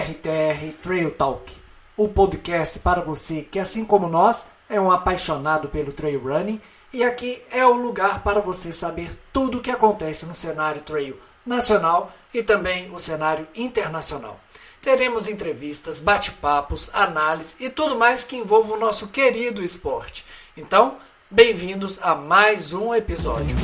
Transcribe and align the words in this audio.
RTR 0.00 0.72
Trail 0.82 1.10
Talk, 1.10 1.52
o 1.94 2.08
podcast 2.08 2.78
para 2.78 3.02
você 3.02 3.42
que, 3.42 3.58
assim 3.58 3.84
como 3.84 4.08
nós, 4.08 4.46
é 4.68 4.80
um 4.80 4.90
apaixonado 4.90 5.68
pelo 5.68 5.92
trail 5.92 6.18
running 6.22 6.58
e 6.90 7.04
aqui 7.04 7.42
é 7.50 7.66
o 7.66 7.74
lugar 7.74 8.22
para 8.22 8.40
você 8.40 8.72
saber 8.72 9.10
tudo 9.30 9.58
o 9.58 9.60
que 9.60 9.70
acontece 9.70 10.24
no 10.24 10.34
cenário 10.34 10.80
trail 10.80 11.18
nacional 11.44 12.10
e 12.32 12.42
também 12.42 12.90
o 12.90 12.98
cenário 12.98 13.46
internacional. 13.54 14.40
Teremos 14.80 15.28
entrevistas, 15.28 16.00
bate-papos, 16.00 16.88
análise 16.94 17.56
e 17.60 17.68
tudo 17.68 17.98
mais 17.98 18.24
que 18.24 18.36
envolva 18.36 18.72
o 18.72 18.78
nosso 18.78 19.08
querido 19.08 19.62
esporte. 19.62 20.24
Então, 20.56 20.96
bem-vindos 21.30 21.98
a 22.00 22.14
mais 22.14 22.72
um 22.72 22.94
episódio. 22.94 23.54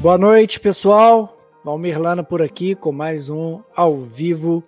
Boa 0.00 0.16
noite, 0.16 0.58
pessoal. 0.58 1.36
Valmir 1.62 2.00
Lana 2.00 2.22
por 2.22 2.40
aqui 2.40 2.74
com 2.74 2.90
mais 2.90 3.28
um 3.28 3.60
ao 3.76 3.98
vivo 3.98 4.64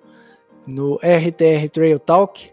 no 0.66 0.96
RTR 0.96 1.70
Trail 1.72 1.98
Talk. 1.98 2.50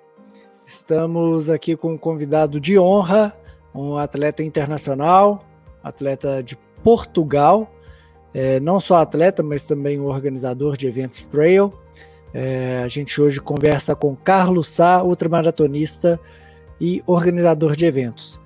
Estamos 0.66 1.50
aqui 1.50 1.76
com 1.76 1.92
um 1.92 1.98
convidado 1.98 2.58
de 2.58 2.80
honra, 2.80 3.36
um 3.76 3.98
atleta 3.98 4.42
internacional, 4.42 5.44
atleta 5.84 6.42
de 6.42 6.58
Portugal, 6.82 7.70
é, 8.34 8.62
não 8.62 8.80
só 8.80 9.02
atleta, 9.02 9.44
mas 9.44 9.66
também 9.66 10.00
um 10.00 10.06
organizador 10.06 10.78
de 10.78 10.88
eventos 10.88 11.26
trail. 11.26 11.74
É, 12.34 12.82
a 12.82 12.88
gente 12.88 13.22
hoje 13.22 13.42
conversa 13.42 13.94
com 13.94 14.16
Carlos 14.16 14.72
Sá, 14.72 15.04
ultramaratonista 15.04 16.18
e 16.80 17.04
organizador 17.06 17.76
de 17.76 17.86
eventos. 17.86 18.40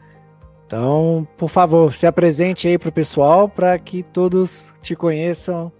Então, 0.65 1.27
por 1.37 1.49
favor, 1.49 1.93
se 1.93 2.07
apresente 2.07 2.67
aí 2.67 2.77
para 2.77 2.89
o 2.89 2.91
pessoal 2.91 3.47
para 3.47 3.77
que 3.77 4.03
todos 4.03 4.73
te 4.81 4.95
conheçam. 4.95 5.71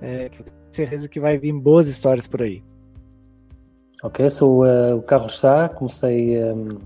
É, 0.00 0.30
certeza 0.76 1.08
que 1.08 1.18
vai 1.18 1.38
vir 1.38 1.52
boas 1.52 1.88
histórias 1.88 2.26
por 2.26 2.42
aí. 2.42 2.62
Ok, 4.02 4.28
sou 4.28 4.64
uh, 4.64 4.96
o 4.96 5.02
Carlos 5.02 5.38
Sá, 5.38 5.70
comecei, 5.70 6.42
um, 6.44 6.68
uh, 6.68 6.78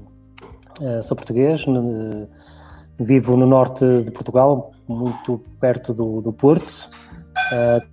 eh, 0.81 1.03
sou 1.03 1.17
português, 1.17 1.67
uh, 1.67 2.29
vivo 2.97 3.37
no 3.37 3.47
norte 3.47 3.85
de 4.05 4.11
Portugal, 4.13 4.71
muito 4.87 5.43
perto 5.61 5.93
do, 5.93 6.21
do 6.21 6.33
Porto. 6.33 6.89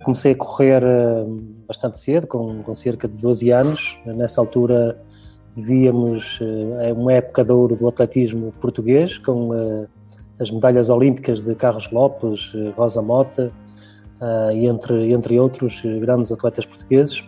comecei 0.04 0.32
a 0.32 0.36
correr 0.36 0.82
bastante 1.66 1.98
cedo, 1.98 2.28
com, 2.28 2.62
com 2.62 2.74
cerca 2.74 3.08
de 3.08 3.20
12 3.20 3.50
anos. 3.50 3.98
Nessa 4.06 4.40
altura 4.40 4.96
víamos 5.62 6.40
uh, 6.40 6.94
uma 6.94 7.12
época 7.12 7.44
de 7.44 7.52
ouro 7.52 7.76
do 7.76 7.88
atletismo 7.88 8.52
português, 8.60 9.18
com 9.18 9.50
uh, 9.50 9.88
as 10.38 10.50
medalhas 10.50 10.88
olímpicas 10.88 11.40
de 11.40 11.54
Carlos 11.54 11.90
Lopes, 11.90 12.54
uh, 12.54 12.70
Rosa 12.76 13.02
Mota, 13.02 13.52
e 14.52 14.66
entre, 14.66 15.12
entre 15.12 15.38
outros 15.38 15.80
grandes 16.00 16.32
atletas 16.32 16.66
portugueses, 16.66 17.24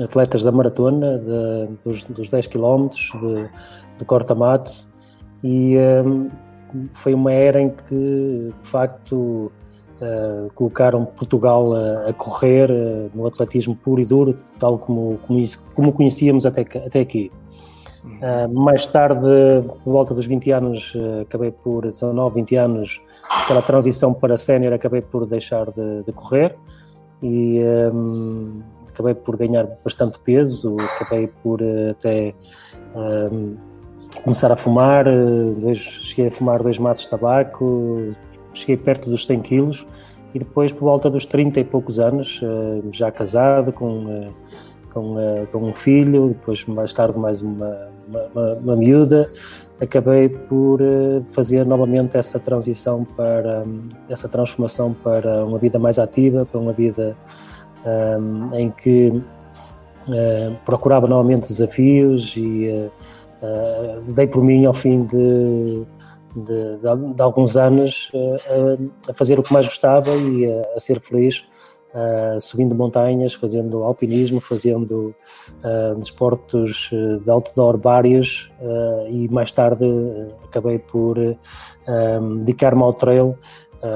atletas 0.00 0.44
da 0.44 0.52
maratona, 0.52 1.18
de, 1.18 1.74
dos, 1.84 2.04
dos 2.04 2.28
10 2.28 2.46
km, 2.46 2.86
de, 3.20 3.50
de 3.98 4.04
corta-mate, 4.04 4.86
e 5.42 5.74
foi 6.92 7.14
uma 7.14 7.32
era 7.32 7.60
em 7.60 7.70
que, 7.70 8.52
de 8.62 8.68
facto, 8.68 9.50
Uh, 10.00 10.48
colocaram 10.54 11.04
Portugal 11.04 11.74
a, 11.74 12.10
a 12.10 12.12
correr 12.12 12.70
uh, 12.70 13.10
no 13.12 13.26
atletismo 13.26 13.74
puro 13.74 14.00
e 14.00 14.04
duro, 14.04 14.38
tal 14.56 14.78
como, 14.78 15.18
como, 15.26 15.40
isso, 15.40 15.66
como 15.74 15.92
conhecíamos 15.92 16.46
até, 16.46 16.60
até 16.60 17.00
aqui. 17.00 17.32
Uh, 18.04 18.60
mais 18.60 18.86
tarde, 18.86 19.26
por 19.82 19.92
volta 19.92 20.14
dos 20.14 20.24
20 20.24 20.52
anos, 20.52 20.92
acabei 21.22 21.50
por, 21.50 21.90
19, 21.90 22.36
20 22.36 22.54
anos, 22.54 23.02
pela 23.48 23.60
transição 23.60 24.14
para 24.14 24.36
sénior, 24.36 24.72
acabei 24.72 25.00
por 25.00 25.26
deixar 25.26 25.66
de, 25.72 26.04
de 26.04 26.12
correr 26.12 26.54
e 27.20 27.60
um, 27.92 28.62
acabei 28.88 29.14
por 29.14 29.36
ganhar 29.36 29.66
bastante 29.84 30.20
peso, 30.20 30.76
acabei 30.80 31.26
por 31.42 31.60
até 31.90 32.34
um, 32.94 33.52
começar 34.22 34.52
a 34.52 34.56
fumar, 34.56 35.06
dois, 35.58 35.78
cheguei 35.78 36.28
a 36.28 36.30
fumar 36.30 36.62
dois 36.62 36.78
maços 36.78 37.04
de 37.04 37.10
tabaco, 37.10 38.10
cheguei 38.58 38.76
perto 38.76 39.10
dos 39.10 39.26
100 39.26 39.40
quilos 39.40 39.86
e 40.34 40.38
depois, 40.38 40.72
por 40.72 40.80
volta 40.80 41.08
dos 41.08 41.24
30 41.24 41.60
e 41.60 41.64
poucos 41.64 41.98
anos, 41.98 42.40
eh, 42.42 42.82
já 42.92 43.10
casado, 43.10 43.72
com, 43.72 44.02
eh, 44.08 44.28
com, 44.92 45.18
eh, 45.18 45.46
com 45.50 45.58
um 45.58 45.72
filho, 45.72 46.28
depois 46.28 46.64
mais 46.66 46.92
tarde 46.92 47.18
mais 47.18 47.40
uma, 47.40 47.88
uma, 48.06 48.52
uma 48.54 48.76
miúda, 48.76 49.28
acabei 49.80 50.28
por 50.28 50.80
fazer 51.30 51.64
novamente 51.64 52.16
essa 52.16 52.38
transição 52.38 53.04
para, 53.04 53.64
essa 54.08 54.28
transformação 54.28 54.92
para 54.92 55.44
uma 55.44 55.56
vida 55.56 55.78
mais 55.78 55.98
ativa, 55.98 56.44
para 56.44 56.60
uma 56.60 56.72
vida 56.72 57.16
um, 57.86 58.54
em 58.56 58.70
que 58.70 59.08
uh, 59.08 60.56
procurava 60.64 61.06
novamente 61.06 61.46
desafios 61.46 62.34
e 62.36 62.68
uh, 62.68 62.90
uh, 63.46 64.12
dei 64.12 64.26
por 64.26 64.42
mim 64.42 64.64
ao 64.66 64.74
fim 64.74 65.02
de 65.02 65.86
de, 66.34 66.78
de, 67.14 67.22
alguns 67.22 67.56
anos 67.56 68.10
a, 69.06 69.10
a, 69.10 69.14
fazer 69.14 69.38
o 69.38 69.42
que 69.42 69.52
mais 69.52 69.66
gostava 69.66 70.10
e 70.10 70.50
a, 70.50 70.76
a 70.76 70.80
ser 70.80 71.00
feliz, 71.00 71.44
subindo 72.40 72.74
montanhas, 72.74 73.32
fazendo 73.32 73.82
alpinismo, 73.82 74.40
fazendo 74.40 75.14
desportos 75.96 76.90
de 77.24 77.30
outdoor 77.30 77.78
vários 77.78 78.52
e 79.08 79.26
mais 79.28 79.50
tarde 79.50 79.84
acabei 80.44 80.78
por 80.78 81.16
dedicar-me 82.40 82.82
ao 82.82 82.92
trail. 82.92 83.36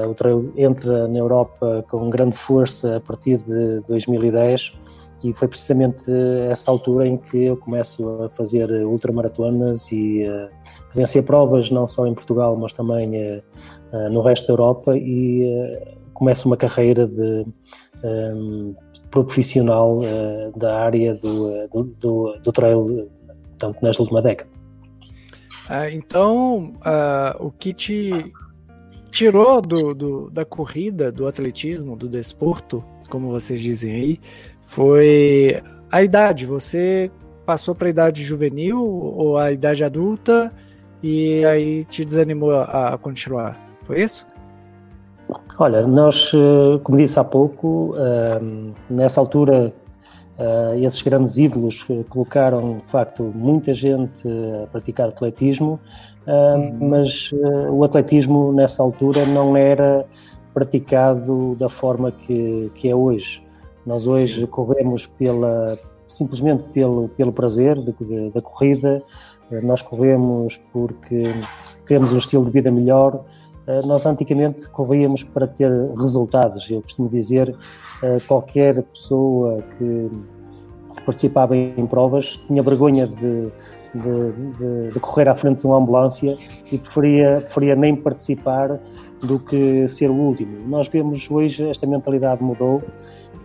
O 0.09 0.13
trail 0.15 0.51
entra 0.57 1.07
na 1.07 1.19
Europa 1.19 1.85
com 1.87 2.09
grande 2.09 2.35
força 2.35 2.97
a 2.97 2.99
partir 2.99 3.37
de 3.37 3.81
2010 3.87 4.73
e 5.23 5.33
foi 5.33 5.47
precisamente 5.47 6.11
essa 6.49 6.69
altura 6.69 7.07
em 7.07 7.17
que 7.17 7.45
eu 7.45 7.57
começo 7.57 8.23
a 8.23 8.29
fazer 8.29 8.69
ultramaratonas 8.85 9.91
e 9.91 10.23
uh, 10.27 10.49
vencer 10.93 11.23
provas 11.23 11.71
não 11.71 11.87
só 11.87 12.05
em 12.05 12.13
Portugal, 12.13 12.55
mas 12.55 12.73
também 12.73 13.41
no 14.11 14.21
resto 14.21 14.47
da 14.47 14.53
Europa 14.53 14.97
e 14.97 15.43
começo 16.13 16.47
uma 16.47 16.57
carreira 16.57 17.07
de 17.07 17.45
um, 18.03 18.75
profissional 19.09 19.97
uh, 19.97 20.57
da 20.57 20.79
área 20.79 21.13
do, 21.15 21.67
do, 21.67 21.83
do, 21.99 22.39
do 22.43 22.51
trail, 22.51 23.09
tanto 23.57 23.83
nesta 23.83 24.01
última 24.01 24.21
década. 24.21 24.49
Ah, 25.69 25.89
então, 25.89 26.73
o 27.39 27.49
que 27.51 27.71
te 27.71 28.33
tirou 29.09 29.61
do, 29.61 29.93
do, 29.93 30.29
da 30.29 30.43
corrida, 30.43 31.11
do 31.11 31.27
atletismo, 31.27 31.95
do 31.95 32.09
desporto, 32.09 32.83
como 33.09 33.29
vocês 33.29 33.61
dizem 33.61 33.93
aí, 33.93 34.19
foi 34.63 35.61
a 35.91 36.01
idade. 36.01 36.45
Você 36.45 37.11
passou 37.45 37.75
para 37.75 37.87
a 37.87 37.89
idade 37.89 38.23
juvenil 38.23 38.79
ou 38.81 39.37
a 39.37 39.51
idade 39.51 39.83
adulta 39.83 40.51
e 41.01 41.43
aí 41.45 41.83
te 41.85 42.03
desanimou 42.03 42.51
a, 42.53 42.93
a 42.93 42.97
continuar. 42.97 43.59
Foi 43.83 44.01
isso? 44.01 44.25
Olha, 45.59 45.85
nós, 45.85 46.31
eh, 46.33 46.79
como 46.83 46.97
disse 46.97 47.19
há 47.19 47.23
pouco, 47.23 47.95
ehm, 47.97 48.71
nessa 48.89 49.19
altura, 49.19 49.73
eh, 50.37 50.79
esses 50.81 51.01
grandes 51.01 51.37
ídolos 51.37 51.85
colocaram, 52.09 52.77
de 52.77 52.91
facto, 52.91 53.23
muita 53.35 53.73
gente 53.73 54.27
a 54.63 54.67
praticar 54.67 55.09
atletismo, 55.09 55.79
uhum. 56.25 56.89
mas 56.89 57.31
eh, 57.33 57.69
o 57.69 57.83
atletismo, 57.83 58.51
nessa 58.51 58.81
altura, 58.81 59.25
não 59.25 59.55
era 59.55 60.05
praticado 60.53 61.55
da 61.55 61.69
forma 61.69 62.11
que, 62.11 62.71
que 62.75 62.89
é 62.89 62.95
hoje. 62.95 63.43
Nós 63.85 64.07
hoje 64.07 64.41
Sim. 64.41 64.45
corremos 64.45 65.05
pela, 65.05 65.77
simplesmente 66.07 66.63
pelo, 66.73 67.09
pelo 67.09 67.33
prazer 67.33 67.77
da 68.33 68.41
corrida, 68.41 69.01
eh, 69.51 69.61
nós 69.61 69.81
corremos 69.81 70.59
porque 70.71 71.23
queremos 71.85 72.13
um 72.13 72.17
estilo 72.17 72.45
de 72.45 72.51
vida 72.51 72.71
melhor. 72.71 73.23
Eh, 73.67 73.81
nós 73.85 74.05
antigamente 74.05 74.67
corríamos 74.69 75.23
para 75.23 75.47
ter 75.47 75.71
resultados. 75.97 76.69
Eu 76.69 76.81
costumo 76.81 77.09
dizer 77.09 77.55
eh, 78.01 78.17
qualquer 78.27 78.81
pessoa 78.83 79.63
que 79.77 80.09
participava 81.05 81.55
em 81.55 81.85
provas 81.85 82.39
tinha 82.47 82.63
vergonha 82.63 83.05
de, 83.05 83.49
de, 83.93 84.31
de, 84.57 84.93
de, 84.93 84.99
correr 84.99 85.27
à 85.27 85.35
frente 85.35 85.59
de 85.61 85.67
uma 85.67 85.77
ambulância 85.77 86.37
e 86.71 86.77
preferia, 86.77 87.41
preferia 87.41 87.75
nem 87.75 87.95
participar 87.95 88.79
do 89.21 89.37
que 89.39 89.87
ser 89.87 90.09
o 90.09 90.13
último. 90.13 90.65
Nós 90.67 90.87
vemos 90.87 91.29
hoje, 91.29 91.69
esta 91.69 91.85
mentalidade 91.85 92.41
mudou 92.41 92.81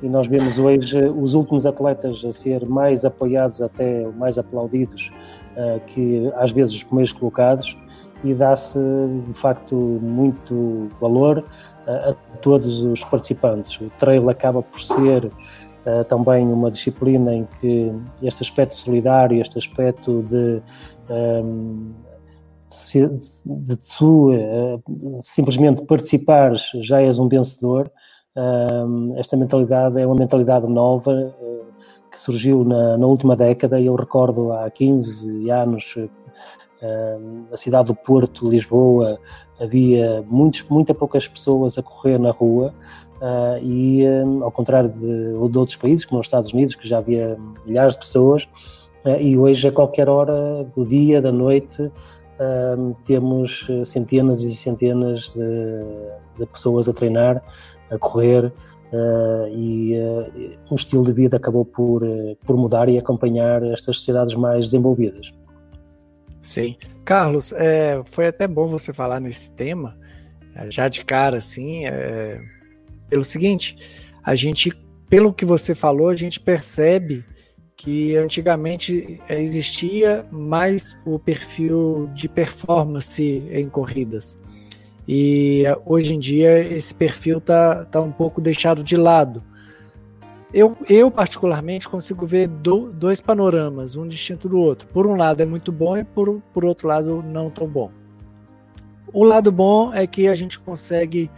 e 0.03 0.09
nós 0.09 0.27
vemos 0.27 0.59
hoje 0.59 1.05
os 1.05 1.35
últimos 1.35 1.67
atletas 1.67 2.25
a 2.25 2.33
ser 2.33 2.67
mais 2.67 3.05
apoiados, 3.05 3.61
até 3.61 4.07
mais 4.17 4.39
aplaudidos 4.39 5.11
eh, 5.57 5.81
que 5.87 6.33
às 6.37 6.51
vezes 6.51 6.75
os 6.75 6.85
primeiros 6.85 7.13
colocados 7.13 7.77
e 8.23 8.35
dá-se 8.35 8.79
de 9.27 9.35
facto 9.35 9.75
muito 9.75 10.89
valor 11.01 11.45
a, 11.87 12.11
a 12.11 12.15
todos 12.41 12.83
os 12.83 13.03
participantes. 13.05 13.81
O 13.81 13.91
trail 13.99 14.29
acaba 14.29 14.63
por 14.63 14.81
ser 14.81 15.27
uh, 15.27 16.05
também 16.09 16.47
uma 16.47 16.71
disciplina 16.71 17.35
em 17.35 17.49
que 17.61 17.93
este 18.23 18.43
aspecto 18.43 18.75
solidário, 18.75 19.41
este 19.41 19.59
aspecto 19.59 20.23
de 20.23 20.61
ehm, 21.09 21.93
de 23.47 23.77
tu 23.77 24.31
simplesmente 25.23 25.83
participares 25.87 26.71
já 26.83 27.01
és 27.01 27.19
um 27.19 27.27
vencedor. 27.27 27.91
Esta 29.17 29.37
mentalidade 29.37 30.01
é 30.01 30.07
uma 30.07 30.15
mentalidade 30.15 30.67
nova 30.67 31.13
uh, 31.13 31.67
que 32.11 32.19
surgiu 32.19 32.65
na, 32.65 32.97
na, 32.97 33.07
última 33.07 33.35
década. 33.35 33.81
Eu 33.81 33.95
recordo 33.95 34.53
há 34.53 34.71
15 34.71 35.51
anos, 35.51 35.97
na 37.51 37.57
cidade 37.57 37.89
do 37.89 37.95
Porto, 37.95 38.49
Lisboa, 38.49 39.19
havia 39.61 40.25
muitos, 40.29 40.65
muita 40.69 40.95
poucas 40.95 41.27
pessoas 41.27 41.77
a 41.77 41.83
correr 41.83 42.19
na 42.19 42.31
rua. 42.31 42.73
e 43.61 44.05
ao 44.41 44.53
contrário 44.53 44.89
de, 44.89 45.33
de 45.51 45.59
outros 45.59 45.77
países, 45.77 46.05
como 46.05 46.21
os 46.21 46.27
Estados 46.29 46.53
Unidos, 46.53 46.77
que 46.77 46.87
já 46.87 46.99
havia 46.99 47.37
milhares 47.67 47.95
de 47.95 47.99
pessoas, 47.99 48.49
e 49.21 49.37
hoje 49.37 49.67
a 49.67 49.73
qualquer 49.73 50.09
hora 50.09 50.65
do 50.75 50.85
dia, 50.85 51.21
da 51.21 51.33
noite, 51.33 51.91
temos 53.05 53.67
eh, 53.69 53.85
centenas 53.85 54.43
e 54.43 54.55
centenas 54.55 55.33
de, 55.33 56.39
de, 56.39 56.47
pessoas 56.47 56.89
a 56.89 56.93
treinar, 56.93 57.43
a 57.91 57.99
correr, 57.99 58.47
uh, 58.47 59.49
e 59.51 59.95
uh, 59.97 60.59
o 60.71 60.75
estilo 60.75 61.05
de 61.05 61.13
vida 61.13 61.37
acabou 61.37 61.65
por, 61.65 62.03
por 62.45 62.57
mudar 62.57 62.89
e 62.89 62.99
acompanhar 62.99 63.63
estas 63.63 63.97
sociedades 63.97 64.35
mais 64.35 64.67
desenvolvidas. 64.67 65.33
Sim. 66.41 66.77
Carlos, 67.05 67.53
é, 67.53 68.03
foi 68.07 68.29
até 68.29 68.47
bom 68.47 68.67
você 68.67 68.93
falar 68.93 69.21
nesse 69.21 69.51
tema, 69.53 69.97
já 70.69 70.89
de 70.89 71.05
cara, 71.05 71.39
assim, 71.39 71.87
é, 71.87 72.39
pelo 73.09 73.25
seguinte, 73.25 73.77
a 74.23 74.35
gente, 74.35 74.73
pelo 75.09 75.33
que 75.33 75.45
você 75.45 75.75
falou, 75.75 76.09
a 76.09 76.17
gente 76.17 76.39
percebe 76.39 77.25
que 77.77 78.17
antigamente 78.17 79.21
existia 79.29 80.25
mais 80.31 81.01
o 81.07 81.19
perfil 81.19 82.11
de 82.13 82.29
performance 82.29 83.23
em 83.23 83.69
corridas. 83.69 84.39
E 85.11 85.65
hoje 85.87 86.15
em 86.15 86.19
dia 86.19 86.61
esse 86.61 86.95
perfil 86.95 87.39
está 87.39 87.87
tá 87.87 87.99
um 87.99 88.13
pouco 88.13 88.43
deixado 88.43 88.85
de 88.85 88.95
lado. 88.95 89.43
Eu, 90.53 90.77
eu 90.87 91.11
particularmente, 91.11 91.89
consigo 91.89 92.27
ver 92.27 92.47
do, 92.47 92.91
dois 92.93 93.19
panoramas, 93.19 93.97
um 93.97 94.07
distinto 94.07 94.49
do 94.51 94.59
outro. 94.59 94.87
Por 94.89 95.07
um 95.07 95.17
lado 95.17 95.43
é 95.43 95.47
muito 95.47 95.73
bom 95.73 95.97
e 95.97 96.05
por, 96.05 96.43
por 96.53 96.65
outro 96.65 96.89
lado 96.89 97.23
não 97.23 97.49
tão 97.49 97.67
bom. 97.67 97.91
O 99.11 99.25
lado 99.25 99.51
bom 99.51 99.95
é 99.95 100.07
que 100.07 100.29
a 100.29 100.35
gente 100.35 100.59
consegue 100.59 101.31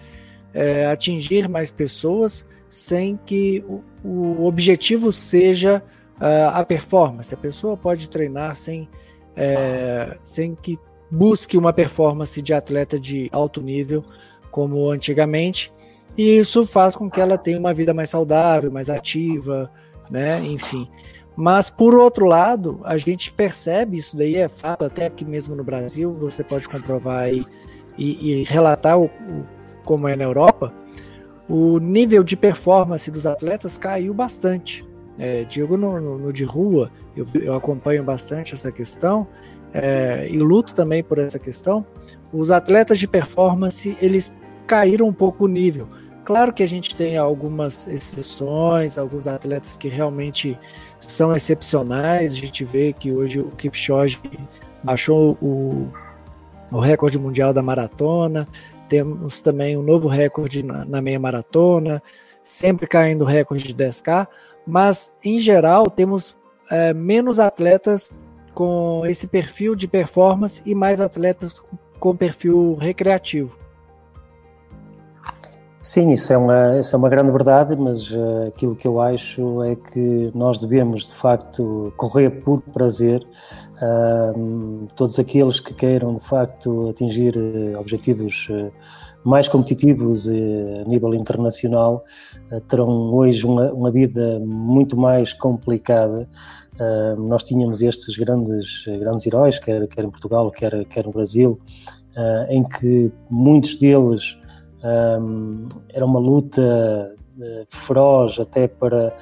é, 0.52 0.86
atingir 0.86 1.48
mais 1.48 1.70
pessoas 1.70 2.44
sem 2.68 3.16
que 3.16 3.64
o, 3.68 3.82
o 4.04 4.46
objetivo 4.46 5.12
seja 5.12 5.82
uh, 6.20 6.54
a 6.54 6.64
performance. 6.64 7.32
A 7.32 7.36
pessoa 7.36 7.76
pode 7.76 8.10
treinar 8.10 8.54
sem, 8.56 8.88
é, 9.36 10.16
sem 10.22 10.54
que 10.56 10.76
busque 11.10 11.58
uma 11.58 11.72
performance 11.72 12.40
de 12.40 12.54
atleta 12.54 12.98
de 12.98 13.28
alto 13.32 13.60
nível, 13.60 14.04
como 14.50 14.90
antigamente, 14.90 15.72
e 16.16 16.38
isso 16.38 16.66
faz 16.66 16.96
com 16.96 17.10
que 17.10 17.20
ela 17.20 17.38
tenha 17.38 17.58
uma 17.58 17.72
vida 17.72 17.94
mais 17.94 18.10
saudável, 18.10 18.70
mais 18.70 18.90
ativa, 18.90 19.70
né? 20.10 20.40
Enfim. 20.44 20.88
Mas 21.36 21.70
por 21.70 21.94
outro 21.94 22.26
lado, 22.26 22.80
a 22.84 22.96
gente 22.96 23.32
percebe 23.32 23.96
isso 23.96 24.16
daí 24.16 24.36
é 24.36 24.48
fato 24.48 24.84
até 24.84 25.06
aqui 25.06 25.24
mesmo 25.24 25.54
no 25.54 25.64
Brasil, 25.64 26.12
você 26.12 26.42
pode 26.42 26.68
comprovar 26.68 27.20
aí 27.20 27.44
e, 27.96 28.40
e 28.40 28.44
relatar 28.44 28.98
o, 28.98 29.04
o, 29.06 29.46
como 29.84 30.08
é 30.08 30.16
na 30.16 30.24
Europa, 30.24 30.72
o 31.48 31.78
nível 31.78 32.22
de 32.22 32.36
performance 32.36 33.10
dos 33.10 33.26
atletas 33.26 33.76
caiu 33.78 34.12
bastante. 34.12 34.88
É, 35.18 35.44
digo 35.44 35.76
no, 35.76 36.00
no, 36.00 36.18
no, 36.18 36.32
de 36.32 36.44
rua, 36.44 36.90
eu, 37.16 37.26
eu, 37.34 37.54
acompanho 37.54 38.02
bastante 38.02 38.54
essa 38.54 38.72
questão 38.72 39.26
é, 39.72 40.28
e 40.30 40.38
luto 40.38 40.74
também 40.74 41.02
por 41.02 41.18
essa 41.18 41.38
questão. 41.38 41.84
Os 42.32 42.50
atletas 42.50 42.98
de 42.98 43.06
performance 43.06 43.96
eles 44.00 44.32
caíram 44.66 45.06
um 45.06 45.12
pouco 45.12 45.44
o 45.44 45.48
nível. 45.48 45.88
Claro 46.24 46.52
que 46.52 46.62
a 46.62 46.66
gente 46.66 46.94
tem 46.94 47.16
algumas 47.16 47.88
exceções, 47.88 48.96
alguns 48.96 49.26
atletas 49.26 49.76
que 49.76 49.88
realmente 49.88 50.56
são 51.00 51.34
excepcionais. 51.34 52.32
A 52.32 52.36
gente 52.36 52.64
vê 52.64 52.92
que 52.92 53.10
hoje 53.10 53.40
o 53.40 53.50
Kipchoge 53.50 54.20
baixou 54.82 55.36
o, 55.42 55.88
o 56.70 56.78
recorde 56.78 57.18
mundial 57.18 57.52
da 57.52 57.62
maratona. 57.62 58.46
Temos 58.88 59.40
também 59.40 59.76
um 59.76 59.82
novo 59.82 60.08
recorde 60.08 60.62
na, 60.62 60.84
na 60.84 61.00
meia 61.00 61.18
maratona, 61.18 62.02
sempre 62.42 62.86
caindo 62.86 63.22
o 63.22 63.26
recorde 63.26 63.66
de 63.66 63.74
10K 63.74 64.28
mas 64.66 65.16
em 65.24 65.38
geral 65.38 65.90
temos 65.90 66.36
é, 66.70 66.94
menos 66.94 67.40
atletas 67.40 68.18
com 68.54 69.02
esse 69.06 69.26
perfil 69.26 69.74
de 69.74 69.86
performance 69.86 70.62
e 70.64 70.74
mais 70.74 71.00
atletas 71.00 71.54
com 71.98 72.16
perfil 72.16 72.74
recreativo. 72.74 73.58
Sim, 75.82 76.12
isso 76.12 76.30
é 76.30 76.36
uma, 76.36 76.78
isso 76.78 76.94
é 76.94 76.98
uma 76.98 77.08
grande 77.08 77.32
verdade, 77.32 77.74
mas 77.74 78.10
uh, 78.10 78.48
aquilo 78.48 78.76
que 78.76 78.86
eu 78.86 79.00
acho 79.00 79.62
é 79.62 79.74
que 79.74 80.30
nós 80.34 80.58
devemos, 80.58 81.06
de 81.06 81.14
facto, 81.14 81.90
correr 81.96 82.28
por 82.30 82.60
prazer. 82.60 83.26
Uh, 83.82 84.86
todos 84.94 85.18
aqueles 85.18 85.58
que 85.58 85.72
queiram, 85.72 86.14
de 86.14 86.20
facto, 86.20 86.90
atingir 86.90 87.34
uh, 87.34 87.80
objetivos 87.80 88.50
mais 89.24 89.48
competitivos 89.48 90.28
a 90.28 90.88
nível 90.88 91.14
internacional 91.14 92.04
eh, 92.50 92.60
terão 92.68 92.88
hoje 93.12 93.44
uma, 93.44 93.70
uma 93.72 93.90
vida 93.90 94.38
muito 94.40 94.96
mais 94.96 95.32
complicada. 95.32 96.28
Uh, 96.80 97.20
nós 97.28 97.44
tínhamos 97.44 97.82
estes 97.82 98.16
grandes, 98.16 98.86
grandes 98.86 99.26
heróis, 99.26 99.58
quer, 99.58 99.86
quer 99.86 100.02
em 100.02 100.10
Portugal, 100.10 100.50
quer, 100.50 100.82
quer 100.86 101.04
no 101.04 101.12
Brasil, 101.12 101.60
uh, 102.16 102.50
em 102.50 102.64
que 102.64 103.12
muitos 103.28 103.74
deles 103.74 104.38
um, 104.82 105.68
era 105.90 106.06
uma 106.06 106.18
luta 106.18 107.14
feroz 107.68 108.38
até 108.40 108.66
para, 108.66 109.14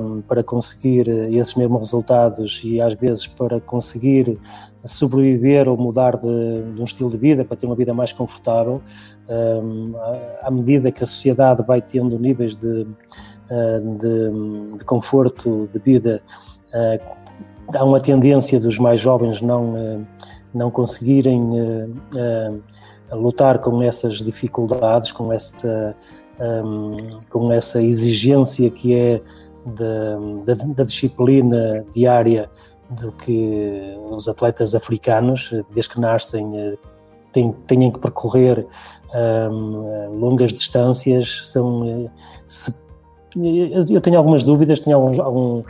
um, 0.00 0.22
para 0.22 0.42
conseguir 0.42 1.08
esses 1.08 1.54
mesmos 1.54 1.80
resultados 1.80 2.60
e 2.64 2.80
às 2.80 2.94
vezes 2.94 3.26
para 3.26 3.60
conseguir 3.60 4.38
sobreviver 4.84 5.68
ou 5.68 5.76
mudar 5.76 6.16
de, 6.16 6.62
de, 6.74 6.80
um 6.80 6.84
estilo 6.84 7.10
de 7.10 7.16
vida 7.16 7.44
para 7.44 7.56
ter 7.56 7.66
uma 7.66 7.74
vida 7.76 7.94
mais 7.94 8.12
confortável, 8.12 8.82
um, 9.28 9.92
à 10.40 10.50
medida 10.50 10.90
que 10.90 11.02
a 11.02 11.06
sociedade 11.06 11.64
vai 11.64 11.80
tendo 11.80 12.18
níveis 12.18 12.56
de, 12.56 12.84
de, 12.84 14.76
de 14.76 14.84
conforto 14.84 15.68
de 15.72 15.78
vida, 15.78 16.22
uh, 16.26 16.51
há 17.74 17.84
uma 17.84 18.00
tendência 18.00 18.58
dos 18.60 18.78
mais 18.78 19.00
jovens 19.00 19.40
não, 19.40 19.74
uh, 19.74 20.06
não 20.54 20.70
conseguirem 20.70 21.40
uh, 21.40 22.62
lutar 23.12 23.58
com 23.58 23.82
essas 23.82 24.18
dificuldades, 24.18 25.12
com 25.12 25.30
essa, 25.30 25.94
com 27.28 27.52
essa 27.52 27.82
exigência 27.82 28.70
que 28.70 28.94
é 28.94 29.20
da, 29.66 30.54
da, 30.54 30.64
da 30.64 30.82
disciplina 30.84 31.84
diária 31.94 32.48
do 32.88 33.12
que 33.12 33.96
os 34.10 34.28
atletas 34.28 34.74
africanos, 34.74 35.52
desde 35.74 35.92
que 35.92 36.00
nascem, 36.00 36.78
têm, 37.32 37.52
têm 37.66 37.90
que 37.90 37.98
percorrer 37.98 38.66
um, 39.14 40.18
longas 40.18 40.52
distâncias. 40.52 41.46
São, 41.46 42.10
se, 42.48 42.74
eu 43.90 44.00
tenho 44.00 44.18
algumas 44.18 44.42
dúvidas, 44.42 44.80
tenho 44.80 44.96
alguns, 44.96 45.18
algum, 45.18 45.62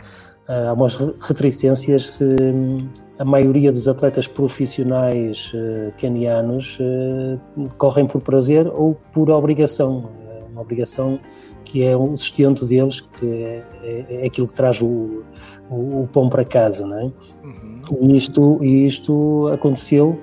eh, 0.47 0.67
algumas 0.67 0.95
reticências 1.21 2.09
se 2.11 2.25
hum, 2.25 2.87
a 3.17 3.23
maioria 3.23 3.71
dos 3.71 3.87
atletas 3.87 4.27
profissionais 4.27 5.53
uh, 5.53 5.93
canianos 6.01 6.77
uh, 6.79 7.69
correm 7.77 8.07
por 8.07 8.21
prazer 8.21 8.67
ou 8.67 8.95
por 9.11 9.29
obrigação. 9.29 10.09
Uma 10.51 10.61
obrigação 10.61 11.19
que 11.63 11.83
é 11.83 11.95
o 11.95 12.15
sustento 12.17 12.65
deles, 12.65 13.01
que 13.01 13.25
é, 13.25 13.63
é, 13.83 14.05
é 14.09 14.25
aquilo 14.27 14.47
que 14.47 14.53
traz 14.53 14.81
o, 14.81 15.23
o, 15.69 16.01
o, 16.01 16.09
pão 16.11 16.27
para 16.27 16.43
casa, 16.43 16.85
não 16.85 16.99
é? 16.99 17.03
Uhum. 17.43 17.81
E 18.01 18.17
isto, 18.17 18.63
isto 18.63 19.47
aconteceu 19.53 20.19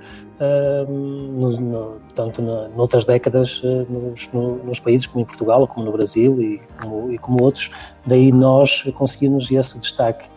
no, 0.89 1.51
no, 1.51 2.01
tanto 2.15 2.41
na, 2.41 2.69
noutras 2.69 3.05
décadas 3.05 3.63
uh, 3.63 3.87
nos, 3.91 4.29
no, 4.33 4.57
nos, 4.65 4.81
países 4.81 5.07
como 5.07 5.23
em 5.23 5.27
Portugal, 5.27 5.67
como 5.67 5.85
no 5.85 5.93
Brasil 5.93 6.41
e 6.41 6.61
como, 6.81 7.13
e 7.13 7.19
como 7.19 7.43
outros, 7.43 7.71
daí 8.07 8.33
nós 8.33 8.85
conseguimos 8.95 9.51
esse 9.51 9.79
destaque. 9.79 10.29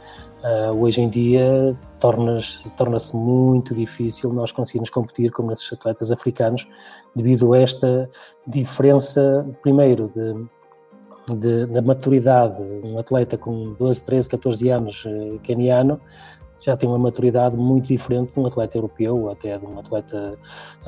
Uh, 0.43 0.73
hoje 0.83 0.99
em 0.99 1.09
dia 1.09 1.73
torna-se 2.01 2.69
torna 2.71 2.97
muito 3.13 3.73
difícil 3.73 4.33
nós 4.33 4.51
conseguirmos 4.51 4.89
competir 4.89 5.31
com 5.31 5.49
esses 5.53 5.71
atletas 5.71 6.11
africanos 6.11 6.67
devido 7.15 7.53
a 7.53 7.61
esta 7.61 8.09
diferença, 8.45 9.47
primeiro, 9.61 10.11
de 10.13 10.45
de, 11.31 11.65
da 11.67 11.81
maturidade. 11.81 12.61
Um 12.61 12.97
atleta 12.99 13.37
com 13.37 13.73
12, 13.73 14.03
13, 14.03 14.29
14 14.29 14.69
anos 14.69 15.05
uh, 15.05 15.39
keniano 15.41 15.99
já 16.63 16.77
tem 16.77 16.87
uma 16.87 16.97
maturidade 16.97 17.57
muito 17.57 17.87
diferente 17.87 18.33
de 18.33 18.39
um 18.39 18.45
atleta 18.45 18.77
europeu 18.77 19.17
ou 19.17 19.31
até 19.31 19.57
de 19.57 19.65
um 19.65 19.77
atleta 19.77 20.37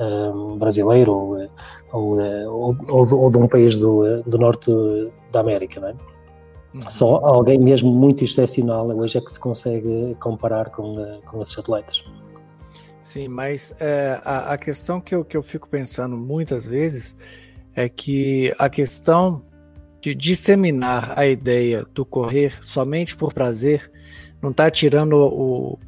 um, 0.00 0.56
brasileiro 0.56 1.12
ou, 1.12 1.40
eh, 1.40 1.48
ou, 1.92 2.20
eh, 2.20 2.48
ou, 2.48 2.76
ou, 2.88 3.14
ou, 3.14 3.30
de 3.30 3.38
um 3.38 3.46
país 3.46 3.76
do, 3.76 4.22
do 4.22 4.38
norte 4.38 4.70
da 5.30 5.40
América, 5.40 5.80
não 5.80 5.88
é? 5.88 5.94
Uhum. 6.74 6.90
Só 6.90 7.16
alguém 7.24 7.58
mesmo 7.58 7.92
muito 7.92 8.24
excepcional 8.24 8.88
hoje 8.88 9.18
é 9.18 9.20
que 9.20 9.30
se 9.30 9.40
consegue 9.40 10.14
comparar 10.18 10.70
com, 10.70 11.20
com 11.24 11.40
esses 11.40 11.58
atletas. 11.58 12.04
Sim, 13.02 13.28
mas 13.28 13.72
é, 13.78 14.20
a, 14.24 14.52
a, 14.52 14.58
questão 14.58 15.00
que 15.00 15.14
eu, 15.14 15.24
que 15.24 15.36
eu 15.36 15.42
fico 15.42 15.68
pensando 15.68 16.16
muitas 16.16 16.66
vezes 16.66 17.16
é 17.74 17.88
que 17.88 18.52
a 18.58 18.68
questão 18.68 19.42
de 20.00 20.14
disseminar 20.14 21.16
a 21.16 21.26
ideia 21.26 21.86
do 21.94 22.04
correr 22.04 22.58
somente 22.62 23.16
por 23.16 23.32
prazer 23.32 23.90
não 24.42 24.50
está 24.50 24.70
tirando 24.70 25.14
o 25.14 25.78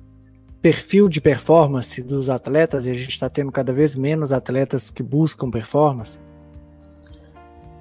perfil 0.61 1.09
de 1.09 1.21
performance 1.21 2.02
dos 2.02 2.28
atletas 2.28 2.87
e 2.87 2.90
a 2.90 2.95
gente 2.95 3.11
está 3.11 3.28
tendo 3.28 3.52
cada 3.52 3.73
vez 3.73 3.95
menos 3.95 4.33
atletas 4.33 4.90
que 4.90 5.02
buscam 5.02 5.50
performance? 5.50 6.21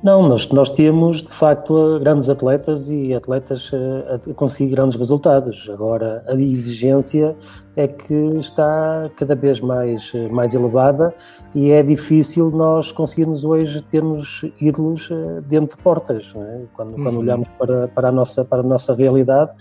Não, 0.03 0.27
nós, 0.27 0.47
nós 0.49 0.69
temos 0.69 1.23
de 1.23 1.31
facto 1.31 1.99
grandes 1.99 2.29
atletas 2.29 2.87
e 2.87 3.15
atletas 3.15 3.71
a, 3.73 4.15
a 4.15 4.33
conseguir 4.35 4.69
grandes 4.69 4.95
resultados. 4.95 5.67
Agora, 5.73 6.23
a 6.27 6.33
exigência 6.33 7.35
é 7.75 7.87
que 7.87 8.13
está 8.37 9.09
cada 9.15 9.33
vez 9.33 9.59
mais, 9.59 10.13
mais 10.29 10.53
elevada 10.53 11.13
e 11.53 11.71
é 11.71 11.81
difícil 11.81 12.51
nós 12.51 12.91
conseguirmos 12.91 13.43
hoje 13.43 13.81
termos 13.81 14.45
ídolos 14.61 15.09
eh, 15.11 15.41
dentro 15.47 15.75
de 15.75 15.83
portas. 15.83 16.31
É? 16.35 16.61
Quando, 16.73 16.95
uhum. 16.95 17.03
quando 17.03 17.19
olhamos 17.19 17.47
para, 17.57 17.87
para, 17.87 18.09
a 18.09 18.11
nossa, 18.11 18.45
para 18.45 18.59
a 18.59 18.63
nossa 18.63 18.93
realidade, 18.93 19.51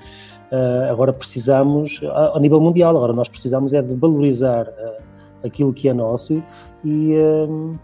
agora 0.90 1.12
precisamos, 1.12 2.00
a, 2.34 2.38
nível 2.38 2.60
mundial, 2.60 2.96
agora 2.96 3.12
nós 3.12 3.28
precisamos 3.28 3.72
é 3.72 3.82
de 3.82 3.94
valorizar 3.94 4.68
uh, 4.68 5.46
aquilo 5.46 5.72
que 5.72 5.88
é 5.88 5.94
nosso 5.94 6.42
e. 6.84 7.14
Uh, 7.14 7.76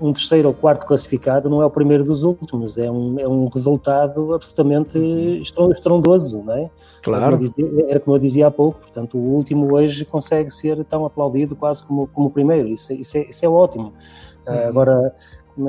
um 0.00 0.12
terceiro 0.12 0.48
ou 0.48 0.54
quarto 0.54 0.84
classificado 0.84 1.48
não 1.48 1.62
é 1.62 1.66
o 1.66 1.70
primeiro 1.70 2.02
dos 2.02 2.24
últimos, 2.24 2.76
é 2.76 2.90
um, 2.90 3.20
é 3.20 3.28
um 3.28 3.46
resultado 3.46 4.34
absolutamente 4.34 4.98
estrondoso, 5.70 6.42
não 6.42 6.54
é? 6.54 6.70
Claro. 7.02 7.24
Era 7.24 7.36
como, 7.36 7.48
dizia, 7.48 7.84
era 7.88 8.00
como 8.00 8.16
eu 8.16 8.20
dizia 8.20 8.46
há 8.48 8.50
pouco, 8.50 8.80
portanto, 8.80 9.16
o 9.16 9.34
último 9.34 9.72
hoje 9.72 10.04
consegue 10.04 10.50
ser 10.50 10.84
tão 10.84 11.06
aplaudido 11.06 11.54
quase 11.54 11.84
como, 11.84 12.08
como 12.08 12.26
o 12.26 12.30
primeiro, 12.30 12.68
isso, 12.68 12.92
é, 12.92 12.96
isso, 12.96 13.16
é, 13.16 13.20
isso 13.30 13.44
é 13.44 13.48
ótimo. 13.48 13.92
Uhum. 14.44 14.68
agora, 14.68 15.14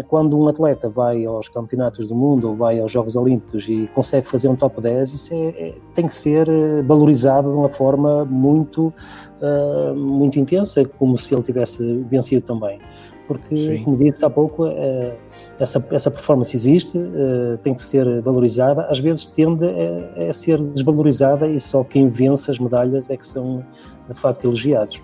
quando 0.08 0.38
um 0.38 0.48
atleta 0.48 0.90
vai 0.90 1.26
aos 1.26 1.50
campeonatos 1.50 2.08
do 2.08 2.16
mundo 2.16 2.50
ou 2.50 2.56
vai 2.56 2.80
aos 2.80 2.92
Jogos 2.92 3.16
Olímpicos 3.16 3.68
e 3.68 3.90
consegue 3.94 4.28
fazer 4.28 4.48
um 4.48 4.56
top 4.56 4.80
10, 4.82 5.14
isso 5.14 5.34
é, 5.34 5.48
é, 5.48 5.76
tem 5.94 6.08
que 6.08 6.16
ser 6.16 6.48
eh, 6.48 6.82
valorizado 6.82 7.52
de 7.52 7.58
uma 7.58 7.70
forma 7.70 8.24
muito, 8.24 8.94
uh, 9.42 9.96
muito 9.96 10.40
intensa, 10.40 10.86
como 10.86 11.18
se 11.18 11.34
ele 11.34 11.44
tivesse 11.44 12.02
vencido 12.10 12.46
também 12.46 12.80
porque, 13.28 13.56
Sim. 13.56 13.84
como 13.84 13.98
disse 13.98 14.24
há 14.24 14.30
pouco, 14.30 14.66
uh, 14.68 15.14
essa, 15.60 15.86
essa 15.92 16.12
performance 16.12 16.56
existe, 16.56 16.98
uh, 16.98 17.58
tem 17.64 17.74
que 17.74 17.82
ser 17.82 18.22
valorizada, 18.22 18.86
às 18.90 19.00
vezes 19.00 19.26
tende 19.26 19.66
a, 19.66 20.30
a, 20.30 20.34
ser 20.34 20.62
desvalorizada 20.62 21.48
e 21.48 21.60
só 21.60 21.84
quem 21.84 22.10
vence 22.10 22.52
as 22.52 22.60
medalhas 22.60 23.10
é 23.10 23.18
que 23.18 23.26
são, 23.26 23.66
de 24.08 24.14
facto, 24.14 24.46
elogiados. 24.46 25.02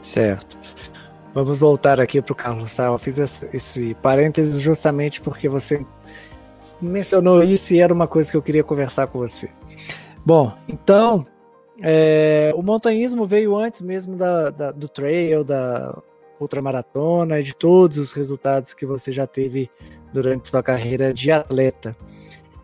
Certo. 0.00 0.58
Vamos 1.34 1.58
voltar 1.58 2.00
aqui 2.00 2.22
para 2.22 2.32
o 2.32 2.36
Carlos 2.36 2.70
Sá. 2.70 2.84
Eu 2.84 2.96
fiz 2.96 3.18
esse, 3.18 3.94
parênteses 3.96 4.60
justamente 4.60 5.20
porque 5.20 5.48
você 5.48 5.84
mencionou 6.80 7.42
isso 7.42 7.74
e 7.74 7.80
era 7.80 7.92
uma 7.92 8.06
coisa 8.06 8.30
que 8.30 8.36
eu 8.36 8.42
queria 8.42 8.62
conversar 8.62 9.08
com 9.08 9.18
você. 9.18 9.50
Bom, 10.24 10.56
então, 10.68 11.26
é, 11.82 12.52
o 12.54 12.62
montanhismo 12.62 13.26
veio 13.26 13.56
antes 13.56 13.80
mesmo 13.80 14.14
da, 14.14 14.50
da, 14.50 14.70
do 14.70 14.88
trail, 14.88 15.42
da 15.42 16.00
ultramaratona 16.38 17.40
e 17.40 17.42
de 17.42 17.52
todos 17.52 17.98
os 17.98 18.12
resultados 18.12 18.72
que 18.72 18.86
você 18.86 19.10
já 19.10 19.26
teve 19.26 19.68
durante 20.12 20.46
sua 20.46 20.62
carreira 20.62 21.12
de 21.12 21.32
atleta. 21.32 21.96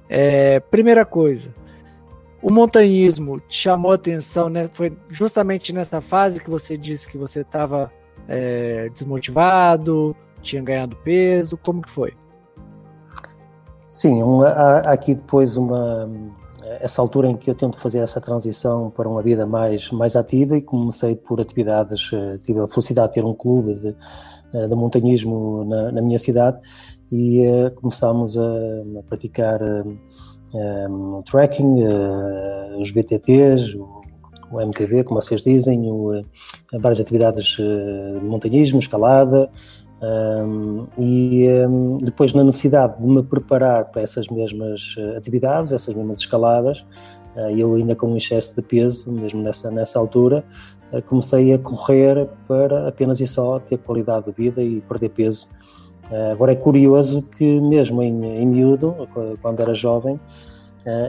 É, 0.08 0.60
primeira 0.60 1.04
coisa, 1.04 1.52
o 2.40 2.52
montanhismo 2.52 3.40
te 3.40 3.56
chamou 3.62 3.90
atenção, 3.90 4.48
né? 4.48 4.70
Foi 4.72 4.96
justamente 5.08 5.72
nessa 5.72 6.00
fase 6.00 6.40
que 6.40 6.48
você 6.48 6.76
disse 6.76 7.10
que 7.10 7.18
você 7.18 7.40
estava 7.40 7.92
é, 8.30 8.88
desmotivado, 8.90 10.16
tinha 10.40 10.62
ganhado 10.62 10.96
peso, 11.04 11.58
como 11.58 11.82
que 11.82 11.90
foi? 11.90 12.14
Sim, 13.90 14.22
há, 14.44 14.78
aqui 14.92 15.14
depois 15.14 15.56
uma 15.56 16.08
essa 16.80 17.02
altura 17.02 17.28
em 17.28 17.36
que 17.36 17.50
eu 17.50 17.54
tento 17.54 17.78
fazer 17.78 17.98
essa 17.98 18.20
transição 18.20 18.90
para 18.90 19.08
uma 19.08 19.22
vida 19.22 19.46
mais, 19.46 19.90
mais 19.90 20.14
ativa 20.14 20.56
e 20.56 20.62
comecei 20.62 21.16
por 21.16 21.40
atividades, 21.40 22.10
eh, 22.12 22.38
tive 22.38 22.60
a 22.60 22.68
felicidade 22.68 23.08
de 23.08 23.14
ter 23.14 23.24
um 23.24 23.34
clube 23.34 23.74
de, 23.74 23.96
eh, 24.54 24.68
de 24.68 24.74
montanhismo 24.74 25.64
na, 25.64 25.90
na, 25.90 26.02
minha 26.02 26.18
cidade 26.18 26.58
e 27.10 27.44
uh, 27.44 27.70
começámos 27.74 28.38
a, 28.38 28.42
a 28.98 29.02
praticar 29.08 29.60
um, 30.54 31.22
trekking, 31.22 31.82
uh, 31.82 32.80
os 32.80 32.92
BTTs, 32.92 33.74
o, 34.50 34.60
MTV, 34.60 35.04
como 35.04 35.20
vocês 35.20 35.42
dizem, 35.42 35.90
o, 35.90 36.24
várias 36.72 37.00
atividades 37.00 37.56
de 37.56 38.20
montanhismo, 38.22 38.78
escalada, 38.78 39.50
um, 40.02 40.86
e 40.98 41.46
um, 41.68 41.98
depois, 41.98 42.32
na 42.32 42.42
necessidade 42.42 42.98
de 42.98 43.06
me 43.06 43.22
preparar 43.22 43.84
para 43.86 44.00
essas 44.00 44.28
mesmas 44.28 44.94
eh, 44.96 45.16
atividades, 45.16 45.72
essas 45.72 45.94
mesmas 45.94 46.20
escaladas, 46.20 46.86
uh, 47.36 47.50
eu 47.54 47.74
ainda 47.74 47.94
com 47.94 48.06
um 48.06 48.16
excesso 48.16 48.56
de 48.56 48.62
peso, 48.62 49.12
mesmo 49.12 49.42
nessa, 49.42 49.70
nessa 49.70 49.98
altura, 49.98 50.42
comecei 51.06 51.52
a 51.52 51.58
correr 51.58 52.28
para 52.48 52.88
apenas 52.88 53.20
e 53.20 53.26
só 53.26 53.60
ter 53.60 53.78
qualidade 53.78 54.26
de 54.26 54.32
vida 54.32 54.60
e 54.60 54.80
perder 54.80 55.10
peso. 55.10 55.46
Agora 56.32 56.50
é 56.50 56.56
curioso 56.56 57.22
que, 57.30 57.60
mesmo 57.60 58.02
em, 58.02 58.42
em 58.42 58.44
miúdo, 58.44 59.08
quando 59.40 59.60
era 59.60 59.72
jovem, 59.72 60.18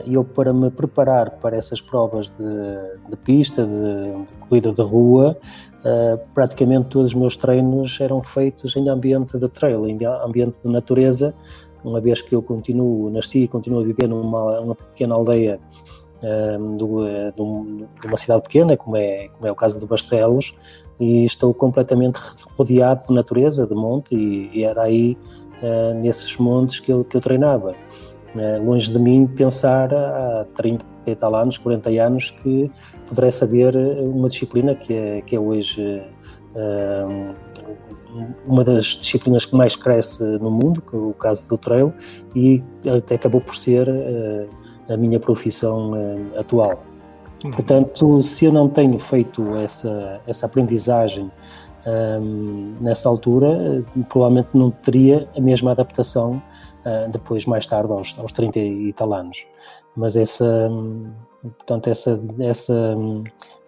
eu, 0.06 0.22
para 0.22 0.52
me 0.52 0.70
preparar 0.70 1.30
para 1.38 1.56
essas 1.56 1.80
provas 1.80 2.30
de, 2.30 3.10
de 3.10 3.16
pista, 3.16 3.64
de, 3.64 4.24
de 4.24 4.32
corrida 4.40 4.72
de 4.72 4.82
rua, 4.82 5.36
Uh, 5.82 6.16
praticamente 6.32 6.90
todos 6.90 7.10
os 7.10 7.14
meus 7.14 7.36
treinos 7.36 8.00
eram 8.00 8.22
feitos 8.22 8.76
em 8.76 8.88
ambiente 8.88 9.36
de 9.36 9.48
trail, 9.48 9.88
em 9.88 9.98
ambiente 10.24 10.56
de 10.64 10.70
natureza, 10.70 11.34
uma 11.82 12.00
vez 12.00 12.22
que 12.22 12.36
eu 12.36 12.40
continuo, 12.40 13.10
nasci 13.10 13.40
e 13.40 13.48
continuo 13.48 13.80
a 13.80 13.82
viver 13.82 14.06
numa, 14.06 14.60
numa 14.60 14.76
pequena 14.76 15.16
aldeia 15.16 15.58
uh, 16.22 16.76
de 16.76 18.06
uma 18.06 18.16
cidade 18.16 18.42
pequena, 18.44 18.76
como 18.76 18.96
é, 18.96 19.26
como 19.26 19.48
é 19.48 19.50
o 19.50 19.56
caso 19.56 19.80
de 19.80 19.84
Barcelos, 19.84 20.54
e 21.00 21.24
estou 21.24 21.52
completamente 21.52 22.16
rodeado 22.56 23.04
de 23.08 23.12
natureza, 23.12 23.66
de 23.66 23.74
monte, 23.74 24.14
e, 24.14 24.50
e 24.54 24.62
era 24.62 24.82
aí, 24.82 25.18
nesses 26.00 26.36
montes, 26.38 26.78
que 26.80 26.92
eu, 26.92 27.04
que 27.04 27.16
eu 27.16 27.20
treinava. 27.20 27.74
Longe 28.62 28.90
de 28.90 28.98
mim 28.98 29.26
pensar 29.26 29.92
há 29.92 30.46
30 30.54 30.84
e 31.06 31.14
tal 31.14 31.34
anos, 31.34 31.58
40 31.58 31.90
anos, 31.90 32.30
que 32.30 32.70
pudesse 33.06 33.44
haver 33.44 33.74
eh, 33.74 34.00
uma 34.02 34.28
disciplina 34.28 34.74
que 34.74 34.94
é, 34.94 35.20
que 35.22 35.34
é 35.34 35.40
hoje 35.40 36.02
uh, 36.54 37.34
uma 38.46 38.62
das 38.62 38.84
disciplinas 38.84 39.44
que 39.44 39.56
mais 39.56 39.74
cresce 39.74 40.22
no 40.22 40.50
mundo, 40.50 40.80
que 40.80 40.94
é 40.94 40.98
o 40.98 41.12
caso 41.14 41.48
do 41.48 41.58
trail, 41.58 41.92
e 42.34 42.62
até 42.86 43.16
acabou 43.16 43.40
por 43.40 43.56
ser 43.56 43.88
uh, 43.88 44.48
a 44.92 44.96
minha 44.96 45.18
profissão 45.18 45.92
atual. 46.36 46.84
Uhum. 47.42 47.50
Portanto, 47.50 48.22
se 48.22 48.44
eu 48.44 48.52
não 48.52 48.68
tenho 48.68 48.98
feito 48.98 49.56
essa, 49.56 50.20
essa 50.26 50.46
aprendizagem 50.46 51.30
nessa 52.80 53.08
altura, 53.08 53.84
provavelmente 54.08 54.50
não 54.54 54.70
teria 54.70 55.28
a 55.36 55.40
mesma 55.40 55.72
adaptação 55.72 56.40
depois, 57.10 57.46
mais 57.46 57.66
tarde, 57.66 57.92
aos, 57.92 58.18
aos 58.18 58.32
30 58.32 58.58
e 58.58 58.92
tal 58.92 59.12
anos. 59.14 59.46
Mas 59.94 60.16
essa, 60.16 60.68
Portanto, 61.42 61.88
essa, 61.88 62.22
essa 62.38 62.96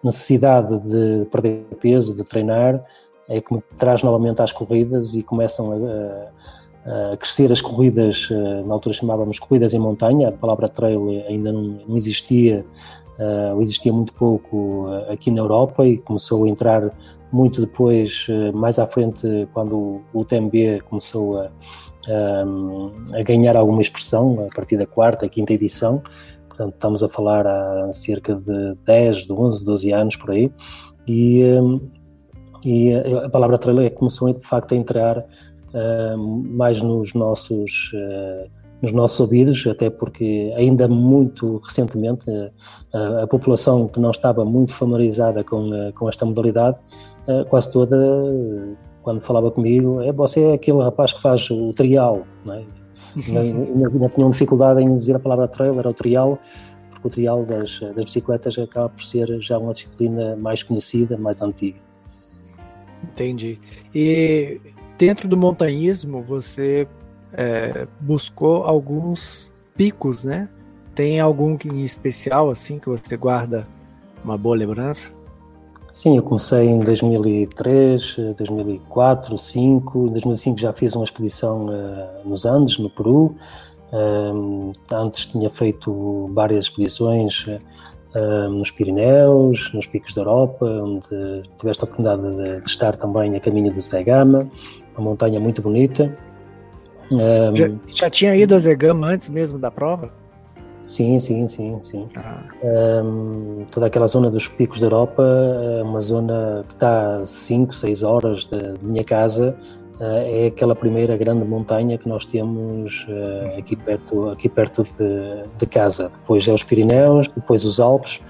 necessidade 0.03 0.77
de 0.79 1.25
perder 1.25 1.65
peso, 1.79 2.15
de 2.15 2.23
treinar, 2.23 2.83
é 3.27 3.41
que 3.41 3.53
me 3.53 3.61
traz 3.77 4.01
novamente 4.03 4.41
às 4.41 4.53
corridas 4.53 5.13
e 5.13 5.23
começam 5.23 5.71
a, 5.73 7.11
a 7.13 7.17
crescer 7.17 7.51
as 7.51 7.59
corridas, 7.59 8.29
eh, 8.31 8.63
na 8.65 8.73
altura 8.73 8.93
chamávamos 8.93 9.39
corridas 9.39 9.73
em 9.73 9.79
montanha, 9.79 10.29
a 10.29 10.31
palavra 10.31 10.69
trail 10.69 11.09
ainda 11.27 11.51
não, 11.51 11.79
não 11.87 11.97
existia, 11.97 12.63
uh, 13.17 13.59
existia 13.61 13.91
muito 13.91 14.13
pouco 14.13 14.85
aqui 15.09 15.31
na 15.31 15.41
Europa 15.41 15.85
e 15.87 15.97
começou 15.97 16.45
a 16.45 16.49
entrar 16.49 16.91
muito 17.31 17.59
depois, 17.59 18.27
mais 18.53 18.77
à 18.77 18.85
frente, 18.85 19.27
quando 19.53 20.03
o 20.13 20.19
UTMB 20.21 20.81
começou 20.87 21.39
a, 21.39 21.49
a, 22.07 23.17
a 23.19 23.23
ganhar 23.23 23.55
alguma 23.57 23.81
expressão, 23.81 24.47
a 24.49 24.55
partir 24.55 24.77
da 24.77 24.85
quarta, 24.85 25.27
quinta 25.27 25.53
edição, 25.53 26.01
Portanto, 26.55 26.73
estamos 26.75 27.03
a 27.03 27.09
falar 27.09 27.45
há 27.45 27.91
cerca 27.91 28.33
de 28.33 28.75
10, 28.85 29.25
de 29.25 29.33
11, 29.33 29.65
12 29.65 29.91
anos 29.91 30.15
por 30.15 30.31
aí. 30.31 30.49
E, 31.05 31.43
e 32.63 32.93
a 32.93 33.29
palavra 33.29 33.57
trailer 33.57 33.93
começou 33.93 34.33
de 34.33 34.41
facto 34.41 34.73
a 34.73 34.77
entrar 34.77 35.25
mais 36.47 36.81
nos 36.81 37.13
nossos, 37.13 37.91
uh, 37.93 38.49
nos 38.81 38.93
nossos 38.93 39.19
ouvidos, 39.19 39.67
até 39.67 39.89
porque 39.89 40.53
ainda 40.55 40.87
muito 40.87 41.57
recentemente 41.57 42.29
uh, 42.29 43.23
a 43.23 43.27
população 43.27 43.89
que 43.89 43.99
não 43.99 44.11
estava 44.11 44.45
muito 44.45 44.71
familiarizada 44.71 45.43
com, 45.43 45.67
com 45.93 46.07
esta 46.07 46.25
modalidade, 46.25 46.77
quase 47.49 47.73
toda, 47.73 47.97
quando 49.05 49.21
falava 49.21 49.51
comigo, 49.51 50.01
é 50.01 50.11
você 50.11 50.41
é 50.41 50.53
aquele 50.53 50.81
rapaz 50.81 51.13
que 51.13 51.21
faz 51.21 51.47
o 51.51 51.71
trial, 51.73 52.25
não 52.43 52.55
é? 52.55 52.63
ainda, 53.15 53.87
ainda 53.87 54.09
tinham 54.09 54.29
dificuldade 54.29 54.81
em 54.81 54.95
dizer 54.95 55.15
a 55.15 55.19
palavra 55.19 55.47
trail, 55.47 55.77
era 55.77 55.87
o 55.87 55.93
trial, 55.93 56.39
porque 56.89 57.07
o 57.07 57.11
trial 57.11 57.45
das, 57.45 57.79
das 57.79 58.05
bicicletas 58.05 58.57
acaba 58.57 58.89
por 58.89 59.03
ser 59.03 59.39
já 59.39 59.59
uma 59.59 59.73
disciplina 59.73 60.35
mais 60.35 60.63
conhecida, 60.63 61.19
mais 61.19 61.39
antiga. 61.39 61.77
Entendi. 63.03 63.59
E 63.93 64.59
dentro 64.97 65.27
do 65.27 65.37
montanhismo, 65.37 66.23
você 66.23 66.87
é, 67.31 67.87
buscou 68.01 68.63
alguns 68.63 69.53
picos, 69.77 70.23
né? 70.23 70.49
Tem 70.95 71.19
algum 71.19 71.55
em 71.63 71.85
especial, 71.85 72.49
assim, 72.49 72.79
que 72.79 72.89
você 72.89 73.15
guarda 73.15 73.67
uma 74.23 74.35
boa 74.35 74.55
lembrança? 74.55 75.13
Sim, 75.95 76.17
eu 76.17 76.23
comecei 76.23 76.67
em 76.67 76.81
2003, 76.81 78.17
2004, 78.35 79.29
2005. 79.29 80.07
Em 80.07 80.11
2005 80.11 80.59
já 80.59 80.73
fiz 80.73 80.93
uma 80.93 81.05
expedição 81.05 81.67
uh, 81.67 82.27
nos 82.27 82.45
Andes, 82.45 82.77
no 82.77 82.89
Peru. 82.89 83.33
Uh, 83.93 84.73
antes 84.91 85.25
tinha 85.25 85.49
feito 85.49 86.29
várias 86.33 86.65
expedições 86.65 87.47
uh, 87.47 88.49
nos 88.49 88.71
Pirineus, 88.71 89.71
nos 89.73 89.87
Picos 89.87 90.13
da 90.13 90.23
Europa, 90.23 90.65
onde 90.65 91.07
tiveste 91.57 91.81
a 91.81 91.85
oportunidade 91.85 92.21
de, 92.23 92.61
de 92.61 92.69
estar 92.69 92.97
também 92.97 93.33
a 93.33 93.39
caminho 93.39 93.73
de 93.73 93.79
Zegama, 93.79 94.49
uma 94.97 95.11
montanha 95.11 95.39
muito 95.39 95.61
bonita. 95.61 96.13
já, 97.53 97.71
já, 97.85 98.09
tinha 98.09 98.35
ido 98.35 98.53
a 98.53 98.57
Zegama 98.57 99.07
antes 99.07 99.29
mesmo 99.29 99.57
da 99.57 99.71
prova? 99.71 100.11
Sim, 100.85 101.17
sim, 101.17 101.47
sim, 101.47 101.81
sim. 101.81 102.07
Ah. 102.15 102.43
Um, 102.63 103.65
toda 103.71 103.87
aquela 103.87 104.05
zona 104.05 104.29
dos 104.29 104.47
picos 104.47 104.79
da 104.79 104.85
Europa 104.85 105.23
é 105.79 105.83
uma 105.83 105.99
zona 105.99 106.63
que 106.67 106.75
está 106.75 107.17
a 107.17 107.25
5, 107.25 107.73
6 107.73 108.03
horas 108.03 108.47
da 108.47 108.75
minha 108.83 109.03
casa. 109.03 109.57
Uh, 109.99 110.03
é 110.03 110.47
aquela 110.47 110.75
primeira 110.75 111.17
grande 111.17 111.43
montanha 111.43 111.97
que 111.97 112.07
nós 112.07 112.23
temos 112.23 113.07
uh, 113.09 113.57
aqui 113.57 113.75
perto, 113.75 114.29
aqui 114.29 114.47
perto 114.47 114.83
de, 114.83 115.49
de, 115.57 115.65
casa. 115.65 116.09
Depois 116.09 116.47
é 116.47 116.53
os 116.53 116.61
Pirineus, 116.61 117.27
depois 117.29 117.65
os 117.65 117.79
Alpes 117.79 118.21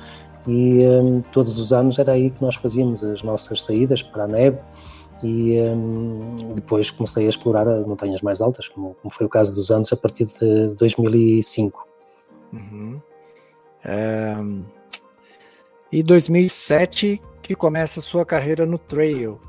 e 0.47 0.87
um, 0.87 1.21
todos 1.33 1.59
os 1.59 1.73
anos 1.73 1.99
era 1.99 2.13
aí 2.13 2.29
que 2.29 2.41
nós 2.41 2.55
fazíamos 2.55 3.03
as 3.03 3.21
nossas 3.21 3.63
saídas 3.63 4.01
para 4.01 4.23
a 4.23 4.27
neve 4.27 4.59
e 5.23 5.59
um, 5.59 6.53
depois 6.53 6.89
comecei 6.89 7.25
a 7.25 7.29
explorar 7.29 7.67
as 7.67 7.85
montanhas 7.85 8.21
mais 8.21 8.39
altas, 8.39 8.69
como, 8.69 8.95
como 9.01 9.13
foi 9.13 9.25
o 9.25 9.29
caso 9.29 9.53
dos 9.55 9.71
anos 9.71 9.91
a 9.91 9.97
partir 9.97 10.25
de 10.25 10.67
2005. 10.77 11.94
Uhum. 12.53 12.99
É... 13.83 14.35
E 15.91 16.03
2007 16.03 17.21
que 17.41 17.55
começa 17.55 17.99
a 17.99 18.03
sua 18.03 18.25
carreira 18.25 18.65
no 18.65 18.77
trail. 18.77 19.39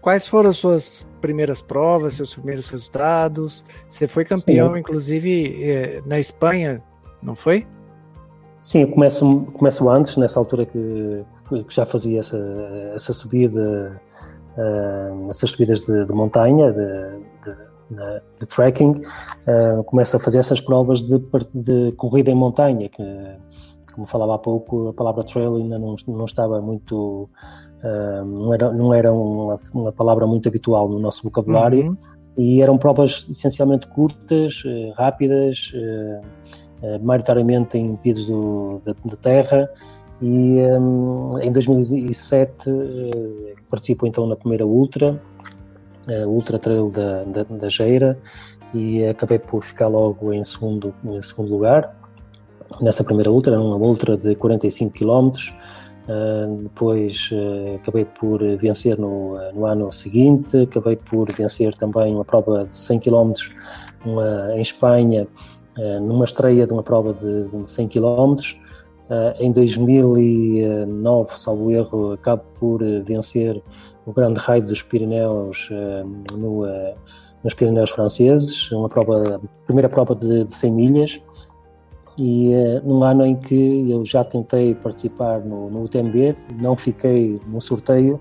Quais 0.00 0.26
foram 0.26 0.50
as 0.50 0.56
suas 0.56 1.06
primeiras 1.20 1.60
provas, 1.60 2.14
seus 2.14 2.32
primeiros 2.32 2.68
resultados? 2.68 3.64
Você 3.88 4.06
foi 4.06 4.24
campeão, 4.24 4.72
Sim. 4.72 4.78
inclusive, 4.78 5.64
é, 5.64 6.02
na 6.06 6.18
Espanha, 6.18 6.82
não 7.22 7.34
foi? 7.34 7.66
Sim, 8.62 8.82
eu 8.82 8.88
começo, 8.88 9.46
começo 9.52 9.88
antes, 9.90 10.16
nessa 10.16 10.40
altura 10.40 10.64
que, 10.64 11.24
que 11.48 11.74
já 11.74 11.84
fazia 11.84 12.20
essa, 12.20 12.38
essa 12.94 13.12
subida, 13.12 14.00
uh, 14.56 15.28
essas 15.28 15.50
subidas 15.50 15.86
de, 15.86 16.04
de 16.04 16.12
montanha, 16.12 16.72
de, 16.72 17.18
de 17.90 17.96
de, 17.96 18.20
de 18.40 18.46
trekking, 18.46 18.90
uh, 18.90 19.84
começo 19.84 20.16
a 20.16 20.20
fazer 20.20 20.38
essas 20.38 20.60
provas 20.60 21.02
de, 21.02 21.20
de, 21.54 21.92
corrida 21.92 22.30
em 22.30 22.34
montanha, 22.34 22.88
que, 22.88 23.02
como 23.94 24.06
falava 24.06 24.34
há 24.34 24.38
pouco, 24.38 24.88
a 24.88 24.92
palavra 24.92 25.24
trail 25.24 25.56
ainda 25.56 25.78
não, 25.78 25.96
não 26.06 26.24
estava 26.24 26.60
muito. 26.60 27.28
Uh, 27.82 28.24
não 28.24 28.54
era, 28.54 28.72
não 28.72 28.94
era 28.94 29.12
uma, 29.12 29.60
uma, 29.72 29.92
palavra 29.92 30.26
muito 30.26 30.48
habitual 30.48 30.88
no 30.88 30.98
nosso 30.98 31.22
vocabulário 31.22 31.88
uhum. 31.88 31.96
e 32.36 32.62
eram 32.62 32.78
provas 32.78 33.28
essencialmente 33.28 33.86
curtas, 33.86 34.64
uh, 34.64 34.92
rápidas, 34.96 35.72
maioritariamente 37.02 37.78
em 37.78 37.96
pisos 37.96 38.26
de, 38.84 39.16
terra. 39.16 39.68
E 40.20 40.56
um, 40.80 41.26
em 41.42 41.52
2007 41.52 42.70
participo 43.68 44.06
então 44.06 44.26
na 44.26 44.34
primeira 44.34 44.66
Ultra, 44.66 45.20
Ultra 46.26 46.58
Trail 46.58 46.90
da, 46.90 47.24
da, 47.24 47.42
da 47.42 47.68
Geira 47.68 48.18
e 48.72 49.04
acabei 49.06 49.38
por 49.38 49.64
ficar 49.64 49.88
logo 49.88 50.32
em 50.32 50.44
segundo, 50.44 50.94
em 51.04 51.20
segundo 51.22 51.50
lugar. 51.50 51.96
Nessa 52.80 53.04
primeira 53.04 53.30
ultra, 53.30 53.54
era 53.54 53.62
uma 53.62 53.76
ultra 53.76 54.16
de 54.16 54.34
45 54.34 54.92
km. 54.92 55.30
Uh, 56.08 56.62
depois 56.62 57.30
uh, 57.32 57.76
acabei 57.76 58.04
por 58.04 58.40
vencer 58.58 58.96
no, 58.96 59.36
no, 59.52 59.66
ano 59.66 59.90
seguinte, 59.90 60.56
acabei 60.56 60.94
por 60.94 61.32
vencer 61.32 61.74
também 61.74 62.14
uma 62.14 62.24
prova 62.24 62.64
de 62.64 62.78
100 62.78 63.00
km 63.00 63.32
uma, 64.04 64.54
em 64.54 64.60
Espanha, 64.60 65.26
uh, 65.76 66.00
numa 66.00 66.24
estreia 66.24 66.64
de 66.64 66.72
uma 66.72 66.84
prova 66.84 67.12
de, 67.12 67.46
de 67.50 67.68
100 67.70 67.88
km. 67.88 68.36
em 69.40 69.50
2009, 69.50 71.40
salvo 71.40 71.72
erro, 71.72 72.12
acabo 72.12 72.44
por 72.56 72.84
vencer 73.02 73.60
o 74.06 74.12
Grande 74.12 74.38
Raio 74.38 74.62
dos 74.62 74.82
Pirineus 74.82 75.68
eh, 75.70 76.04
no, 76.32 76.64
eh, 76.64 76.94
nos 77.42 77.52
Pirineus 77.54 77.90
franceses, 77.90 78.70
uma 78.70 78.88
prova, 78.88 79.40
primeira 79.66 79.88
prova 79.88 80.14
de, 80.14 80.44
de 80.44 80.54
100 80.54 80.72
milhas, 80.72 81.20
e 82.18 82.54
uh, 82.54 82.80
num 82.82 83.04
ano 83.04 83.26
em 83.26 83.36
que 83.36 83.90
eu 83.90 84.02
já 84.06 84.24
tentei 84.24 84.74
participar 84.74 85.40
no, 85.40 85.68
no 85.68 85.82
UTMB, 85.82 86.34
não 86.58 86.74
fiquei 86.74 87.38
no 87.46 87.60
sorteio, 87.60 88.18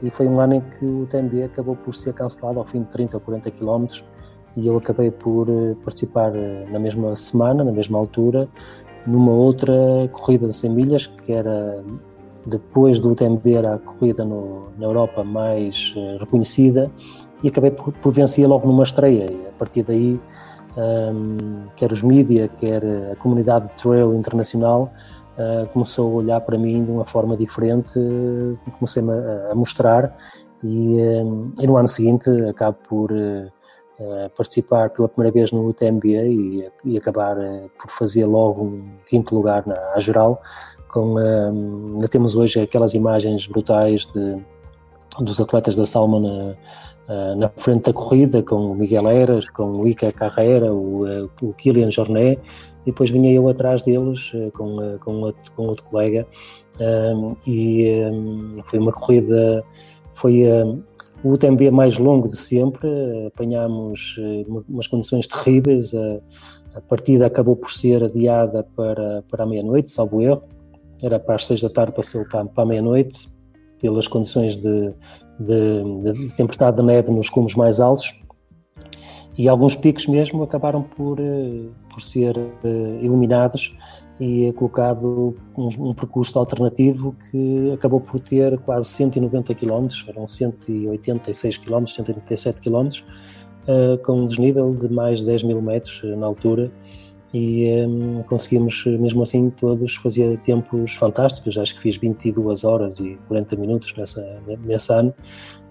e 0.00 0.10
foi 0.10 0.28
um 0.28 0.38
ano 0.38 0.54
em 0.54 0.60
que 0.60 0.84
o 0.84 1.02
UTMB 1.02 1.42
acabou 1.44 1.74
por 1.74 1.92
ser 1.92 2.14
cancelado 2.14 2.60
ao 2.60 2.64
fim 2.64 2.82
de 2.82 2.90
30 2.90 3.16
ou 3.16 3.20
40 3.20 3.50
quilómetros, 3.50 4.04
e 4.56 4.66
eu 4.66 4.76
acabei 4.76 5.10
por 5.10 5.48
participar 5.84 6.30
na 6.70 6.78
mesma 6.78 7.16
semana, 7.16 7.64
na 7.64 7.72
mesma 7.72 7.98
altura, 7.98 8.48
numa 9.06 9.32
outra 9.32 9.74
corrida 10.12 10.46
de 10.46 10.54
100 10.54 10.70
milhas, 10.70 11.06
que 11.06 11.32
era 11.32 11.82
depois 12.46 13.00
do 13.00 13.12
UTMB 13.12 13.54
era 13.54 13.74
a 13.74 13.78
corrida 13.78 14.24
no, 14.24 14.68
na 14.76 14.86
Europa 14.86 15.22
mais 15.22 15.94
uh, 15.96 16.18
reconhecida 16.18 16.90
e 17.42 17.48
acabei 17.48 17.70
por, 17.70 17.92
por 17.92 18.12
vencer 18.12 18.46
logo 18.46 18.66
numa 18.66 18.82
estreia. 18.82 19.26
E 19.30 19.46
a 19.48 19.52
partir 19.58 19.82
daí, 19.82 20.20
um, 20.76 21.66
quer 21.76 21.92
os 21.92 22.02
mídia, 22.02 22.48
quer 22.48 22.82
a 23.12 23.16
comunidade 23.16 23.68
de 23.68 23.74
trail 23.74 24.14
internacional, 24.14 24.92
uh, 25.38 25.66
começou 25.68 26.12
a 26.12 26.14
olhar 26.16 26.40
para 26.40 26.58
mim 26.58 26.84
de 26.84 26.90
uma 26.90 27.04
forma 27.04 27.36
diferente, 27.36 27.98
uh, 27.98 28.58
comecei-me 28.78 29.12
a, 29.12 29.50
a, 29.52 29.54
mostrar 29.54 30.16
e, 30.62 30.96
um, 31.24 31.52
e, 31.60 31.66
no 31.66 31.76
ano 31.76 31.88
seguinte 31.88 32.28
acabo 32.48 32.78
por 32.88 33.10
participar 34.36 34.90
pela 34.90 35.08
primeira 35.08 35.32
vez 35.32 35.52
no 35.52 35.64
UTMB 35.68 36.04
e, 36.06 36.68
e 36.84 36.98
acabar 36.98 37.36
por 37.78 37.88
fazer 37.88 38.24
logo 38.24 38.64
um 38.64 38.84
quinto 39.06 39.32
lugar 39.32 39.64
na 39.64 39.96
geral, 40.00 40.42
com 40.92 41.14
um, 41.14 41.94
ainda 41.94 42.06
temos 42.06 42.36
hoje 42.36 42.60
aquelas 42.60 42.92
imagens 42.92 43.46
brutais 43.46 44.06
de, 44.12 44.36
dos 45.18 45.40
atletas 45.40 45.74
da 45.74 45.86
Salma 45.86 46.20
na, 46.20 46.54
uh, 47.08 47.36
na 47.36 47.48
frente 47.48 47.84
da 47.84 47.92
corrida, 47.94 48.42
com 48.42 48.70
o 48.70 48.74
Miguel 48.74 49.08
Eras, 49.08 49.48
com 49.48 49.72
o 49.72 49.88
Ica 49.88 50.12
Carreira, 50.12 50.72
o, 50.72 51.06
uh, 51.06 51.30
o 51.40 51.54
Kilian 51.54 51.90
Jornet, 51.90 52.38
e 52.82 52.90
depois 52.90 53.10
vinha 53.10 53.32
eu 53.32 53.48
atrás 53.48 53.82
deles 53.82 54.32
com, 54.52 54.98
com, 54.98 55.20
outro, 55.22 55.52
com 55.56 55.62
outro 55.62 55.84
colega, 55.84 56.26
um, 56.78 57.28
e 57.46 57.88
um, 58.10 58.60
foi 58.64 58.78
uma 58.78 58.92
corrida, 58.92 59.64
foi 60.12 60.42
o 61.22 61.30
UTMB 61.30 61.70
mais 61.70 61.96
longo 61.96 62.28
de 62.28 62.36
sempre, 62.36 62.88
apanhámos 63.28 64.16
umas 64.68 64.88
condições 64.88 65.28
terríveis, 65.28 65.94
a 66.74 66.80
partida 66.80 67.26
acabou 67.26 67.54
por 67.54 67.72
ser 67.72 68.02
adiada 68.02 68.66
para, 68.74 69.22
para 69.30 69.44
a 69.44 69.46
meia-noite, 69.46 69.92
salvo 69.92 70.20
erro, 70.20 70.42
era 71.02 71.18
para 71.18 71.34
as 71.34 71.46
seis 71.46 71.60
da 71.60 71.68
tarde, 71.68 71.92
passou 71.92 72.24
para, 72.26 72.44
para 72.44 72.62
a 72.62 72.66
meia-noite, 72.66 73.28
pelas 73.80 74.06
condições 74.06 74.56
de, 74.56 74.92
de, 75.38 76.12
de, 76.12 76.34
tempestade 76.34 76.76
de 76.76 76.82
neve 76.82 77.10
nos 77.10 77.28
cumos 77.28 77.54
mais 77.54 77.80
altos, 77.80 78.14
e 79.36 79.48
alguns 79.48 79.74
picos 79.74 80.06
mesmo 80.06 80.42
acabaram 80.42 80.82
por, 80.82 81.18
eh, 81.18 81.66
por 81.90 82.02
ser 82.02 82.36
eh, 82.38 82.98
eliminados 83.02 83.74
e 84.20 84.44
é 84.46 84.52
colocado 84.52 85.34
um, 85.56 85.68
um, 85.88 85.94
percurso 85.94 86.38
alternativo 86.38 87.16
que 87.30 87.72
acabou 87.72 88.00
por 88.00 88.20
ter 88.20 88.58
quase 88.58 88.88
190 88.88 89.54
km, 89.54 89.88
eram 90.06 90.26
186 90.26 91.56
km, 91.58 91.86
187 91.86 92.60
km, 92.60 92.88
uh, 93.66 93.98
com 94.04 94.20
um 94.20 94.26
desnível 94.26 94.72
de 94.74 94.88
mais 94.92 95.20
de 95.20 95.26
10 95.26 95.42
mil 95.44 95.60
metros 95.62 96.02
na 96.16 96.26
altura, 96.26 96.70
e 97.32 97.84
um, 97.86 98.22
conseguimos 98.24 98.84
mesmo 98.84 99.22
assim 99.22 99.48
todos 99.48 99.96
fazer 99.96 100.38
tempos 100.40 100.94
fantásticos, 100.94 101.56
acho 101.56 101.74
que 101.74 101.80
fiz 101.80 101.96
22 101.96 102.64
horas 102.64 103.00
e 103.00 103.18
40 103.28 103.56
minutos 103.56 103.94
nessa, 103.96 104.40
nesse 104.64 104.92
ano. 104.92 105.14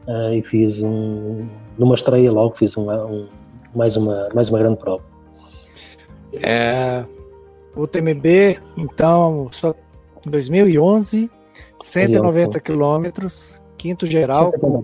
Uh, 0.08 0.34
e 0.34 0.42
fiz 0.42 0.82
um, 0.82 1.48
numa 1.78 1.94
estreia 1.94 2.32
logo, 2.32 2.56
fiz 2.56 2.76
um, 2.76 2.90
um, 2.90 3.28
mais, 3.76 3.96
uma, 3.96 4.30
mais 4.34 4.50
uma 4.50 4.58
grande 4.58 4.78
prova. 4.78 5.04
É, 6.42 7.06
o 7.76 7.86
TMB, 7.86 8.60
então, 8.76 9.48
só 9.52 9.76
2011, 10.26 11.30
190 11.80 12.60
quilômetros, 12.60 13.62
quinto 13.78 14.08
geral, 14.08 14.52
com, 14.54 14.84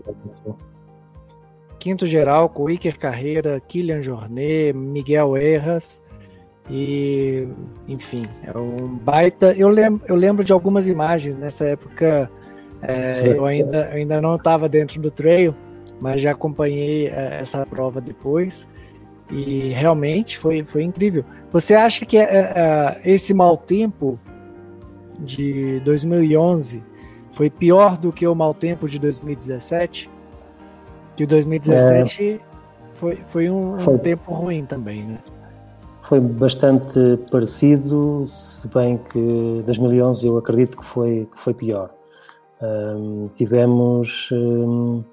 quinto 1.79 2.05
geral 2.05 2.49
com 2.49 2.69
Iker 2.69 2.99
Carreira, 2.99 3.59
Kilian 3.67 4.01
Jornet, 4.01 4.73
Miguel 4.73 5.35
Erras, 5.35 6.01
E, 6.69 7.47
enfim, 7.88 8.25
é 8.43 8.58
um 8.58 8.88
baita. 8.97 9.53
Eu 9.53 9.69
lembro, 9.69 10.01
eu 10.08 10.15
lembro 10.15 10.43
de 10.43 10.51
algumas 10.51 10.89
imagens 10.89 11.39
nessa 11.39 11.65
época. 11.65 12.30
É, 12.82 13.10
eu 13.25 13.45
ainda, 13.45 13.88
ainda 13.88 14.21
não 14.21 14.36
estava 14.36 14.69
dentro 14.69 15.01
do 15.01 15.10
trail, 15.10 15.56
mas 15.99 16.21
já 16.21 16.32
acompanhei 16.32 17.08
é, 17.08 17.39
essa 17.41 17.65
prova 17.65 18.01
depois. 18.01 18.67
E 19.30 19.69
realmente 19.69 20.38
foi, 20.38 20.63
foi 20.63 20.84
incrível. 20.84 21.23
Você 21.51 21.73
acha 21.73 22.06
que 22.06 22.17
é, 22.17 22.23
é, 22.23 23.01
esse 23.03 23.34
mau 23.34 23.58
tempo 23.58 24.19
de 25.19 25.80
2011 25.82 26.84
foi 27.32 27.49
pior 27.49 27.97
do 27.97 28.12
que 28.12 28.25
o 28.27 28.36
mau 28.36 28.53
tempo 28.53 28.88
de 28.88 28.99
2017? 28.99 30.10
Que 31.15 31.25
2017 31.25 32.23
é, 32.23 32.39
foi, 32.93 33.19
foi 33.25 33.49
um, 33.49 33.80
foi. 33.80 33.95
um 33.95 33.97
tempo 33.97 34.32
ruim 34.32 34.65
também, 34.65 35.03
né? 35.03 35.17
Foi 36.07 36.21
bastante 36.21 37.19
parecido, 37.29 38.23
se 38.25 38.65
bem 38.69 38.97
que 38.97 39.61
2011 39.65 40.25
eu 40.25 40.37
acredito 40.37 40.77
que 40.77 40.85
foi, 40.85 41.27
que 41.29 41.37
foi 41.37 41.53
pior. 41.53 41.89
Um, 42.61 43.27
tivemos, 43.27 44.29
um, 44.31 45.03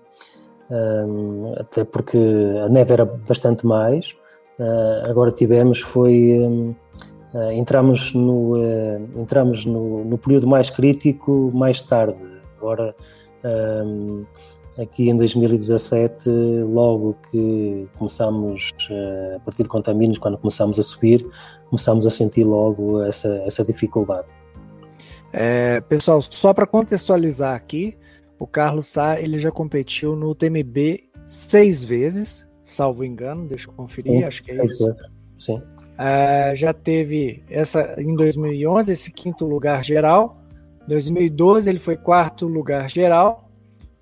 um, 0.70 1.52
até 1.58 1.82
porque 1.82 2.16
a 2.64 2.68
neve 2.68 2.92
era 2.92 3.04
bastante 3.04 3.66
mais, 3.66 4.14
uh, 4.60 5.10
agora 5.10 5.32
tivemos 5.32 5.80
foi, 5.80 6.38
uh, 6.38 7.50
entramos, 7.50 8.14
no, 8.14 8.52
uh, 8.52 9.20
entramos 9.20 9.66
no, 9.66 10.04
no, 10.04 10.16
período 10.16 10.46
mais 10.46 10.70
crítico 10.70 11.50
mais 11.52 11.82
tarde, 11.82 12.16
agora 12.56 12.94
aqui 14.78 15.08
em 15.08 15.16
2017, 15.16 16.28
logo 16.28 17.16
que 17.30 17.88
começamos, 17.96 18.72
eh, 18.90 19.34
a 19.36 19.40
partir 19.40 19.62
de 19.62 19.68
Contaminos, 19.68 20.18
quando 20.18 20.36
começamos 20.36 20.78
a 20.78 20.82
subir, 20.82 21.26
começamos 21.68 22.06
a 22.06 22.10
sentir 22.10 22.44
logo 22.44 23.02
essa, 23.02 23.28
essa 23.46 23.64
dificuldade. 23.64 24.28
É, 25.32 25.80
pessoal, 25.80 26.20
só 26.22 26.52
para 26.52 26.66
contextualizar 26.66 27.54
aqui, 27.54 27.96
o 28.38 28.46
Carlos 28.46 28.86
Sá 28.86 29.20
ele 29.20 29.38
já 29.38 29.50
competiu 29.50 30.14
no 30.14 30.34
TMB 30.34 31.04
seis 31.26 31.82
vezes, 31.82 32.46
salvo 32.62 33.04
engano, 33.04 33.46
deixa 33.46 33.68
eu 33.68 33.72
conferir, 33.72 34.18
Sim, 34.18 34.24
acho 34.24 34.42
que 34.42 34.52
é 34.52 34.64
isso. 34.64 34.94
Sim. 35.38 35.62
É, 35.98 36.54
já 36.56 36.72
teve 36.72 37.42
essa 37.48 37.94
em 37.98 38.14
2011 38.14 38.92
esse 38.92 39.12
quinto 39.12 39.44
lugar 39.44 39.84
geral, 39.84 40.40
2012 40.88 41.70
ele 41.70 41.78
foi 41.78 41.96
quarto 41.96 42.46
lugar 42.46 42.90
geral, 42.90 43.50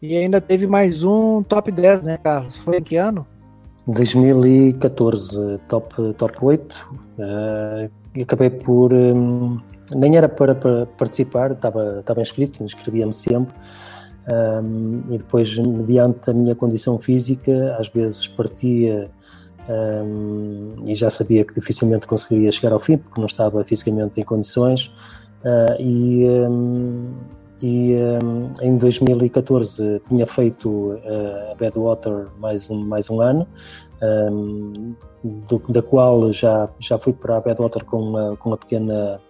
e 0.03 0.17
ainda 0.17 0.41
teve 0.41 0.67
mais 0.67 1.05
um 1.05 1.45
top 1.45 1.71
10, 1.71 2.05
né, 2.05 2.19
Carlos? 2.19 2.57
Foi 2.57 2.79
em 2.79 2.83
que 2.83 2.97
ano? 2.97 3.25
2014, 3.87 5.61
top, 5.69 6.13
top 6.15 6.39
8. 6.41 6.95
Uh, 7.19 7.91
e 8.17 8.23
acabei 8.23 8.51
por. 8.51 8.93
Um, 8.93 9.61
nem 9.95 10.17
era 10.17 10.29
para, 10.29 10.57
para 10.57 10.87
participar, 10.87 11.53
estava, 11.53 12.01
estava 12.01 12.21
inscrito, 12.21 12.65
inscrevia-me 12.65 13.15
sempre. 13.15 13.55
Um, 14.29 15.03
e 15.11 15.19
depois, 15.19 15.57
mediante 15.57 16.29
a 16.29 16.33
minha 16.33 16.55
condição 16.57 16.99
física, 16.99 17.77
às 17.79 17.89
vezes 17.89 18.27
partia 18.27 19.09
um, 19.69 20.75
e 20.85 20.95
já 20.97 21.11
sabia 21.11 21.45
que 21.45 21.55
dificilmente 21.55 22.09
conseguiria 22.09 22.51
chegar 22.51 22.73
ao 22.73 22.81
fim, 22.81 22.97
porque 22.97 23.21
não 23.21 23.27
estava 23.27 23.63
fisicamente 23.63 24.21
em 24.21 24.25
condições. 24.25 24.87
Uh, 25.45 25.81
e 25.81 26.25
e 27.63 27.95
um, 28.25 28.51
em 28.61 28.77
2014 28.77 30.03
tinha 30.09 30.27
feito 30.27 30.69
uh, 30.69 31.53
a 31.53 31.55
Badwater 31.55 32.27
mais 32.39 32.69
um, 32.69 32.85
mais 32.85 33.09
um 33.09 33.21
ano, 33.21 33.47
um, 34.03 34.95
do, 35.23 35.63
da 35.69 35.81
qual 35.81 36.33
já, 36.33 36.69
já 36.81 36.99
fui 36.99 37.13
para 37.13 37.37
a 37.37 37.41
Badwater 37.41 37.85
com 37.85 37.99
uma, 37.99 38.37
com 38.37 38.51
uma 38.51 38.57
pequena 38.57 39.21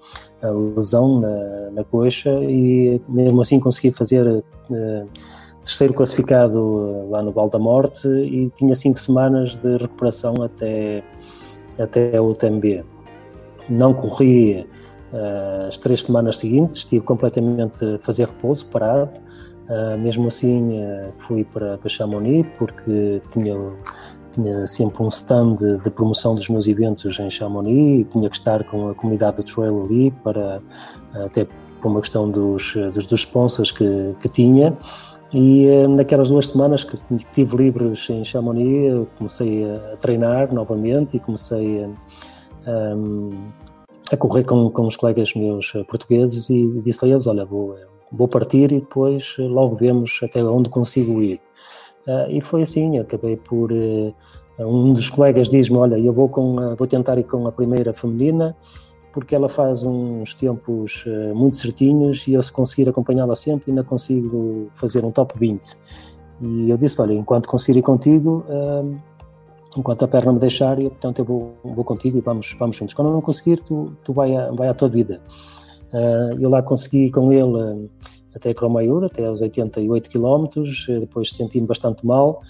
uh, 0.42 0.74
lesão 0.74 1.20
na, 1.20 1.70
na 1.72 1.84
coxa 1.84 2.30
e 2.42 3.00
mesmo 3.06 3.42
assim 3.42 3.60
consegui 3.60 3.92
fazer 3.92 4.26
uh, 4.26 5.08
terceiro 5.62 5.92
classificado 5.92 7.08
lá 7.10 7.22
no 7.22 7.32
Val 7.32 7.50
da 7.50 7.58
Morte 7.58 8.08
e 8.08 8.50
tinha 8.56 8.74
cinco 8.74 8.98
semanas 8.98 9.54
de 9.56 9.76
recuperação 9.76 10.42
até, 10.42 11.04
até 11.78 12.18
o 12.20 12.30
UTMB. 12.30 12.82
Não 13.68 13.92
corri 13.94 14.66
as 15.68 15.76
três 15.76 16.02
semanas 16.02 16.38
seguintes 16.38 16.78
estive 16.78 17.04
completamente 17.04 17.84
a 17.84 17.98
fazer 17.98 18.26
repouso, 18.26 18.66
parado. 18.66 19.12
Uh, 19.68 19.96
mesmo 19.98 20.26
assim, 20.26 20.80
uh, 20.80 21.12
fui 21.18 21.44
para, 21.44 21.78
para 21.78 21.88
Chamonix 21.88 22.46
porque 22.58 23.22
tinha, 23.30 23.56
tinha 24.32 24.66
sempre 24.66 25.02
um 25.02 25.08
stand 25.08 25.54
de, 25.54 25.78
de, 25.78 25.90
promoção 25.90 26.34
dos 26.34 26.48
meus 26.48 26.66
eventos 26.66 27.18
em 27.20 27.30
Chamonix 27.30 28.00
e 28.00 28.04
tinha 28.10 28.28
que 28.28 28.36
estar 28.36 28.64
com 28.64 28.90
a 28.90 28.94
comunidade 28.94 29.36
do 29.36 29.44
trail 29.44 29.84
ali 29.84 30.10
para 30.10 30.60
até 31.14 31.46
por 31.80 31.88
uma 31.88 32.00
questão 32.00 32.28
dos, 32.28 32.74
dos, 32.92 33.06
dos 33.06 33.20
sponsors 33.20 33.70
que, 33.70 34.14
que 34.20 34.28
tinha. 34.28 34.76
E 35.32 35.66
naquelas 35.88 36.28
duas 36.28 36.48
semanas 36.48 36.84
que 36.84 36.98
tive 37.32 37.56
livres 37.56 38.10
em 38.10 38.22
Chamonix, 38.24 39.08
comecei 39.16 39.64
a 39.64 39.96
treinar 39.96 40.52
novamente 40.52 41.16
e 41.16 41.20
comecei 41.20 41.86
a, 42.66 42.94
a 44.12 44.16
correr 44.16 44.44
com, 44.44 44.70
com 44.70 44.86
os 44.86 44.94
colegas 44.94 45.32
meus 45.34 45.72
eh, 45.74 45.82
portugueses 45.84 46.50
e 46.50 46.68
disse 46.84 47.02
a 47.04 47.08
eles, 47.08 47.26
olha, 47.26 47.46
vou, 47.46 47.74
vou 48.12 48.28
partir 48.28 48.70
e 48.70 48.80
depois 48.80 49.34
eh, 49.38 49.42
logo 49.42 49.74
vemos 49.74 50.20
até 50.22 50.44
onde 50.44 50.68
consigo 50.68 51.22
ir. 51.22 51.40
Uh, 52.06 52.28
e 52.28 52.40
foi 52.40 52.62
assim, 52.62 52.98
acabei 52.98 53.36
por... 53.36 53.72
Uh, 53.72 54.14
um 54.58 54.92
dos 54.92 55.08
colegas 55.08 55.48
diz-me, 55.48 55.78
olha, 55.78 55.98
eu 55.98 56.12
vou, 56.12 56.28
com, 56.28 56.76
vou 56.76 56.86
tentar 56.86 57.16
ir 57.18 57.24
com 57.24 57.46
a 57.46 57.52
primeira 57.52 57.94
feminina, 57.94 58.54
porque 59.12 59.34
ela 59.34 59.48
faz 59.48 59.82
uns 59.82 60.34
tempos 60.34 61.04
muito 61.34 61.56
certinhos 61.56 62.26
e 62.28 62.34
eu 62.34 62.42
se 62.42 62.52
conseguir 62.52 62.88
acompanhá-la 62.88 63.34
sempre 63.34 63.70
ainda 63.70 63.82
consigo 63.82 64.68
fazer 64.72 65.04
um 65.04 65.10
top 65.10 65.34
20. 65.38 65.76
E 66.42 66.70
eu 66.70 66.76
disse, 66.76 67.00
olha, 67.00 67.14
enquanto 67.14 67.48
conseguir 67.48 67.78
ir 67.78 67.82
contigo, 67.82 68.44
enquanto 69.76 70.04
a 70.04 70.08
perna 70.08 70.32
me 70.32 70.38
deixar, 70.38 70.78
e 70.78 70.88
portanto 70.88 71.18
eu 71.20 71.24
vou, 71.24 71.54
vou 71.62 71.84
contigo 71.84 72.18
e 72.18 72.20
vamos, 72.20 72.54
vamos 72.58 72.76
juntos. 72.76 72.94
Quando 72.94 73.10
não 73.10 73.20
conseguir, 73.20 73.60
tu, 73.60 73.92
tu 74.04 74.12
vai, 74.12 74.34
a, 74.36 74.50
vai 74.50 74.68
à 74.68 74.74
tua 74.74 74.88
vida. 74.88 75.20
Uh, 75.92 76.40
eu 76.40 76.48
lá 76.48 76.62
consegui 76.62 77.10
com 77.10 77.32
ele 77.32 77.44
uh, 77.44 77.90
até 78.34 78.54
Cromaiur, 78.54 79.04
até 79.04 79.26
aos 79.26 79.42
88 79.42 80.08
km, 80.08 80.46
depois 81.00 81.34
senti-me 81.34 81.66
bastante 81.66 82.04
mal, 82.06 82.40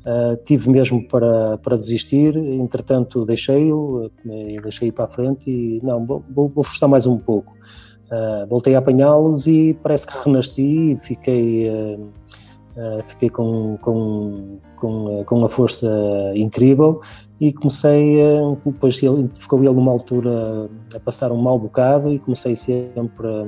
uh, 0.00 0.36
tive 0.44 0.68
mesmo 0.68 1.06
para, 1.08 1.56
para 1.58 1.76
desistir, 1.76 2.36
entretanto 2.36 3.24
deixei-o, 3.24 4.06
uh, 4.06 4.62
deixei-o 4.62 4.92
para 4.92 5.06
a 5.06 5.08
frente 5.08 5.50
e 5.50 5.80
não, 5.82 6.04
vou, 6.04 6.22
vou 6.28 6.62
forçar 6.62 6.88
mais 6.88 7.06
um 7.06 7.18
pouco. 7.18 7.54
voltei 8.48 8.74
a 8.74 8.80
apanhá-los 8.80 9.46
e 9.46 9.78
parece 9.82 10.06
que 10.06 10.12
renasci, 10.24 10.98
fiquei 11.02 11.70
Uh, 12.76 13.02
fiquei 13.04 13.28
com, 13.28 13.76
com, 13.80 14.58
com, 14.76 15.24
com 15.24 15.36
uma 15.36 15.48
força 15.48 15.88
incrível 16.36 17.00
e 17.40 17.52
comecei, 17.52 18.18
depois 18.64 18.96
ficou 19.34 19.58
ele 19.58 19.72
numa 19.72 19.90
altura 19.90 20.68
a 20.94 21.00
passar 21.00 21.32
um 21.32 21.36
mau 21.36 21.58
bocado 21.58 22.12
e 22.12 22.18
comecei 22.20 22.54
sempre 22.54 23.26
a, 23.26 23.46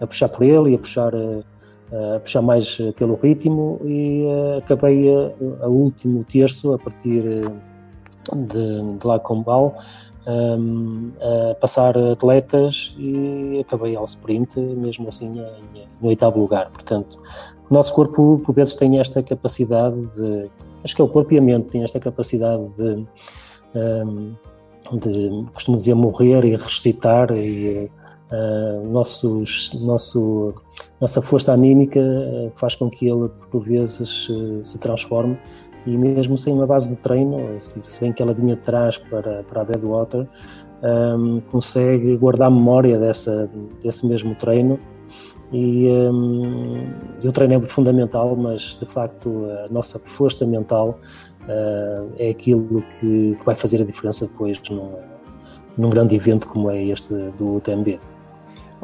a 0.00 0.06
puxar 0.06 0.28
por 0.28 0.42
ele 0.42 0.72
e 0.72 0.74
a 0.74 0.78
puxar, 0.78 1.12
a, 1.14 2.16
a 2.16 2.20
puxar 2.20 2.42
mais 2.42 2.78
pelo 2.96 3.14
ritmo 3.14 3.80
e 3.84 4.24
uh, 4.24 4.58
acabei 4.58 5.14
a, 5.14 5.64
a, 5.64 5.68
último 5.68 6.24
terço 6.24 6.74
a 6.74 6.78
partir 6.78 7.22
de, 7.22 8.98
de 8.98 9.06
lá 9.06 9.20
com 9.20 9.42
Bal 9.42 9.76
um, 10.26 11.12
a 11.20 11.54
passar 11.54 11.96
atletas 11.96 12.94
e 12.98 13.60
acabei 13.60 13.94
ao 13.96 14.04
sprint 14.06 14.58
mesmo 14.58 15.08
assim 15.08 15.32
em, 15.38 15.82
em 16.02 16.08
oitavo 16.08 16.40
lugar, 16.40 16.68
portanto 16.70 17.18
o 17.68 17.74
nosso 17.74 17.92
corpo, 17.92 18.40
por 18.44 18.54
vezes, 18.54 18.74
tem 18.74 18.98
esta 18.98 19.22
capacidade 19.22 19.96
de. 20.16 20.48
Acho 20.84 20.94
que 20.94 21.02
é 21.02 21.04
o 21.04 21.08
corpo 21.08 21.34
e 21.34 21.38
a 21.38 21.42
mente 21.42 21.68
têm 21.68 21.82
esta 21.82 21.98
capacidade 21.98 22.62
de. 22.76 23.06
Um, 23.74 24.34
de 24.92 25.44
costumo 25.52 25.76
dizer, 25.76 25.94
morrer 25.94 26.44
e 26.44 26.52
ressuscitar, 26.52 27.32
e 27.32 27.90
uh, 28.30 28.88
nossos, 28.88 29.72
nosso, 29.74 30.54
nossa 31.00 31.20
força 31.20 31.52
anímica 31.52 31.98
uh, 31.98 32.52
faz 32.54 32.76
com 32.76 32.88
que 32.88 33.08
ele, 33.08 33.28
por 33.50 33.64
vezes, 33.64 34.28
uh, 34.28 34.62
se 34.62 34.78
transforme. 34.78 35.36
E 35.84 35.96
mesmo 35.96 36.36
sem 36.36 36.52
uma 36.52 36.66
base 36.66 36.94
de 36.94 37.00
treino, 37.00 37.38
se 37.58 38.00
bem 38.00 38.12
que 38.12 38.22
ela 38.22 38.34
vinha 38.34 38.54
atrás 38.54 38.98
para, 38.98 39.42
para 39.44 39.60
a 39.60 39.64
Badwater, 39.64 40.28
um, 40.82 41.40
consegue 41.50 42.16
guardar 42.16 42.50
memória 42.50 42.98
dessa, 42.98 43.48
desse 43.82 44.06
mesmo 44.06 44.34
treino 44.34 44.78
e 45.52 45.86
um, 45.88 46.92
o 47.22 47.32
treino 47.32 47.54
é 47.54 47.60
fundamental, 47.62 48.34
mas 48.34 48.76
de 48.78 48.86
facto 48.86 49.46
a 49.64 49.68
nossa 49.72 49.98
força 49.98 50.44
mental 50.44 50.98
uh, 51.42 52.12
é 52.18 52.30
aquilo 52.30 52.82
que, 52.82 53.36
que, 53.38 53.44
vai 53.44 53.54
fazer 53.54 53.80
a 53.80 53.84
diferença 53.84 54.26
depois 54.26 54.60
num, 54.68 54.98
num 55.76 55.90
grande 55.90 56.16
evento 56.16 56.48
como 56.48 56.70
é 56.70 56.84
este 56.84 57.12
do 57.38 57.56
UTMB. 57.56 58.00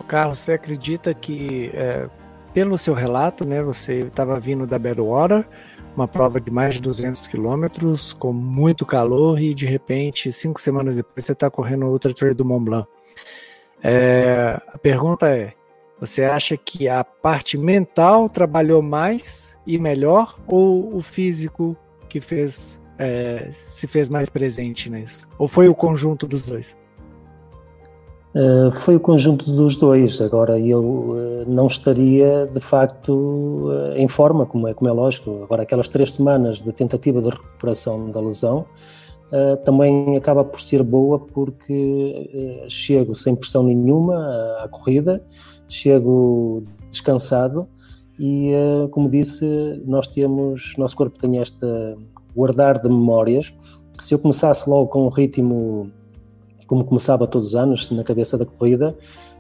Carlos, 0.07 0.39
você 0.39 0.53
acredita 0.53 1.13
que, 1.15 1.71
é, 1.75 2.09
pelo 2.53 2.77
seu 2.79 2.95
relato, 2.95 3.47
né, 3.47 3.63
você 3.63 4.01
estava 4.01 4.39
vindo 4.41 4.67
da 4.67 4.79
Badwater, 4.79 5.47
uma 5.95 6.09
prova 6.09 6.41
de 6.41 6.51
mais 6.51 6.75
de 6.75 6.81
200 6.81 7.27
quilômetros, 7.27 8.13
com 8.13 8.33
muito 8.33 8.87
calor, 8.87 9.41
e 9.41 9.55
de 9.55 9.67
repente, 9.67 10.33
cinco 10.33 10.61
semanas 10.61 10.97
depois, 10.97 11.25
você 11.25 11.33
está 11.33 11.51
correndo 11.51 11.87
outra 11.87 12.15
Trail 12.15 12.35
do 12.35 12.45
Mont 12.45 12.65
Blanc. 12.65 12.89
É, 13.83 14.61
a 14.69 14.79
pergunta 14.79 15.29
é: 15.29 15.53
você 16.03 16.25
acha 16.25 16.57
que 16.57 16.89
a 16.89 17.05
parte 17.05 17.57
mental 17.57 18.29
trabalhou 18.29 18.83
mais 18.83 19.57
e 19.65 19.79
melhor, 19.79 20.37
ou 20.49 20.97
o 20.97 21.01
físico 21.01 21.77
que 22.09 22.21
fez 22.21 22.83
é, 22.99 23.51
se 23.53 23.87
fez 23.87 24.09
mais 24.09 24.29
presente 24.29 24.91
nisso? 24.91 25.29
Ou 25.39 25.47
foi 25.47 25.69
o 25.69 25.75
conjunto 25.77 26.27
dos 26.27 26.45
dois? 26.49 26.77
Uh, 28.35 28.73
foi 28.73 28.97
o 28.97 29.01
conjunto 29.01 29.49
dos 29.49 29.77
dois. 29.77 30.21
Agora, 30.21 30.59
eu 30.59 30.81
uh, 30.81 31.45
não 31.47 31.69
estaria 31.69 32.51
de 32.53 32.61
facto 32.61 33.13
uh, 33.13 33.93
em 33.95 34.09
forma, 34.09 34.45
como 34.45 34.67
é, 34.67 34.75
como 34.75 34.91
é 34.91 34.93
lógico. 34.93 35.45
Agora, 35.45 35.63
aquelas 35.63 35.87
três 35.87 36.15
semanas 36.15 36.61
de 36.61 36.73
tentativa 36.73 37.23
de 37.23 37.29
recuperação 37.29 38.11
da 38.11 38.21
lesão 38.21 38.67
também 39.65 40.17
acaba 40.17 40.45
por 40.45 40.61
ser 40.61 40.83
boa 40.83 41.19
porque 41.19 42.65
chego 42.69 43.15
sem 43.15 43.35
pressão 43.35 43.63
nenhuma 43.63 44.15
à, 44.15 44.65
à 44.65 44.69
corrida, 44.69 45.25
chego 45.69 46.63
descansado 46.91 47.67
e, 48.19 48.53
como 48.91 49.09
disse, 49.09 49.83
nós 49.87 50.07
temos, 50.07 50.75
nosso 50.77 50.95
corpo 50.95 51.19
tem 51.19 51.39
esta 51.39 51.97
guardar 52.35 52.81
de 52.81 52.89
memórias. 52.89 53.53
Se 54.01 54.15
eu 54.15 54.19
começasse 54.19 54.69
logo 54.69 54.89
com 54.89 55.07
um 55.07 55.09
ritmo 55.09 55.91
como 56.67 56.85
começava 56.85 57.27
todos 57.27 57.49
os 57.49 57.55
anos, 57.55 57.91
na 57.91 58.03
cabeça 58.03 58.39
da 58.39 58.47
corrida, 58.47 58.97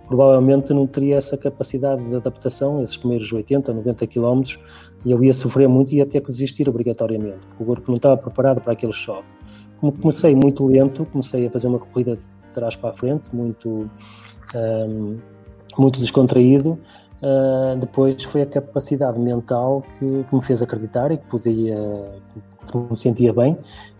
provavelmente 0.06 0.74
não 0.74 0.86
teria 0.86 1.16
essa 1.16 1.36
capacidade 1.38 2.04
de 2.04 2.14
adaptação, 2.14 2.82
esses 2.82 2.96
primeiros 2.96 3.32
80, 3.32 3.72
90 3.72 4.06
quilómetros, 4.06 4.58
e 5.02 5.10
eu 5.10 5.24
ia 5.24 5.32
sofrer 5.32 5.66
muito 5.66 5.92
e 5.92 5.96
ia 5.96 6.04
ter 6.04 6.20
que 6.20 6.26
desistir 6.26 6.68
obrigatoriamente, 6.68 7.38
porque 7.48 7.62
o 7.62 7.66
corpo 7.66 7.84
não 7.88 7.96
estava 7.96 8.18
preparado 8.18 8.60
para 8.60 8.74
aquele 8.74 8.92
choque. 8.92 9.41
Como 9.82 9.92
comecei 9.92 10.32
muito 10.32 10.64
lento, 10.64 11.04
comecei 11.06 11.48
a 11.48 11.50
fazer 11.50 11.66
uma 11.66 11.80
corrida 11.80 12.14
de 12.14 12.22
trás 12.54 12.76
para 12.76 12.90
a 12.90 12.92
frente, 12.92 13.24
muito, 13.32 13.90
um, 14.54 15.18
muito 15.76 15.98
descontraído, 15.98 16.78
uh, 17.20 17.76
depois 17.80 18.22
foi 18.22 18.42
a 18.42 18.46
capacidade 18.46 19.18
mental 19.18 19.82
que, 19.98 20.22
que, 20.22 20.34
me 20.36 20.40
fez 20.40 20.62
acreditar 20.62 21.10
e 21.10 21.16
que 21.16 21.26
podia, 21.26 21.76
que 22.70 22.78
me 22.78 22.94
sentia 22.94 23.32
bem 23.32 23.56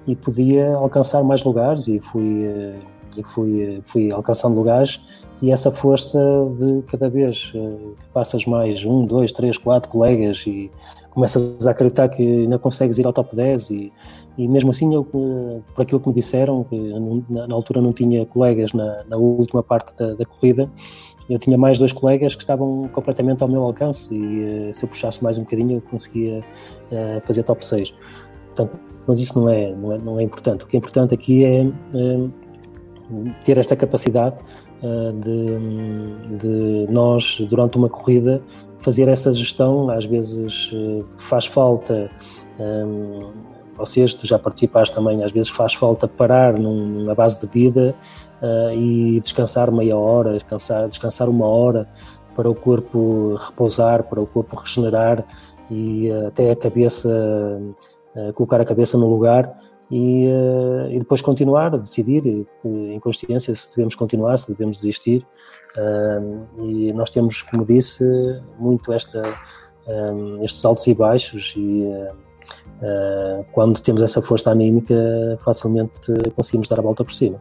e 0.06 0.14
podia 0.14 0.72
alcançar 0.76 1.24
mais 1.24 1.42
lugares 1.42 1.88
e 1.88 1.98
fui 1.98 2.46
uh, 2.46 2.92
e 3.16 3.24
fui, 3.24 3.82
fui 3.84 4.12
alcançando 4.12 4.54
lugares 4.54 5.00
e 5.40 5.50
essa 5.50 5.72
força 5.72 6.18
de 6.56 6.82
cada 6.82 7.08
vez 7.08 7.50
que 7.50 7.96
passas 8.12 8.46
mais 8.46 8.84
um, 8.84 9.04
dois, 9.04 9.32
três, 9.32 9.58
quatro 9.58 9.90
colegas 9.90 10.44
e 10.46 10.70
começas 11.12 11.66
a 11.66 11.70
acreditar 11.70 12.08
que 12.08 12.22
ainda 12.22 12.58
consegues 12.58 12.98
ir 12.98 13.06
ao 13.06 13.12
top 13.12 13.36
10 13.36 13.70
e, 13.70 13.92
e 14.38 14.48
mesmo 14.48 14.70
assim 14.70 14.94
eu, 14.94 15.06
eh, 15.14 15.60
por 15.74 15.82
aquilo 15.82 16.00
que 16.00 16.08
me 16.08 16.14
disseram, 16.14 16.64
que 16.64 16.76
na, 17.28 17.46
na 17.46 17.54
altura 17.54 17.82
não 17.82 17.92
tinha 17.92 18.24
colegas 18.24 18.72
na, 18.72 19.04
na 19.04 19.16
última 19.18 19.62
parte 19.62 19.94
da, 19.94 20.14
da, 20.14 20.24
corrida, 20.24 20.70
eu 21.28 21.38
tinha 21.38 21.58
mais 21.58 21.78
dois 21.78 21.92
colegas 21.92 22.34
que 22.34 22.42
estavam 22.42 22.88
completamente 22.92 23.42
ao 23.42 23.48
meu 23.48 23.62
alcance 23.62 24.12
e 24.14 24.70
uh, 24.70 24.74
se 24.74 24.84
eu 24.84 24.88
puxasse 24.88 25.22
mais 25.22 25.36
um 25.36 25.42
bocadinho 25.42 25.76
eu 25.76 25.80
conseguia 25.82 26.40
uh, 26.90 27.20
fazer 27.26 27.42
top 27.42 27.64
6. 27.64 27.94
Portanto, 28.46 28.80
mas 29.06 29.18
isso 29.18 29.38
não 29.38 29.50
é, 29.50 29.70
não 29.74 29.92
é, 29.92 29.98
não 29.98 30.20
é 30.20 30.22
importante. 30.22 30.64
O 30.64 30.66
que 30.66 30.76
é 30.76 30.78
importante 30.78 31.12
aqui 31.12 31.44
é 31.44 31.64
uh, 31.64 32.32
ter 33.44 33.58
esta 33.58 33.76
capacidade 33.76 34.36
de, 35.20 36.38
de, 36.38 36.92
nós, 36.92 37.40
durante 37.48 37.78
uma 37.78 37.88
corrida, 37.88 38.42
fazer 38.82 39.08
essa 39.08 39.32
gestão. 39.32 39.88
Às 39.90 40.04
vezes 40.04 40.70
uh, 40.72 41.04
faz 41.16 41.46
falta, 41.46 42.10
um, 42.58 43.30
vocês, 43.76 44.12
tu 44.12 44.26
já 44.26 44.38
participaste 44.38 44.94
também, 44.94 45.24
às 45.24 45.32
vezes 45.32 45.50
faz 45.50 45.74
falta 45.74 46.06
parar 46.06 46.58
num, 46.58 47.04
na 47.04 47.14
base 47.14 47.40
de 47.40 47.52
vida 47.52 47.94
uh, 48.42 48.74
e 48.74 49.18
descansar 49.20 49.72
meia 49.72 49.96
hora, 49.96 50.34
descansar, 50.34 50.88
descansar 50.88 51.28
uma 51.28 51.46
hora 51.46 51.88
para 52.36 52.50
o 52.50 52.54
corpo 52.54 53.36
repousar, 53.36 54.04
para 54.04 54.20
o 54.20 54.26
corpo 54.26 54.56
regenerar 54.56 55.24
e 55.70 56.10
até 56.26 56.50
a 56.50 56.56
cabeça, 56.56 57.60
colocar 58.34 58.60
a 58.60 58.64
cabeça 58.64 58.96
no 58.96 59.08
lugar 59.08 59.54
e, 59.92 60.26
uh, 60.26 60.90
e, 60.90 60.98
depois 60.98 61.20
continuar 61.20 61.74
a 61.74 61.76
decidir 61.76 62.46
em 62.64 62.98
consciência 62.98 63.54
se 63.54 63.68
devemos 63.76 63.94
continuar, 63.94 64.38
se 64.38 64.50
devemos 64.50 64.78
desistir. 64.78 65.26
E 66.58 66.92
nós 66.92 67.10
temos, 67.10 67.42
como 67.42 67.64
disse, 67.64 68.04
muito 68.58 68.92
esta, 68.92 69.22
estes 70.42 70.64
altos 70.64 70.86
e 70.86 70.94
baixos 70.94 71.54
e 71.56 71.84
uh, 72.82 73.44
quando 73.52 73.80
temos 73.80 74.02
essa 74.02 74.20
força 74.20 74.50
anímica 74.50 74.94
facilmente 75.42 76.00
conseguimos 76.34 76.68
dar 76.68 76.78
a 76.78 76.82
volta 76.82 77.04
por 77.04 77.12
cima. 77.12 77.40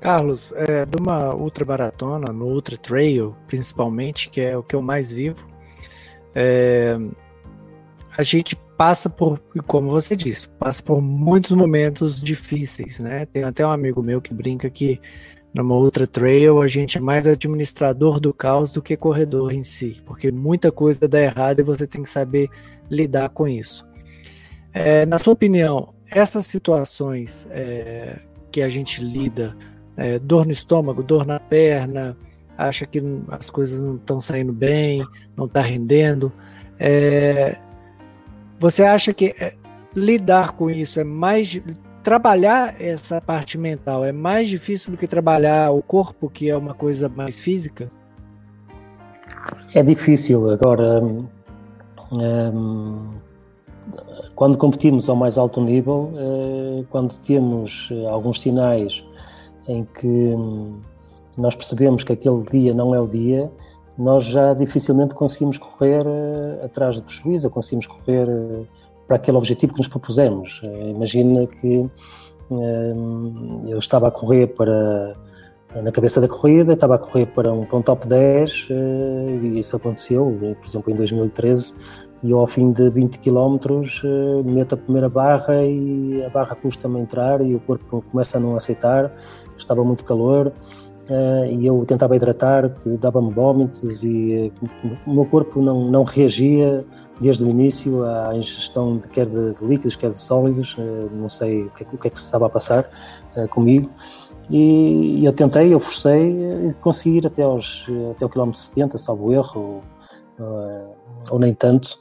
Carlos, 0.00 0.52
é, 0.56 0.86
de 0.86 0.96
uma 0.98 1.34
ultramaratona, 1.34 2.32
no 2.32 2.46
ultra 2.46 2.76
trail 2.76 3.36
principalmente, 3.46 4.30
que 4.30 4.40
é 4.40 4.56
o 4.56 4.62
que 4.62 4.74
eu 4.74 4.80
mais 4.80 5.10
vivo, 5.10 5.46
é, 6.34 6.96
a 8.16 8.22
gente 8.22 8.56
passa 8.78 9.10
por, 9.10 9.38
como 9.66 9.90
você 9.90 10.16
disse, 10.16 10.48
passa 10.48 10.82
por 10.82 11.02
muitos 11.02 11.52
momentos 11.52 12.20
difíceis, 12.20 12.98
né? 12.98 13.26
Tem 13.26 13.44
até 13.44 13.66
um 13.66 13.70
amigo 13.70 14.02
meu 14.02 14.22
que 14.22 14.32
brinca 14.32 14.70
que 14.70 14.98
numa 15.52 15.74
ultra 15.74 16.06
trail 16.06 16.62
a 16.62 16.66
gente 16.66 16.98
é 16.98 17.00
mais 17.00 17.26
administrador 17.26 18.20
do 18.20 18.32
caos 18.32 18.72
do 18.72 18.80
que 18.80 18.96
corredor 18.96 19.52
em 19.52 19.62
si, 19.62 20.02
porque 20.06 20.30
muita 20.30 20.70
coisa 20.70 21.08
dá 21.08 21.20
errado 21.20 21.60
e 21.60 21.64
você 21.64 21.86
tem 21.86 22.02
que 22.02 22.10
saber 22.10 22.48
lidar 22.90 23.28
com 23.30 23.48
isso. 23.48 23.86
É, 24.72 25.04
na 25.06 25.18
sua 25.18 25.32
opinião, 25.32 25.92
essas 26.10 26.46
situações 26.46 27.46
é, 27.50 28.18
que 28.52 28.62
a 28.62 28.68
gente 28.68 29.02
lida, 29.02 29.56
é, 29.96 30.18
dor 30.18 30.46
no 30.46 30.52
estômago, 30.52 31.02
dor 31.02 31.26
na 31.26 31.40
perna, 31.40 32.16
acha 32.56 32.86
que 32.86 33.02
as 33.28 33.50
coisas 33.50 33.82
não 33.82 33.96
estão 33.96 34.20
saindo 34.20 34.52
bem, 34.52 35.04
não 35.36 35.46
está 35.46 35.60
rendendo, 35.60 36.32
é, 36.78 37.56
você 38.58 38.82
acha 38.84 39.12
que 39.12 39.34
é, 39.38 39.54
lidar 39.94 40.52
com 40.52 40.70
isso 40.70 41.00
é 41.00 41.04
mais. 41.04 41.60
Trabalhar 42.02 42.80
essa 42.80 43.20
parte 43.20 43.58
mental 43.58 44.04
é 44.04 44.12
mais 44.12 44.48
difícil 44.48 44.90
do 44.92 44.96
que 44.96 45.06
trabalhar 45.06 45.70
o 45.70 45.82
corpo, 45.82 46.30
que 46.30 46.48
é 46.48 46.56
uma 46.56 46.72
coisa 46.72 47.08
mais 47.08 47.38
física? 47.38 47.90
É 49.74 49.82
difícil. 49.82 50.50
Agora, 50.50 51.02
hum, 52.12 53.08
quando 54.34 54.56
competimos 54.56 55.08
ao 55.08 55.16
mais 55.16 55.36
alto 55.36 55.60
nível, 55.60 56.10
eh, 56.16 56.84
quando 56.88 57.14
temos 57.18 57.90
eh, 57.92 58.06
alguns 58.06 58.40
sinais 58.40 59.04
em 59.68 59.84
que 59.84 60.06
hum, 60.06 60.80
nós 61.36 61.54
percebemos 61.54 62.02
que 62.02 62.12
aquele 62.12 62.42
dia 62.50 62.72
não 62.72 62.94
é 62.94 63.00
o 63.00 63.06
dia, 63.06 63.50
nós 63.98 64.24
já 64.24 64.54
dificilmente 64.54 65.14
conseguimos 65.14 65.58
correr 65.58 66.02
uh, 66.06 66.64
atrás 66.64 66.96
do 66.96 67.02
prejuízo, 67.02 67.50
conseguimos 67.50 67.86
correr 67.86 68.26
uh, 68.26 68.66
para 69.10 69.16
aquele 69.16 69.36
objetivo 69.36 69.72
que 69.72 69.80
nos 69.80 69.88
propusemos. 69.88 70.62
Uh, 70.62 70.90
imagina 70.90 71.44
que 71.44 71.90
eu 73.68 73.78
estava 73.78 74.06
a 74.06 74.10
correr 74.10 74.46
para, 74.48 75.16
na 75.82 75.90
cabeça 75.90 76.20
da 76.20 76.28
corrida, 76.28 76.74
estava 76.74 76.94
a 76.94 76.98
correr 76.98 77.26
para 77.26 77.52
um, 77.52 77.64
para 77.64 77.78
um 77.78 77.82
top 77.82 78.08
10 78.08 78.68
e 78.70 79.58
isso 79.60 79.76
aconteceu, 79.76 80.36
por 80.60 80.68
exemplo, 80.68 80.92
em 80.92 80.96
2013, 80.96 81.74
e 82.24 82.32
ao 82.32 82.46
fim 82.48 82.72
de 82.72 82.90
20 82.90 83.20
km 83.20 83.56
meto 84.44 84.74
a 84.74 84.78
primeira 84.78 85.08
barra 85.08 85.64
e 85.64 86.24
a 86.24 86.28
barra 86.28 86.56
custa-me 86.56 86.98
entrar 86.98 87.40
e 87.40 87.54
o 87.54 87.60
corpo 87.60 88.04
começa 88.10 88.38
a 88.38 88.40
não 88.40 88.56
aceitar, 88.56 89.12
estava 89.56 89.84
muito 89.84 90.04
calor, 90.04 90.52
e 91.50 91.66
eu 91.66 91.84
tentava 91.84 92.14
hidratar, 92.14 92.70
dava-me 93.00 93.32
vômitos 93.32 94.04
e 94.04 94.52
uh, 94.62 94.96
o 95.06 95.14
meu 95.14 95.26
corpo 95.26 95.60
não, 95.60 95.90
não 95.90 96.04
reagia 96.04 96.84
desde 97.20 97.44
o 97.44 97.50
início 97.50 98.04
à 98.04 98.36
ingestão 98.36 98.96
de 98.98 99.08
quer 99.08 99.26
de, 99.26 99.54
líquidos, 99.60 99.96
quer 99.96 100.12
de 100.12 100.20
sólidos, 100.20 100.76
uh, 100.78 101.10
não 101.12 101.28
sei 101.28 101.64
o 101.64 101.70
que, 101.70 101.82
o 101.82 101.98
que, 101.98 102.06
é 102.06 102.10
que 102.10 102.18
se 102.18 102.26
estava 102.26 102.46
a 102.46 102.48
passar 102.48 102.88
comigo. 103.50 103.90
E, 104.48 105.20
e, 105.20 105.24
eu 105.24 105.32
tentei, 105.32 105.72
eu 105.72 105.78
forcei 105.78 106.68
e 106.68 106.74
consegui 106.80 107.18
ir 107.18 107.26
até, 107.26 107.42
aos, 107.42 107.86
até 108.12 108.26
o 108.26 108.28
quilómetro 108.28 108.60
70, 108.60 108.98
salvo 108.98 109.32
erro, 109.32 109.82
ou, 110.38 110.96
ou 111.30 111.38
nem 111.38 111.54
tanto, 111.54 111.96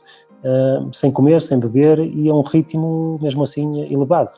sem 0.92 1.12
comer, 1.12 1.44
sem 1.44 1.60
beber 1.60 2.00
e 2.00 2.28
a 2.28 2.34
um 2.34 2.42
ritmo 2.42 3.20
mesmo 3.22 3.44
assim 3.44 3.82
elevado. 3.92 4.32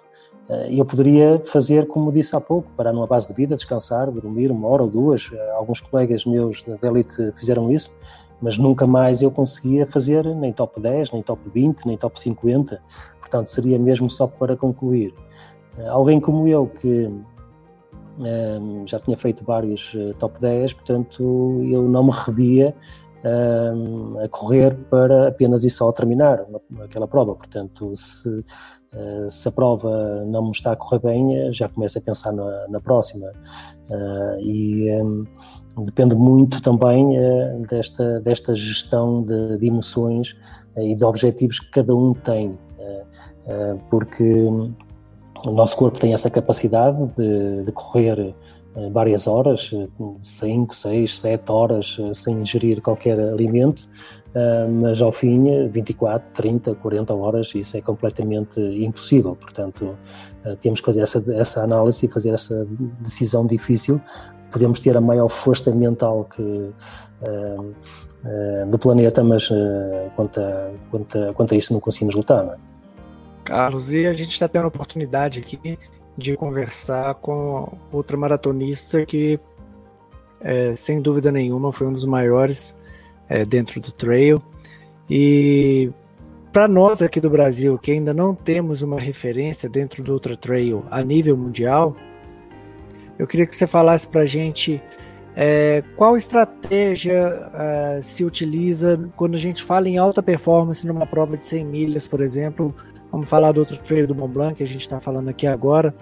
Eh, 0.50 0.80
eu 0.80 0.86
poderia 0.86 1.40
fazer, 1.40 1.88
como 1.88 2.12
disse 2.12 2.36
há 2.36 2.42
pouco, 2.42 2.70
parar 2.76 2.92
numa 2.92 3.08
base 3.08 3.28
de 3.28 3.34
vida, 3.34 3.56
descansar, 3.56 4.12
dormir 4.12 4.52
uma 4.52 4.68
hora 4.68 4.84
ou 4.84 4.90
duas. 4.90 5.30
Eh, 5.34 5.52
alguns 5.52 5.80
colegas 5.82 6.26
meus 6.26 6.64
da 6.64 6.88
Elite 6.88 7.32
fizeram 7.36 7.72
isso, 7.72 7.92
mas 8.42 8.58
nunca 8.58 8.86
mais 8.86 9.22
eu 9.22 9.32
conseguia 9.32 9.86
fazer 9.86 10.26
nem 10.36 10.52
top 10.52 10.80
10, 10.80 11.12
nem 11.12 11.22
top 11.22 11.42
20, 11.50 11.86
nem 11.86 11.98
top 11.98 12.20
50. 12.20 12.82
Portanto, 13.20 13.50
seria 13.50 13.80
mesmo 13.80 14.10
só 14.10 14.28
para 14.28 14.56
concluir. 14.58 15.14
Eh, 15.78 15.88
alguém 15.88 16.20
como 16.20 16.48
eu, 16.48 16.68
que 16.68 17.10
já 18.86 19.00
tinha 19.00 19.18
feito 19.18 19.44
vários 19.44 19.96
top 20.20 20.40
10, 20.40 20.74
portanto, 20.74 21.60
eu 21.64 21.82
não 21.84 22.04
me 22.04 22.12
rebia 22.12 22.76
um, 23.24 24.20
a 24.20 24.28
correr 24.28 24.76
para 24.90 25.30
apenas 25.30 25.64
e 25.64 25.70
só 25.70 25.92
terminar 25.92 26.46
aquela 26.84 27.08
prova. 27.08 27.34
Portanto, 27.36 27.96
se, 27.96 28.44
uh, 28.94 29.30
se 29.30 29.48
a 29.48 29.52
prova 29.52 30.24
não 30.26 30.46
me 30.46 30.52
está 30.52 30.72
a 30.72 30.76
correr 30.76 31.00
bem, 31.00 31.52
já 31.54 31.68
começo 31.70 31.98
a 31.98 32.02
pensar 32.02 32.32
na, 32.32 32.68
na 32.68 32.80
próxima. 32.80 33.32
Uh, 33.90 34.40
e 34.40 34.92
um, 35.02 35.26
depende 35.84 36.16
muito 36.16 36.62
também 36.62 37.18
uh, 37.18 37.66
desta, 37.68 38.20
desta 38.22 38.56
gestão 38.56 39.24
de, 39.24 39.58
de 39.58 39.68
emoções 39.68 40.38
e 40.78 40.96
de 40.96 41.04
objetivos 41.04 41.60
que 41.60 41.70
cada 41.70 41.94
um 41.94 42.14
tem, 42.14 42.58
porque 43.90 44.24
o 44.24 45.52
nosso 45.52 45.76
corpo 45.76 46.00
tem 46.00 46.14
essa 46.14 46.30
capacidade 46.30 46.98
de, 47.18 47.64
de 47.66 47.72
correr 47.74 48.34
eh, 48.76 48.90
várias 48.90 49.28
horas, 49.28 49.72
5, 50.22 50.76
6, 50.76 51.20
7 51.20 51.52
horas 51.52 51.98
eh, 52.00 52.14
sem 52.14 52.42
ingerir 52.42 52.82
qualquer 52.82 53.20
alimento, 53.20 53.86
eh, 53.86 54.21
mas 54.82 55.02
ao 55.02 55.12
fim 55.12 55.68
24, 55.68 56.30
30, 56.34 56.76
40 56.76 57.14
horas 57.14 57.52
isso 57.54 57.76
é 57.76 57.82
completamente 57.82 58.60
impossível. 58.60 59.36
Portanto, 59.36 59.98
temos 60.62 60.80
que 60.80 60.86
fazer 60.86 61.02
essa, 61.02 61.34
essa 61.34 61.64
análise 61.64 62.06
e 62.06 62.10
fazer 62.10 62.30
essa 62.30 62.66
decisão 63.00 63.46
difícil. 63.46 64.00
Podemos 64.50 64.80
ter 64.80 64.96
a 64.96 65.02
maior 65.02 65.28
força 65.28 65.74
mental 65.76 66.28
que 66.34 66.72
do 68.70 68.78
planeta, 68.78 69.24
mas 69.24 69.50
quanto 70.16 70.40
a, 70.40 70.72
quanto, 70.90 71.18
a, 71.18 71.34
quanto 71.34 71.54
a 71.54 71.58
isto 71.58 71.74
não 71.74 71.80
conseguimos 71.80 72.16
lutar. 72.16 72.44
Não 72.46 72.54
é? 72.54 72.58
Carlos, 73.44 73.94
e 73.94 74.06
a 74.06 74.14
gente 74.14 74.32
está 74.32 74.48
tendo 74.48 74.66
a 74.66 74.68
oportunidade 74.68 75.40
aqui 75.40 75.78
de 76.18 76.36
conversar 76.36 77.16
com 77.16 77.78
outra 77.92 78.18
maratonista 78.18 79.06
que, 79.06 79.40
é, 80.40 80.76
sem 80.76 81.02
dúvida 81.02 81.32
nenhuma, 81.32 81.72
foi 81.72 81.88
um 81.88 81.94
dos 81.94 82.06
maiores 82.06 82.76
é, 83.32 83.46
dentro 83.46 83.80
do 83.80 83.92
trail. 83.92 84.42
E 85.10 85.90
para 86.52 86.68
nós 86.68 87.02
aqui 87.02 87.20
do 87.20 87.30
Brasil, 87.30 87.78
que 87.78 87.92
ainda 87.92 88.14
não 88.14 88.36
temos 88.36 88.82
uma 88.82 89.00
referência 89.00 89.70
dentro 89.70 90.04
do 90.04 90.14
Ultra 90.14 90.36
Trail 90.36 90.86
a 90.92 91.02
nível 91.02 91.36
mundial, 91.38 91.96
eu 93.18 93.26
queria 93.26 93.46
que 93.46 93.56
você 93.56 93.66
falasse 93.66 94.08
para 94.08 94.22
a 94.22 94.26
gente 94.26 94.82
é, 95.36 95.84
qual 95.96 96.18
estratégia 96.18 97.50
é, 97.54 98.00
se 98.02 98.24
utiliza 98.26 99.10
quando 99.16 99.36
a 99.36 99.40
gente 99.40 99.64
fala 99.64 99.88
em 99.88 99.98
alta 99.98 100.22
performance 100.22 100.86
numa 100.86 101.06
prova 101.06 101.38
de 101.38 101.46
100 101.46 101.66
milhas, 101.66 102.08
por 102.08 102.22
exemplo, 102.22 102.76
Vamos 103.12 103.28
falar 103.28 103.52
do 103.52 103.60
outro 103.60 103.78
trailer 103.78 104.08
do 104.08 104.16
Mont 104.16 104.32
Blanc 104.32 104.56
que 104.56 104.64
a 104.64 104.68
gente 104.68 104.82
está 104.82 105.00
falando 105.00 105.28
aqui 105.28 105.46
agora. 105.46 105.94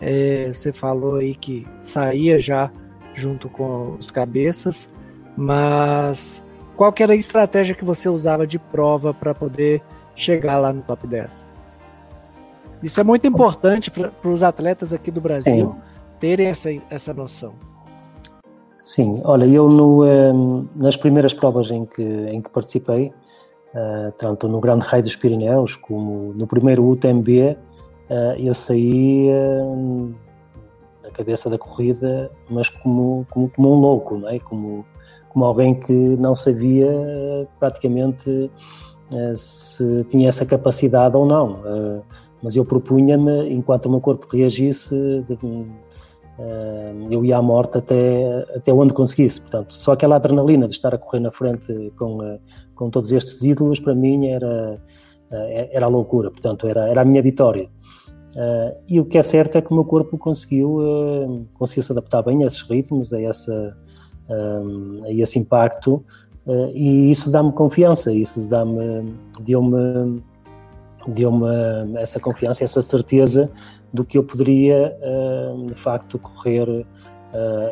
É, 0.00 0.48
você 0.52 0.72
falou 0.72 1.16
aí 1.16 1.34
que 1.34 1.66
saía 1.80 2.38
já 2.38 2.72
junto 3.14 3.48
com 3.48 3.94
os 3.98 4.10
cabeças, 4.10 4.88
mas 5.36 6.42
qual 6.76 6.94
era 6.98 7.12
a 7.12 7.16
estratégia 7.16 7.74
que 7.74 7.84
você 7.84 8.08
usava 8.08 8.46
de 8.46 8.58
prova 8.58 9.14
para 9.14 9.34
poder 9.34 9.82
chegar 10.14 10.58
lá 10.58 10.72
no 10.72 10.82
top 10.82 11.06
10? 11.06 11.48
Isso 12.82 13.00
é 13.00 13.04
muito 13.04 13.26
importante 13.26 13.90
para 13.90 14.12
os 14.30 14.42
atletas 14.42 14.92
aqui 14.92 15.10
do 15.10 15.20
Brasil 15.20 15.72
Sim. 15.72 15.80
terem 16.20 16.46
essa, 16.48 16.70
essa 16.90 17.14
noção. 17.14 17.54
Sim, 18.84 19.20
olha, 19.24 19.44
eu 19.46 19.68
no, 19.68 20.04
um, 20.04 20.68
nas 20.76 20.96
primeiras 20.96 21.34
provas 21.34 21.70
em 21.70 21.84
que, 21.84 22.02
em 22.02 22.40
que 22.40 22.50
participei, 22.50 23.12
uh, 23.74 24.12
tanto 24.16 24.46
no 24.46 24.60
Grande 24.60 24.84
Raio 24.84 25.02
dos 25.02 25.16
Pirineus 25.16 25.74
como 25.74 26.32
no 26.34 26.46
primeiro 26.46 26.86
UTMB, 26.86 27.56
eh, 28.08 28.36
eu 28.38 28.54
saí 28.54 29.28
uh, 29.28 30.14
da 31.02 31.10
cabeça 31.10 31.50
da 31.50 31.58
corrida, 31.58 32.30
mas 32.48 32.68
como, 32.68 33.26
como, 33.30 33.50
como, 33.50 33.72
um 33.72 33.80
louco, 33.80 34.18
não 34.18 34.28
é? 34.28 34.38
como, 34.38 34.86
como 35.36 35.44
alguém 35.44 35.74
que 35.74 35.92
não 35.92 36.34
sabia 36.34 36.88
praticamente 37.60 38.50
se 39.36 40.02
tinha 40.04 40.30
essa 40.30 40.46
capacidade 40.46 41.14
ou 41.14 41.26
não. 41.26 42.02
mas 42.42 42.56
eu 42.56 42.64
propunha-me, 42.64 43.52
enquanto 43.52 43.84
o 43.84 43.90
meu 43.90 44.00
corpo 44.00 44.26
reagisse, 44.34 44.94
de, 45.28 45.38
eu 47.10 47.22
ia 47.22 47.36
à 47.36 47.42
morte 47.42 47.76
até, 47.76 48.46
até 48.56 48.72
onde 48.72 48.94
conseguisse. 48.94 49.42
Portanto, 49.42 49.74
só 49.74 49.92
aquela 49.92 50.16
adrenalina 50.16 50.66
de 50.66 50.72
estar 50.72 50.94
a 50.94 50.98
correr 50.98 51.20
na 51.20 51.30
frente 51.30 51.92
com, 51.98 52.38
com 52.74 52.88
todos 52.88 53.12
estes 53.12 53.42
ídolos, 53.42 53.78
para 53.78 53.94
mim 53.94 54.28
era, 54.28 54.80
era 55.70 55.84
a 55.84 55.88
loucura. 55.88 56.30
Portanto, 56.30 56.66
era, 56.66 56.88
era 56.88 57.02
a 57.02 57.04
minha 57.04 57.20
vitória. 57.20 57.68
e 58.88 58.98
o 58.98 59.04
que 59.04 59.18
é 59.18 59.22
certo 59.22 59.58
é 59.58 59.60
que 59.60 59.70
o 59.70 59.74
meu 59.74 59.84
corpo 59.84 60.16
conseguiu, 60.16 60.78
conseguiu 61.52 61.82
se 61.82 61.92
adaptar 61.92 62.22
bem 62.22 62.42
a 62.42 62.46
esses 62.46 62.62
ritmos, 62.62 63.12
a, 63.12 63.20
essa, 63.20 63.76
a 64.28 65.12
esse 65.12 65.38
impacto, 65.38 66.04
e 66.74 67.10
isso 67.10 67.30
dá-me 67.30 67.52
confiança, 67.52 68.12
isso 68.12 68.48
dá-me, 68.48 69.12
deu-me 69.40 70.22
deu-me 71.06 71.46
essa 71.98 72.18
confiança, 72.18 72.64
essa 72.64 72.82
certeza 72.82 73.50
do 73.92 74.04
que 74.04 74.18
eu 74.18 74.24
poderia, 74.24 74.96
uh, 75.00 75.66
de 75.66 75.74
facto, 75.74 76.18
correr 76.18 76.68
uh, 76.68 76.84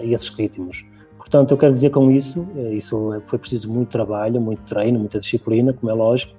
esses 0.03 0.29
ritmos. 0.29 0.85
Portanto, 1.17 1.51
eu 1.53 1.57
quero 1.57 1.73
dizer 1.73 1.89
com 1.89 2.11
isso, 2.11 2.47
eh, 2.55 2.75
isso 2.75 3.23
foi 3.25 3.39
preciso 3.39 3.73
muito 3.73 3.89
trabalho, 3.89 4.39
muito 4.39 4.63
treino, 4.65 4.99
muita 4.99 5.19
disciplina, 5.19 5.73
como 5.73 5.91
é 5.91 5.95
lógico. 5.95 6.35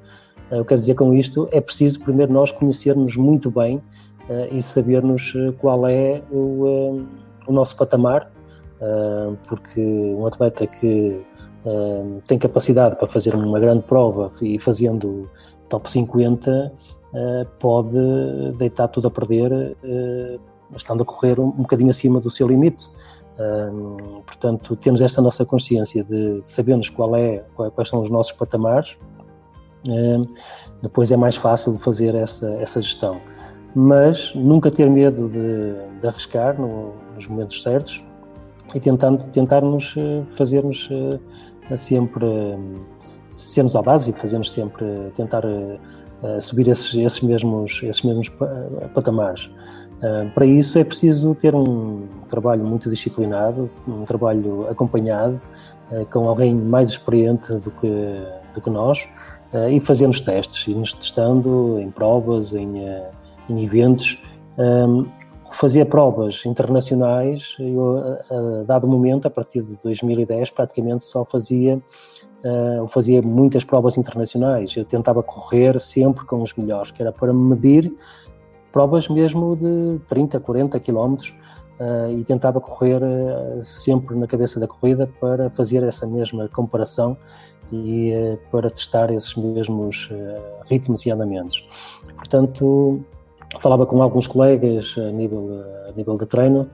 Eu 0.51 0.63
quero 0.63 0.79
dizer 0.79 0.93
com 0.93 1.11
isto, 1.11 1.49
é 1.51 1.59
preciso 1.59 2.01
primeiro 2.01 2.31
nós 2.31 2.51
conhecermos 2.51 3.17
muito 3.17 3.49
bem 3.49 3.81
e 4.51 4.61
sabermos 4.61 5.33
qual 5.57 5.87
é 5.87 6.21
o, 6.31 7.01
o 7.47 7.51
nosso 7.51 7.75
patamar, 7.75 8.31
porque 9.47 9.81
um 9.81 10.25
atleta 10.25 10.67
que 10.67 11.21
tem 12.27 12.37
capacidade 12.37 12.95
para 12.95 13.07
fazer 13.07 13.35
uma 13.35 13.59
grande 13.59 13.83
prova 13.83 14.31
e 14.41 14.59
fazendo 14.59 15.29
top 15.67 15.89
50 15.89 16.71
uh, 17.13 17.51
pode 17.59 17.97
deitar 18.57 18.87
tudo 18.87 19.07
a 19.07 19.11
perder, 19.11 19.51
uh, 19.51 20.39
estando 20.75 21.03
a 21.03 21.05
correr 21.05 21.39
um, 21.39 21.49
bocadinho 21.51 21.89
acima 21.89 22.19
do 22.19 22.29
seu 22.29 22.47
limite. 22.47 22.89
Portanto, 24.25 24.77
temos 24.77 25.01
esta 25.01 25.21
nossa 25.21 25.45
consciência 25.45 26.05
de 26.05 26.39
sabermos 26.43 26.89
qual 26.89 27.17
é, 27.17 27.43
quais 27.53 27.89
são 27.89 28.01
os 28.01 28.09
nossos 28.09 28.31
patamares, 28.31 28.97
depois 30.81 31.11
é 31.11 31.17
mais 31.17 31.35
fácil 31.35 31.77
fazer 31.79 32.15
essa, 32.15 32.49
essa 32.61 32.81
gestão. 32.81 33.19
Mas 33.75 34.33
nunca 34.33 34.71
ter 34.71 34.89
medo 34.89 35.27
de, 35.27 35.99
de 35.99 36.07
arriscar 36.07 36.57
no, 36.57 36.93
nos 37.13 37.27
momentos 37.27 37.61
certos 37.61 38.05
e 38.75 38.79
tentando, 38.79 39.25
tentarmos 39.31 39.95
fazermos 40.31 40.89
sempre 41.75 42.27
sermos 43.35 43.75
audazes 43.75 44.09
e 44.09 44.19
fazermos 44.19 44.51
sempre 44.51 44.85
tentar 45.15 45.43
subir 46.39 46.67
esses, 46.67 46.93
esses, 46.93 47.21
mesmos, 47.21 47.81
esses 47.83 48.03
mesmos 48.03 48.29
patamares. 48.93 49.49
Para 50.33 50.45
isso 50.45 50.77
é 50.77 50.83
preciso 50.83 51.33
ter 51.33 51.55
um 51.55 52.03
trabalho 52.27 52.63
muito 52.63 52.89
disciplinado, 52.89 53.69
um 53.87 54.03
trabalho 54.03 54.67
acompanhado 54.69 55.41
com 56.11 56.27
alguém 56.27 56.53
mais 56.53 56.89
experiente 56.89 57.53
do 57.53 57.71
que, 57.71 58.21
do 58.53 58.61
que 58.61 58.69
nós 58.69 59.07
e 59.71 59.79
fazermos 59.79 60.19
testes, 60.19 60.67
e 60.67 60.75
nos 60.75 60.91
testando 60.93 61.79
em 61.79 61.89
provas, 61.89 62.53
em, 62.53 62.75
em 63.49 63.63
eventos. 63.63 64.21
Fazia 65.57 65.85
provas 65.85 66.45
internacionais, 66.45 67.55
eu, 67.57 67.97
a, 68.29 68.63
dado 68.63 68.85
momento, 68.89 69.25
a 69.25 69.31
partir 69.31 69.61
de 69.63 69.81
2010, 69.81 70.49
praticamente 70.49 71.05
só 71.05 71.23
fazia 71.23 71.81
uh, 72.43 72.85
fazia 72.89 73.21
muitas 73.21 73.63
provas 73.63 73.97
internacionais, 73.97 74.75
eu 74.75 74.83
tentava 74.83 75.23
correr 75.23 75.79
sempre 75.79 76.25
com 76.25 76.41
os 76.41 76.53
melhores, 76.53 76.91
que 76.91 77.01
era 77.01 77.09
para 77.09 77.31
medir 77.31 77.89
provas 78.69 79.07
mesmo 79.07 79.55
de 79.55 79.97
30, 80.09 80.41
40 80.41 80.77
quilómetros 80.81 81.29
uh, 81.79 82.11
e 82.11 82.21
tentava 82.25 82.59
correr 82.59 83.01
uh, 83.01 83.63
sempre 83.63 84.13
na 84.17 84.27
cabeça 84.27 84.59
da 84.59 84.67
corrida 84.67 85.09
para 85.21 85.49
fazer 85.51 85.83
essa 85.83 86.05
mesma 86.05 86.49
comparação 86.49 87.15
e 87.71 88.11
para 88.51 88.69
testar 88.69 89.09
esses 89.09 89.33
mesmos 89.35 90.11
ritmos 90.69 91.03
e 91.05 91.11
andamentos. 91.11 91.65
Portanto, 92.15 93.03
falava 93.61 93.85
com 93.85 94.01
alguns 94.01 94.27
colegas 94.27 94.95
a 94.97 95.11
nível, 95.11 95.63
a 95.87 95.91
nível 95.91 96.15
de 96.15 96.25
treino 96.25 96.69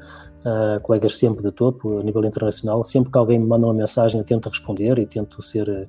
uh, 0.45 0.79
colegas 0.81 1.17
sempre 1.17 1.41
de 1.41 1.51
topo, 1.51 1.99
a 1.99 2.03
nível 2.03 2.23
internacional. 2.23 2.83
Sempre 2.83 3.11
que 3.11 3.17
alguém 3.17 3.39
me 3.39 3.45
manda 3.45 3.67
uma 3.67 3.73
mensagem, 3.73 4.19
eu 4.19 4.25
tento 4.25 4.49
responder 4.49 4.97
e 4.99 5.05
tento 5.05 5.41
ser, 5.41 5.87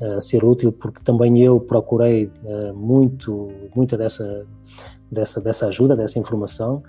uh, 0.00 0.20
ser 0.20 0.44
útil, 0.44 0.72
porque 0.72 1.02
também 1.02 1.42
eu 1.42 1.60
procurei 1.60 2.30
uh, 2.44 2.74
muito, 2.74 3.50
muita 3.74 3.96
dessa, 3.96 4.46
dessa, 5.10 5.40
dessa 5.40 5.66
ajuda, 5.66 5.96
dessa 5.96 6.18
informação. 6.18 6.82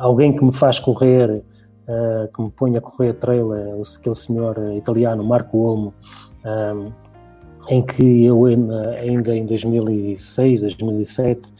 alguém 0.00 0.34
que 0.36 0.44
me 0.44 0.52
faz 0.52 0.78
correr, 0.78 1.42
que 2.32 2.42
me 2.42 2.50
põe 2.50 2.76
a 2.76 2.80
correr 2.80 3.14
trail, 3.14 3.52
é 3.54 3.72
aquele 3.98 4.14
senhor 4.14 4.56
italiano, 4.76 5.24
Marco 5.24 5.58
Olmo, 5.58 5.92
em 7.68 7.82
que 7.82 8.24
eu 8.24 8.44
ainda 8.46 9.36
em 9.36 9.44
2006, 9.44 10.60
2007, 10.60 11.52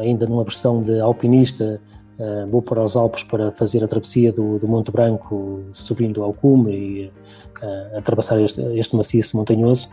ainda 0.00 0.26
numa 0.26 0.44
versão 0.44 0.82
de 0.82 1.00
alpinista, 1.00 1.80
Uh, 2.18 2.50
vou 2.50 2.60
para 2.60 2.82
os 2.82 2.96
Alpes 2.96 3.22
para 3.22 3.52
fazer 3.52 3.84
a 3.84 3.86
travessia 3.86 4.32
do, 4.32 4.58
do 4.58 4.66
Monte 4.66 4.90
Branco, 4.90 5.62
subindo 5.72 6.24
ao 6.24 6.32
cume 6.32 6.72
e 6.74 7.06
uh, 7.06 7.96
atravessar 7.96 8.40
este, 8.40 8.60
este 8.76 8.96
maciço 8.96 9.36
montanhoso. 9.36 9.88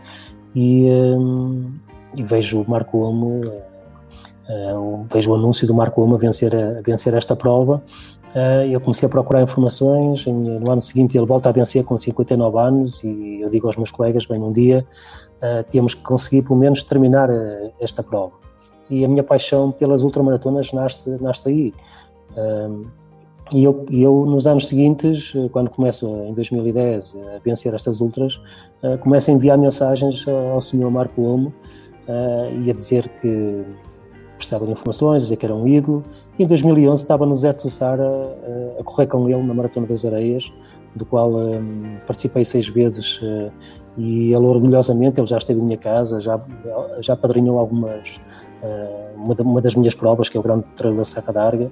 E, 0.52 0.90
um, 0.90 1.72
e 2.16 2.24
vejo 2.24 2.60
o 2.60 2.68
Marco 2.68 2.98
Omo, 2.98 3.42
uh, 3.46 5.06
vejo 5.08 5.30
o 5.30 5.34
anúncio 5.36 5.68
do 5.68 5.74
Marco 5.74 6.02
Omo 6.02 6.16
a 6.16 6.18
vencer, 6.18 6.52
a, 6.52 6.80
vencer 6.80 7.14
esta 7.14 7.36
prova. 7.36 7.80
eu 8.68 8.80
comecei 8.80 9.06
a 9.06 9.08
procurar 9.08 9.42
informações. 9.42 10.26
No 10.26 10.68
ano 10.68 10.80
seguinte, 10.80 11.16
ele 11.16 11.26
volta 11.26 11.48
a 11.48 11.52
vencer 11.52 11.84
com 11.84 11.96
59 11.96 12.58
anos. 12.58 13.04
E 13.04 13.40
eu 13.40 13.48
digo 13.48 13.68
aos 13.68 13.76
meus 13.76 13.92
colegas: 13.92 14.26
bem, 14.26 14.40
um 14.42 14.52
dia 14.52 14.84
temos 15.70 15.94
que 15.94 16.02
conseguir, 16.02 16.42
pelo 16.42 16.58
menos, 16.58 16.82
terminar 16.82 17.30
esta 17.80 18.02
prova. 18.02 18.45
E 18.88 19.04
a 19.04 19.08
minha 19.08 19.22
paixão 19.22 19.72
pelas 19.72 20.02
ultramaratonas 20.02 20.72
nasce, 20.72 21.10
nasce 21.20 21.48
aí 21.48 21.74
e 23.52 23.62
eu, 23.62 23.86
eu, 23.90 24.26
nos 24.26 24.46
anos 24.46 24.66
seguintes, 24.66 25.32
eh, 25.36 25.48
quando 25.52 25.70
começo 25.70 26.06
em 26.26 26.34
2010 26.34 27.16
a 27.36 27.38
vencer 27.44 27.72
estas 27.74 28.00
ultras, 28.00 28.40
uh, 28.82 28.98
começo 28.98 29.30
a 29.30 29.34
enviar 29.34 29.56
mensagens 29.56 30.24
ao 30.52 30.60
senhor 30.60 30.90
Marco 30.90 31.22
Olmo 31.22 31.54
uh, 32.08 32.64
e 32.64 32.68
a 32.68 32.74
dizer 32.74 33.08
que 33.20 33.64
precisava 34.36 34.66
de 34.66 34.72
informações, 34.72 35.22
dizer 35.22 35.36
que 35.36 35.46
era 35.46 35.54
um 35.54 35.66
ídolo. 35.66 36.02
E 36.36 36.42
em 36.42 36.46
2011 36.46 37.02
estava 37.02 37.24
no 37.24 37.36
Zé 37.36 37.52
do 37.52 37.70
Sara 37.70 38.02
uh, 38.02 38.80
a 38.80 38.82
correr 38.82 39.06
com 39.06 39.28
ele 39.28 39.42
na 39.44 39.54
Maratona 39.54 39.86
das 39.86 40.04
Areias, 40.04 40.52
do 40.96 41.06
qual 41.06 41.30
um, 41.30 41.98
participei 42.04 42.44
seis 42.44 42.66
vezes 42.68 43.20
e 43.96 44.32
ele 44.32 44.44
orgulhosamente, 44.44 45.20
ele 45.20 45.26
já 45.26 45.38
esteve 45.38 45.60
em 45.60 45.62
minha 45.62 45.78
casa, 45.78 46.20
já, 46.20 46.40
já 47.00 47.16
padrinhou 47.16 47.58
algumas 47.58 48.20
uma, 49.16 49.34
uma, 49.34 49.60
das 49.60 49.74
minhas 49.74 49.94
provas, 49.94 50.28
que 50.28 50.36
é 50.36 50.40
o 50.40 50.42
Grande 50.42 50.64
Trail 50.76 50.94
da 50.94 51.04
Serra 51.04 51.32
da 51.32 51.44
Arga, 51.44 51.70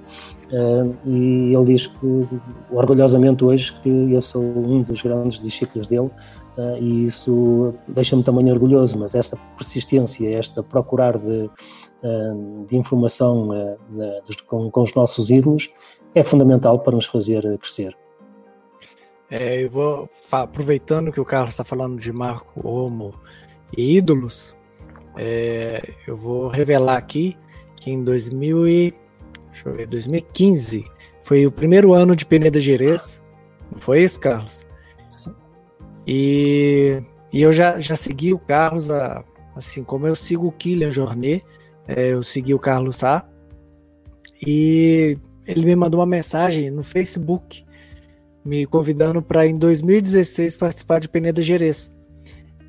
eh, 0.51 0.85
e 1.05 1.53
ele 1.53 1.65
diz 1.65 1.87
que, 1.87 2.27
orgulhosamente 2.71 3.43
hoje, 3.43 3.73
que 3.81 3.89
eu 3.89 4.21
sou 4.21 4.41
um 4.41 4.81
dos 4.81 5.01
grandes 5.01 5.41
discípulos 5.41 5.87
dele, 5.87 6.09
eh, 6.57 6.79
e 6.79 7.05
isso 7.05 7.73
deixa-me 7.87 8.23
também 8.23 8.51
orgulhoso, 8.51 8.97
mas 8.97 9.15
esta 9.15 9.37
persistência, 9.57 10.29
esta 10.35 10.63
procurar 10.63 11.17
de, 11.17 11.49
de 12.67 12.77
informação 12.77 13.49
com, 14.47 14.69
com 14.69 14.81
os 14.83 14.93
nossos 14.93 15.31
ídolos 15.31 15.71
é 16.13 16.23
fundamental 16.23 16.79
para 16.79 16.93
nos 16.93 17.05
fazer 17.05 17.41
crescer. 17.57 17.97
É, 19.29 19.63
eu 19.63 19.69
vou 19.69 20.09
aproveitando 20.31 21.11
que 21.11 21.19
o 21.19 21.25
Carlos 21.25 21.51
está 21.51 21.63
falando 21.63 21.99
de 21.99 22.11
Marco 22.11 22.67
Homo 22.67 23.13
e 23.75 23.97
ídolos, 23.97 24.55
é, 25.17 25.93
eu 26.07 26.15
vou 26.15 26.47
revelar 26.47 26.97
aqui 26.97 27.37
que 27.75 27.91
em 27.91 28.03
2000 28.03 28.67
e, 28.67 28.93
ver, 29.65 29.87
2015 29.87 30.85
foi 31.21 31.45
o 31.45 31.51
primeiro 31.51 31.93
ano 31.93 32.15
de 32.15 32.25
Peneda 32.25 32.59
Gerês. 32.59 33.23
Não 33.71 33.79
foi 33.79 34.03
isso, 34.03 34.19
Carlos? 34.19 34.65
Sim. 35.09 35.33
E, 36.07 37.01
e 37.31 37.41
eu 37.41 37.51
já, 37.51 37.79
já 37.79 37.95
segui 37.95 38.33
o 38.33 38.39
Carlos, 38.39 38.91
a, 38.91 39.23
assim 39.55 39.83
como 39.83 40.07
eu 40.07 40.15
sigo 40.15 40.47
o 40.47 40.51
Kylian 40.51 40.91
Jornet, 40.91 41.43
é, 41.87 42.09
eu 42.13 42.21
segui 42.23 42.53
o 42.53 42.59
Carlos 42.59 42.97
Sá. 42.97 43.27
E 44.45 45.17
ele 45.47 45.65
me 45.65 45.75
mandou 45.75 45.99
uma 45.99 46.05
mensagem 46.05 46.69
no 46.69 46.83
Facebook 46.83 47.65
me 48.43 48.65
convidando 48.67 49.21
para 49.23 49.47
em 49.47 49.57
2016 49.57 50.55
participar 50.57 50.99
de 50.99 51.09
Peneda 51.09 51.41
Gerês. 51.41 51.91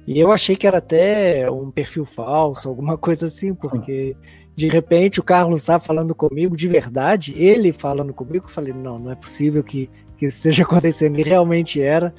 E 0.07 0.19
eu 0.19 0.31
achei 0.31 0.55
que 0.55 0.67
era 0.67 0.79
até 0.79 1.51
um 1.51 1.71
perfil 1.71 2.05
falso, 2.05 2.69
alguma 2.69 2.97
coisa 2.99 3.27
assim, 3.27 3.55
porque 3.55 4.17
de 4.55 4.69
repente 4.69 5.21
o 5.21 5.23
Carlos 5.23 5.61
está 5.61 5.79
falando 5.79 6.15
comigo 6.15 6.57
de 6.57 6.69
verdade, 6.69 7.35
ele 7.37 7.73
falando 7.73 8.15
comigo, 8.15 8.47
eu 8.47 8.51
falei, 8.51 8.73
não, 8.73 8.99
não 8.99 9.11
é 9.11 9.15
possível 9.15 9.63
que, 9.63 9.91
que 10.17 10.27
isso 10.27 10.39
esteja 10.39 10.63
acontecendo, 10.65 11.19
e 11.19 11.23
realmente 11.23 11.81
era. 11.81 12.15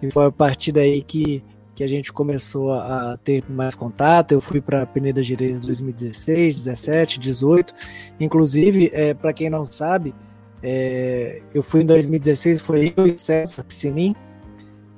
E 0.00 0.10
foi 0.10 0.26
a 0.26 0.32
partir 0.32 0.72
daí 0.72 1.02
que, 1.02 1.42
que 1.74 1.82
a 1.82 1.86
gente 1.86 2.12
começou 2.12 2.72
a, 2.72 3.18
ter 3.22 3.44
mais 3.48 3.74
contato. 3.74 4.32
Eu 4.32 4.40
fui 4.40 4.60
para 4.60 4.82
a 4.82 4.86
Peneda 4.86 5.22
Gerês 5.22 5.62
2016, 5.62 6.56
17, 6.56 7.18
18. 7.18 7.74
Inclusive, 8.20 8.90
é, 8.92 9.14
para 9.14 9.32
quem 9.32 9.48
não 9.48 9.64
sabe, 9.64 10.14
é, 10.62 11.40
eu 11.54 11.62
fui 11.62 11.82
em 11.82 11.86
2016, 11.86 12.60
foi 12.60 12.92
eu 12.96 13.06
e 13.06 13.12
o 13.12 13.18
César 13.18 13.64
Piscinin. 13.64 14.14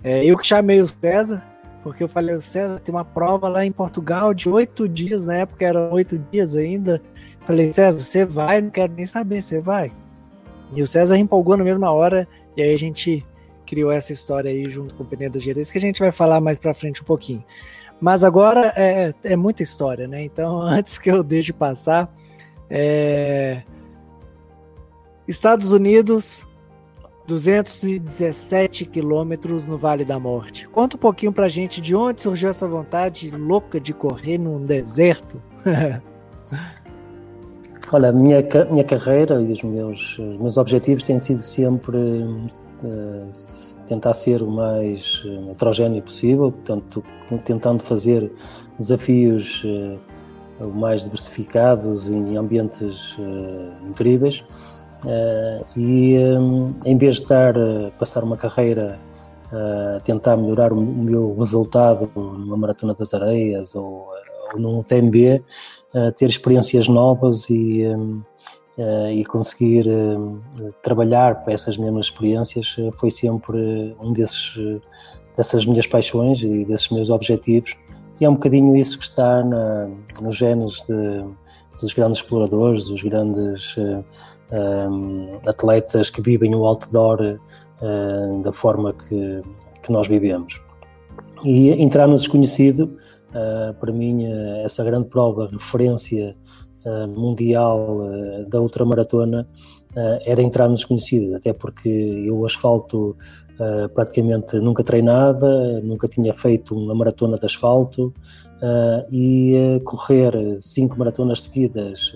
É, 0.03 0.24
eu 0.24 0.37
que 0.37 0.47
chamei 0.47 0.80
o 0.80 0.87
César, 0.87 1.43
porque 1.87 2.03
eu 2.03 2.09
falei, 2.09 2.41
César 2.41 2.80
tem 2.80 2.93
uma 2.93 3.05
prova 3.05 3.49
lá 3.49 3.64
em 3.64 3.70
Portugal 3.70 4.34
de 4.34 4.49
oito 4.49 4.89
dias, 4.89 5.28
na 5.28 5.37
época 5.37 5.64
eram 5.64 5.93
oito 5.93 6.18
dias 6.18 6.57
ainda. 6.57 7.01
Falei, 7.43 7.72
César, 7.72 8.01
você 8.01 8.24
vai? 8.24 8.61
Não 8.61 8.70
quero 8.70 8.93
nem 8.93 9.07
saber, 9.07 9.41
você 9.41 9.61
vai. 9.61 9.93
E 10.74 10.82
o 10.82 10.87
César 10.87 11.16
empolgou 11.16 11.57
na 11.57 11.62
mesma 11.62 11.93
hora, 11.93 12.26
e 12.57 12.62
aí 12.62 12.74
a 12.74 12.76
gente 12.76 13.24
criou 13.64 13.93
essa 13.93 14.12
história 14.12 14.51
aí 14.51 14.68
junto 14.68 14.97
com 14.97 15.05
o 15.05 15.07
Peneda 15.07 15.39
Gerês, 15.39 15.70
que 15.70 15.78
a 15.78 15.80
gente 15.80 16.01
vai 16.01 16.11
falar 16.11 16.41
mais 16.41 16.59
pra 16.59 16.74
frente 16.74 17.03
um 17.03 17.05
pouquinho. 17.05 17.45
Mas 18.01 18.24
agora 18.24 18.72
é, 18.74 19.14
é 19.22 19.37
muita 19.37 19.62
história, 19.62 20.09
né? 20.09 20.24
Então, 20.24 20.61
antes 20.66 20.99
que 20.99 21.09
eu 21.09 21.22
deixe 21.22 21.53
passar, 21.53 22.12
é... 22.68 23.62
Estados 25.28 25.70
Unidos 25.70 26.45
217 27.27 28.87
quilômetros 28.87 29.66
no 29.66 29.77
Vale 29.77 30.05
da 30.05 30.18
Morte. 30.18 30.68
Conta 30.68 30.97
um 30.97 31.01
pouquinho 31.01 31.33
pra 31.33 31.49
gente 31.49 31.81
de 31.81 31.95
onde 31.95 32.22
surgiu 32.22 32.49
essa 32.49 32.68
vontade 32.68 33.31
louca 33.31 33.81
de 33.81 33.93
correr 33.93 34.39
num 34.39 34.64
deserto. 34.64 35.43
Olha, 37.93 38.09
a 38.09 38.12
minha, 38.12 38.43
minha 38.70 38.85
carreira 38.85 39.41
e 39.41 39.53
os 39.53 39.62
meus, 39.62 40.18
os 40.18 40.39
meus 40.39 40.57
objetivos 40.57 41.05
têm 41.05 41.20
sido 41.20 41.41
sempre 41.41 41.97
uh, 41.97 43.31
tentar 43.87 44.12
ser 44.14 44.43
o 44.43 44.51
mais 44.51 45.22
uh, 45.24 45.53
heterogéneo 45.53 46.03
possível, 46.03 46.51
portanto, 46.51 47.05
tentando 47.45 47.83
fazer 47.85 48.33
desafios 48.77 49.62
uh, 49.64 50.01
mais 50.74 51.05
diversificados 51.05 52.09
em 52.09 52.37
ambientes 52.37 53.16
incríveis. 53.87 54.45
Uh, 55.07 55.65
e 55.79 56.19
um, 56.19 56.75
em 56.85 56.99
vez 56.99 57.17
de 57.17 57.23
estar 57.23 57.55
passar 57.97 58.25
uma 58.25 58.37
carreira 58.37 58.99
a 59.53 60.01
tentar 60.01 60.37
melhorar 60.37 60.73
o, 60.73 60.77
meu 60.77 61.33
resultado 61.35 62.11
numa 62.17 62.57
Maratona 62.57 62.93
das 62.93 63.15
Areias 63.15 63.77
ou, 63.77 64.09
ou 64.53 64.59
num 64.59 64.81
UTMB, 64.81 65.45
ter 66.17 66.27
experiências 66.27 66.89
novas 66.89 67.49
e, 67.49 67.85
e 69.15 69.25
conseguir 69.25 69.87
trabalhar 70.83 71.45
para 71.45 71.53
essas 71.53 71.77
mesmas 71.77 72.07
experiências 72.07 72.75
foi 72.99 73.09
sempre 73.09 73.97
um 74.01 74.13
desses, 74.13 74.59
dessas 75.37 75.65
minhas 75.65 75.87
paixões 75.87 76.43
e 76.43 76.65
desses 76.65 76.91
meus 76.91 77.09
objetivos. 77.09 77.77
E 78.21 78.25
é 78.25 78.29
um 78.29 78.35
bocadinho 78.35 78.77
isso 78.77 78.99
que 78.99 79.05
está 79.05 79.45
na, 79.45 79.89
nos 80.21 80.37
genes 80.37 80.83
de, 80.89 81.25
dos 81.81 81.95
grandes 81.95 82.19
exploradores, 82.19 82.89
dos 82.89 83.03
grandes 83.03 83.77
um, 84.53 85.39
atletas 85.47 86.11
que 86.11 86.21
vivem 86.21 86.55
o 86.55 86.65
outdoor 86.65 87.21
uh, 87.21 88.43
da 88.43 88.53
forma 88.53 88.93
que, 88.93 89.43
que 89.83 89.93
nós 89.93 90.09
vivemos. 90.09 90.61
E 91.45 91.71
entrar 91.71 92.07
no 92.07 92.17
desconhecido, 92.17 92.99
uh, 93.31 93.75
para 93.75 93.93
mim, 93.93 94.27
uh, 94.27 94.65
essa 94.65 94.85
grande 94.85 95.09
prova, 95.09 95.49
referência 95.51 96.37
mundial 97.17 97.99
da 98.47 98.61
ultramaratona, 98.61 99.45
era 100.25 100.41
entrar 100.41 100.69
no 100.69 100.77
desconhecido, 100.77 101.35
até 101.35 101.53
porque 101.53 101.89
eu 101.89 102.47
asfalto 102.47 103.17
Uh, 103.59 103.89
praticamente 103.89 104.57
nunca 104.57 104.85
treinada, 104.85 105.81
nunca 105.81 106.07
tinha 106.07 106.35
feito 106.35 106.77
uma 106.77 106.95
maratona 106.95 107.39
de 107.39 107.47
asfalto 107.47 108.13
uh, 108.61 109.11
e 109.11 109.55
uh, 109.55 109.81
correr 109.81 110.35
cinco 110.59 110.99
maratonas 110.99 111.41
seguidas 111.41 112.13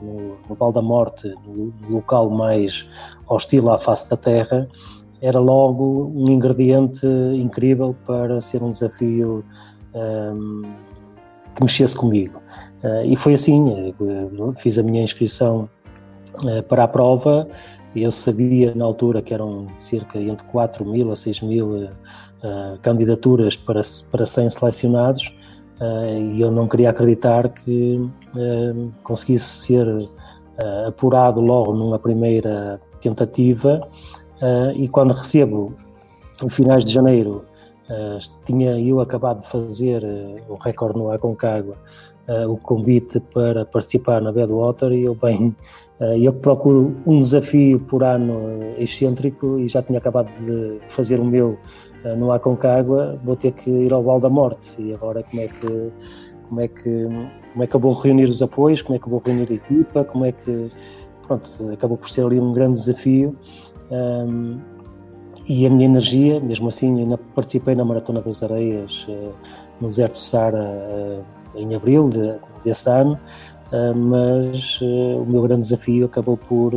no, 0.00 0.36
no 0.48 0.54
Val 0.54 0.72
da 0.72 0.82
Morte, 0.82 1.32
no, 1.46 1.72
local 1.88 2.30
mais 2.30 2.88
hostil 3.28 3.70
à 3.70 3.78
face 3.78 4.08
da 4.08 4.16
Terra, 4.16 4.68
era 5.20 5.38
logo 5.38 6.12
um 6.14 6.30
ingrediente 6.30 7.06
incrível 7.34 7.94
para 8.06 8.40
ser 8.40 8.62
um 8.62 8.70
desafio 8.70 9.44
um, 9.94 10.62
que 11.54 11.62
mexesse 11.62 11.94
comigo. 11.94 12.40
Uh, 12.82 13.04
e 13.04 13.16
foi 13.16 13.34
assim, 13.34 13.94
fiz 14.56 14.78
a 14.78 14.82
minha 14.82 15.02
inscrição 15.02 15.68
uh, 16.44 16.62
para 16.62 16.84
a 16.84 16.88
prova, 16.88 17.46
eu 17.94 18.12
sabia 18.12 18.72
na 18.74 18.84
altura 18.84 19.20
que 19.20 19.34
eram 19.34 19.66
cerca 19.76 20.18
entre 20.18 20.46
4 20.46 20.84
mil 20.84 21.10
a 21.10 21.16
6 21.16 21.40
mil 21.42 21.74
uh, 21.74 22.78
candidaturas 22.80 23.56
para, 23.56 23.80
para 24.10 24.24
100 24.24 24.50
selecionados, 24.50 25.34
e 25.80 26.40
eu 26.40 26.50
não 26.50 26.68
queria 26.68 26.90
acreditar 26.90 27.48
que 27.48 27.96
uh, 28.36 28.92
conseguisse 29.02 29.56
ser 29.56 29.86
uh, 29.86 30.08
apurado 30.88 31.40
logo 31.40 31.72
numa 31.72 31.98
primeira 31.98 32.80
tentativa. 33.00 33.88
E 34.74 34.88
quando 34.88 35.12
recebo, 35.12 35.74
no 36.40 36.48
finais 36.48 36.82
de 36.82 36.90
janeiro, 36.90 37.44
tinha 38.46 38.80
eu 38.80 38.98
acabado 38.98 39.42
de 39.42 39.48
fazer 39.48 40.02
o 40.48 40.54
recorde 40.54 40.98
no 40.98 41.12
Aconcagua, 41.12 41.76
o 42.48 42.56
convite 42.56 43.20
para 43.20 43.66
participar 43.66 44.22
na 44.22 44.32
Badwater 44.32 44.92
e 44.92 45.04
eu 45.04 45.14
bem 45.14 45.54
eu 46.18 46.32
procuro 46.32 46.96
um 47.06 47.20
desafio 47.20 47.80
por 47.80 48.02
ano 48.02 48.74
excêntrico 48.78 49.58
e 49.58 49.68
já 49.68 49.82
tinha 49.82 49.98
acabado 49.98 50.30
de 50.38 50.78
fazer 50.86 51.20
o 51.20 51.24
meu 51.24 51.58
no 52.16 52.32
Aconcagua, 52.32 53.18
vou 53.22 53.36
ter 53.36 53.52
que 53.52 53.70
ir 53.70 53.92
ao 53.92 54.02
Val 54.02 54.20
da 54.20 54.28
Morte. 54.28 54.74
E 54.78 54.94
agora 54.94 55.22
como 55.22 55.42
é 55.42 55.48
que 55.48 55.92
como 56.48 56.60
é 56.60 56.68
que 56.68 57.08
como 57.52 57.64
é 57.64 57.66
que 57.66 57.74
eu 57.74 57.80
vou 57.80 57.92
reunir 57.92 58.24
os 58.24 58.42
apoios, 58.42 58.82
como 58.82 58.96
é 58.96 58.98
que 58.98 59.06
eu 59.06 59.10
vou 59.10 59.20
reunir 59.24 59.48
a 59.50 59.54
equipa, 59.54 60.04
como 60.04 60.24
é 60.24 60.32
que 60.32 60.70
pronto, 61.26 61.48
acabou 61.72 61.96
por 61.96 62.10
ser 62.10 62.24
ali 62.24 62.40
um 62.40 62.52
grande 62.52 62.74
desafio. 62.74 63.36
Um, 63.90 64.58
e 65.46 65.66
a 65.66 65.70
minha 65.70 65.86
energia, 65.86 66.38
mesmo 66.38 66.68
assim, 66.68 67.00
ainda 67.00 67.18
participei 67.18 67.74
na 67.74 67.84
Maratona 67.84 68.20
das 68.20 68.42
Areias 68.42 69.06
uh, 69.08 69.32
no 69.80 69.88
deserto 69.88 70.18
Sara 70.18 70.62
uh, 70.62 71.24
em 71.56 71.74
abril 71.74 72.08
de, 72.08 72.34
desse 72.64 72.88
ano, 72.88 73.18
mas 73.94 74.80
o 74.80 75.24
meu 75.28 75.42
grande 75.42 75.62
desafio 75.62 76.06
acabou 76.06 76.36
por 76.36 76.72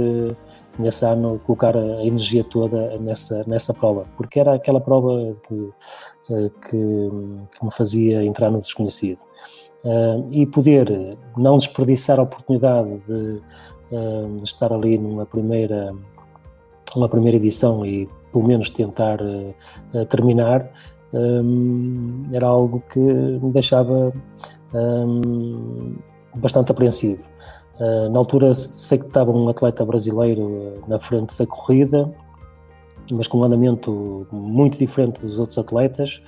nesse 0.80 1.06
ano 1.06 1.40
colocar 1.46 1.76
a 1.78 2.06
energia 2.06 2.44
toda 2.44 2.98
nessa 2.98 3.44
nessa 3.46 3.74
prova, 3.74 4.06
porque 4.18 4.40
era 4.40 4.56
aquela 4.56 4.82
prova 4.82 5.36
que 5.48 5.74
que, 6.28 6.78
que 7.52 7.66
me 7.66 7.72
fazia 7.72 8.24
entrar 8.24 8.50
no 8.50 8.60
desconhecido. 8.60 9.20
Uh, 9.84 10.26
e 10.32 10.46
poder 10.46 11.18
não 11.36 11.58
desperdiçar 11.58 12.18
a 12.18 12.24
oportunidade 12.24 13.00
de, 13.06 13.42
uh, 13.92 14.38
de, 14.38 14.44
estar 14.46 14.72
ali 14.72 14.98
numa 14.98 15.26
primeira, 15.26 15.94
uma 16.96 17.10
primeira 17.10 17.36
edição 17.36 17.86
e 17.86 18.08
pelo 18.32 18.48
menos 18.48 18.70
tentar 18.70 19.20
terminar, 20.10 20.68
era 22.32 22.48
algo 22.48 22.82
que 22.92 23.00
me 23.00 23.52
deixava 23.52 24.12
bastante 26.34 26.72
apreensivo. 26.72 27.22
Na 27.80 28.20
altura 28.20 28.54
sei 28.54 29.00
que 29.00 29.08
estava 29.08 29.32
um 29.32 29.50
atleta 29.50 29.84
brasileiro 29.84 30.84
na 30.88 31.00
frente 31.00 31.36
da 31.38 31.46
corrida, 31.46 32.14
mas 33.12 33.28
com 33.28 33.40
um 33.40 33.44
andamento 33.44 34.28
muito 34.32 34.78
diferente 34.78 35.22
dos 35.22 35.40
outros 35.40 35.58
atletas, 35.58 36.22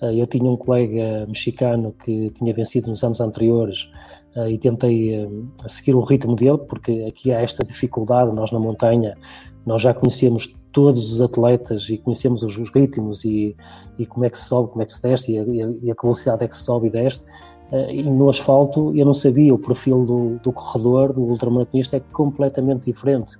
eh, 0.00 0.14
eu 0.20 0.26
tinha 0.26 0.50
um 0.50 0.56
colega 0.56 1.26
mexicano 1.26 1.92
que 1.92 2.30
tinha 2.30 2.52
vencido 2.54 2.88
nos 2.88 3.02
anos 3.04 3.20
anteriores 3.20 3.90
eh, 4.36 4.52
e 4.52 4.58
tentei 4.58 5.14
eh, 5.14 5.28
seguir 5.66 5.94
o 5.94 6.00
ritmo 6.00 6.36
dele, 6.36 6.58
porque 6.58 7.04
aqui 7.08 7.32
há 7.32 7.40
esta 7.40 7.64
dificuldade, 7.64 8.32
nós 8.32 8.50
na 8.52 8.58
montanha, 8.58 9.16
nós 9.66 9.82
já 9.82 9.92
conhecemos 9.92 10.54
todos 10.72 11.12
os 11.12 11.20
atletas 11.20 11.88
e 11.90 11.98
conhecemos 11.98 12.42
os, 12.42 12.70
ritmos 12.70 13.24
e, 13.24 13.56
e, 13.98 14.06
como 14.06 14.24
é 14.24 14.30
que 14.30 14.38
se 14.38 14.44
sobe, 14.44 14.70
como 14.70 14.82
é 14.82 14.86
que 14.86 14.92
se 14.92 15.02
desce 15.02 15.32
e 15.32 15.38
a, 15.38 15.42
e 15.42 15.90
a 15.90 15.94
velocidade 16.00 16.44
é 16.44 16.48
que 16.48 16.56
se 16.56 16.64
sobe 16.64 16.86
e 16.86 16.90
desce. 16.90 17.24
E 17.72 18.02
no 18.02 18.28
asfalto 18.28 18.92
eu 18.96 19.06
não 19.06 19.14
sabia, 19.14 19.54
o 19.54 19.58
perfil 19.58 20.04
do, 20.04 20.40
do 20.42 20.52
corredor, 20.52 21.12
do 21.12 21.22
ultramaratonista 21.22 21.96
é 21.96 22.00
completamente 22.12 22.84
diferente. 22.84 23.36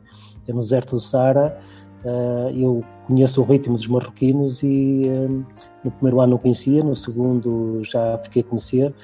Eu 0.46 0.54
no 0.54 0.60
deserto 0.60 0.96
do 0.96 1.00
Sara 1.00 1.60
eu 2.54 2.82
conheço 3.06 3.40
o 3.40 3.44
ritmo 3.44 3.76
dos 3.76 3.86
marroquinos 3.86 4.62
e 4.62 5.10
no 5.84 5.90
primeiro 5.90 6.20
ano 6.20 6.32
não 6.32 6.38
conhecia, 6.38 6.82
no 6.82 6.94
segundo 6.96 7.82
já 7.84 8.18
fiquei 8.18 8.42
a 8.42 8.44
conhecer 8.44 8.94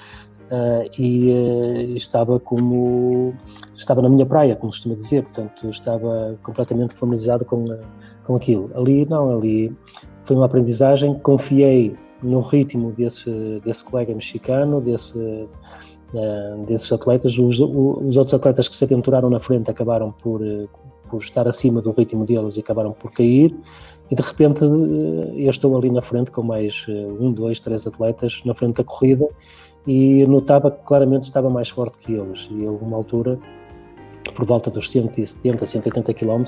e 0.99 1.95
estava 1.97 2.39
como 2.39 3.35
estava 3.75 4.01
na 4.01 4.09
minha 4.09 4.25
praia, 4.25 4.55
como 4.55 4.71
costuma 4.71 4.95
dizer, 4.95 5.25
portanto 5.25 5.69
estava 5.69 6.39
completamente 6.43 6.95
familiarizado 6.95 7.45
com, 7.45 7.65
com 8.25 8.37
aquilo. 8.37 8.71
Ali 8.75 9.05
não, 9.07 9.37
ali 9.37 9.77
foi 10.23 10.37
uma 10.37 10.47
aprendizagem, 10.47 11.15
confiei 11.19 11.97
no 12.23 12.41
ritmo 12.41 12.93
desse, 12.93 13.61
desse 13.65 13.85
colega 13.85 14.15
mexicano, 14.15 14.81
desse, 14.81 15.19
uh, 15.19 16.65
desses 16.67 16.91
atletas. 16.93 17.39
Os, 17.39 17.61
os, 17.61 18.17
outros 18.17 18.35
atletas 18.35 18.69
que 18.69 18.77
se 18.77 18.85
aventuraram 18.85 19.31
na 19.31 19.41
frente 19.41 19.71
acabaram 19.71 20.13
por, 20.13 20.41
por 21.09 21.23
estar 21.23 21.47
acima 21.49 21.81
do 21.81 21.93
ritmo 21.93 22.25
deles 22.25 22.57
e 22.57 22.61
acabaram 22.61 22.93
por 22.93 23.13
cair 23.13 23.55
e 24.11 24.15
de 24.15 24.23
repente 24.23 24.65
eh, 24.65 25.45
eu 25.45 25.51
estou 25.51 25.77
ali 25.77 25.91
na 25.91 26.01
frente 26.01 26.31
com 26.31 26.43
mais 26.43 26.87
eh, 26.89 26.93
um, 26.93 27.33
dois, 27.33 27.59
três 27.61 27.87
atletas 27.87 28.43
na 28.45 28.55
frente 28.55 28.77
da 28.77 28.85
corrida 28.85 29.29
e 29.87 30.27
notava 30.27 30.71
que 30.71 30.85
claramente 30.85 31.25
estava 31.25 31.51
mais 31.51 31.69
forte 31.69 31.99
que 31.99 32.13
eles 32.13 32.49
e 32.51 32.65
a 32.65 32.69
alguma 32.69 32.97
altura 32.97 33.39
por 34.35 34.45
volta 34.45 34.71
dos 34.71 34.91
170, 34.91 35.65
180 35.65 36.15
km 36.15 36.43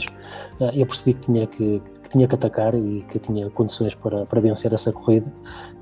eu 0.75 0.85
percebi 0.85 1.15
que 1.15 1.21
tinha 1.21 1.47
que, 1.47 1.81
que, 2.09 2.13
tinha 2.13 2.27
que 2.27 2.35
atacar 2.35 2.75
e 2.75 3.05
que 3.09 3.19
tinha 3.19 3.51
condições 3.51 3.95
para, 3.95 4.25
para 4.27 4.41
vencer 4.41 4.73
essa 4.73 4.93
corrida 4.93 5.31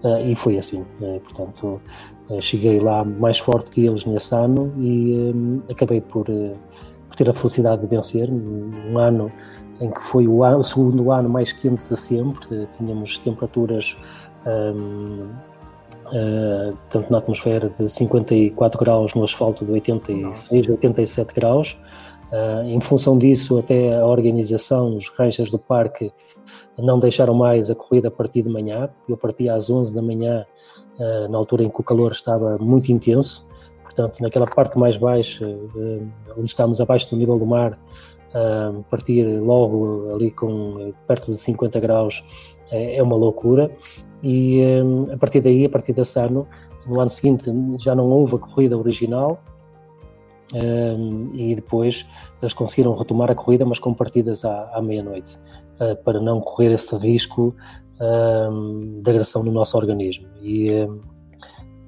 eh, 0.02 0.30
e 0.30 0.36
foi 0.36 0.58
assim, 0.58 0.84
portanto 1.22 1.80
cheguei 2.40 2.80
lá 2.80 3.04
mais 3.04 3.38
forte 3.38 3.70
que 3.70 3.86
eles 3.86 4.04
nesse 4.04 4.34
ano 4.34 4.72
e 4.76 5.32
acabei 5.70 6.00
por, 6.00 6.26
por 6.26 7.16
ter 7.16 7.30
a 7.30 7.32
felicidade 7.32 7.82
de 7.82 7.86
vencer. 7.86 8.28
Um 8.28 8.98
ano 8.98 9.30
em 9.80 9.90
que 9.90 10.00
foi 10.00 10.26
o, 10.26 10.42
ano, 10.42 10.58
o 10.58 10.64
segundo 10.64 11.10
ano 11.12 11.28
mais 11.28 11.52
quente 11.52 11.82
de 11.88 11.96
sempre, 11.96 12.66
tínhamos 12.76 13.18
temperaturas 13.18 13.96
um, 14.46 15.28
uh, 16.06 16.12
eh, 16.12 16.72
tanto 16.88 17.10
na 17.10 17.18
atmosfera 17.18 17.70
de 17.78 17.88
54 17.88 18.78
graus 18.78 19.14
no 19.14 19.24
asfalto 19.24 19.64
de 19.64 19.72
86, 19.72 20.68
87 20.68 21.34
graus. 21.34 21.76
Uh, 22.32 22.64
em 22.66 22.80
função 22.80 23.16
disso, 23.16 23.58
até 23.58 23.96
a 23.96 24.04
organização, 24.04 24.96
os 24.96 25.08
rangers 25.08 25.50
do 25.50 25.58
parque 25.58 26.12
não 26.76 26.98
deixaram 26.98 27.34
mais 27.34 27.70
a 27.70 27.74
corrida 27.74 28.08
a 28.08 28.10
partir 28.10 28.42
de 28.42 28.48
manhã. 28.48 28.88
Eu 29.08 29.16
partia 29.16 29.54
às 29.54 29.70
11 29.70 29.94
da 29.94 30.02
manhã, 30.02 30.44
uh, 30.98 31.28
na 31.28 31.38
altura 31.38 31.62
em 31.62 31.70
que 31.70 31.80
o 31.80 31.84
calor 31.84 32.10
estava 32.12 32.58
muito 32.58 32.90
intenso. 32.90 33.46
Portanto, 33.82 34.20
naquela 34.20 34.46
parte 34.46 34.76
mais 34.76 34.96
baixa, 34.96 35.46
uh, 35.46 36.08
onde 36.36 36.50
estamos 36.50 36.80
abaixo 36.80 37.08
do 37.10 37.16
nível 37.16 37.38
do 37.38 37.46
mar, 37.46 37.78
partir 38.90 39.24
logo 39.40 40.12
ali 40.14 40.30
com 40.30 40.92
perto 41.06 41.32
de 41.32 41.38
50 41.38 41.80
graus 41.80 42.22
é, 42.70 42.96
é 42.96 43.02
uma 43.02 43.16
loucura 43.16 43.70
e 44.22 44.60
a 45.10 45.16
partir 45.16 45.40
daí, 45.40 45.64
a 45.64 45.70
partir 45.70 45.94
desse 45.94 46.20
ano, 46.20 46.46
no 46.86 47.00
ano 47.00 47.08
seguinte 47.08 47.50
já 47.78 47.94
não 47.94 48.10
houve 48.10 48.34
a 48.34 48.38
corrida 48.38 48.76
original 48.76 49.40
e 51.34 51.54
depois 51.54 52.06
eles 52.40 52.54
conseguiram 52.54 52.94
retomar 52.94 53.30
a 53.30 53.34
corrida, 53.34 53.64
mas 53.64 53.78
com 53.78 53.92
partidas 53.92 54.44
à, 54.44 54.70
à 54.72 54.80
meia-noite, 54.80 55.38
uh, 55.80 55.96
para 56.04 56.20
não 56.20 56.40
correr 56.40 56.72
esse 56.72 56.96
risco 56.96 57.54
de 59.02 59.10
agressão 59.10 59.42
no 59.42 59.50
nosso 59.50 59.76
organismo. 59.76 60.28
E, 60.42 60.68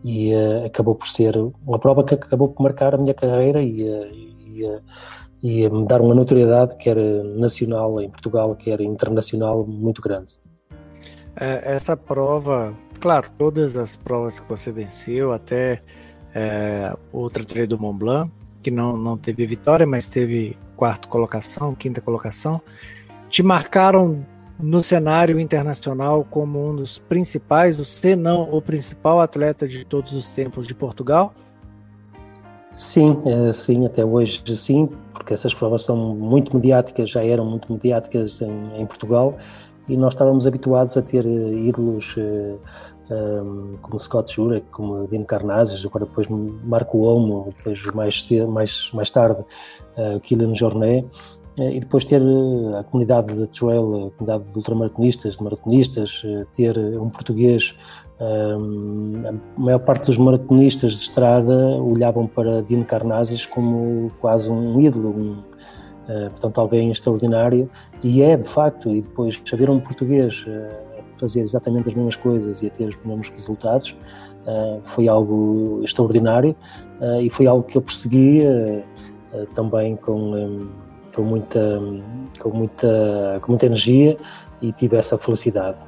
e 0.02 0.34
uh, 0.34 0.64
acabou 0.64 0.94
por 0.94 1.06
ser 1.06 1.36
uma 1.66 1.78
prova 1.78 2.02
que 2.02 2.14
acabou 2.14 2.48
por 2.48 2.62
marcar 2.62 2.94
a 2.94 2.98
minha 2.98 3.14
carreira 3.14 3.62
e, 3.62 3.82
uh, 3.82 4.11
e 4.12 4.80
e 5.42 5.68
me 5.68 5.86
dar 5.86 6.00
uma 6.00 6.14
notoriedade, 6.14 6.76
quer 6.76 6.96
nacional 6.96 8.00
em 8.00 8.11
Portugal, 8.11 8.54
quer 8.56 8.80
internacional, 8.80 9.64
muito 9.66 10.02
grande. 10.02 10.38
É, 11.36 11.74
essa 11.74 11.96
prova, 11.96 12.74
claro, 13.00 13.30
todas 13.38 13.76
as 13.76 13.94
provas 13.94 14.40
que 14.40 14.48
você 14.48 14.72
venceu, 14.72 15.32
até 15.32 15.80
é, 16.34 16.96
o 17.12 17.30
Trator 17.30 17.66
do 17.66 17.78
Mont 17.78 17.98
Blanc, 17.98 18.30
que 18.69 18.71
não, 18.71 18.97
não 18.97 19.16
teve 19.16 19.47
vitória, 19.47 19.87
mas 19.87 20.09
teve 20.11 20.57
quarta 20.77 21.09
colocação, 21.09 21.75
quinta 21.75 22.03
colocação, 22.03 22.61
te 23.31 23.43
marcaram 23.43 24.25
no 24.61 24.83
cenário 24.83 25.41
internacional 25.41 26.27
como 26.31 26.71
um 26.71 26.77
dos 26.77 26.99
principais, 26.99 27.77
se 27.89 28.14
não 28.14 28.43
o 28.43 28.61
principal 28.61 29.21
atleta 29.21 29.66
de 29.66 29.85
todos 29.85 30.12
os 30.12 30.31
tempos 30.31 30.66
de 30.66 30.75
Portugal? 30.75 31.33
Sim, 32.73 33.23
é, 33.25 33.53
sim, 33.53 33.87
até 33.87 34.05
hoje 34.05 34.43
sim, 34.55 34.89
porque 35.14 35.33
essas 35.33 35.55
provas 35.55 35.83
são 35.83 35.97
muito 36.14 36.55
mediáticas, 36.55 37.09
já 37.09 37.25
eram 37.25 37.47
muito 37.47 37.73
mediáticas 37.73 38.43
em, 38.43 38.83
em 38.83 38.85
Portugal 38.85 39.39
e 39.89 39.97
nós 39.97 40.12
estávamos 40.12 40.47
habituados 40.47 40.95
a 40.97 41.03
ter 41.03 41.25
eh, 41.27 41.55
ídolos 41.55 42.14
um, 43.11 43.74
eh, 43.74 43.78
como 43.80 43.98
Scott 43.98 44.34
Jurek, 44.34 44.66
como 44.70 45.06
Dino 45.09 45.24
Carnazes, 45.24 45.84
agora 45.84 46.04
depois 46.04 46.26
Marco 46.28 46.98
Olmo, 46.98 47.52
depois 47.56 47.84
mais, 47.94 48.28
mais, 48.48 48.90
mais 48.92 49.11
tarde 49.11 49.40
uh, 49.96 50.20
Kylian 50.20 50.54
Jornet, 50.54 51.06
e 51.61 51.80
depois 51.80 52.04
ter 52.04 52.22
a 52.78 52.84
comunidade 52.84 53.34
de 53.34 53.44
trail, 53.48 54.06
a 54.06 54.11
comunidade 54.16 54.44
de 54.52 54.56
ultramaratonistas, 54.56 55.38
de 55.38 55.42
maratonistas, 55.42 56.22
ter 56.54 56.78
um 56.78 57.11
português 57.11 57.74
a 58.20 59.61
maior 59.61 59.78
parte 59.78 60.06
dos 60.06 60.18
maratonistas 60.18 60.92
de 60.92 60.98
estrada 60.98 61.54
olhavam 61.80 62.26
para 62.26 62.62
Dino 62.62 62.84
Carnazes 62.84 63.46
como 63.46 64.11
quase 64.20 64.50
um 64.50 64.80
ídolo, 64.80 65.11
um, 65.11 65.32
uh, 65.32 66.30
portanto 66.30 66.61
alguém 66.61 66.90
extraordinário, 66.90 67.70
e 68.02 68.22
é 68.22 68.36
de 68.36 68.48
facto, 68.48 68.90
e 68.90 69.02
depois 69.02 69.40
saber 69.44 69.70
um 69.70 69.78
português 69.78 70.44
uh, 70.48 70.88
fazer 71.19 71.41
exatamente 71.41 71.89
as 71.89 71.95
mesmas 71.95 72.16
coisas 72.16 72.62
e 72.62 72.66
a 72.66 72.71
ter 72.71 72.89
os 72.89 72.97
mesmos 73.05 73.29
resultados 73.31 73.97
uh, 74.47 74.81
foi 74.85 75.09
algo 75.09 75.81
extraordinário 75.83 76.55
e 77.23 77.31
foi 77.31 77.47
algo 77.47 77.62
que 77.62 77.79
eu 77.79 77.83
persegui 77.83 78.43
também 79.55 79.95
com, 79.95 80.35
um, 80.35 80.69
com, 81.14 81.23
muita, 81.23 81.81
com, 82.41 82.51
muita, 82.51 83.39
com 83.41 83.53
muita 83.53 83.66
energia 83.66 84.16
e 84.61 84.73
tive 84.73 84.97
essa 84.97 85.16
felicidade. 85.16 85.79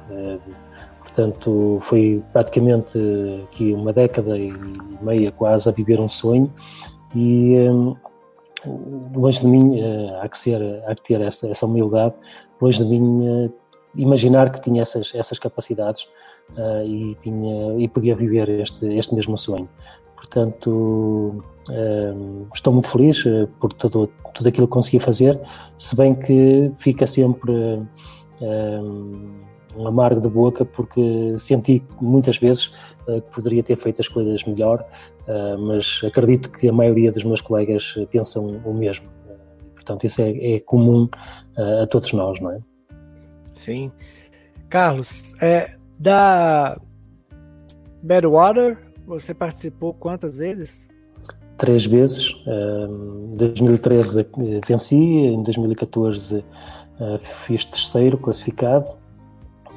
Portanto, 1.01 1.79
foi 1.81 2.23
praticamente 2.31 2.97
aqui 3.43 3.73
uma 3.73 3.91
década 3.91 4.37
e 4.37 4.53
meia 5.01 5.29
quase 5.31 5.67
a 5.67 5.71
viver 5.73 5.99
um 5.99 6.07
sonho 6.07 6.49
e, 7.13 7.57
longe 9.13 9.41
de 9.41 9.47
mim, 9.47 9.81
há 10.21 10.29
que, 10.29 10.37
ser, 10.37 10.61
há 10.87 10.95
que 10.95 11.01
ter 11.01 11.19
essa, 11.19 11.49
essa 11.49 11.65
humildade, 11.65 12.15
longe 12.61 12.81
de 12.81 12.89
mim 12.89 13.51
imaginar 13.95 14.51
que 14.51 14.61
tinha 14.61 14.81
essas, 14.81 15.13
essas 15.13 15.39
capacidades 15.39 16.07
e, 16.85 17.15
tinha, 17.21 17.79
e 17.79 17.87
podia 17.87 18.15
viver 18.15 18.49
este, 18.49 18.85
este 18.97 19.15
mesmo 19.15 19.37
sonho. 19.37 19.69
Portanto, 20.15 21.43
estou 22.53 22.73
muito 22.73 22.89
feliz 22.89 23.23
por 23.59 23.71
tudo, 23.73 24.09
tudo 24.33 24.49
aquilo 24.49 24.67
que 24.67 24.73
consegui 24.73 24.99
fazer, 24.99 25.39
se 25.77 25.95
bem 25.95 26.13
que 26.13 26.71
fica 26.77 27.07
sempre 27.07 27.53
um 29.75 29.87
amargo 29.87 30.19
de 30.19 30.27
boca 30.27 30.65
porque 30.65 31.35
senti 31.37 31.83
muitas 31.99 32.37
vezes 32.37 32.73
uh, 33.07 33.21
que 33.21 33.31
poderia 33.33 33.63
ter 33.63 33.75
feito 33.75 34.01
as 34.01 34.07
coisas 34.07 34.43
melhor, 34.43 34.85
uh, 35.27 35.57
mas 35.57 36.01
acredito 36.03 36.51
que 36.51 36.67
a 36.67 36.73
maioria 36.73 37.11
dos 37.11 37.23
meus 37.23 37.41
colegas 37.41 37.95
pensam 38.11 38.61
o 38.65 38.73
mesmo. 38.73 39.07
portanto, 39.75 40.05
isso 40.05 40.21
é, 40.21 40.55
é 40.55 40.59
comum 40.59 41.09
uh, 41.57 41.83
a 41.83 41.87
todos 41.87 42.11
nós, 42.13 42.39
não 42.39 42.51
é? 42.51 42.59
Sim. 43.53 43.91
Carlos, 44.69 45.33
é, 45.41 45.75
da 45.99 46.79
Badwater, 48.01 48.77
você 49.05 49.33
participou 49.33 49.93
quantas 49.93 50.35
vezes? 50.35 50.87
Três 51.57 51.85
vezes. 51.85 52.35
Em 52.47 53.31
2013 53.37 54.25
venci, 54.65 54.95
em 54.95 55.43
2014 55.43 56.43
fiz 57.21 57.65
terceiro 57.65 58.17
classificado 58.17 59.01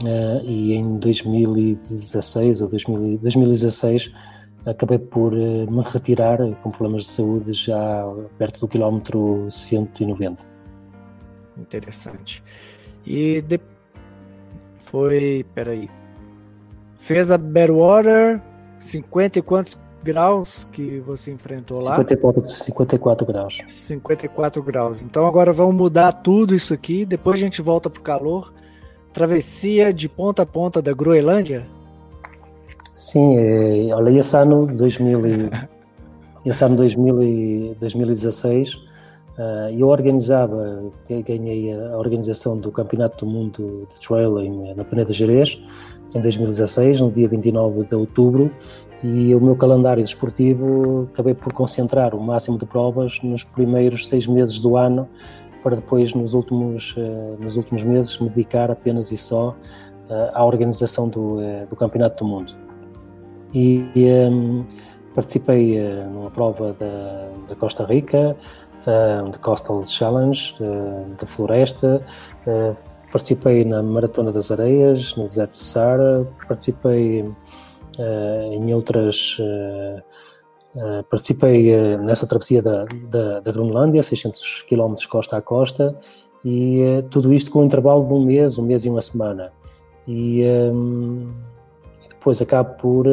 Uh, 0.03 0.43
e 0.45 0.73
em 0.73 0.99
2016 0.99 2.63
ou 2.63 2.69
2000, 2.69 3.19
2016 3.19 4.13
acabei 4.67 4.99
por 4.99 5.33
uh, 5.33 5.71
me 5.71 5.83
retirar 5.85 6.39
com 6.63 6.71
problemas 6.71 7.05
de 7.05 7.11
saúde 7.11 7.53
já 7.53 8.05
perto 8.37 8.59
do 8.61 8.67
quilómetro 8.67 9.47
190. 9.49 10.45
Interessante. 11.57 12.43
E 13.07 13.41
de... 13.43 13.61
foi, 14.79 15.45
peraí, 15.55 15.91
fez 16.99 17.31
a 17.31 17.39
Badwater, 17.39 18.41
50 18.81 19.39
e 19.39 19.43
quantos 19.43 19.79
graus 20.03 20.69
que 20.73 21.01
você 21.01 21.33
enfrentou 21.33 21.81
54, 21.81 22.41
lá? 22.41 22.47
54 22.47 23.27
graus. 23.27 23.59
54 23.67 24.63
graus. 24.63 25.03
Então 25.03 25.27
agora 25.27 25.53
vamos 25.53 25.75
mudar 25.75 26.13
tudo 26.13 26.55
isso 26.55 26.75
aqui, 26.75 27.05
depois 27.05 27.37
a 27.37 27.41
gente 27.41 27.63
volta 27.63 27.89
para 27.89 28.01
o 28.01 28.03
calor 28.03 28.53
travessia 29.15 29.95
de 29.95 30.09
ponta 30.09 30.43
a 30.43 30.47
ponta 30.47 30.83
da 30.83 30.93
Groenlândia? 30.93 31.65
Sim, 32.95 33.39
é, 33.39 33.95
olha, 33.95 34.19
esse 34.19 34.37
ano, 34.37 34.67
2000 34.67 35.27
e, 35.27 35.51
esse 36.45 36.65
ano 36.65 36.77
2000 36.77 37.23
e, 37.23 37.77
2016, 37.81 38.77
uh, 39.39 39.71
eu 39.71 39.89
organizava, 39.89 40.83
ganhei 41.27 41.73
a 41.73 41.97
organização 41.97 42.59
do 42.59 42.71
Campeonato 42.71 43.25
do 43.25 43.31
Mundo 43.31 43.87
de 43.93 44.07
Trail 44.07 44.41
em, 44.41 44.75
na 44.75 44.85
Peneda 44.85 45.13
Jerez, 45.13 45.61
em 46.15 46.21
2016, 46.21 47.01
no 47.01 47.11
dia 47.11 47.29
29 47.29 47.85
de 47.85 47.95
outubro, 47.95 48.51
e 49.03 49.35
o 49.35 49.41
meu 49.41 49.57
calendário 49.57 50.03
desportivo 50.03 51.09
acabei 51.13 51.35
por 51.35 51.53
concentrar 51.53 52.15
o 52.15 52.21
máximo 52.21 52.57
de 52.57 52.65
provas 52.65 53.21
nos 53.23 53.45
primeiros 53.45 54.09
seis 54.09 54.27
meses 54.27 54.61
do 54.61 54.77
ano 54.77 55.09
para 55.65 55.77
depois, 55.77 56.13
nos 56.13 56.35
últimos, 56.35 56.95
eh, 56.99 57.37
nos 57.41 57.57
últimos 57.57 57.83
meses, 57.83 58.19
me 58.19 58.29
dedicar 58.29 58.71
apenas 58.71 59.11
e 59.11 59.17
só 59.17 59.57
eh, 60.11 60.31
à 60.35 60.45
organização 60.45 61.09
do, 61.09 61.41
eh, 61.41 61.65
do 61.71 61.75
Campeonato 61.75 62.23
do 62.23 62.31
Mundo. 62.31 62.53
E, 63.55 63.89
e 63.97 64.11
um, 64.29 64.63
participei 65.15 65.81
numa 66.13 66.31
prova 66.31 66.75
da, 66.79 67.31
da 67.49 67.55
Costa 67.55 67.85
Rica, 67.85 68.37
uh, 68.87 69.31
de 69.31 69.39
Coastal 69.39 69.85
Challenge, 69.87 70.57
uh, 70.61 71.15
da 71.19 71.27
Floresta, 71.27 72.03
participei 73.11 73.65
na 73.65 73.83
Maratona 73.83 74.33
das 74.33 74.51
Areias, 74.51 75.15
no 75.17 75.25
deserto 75.25 75.53
de 75.53 75.65
Sara, 75.65 76.27
participei 76.49 77.25
em 78.53 78.75
outras 78.75 79.39
participei 81.09 81.97
nessa 81.99 82.27
travessia 82.27 82.61
da, 82.61 82.85
da, 83.09 83.39
da, 83.39 83.53
Groenlândia, 83.53 84.03
600 84.03 84.63
km 84.69 84.97
costa 85.09 85.37
a 85.37 85.41
costa, 85.41 85.97
e 86.45 87.05
tudo 87.09 87.33
isto 87.33 87.53
com 87.53 87.61
um 87.61 87.65
intervalo 87.65 88.05
de 88.05 88.13
um 88.13 88.25
mês, 88.25 88.59
um 88.59 88.63
mês 88.63 88.85
e 88.85 88.91
uma 88.91 89.01
semana. 89.01 89.53
E 90.09 90.43
depois 92.09 92.43
acabo 92.43 92.75
por 92.75 93.07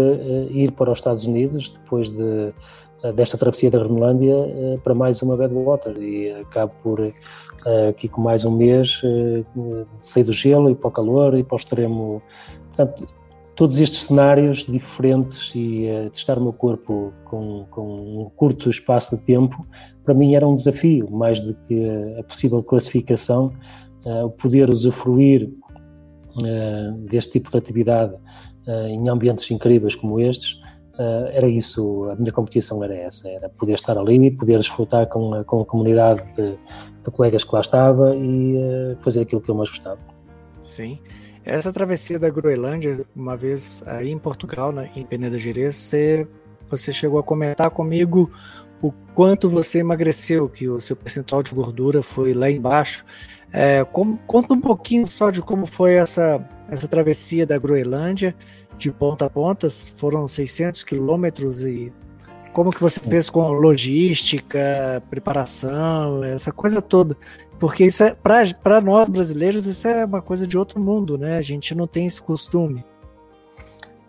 ir 0.49 0.72
para 0.72 0.91
os 0.91 0.97
Estados 0.97 1.26
Unidos, 1.26 1.74
depois 1.74 2.11
de, 2.11 2.51
desta 3.16 3.38
travessia 3.38 3.72
da 3.72 3.80
Groenlândia, 3.80 4.36
para 4.84 4.93
mais 4.93 5.22
uma 5.22 5.36
Badwater, 5.36 5.97
e 5.97 6.32
acabo 6.34 6.74
por, 6.84 7.14
aqui 7.89 8.08
com 8.08 8.22
mais 8.22 8.45
um 8.45 8.56
mês, 8.56 9.02
sair 9.99 10.24
do 10.24 10.34
gelo 10.34 10.70
e 10.70 10.76
para 10.76 10.88
o 10.88 10.91
calor 10.91 11.38
e 11.38 11.43
para 11.43 11.56
o 11.56 11.58
extremo. 11.58 12.22
Portanto, 12.68 13.08
todos 13.56 13.80
estes 13.80 14.04
cenários 14.04 14.66
diferentes 14.66 15.52
e 15.56 15.88
testar 16.12 16.38
o 16.38 16.41
meu 16.41 16.54
corpo 16.54 17.12
com, 17.26 17.66
com, 17.70 18.26
um 18.26 18.30
curto 18.36 18.70
espaço 18.70 19.18
de 19.18 19.24
tempo, 19.24 19.66
para 20.04 20.14
mim 20.14 20.36
era 20.36 20.47
um 20.47 20.54
desafio, 20.54 21.10
mais 21.10 21.39
do 21.39 21.54
que 21.54 21.89
a 22.20 22.24
possível 22.24 22.62
classificação, 22.64 23.52
o 24.04 24.30
poder 24.30 24.70
usufruir 24.70 25.52
deste 27.08 27.34
tipo 27.34 27.52
de 27.52 27.58
atividade 27.58 28.16
em 28.89 29.10
ambientes 29.10 29.49
incríveis 29.52 29.95
como 29.95 30.20
estes, 30.20 30.61
era 31.32 31.47
isso, 31.47 32.10
a 32.10 32.16
minha 32.16 32.32
competição 32.32 32.84
era 32.84 32.95
essa, 32.95 33.30
era 33.30 33.49
poder 33.49 33.74
estar 33.74 33.97
ali, 33.97 34.32
poder 34.32 34.58
desfrutar 34.58 35.08
com, 35.08 35.34
a, 35.34 35.43
com 35.43 35.62
a 35.62 35.66
comunidade 35.66 36.24
de, 36.36 36.58
de 37.04 37.12
colegas 37.12 37.43
que 37.43 37.54
lá 37.54 37.62
estava 37.62 38.16
e 38.16 38.95
fazer 39.02 39.22
aquilo 39.22 39.41
que 39.41 39.49
eu 39.49 39.56
mais 39.56 39.70
gostava. 39.70 39.99
Sim. 40.62 40.99
Essa 41.43 41.74
travessia 41.74 42.20
da 42.20 42.30
Groenlândia, 42.30 43.04
uma 43.16 43.36
vez 43.36 43.84
aí 43.88 44.12
em 44.12 44.20
Portugal, 44.20 44.72
né, 44.72 44.91
em 44.95 45.06
Peneda 45.06 45.38
Gerês, 45.38 45.76
você, 45.76 46.28
você 46.70 46.93
chegou 46.93 47.20
a 47.20 47.24
comentar 47.24 47.70
comigo 47.72 48.32
o 48.82 48.91
quanto 49.14 49.49
você 49.49 49.80
emagreceu, 49.80 50.49
que 50.49 50.68
o 50.68 50.80
seu 50.80 50.95
percentual 50.95 51.41
de 51.41 51.54
gordura 51.54 52.02
foi 52.02 52.34
lá 52.34 52.49
embaixo. 52.49 53.06
É, 53.54 53.84
como, 53.84 54.18
conta 54.26 54.54
um 54.54 54.62
pouquinho 54.62 55.06
só 55.06 55.30
de 55.30 55.41
como 55.41 55.66
foi 55.66 55.95
essa, 55.95 56.47
essa 56.70 56.88
travessia 56.88 57.45
da 57.45 57.58
Groenlândia, 57.58 58.36
de 58.82 58.91
ponta 58.91 59.25
a 59.25 59.29
ponta, 59.29 59.67
foram 59.95 60.27
600 60.27 60.84
quilômetros 60.84 61.63
e 61.63 61.93
como 62.51 62.71
que 62.71 62.82
você 62.82 62.99
fez 62.99 63.29
com 63.29 63.47
logística, 63.49 65.01
preparação, 65.09 66.23
essa 66.23 66.51
coisa 66.51 66.82
toda. 66.82 67.15
Porque 67.59 67.86
isso 67.86 68.03
é, 68.03 68.15
para 68.15 68.82
nós 68.82 69.07
brasileiros, 69.07 69.67
isso 69.67 69.88
é 69.88 70.03
uma 70.03 70.21
coisa 70.21 70.47
de 70.47 70.57
outro 70.57 70.79
mundo, 70.79 71.17
né? 71.17 71.38
A 71.38 71.41
gente 71.41 71.75
não 71.75 71.86
tem 71.86 72.07
esse 72.07 72.21
costume. 72.21 72.84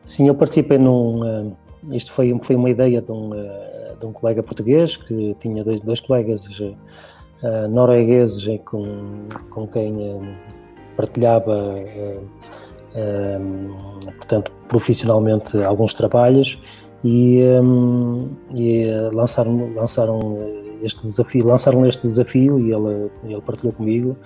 Sim, 0.02 0.26
eu 0.26 0.34
participei 0.34 0.78
num. 0.78 1.20
Uh, 1.20 1.56
isto 1.92 2.10
foi, 2.12 2.36
foi 2.42 2.56
uma 2.56 2.70
ideia 2.70 3.00
de 3.00 3.12
um, 3.12 3.30
uh, 3.30 3.96
de 4.00 4.06
um 4.06 4.12
colega 4.12 4.42
português 4.42 4.96
que 4.96 5.36
tinha 5.38 5.62
dois, 5.62 5.80
dois 5.80 6.00
colegas 6.00 6.58
uh, 6.58 6.74
noruegueses 7.68 8.44
com, 8.64 9.28
com 9.50 9.66
quem 9.66 10.36
partilhava, 10.96 11.74
portanto, 14.16 14.52
profissionalmente 14.68 15.56
alguns 15.62 15.94
trabalhos 15.94 16.60
e, 17.04 17.42
um, 17.60 18.28
e 18.54 18.86
lançaram, 19.12 19.72
lançaram 19.74 20.38
este 20.82 21.02
desafio, 21.02 21.46
lançaram 21.46 21.86
este 21.86 22.02
desafio 22.02 22.58
e 22.60 22.72
ele, 22.72 23.10
ele 23.24 23.40
partilhou 23.40 23.72
comigo 23.72 24.16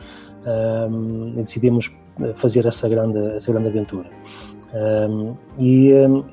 um, 0.90 1.30
e 1.30 1.36
decidimos 1.36 1.90
fazer 2.34 2.66
essa 2.66 2.88
grande, 2.88 3.18
essa 3.34 3.52
grande 3.52 3.68
aventura. 3.68 4.08
Um, 4.74 5.34
e, 5.58 5.92
um, 5.92 6.24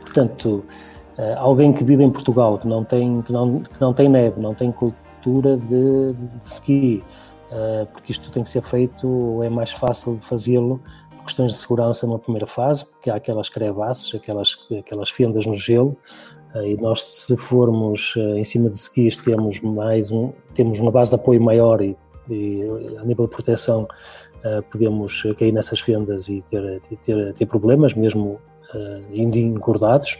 portanto, 0.00 0.64
uh, 1.18 1.38
alguém 1.38 1.72
que 1.72 1.84
vive 1.84 2.02
em 2.02 2.10
Portugal, 2.10 2.58
que 2.58 2.66
não 2.66 2.84
tem, 2.84 3.22
que 3.22 3.32
não, 3.32 3.60
que 3.60 3.80
não 3.80 3.92
tem 3.92 4.08
neve, 4.08 4.40
não 4.40 4.54
tem 4.54 4.72
cultura 4.72 5.56
de, 5.56 6.12
de 6.12 6.48
ski, 6.48 7.02
porque 7.92 8.10
isto 8.10 8.30
tem 8.30 8.42
que 8.42 8.50
ser 8.50 8.60
feito, 8.60 9.40
é 9.42 9.48
mais 9.48 9.70
fácil 9.70 10.18
fazê-lo 10.20 10.80
questões 11.26 11.52
de 11.52 11.58
segurança 11.58 12.06
numa 12.06 12.18
primeira 12.18 12.46
fase, 12.46 12.86
porque 12.86 13.10
há 13.10 13.16
aquelas 13.16 13.48
crevasses, 13.48 14.14
aquelas, 14.14 14.56
aquelas 14.78 15.10
fendas 15.10 15.44
no 15.44 15.54
gelo, 15.54 15.96
eh, 16.54 16.72
e 16.72 16.76
nós, 16.76 17.02
se 17.02 17.36
formos 17.36 18.14
eh, 18.16 18.38
em 18.38 18.44
cima 18.44 18.70
de 18.70 18.78
skis, 18.78 19.16
temos 19.16 19.60
mais 19.60 20.10
um, 20.10 20.32
temos 20.54 20.78
uma 20.78 20.90
base 20.90 21.10
de 21.10 21.16
apoio 21.16 21.40
maior 21.40 21.82
e, 21.82 21.96
e 22.30 22.62
a 22.98 23.04
nível 23.04 23.26
de 23.26 23.32
proteção 23.32 23.86
eh, 24.42 24.62
podemos 24.62 25.22
cair 25.38 25.52
nessas 25.52 25.80
fendas 25.80 26.28
e 26.28 26.42
ter, 26.42 26.80
ter, 27.02 27.34
ter 27.34 27.46
problemas, 27.46 27.94
mesmo 27.94 28.40
indo 29.12 29.38
engordados. 29.38 30.18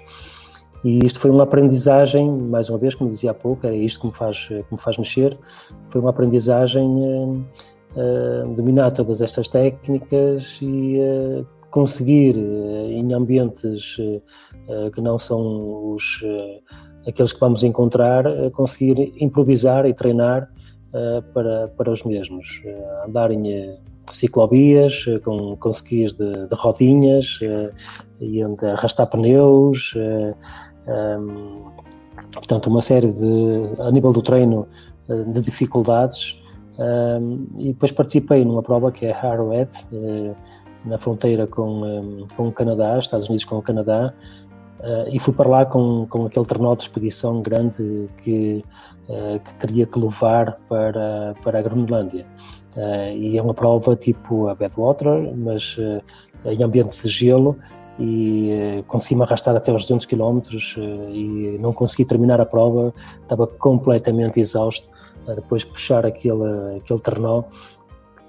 E 0.84 1.04
isto 1.04 1.18
foi 1.18 1.30
uma 1.30 1.42
aprendizagem, 1.42 2.30
mais 2.30 2.70
uma 2.70 2.78
vez, 2.78 2.94
como 2.94 3.10
dizia 3.10 3.32
há 3.32 3.34
pouco, 3.34 3.66
é 3.66 3.74
isto 3.74 4.00
que 4.00 4.06
me 4.06 4.12
faz, 4.12 4.46
que 4.46 4.64
me 4.70 4.78
faz 4.78 4.96
mexer, 4.96 5.36
foi 5.90 6.00
uma 6.00 6.10
aprendizagem 6.10 7.44
dominar 8.54 8.92
todas 8.92 9.22
estas 9.22 9.48
técnicas 9.48 10.58
e 10.60 10.98
conseguir, 11.70 12.36
em 12.36 13.12
ambientes 13.12 13.96
eh, 13.98 14.90
que 14.90 15.00
não 15.00 15.18
são 15.18 15.92
os 15.92 16.22
aqueles 17.06 17.32
que 17.32 17.40
vamos 17.40 17.62
encontrar, 17.62 18.24
conseguir 18.52 19.14
improvisar 19.20 19.86
e 19.86 19.94
treinar 19.94 20.50
para, 21.32 21.68
para 21.68 21.90
os 21.90 22.02
mesmos. 22.02 22.62
andar 23.06 23.30
em 23.30 23.78
ciclovias, 24.12 25.04
com, 25.22 25.56
com 25.56 25.70
de, 25.70 26.14
de 26.48 26.54
rodinhas, 26.54 27.38
e 28.20 28.42
arrastar 28.42 29.06
pneus, 29.08 29.94
um, 29.96 31.70
portanto, 32.32 32.66
uma 32.66 32.80
série 32.80 33.12
de, 33.12 33.80
a 33.80 33.90
nível 33.92 34.12
do 34.12 34.22
treino, 34.22 34.66
de 35.08 35.40
dificuldades. 35.40 36.40
Um, 36.78 37.46
e 37.58 37.72
depois 37.72 37.90
participei 37.90 38.44
numa 38.44 38.62
prova 38.62 38.92
que 38.92 39.06
é 39.06 39.12
Arrowhead, 39.12 39.70
na 40.86 40.96
fronteira 40.98 41.46
com, 41.46 41.82
um, 41.82 42.26
com 42.36 42.48
o 42.48 42.52
Canadá, 42.52 42.96
Estados 42.98 43.26
Unidos 43.26 43.44
com 43.44 43.56
o 43.56 43.62
Canadá, 43.62 44.14
uh, 44.80 45.08
e 45.10 45.18
fui 45.18 45.34
para 45.34 45.48
lá 45.48 45.66
com, 45.66 46.06
com 46.08 46.24
aquele 46.24 46.46
trenó 46.46 46.74
de 46.74 46.82
expedição 46.82 47.42
grande 47.42 48.08
que, 48.22 48.64
uh, 49.08 49.40
que 49.40 49.54
teria 49.54 49.86
que 49.86 49.98
levar 49.98 50.58
para, 50.68 51.34
para 51.42 51.58
a 51.58 51.62
Groenlândia. 51.62 52.24
Uh, 52.76 53.16
e 53.16 53.36
é 53.36 53.42
uma 53.42 53.54
prova 53.54 53.96
tipo 53.96 54.48
a 54.48 54.54
Badwater, 54.54 55.34
mas 55.36 55.76
em 56.44 56.62
ambiente 56.62 57.02
de 57.02 57.08
gelo, 57.08 57.56
e 57.98 58.84
consegui-me 58.86 59.22
arrastar 59.22 59.56
até 59.56 59.72
os 59.72 59.82
200 59.82 60.04
km 60.04 60.40
e 61.10 61.56
não 61.58 61.72
consegui 61.72 62.04
terminar 62.04 62.38
a 62.40 62.44
prova, 62.44 62.92
estava 63.22 63.46
completamente 63.46 64.38
exausto, 64.38 64.86
depois 65.34 65.62
de 65.62 65.68
puxar 65.68 66.06
aquele, 66.06 66.76
aquele 66.76 67.00
trenó, 67.00 67.44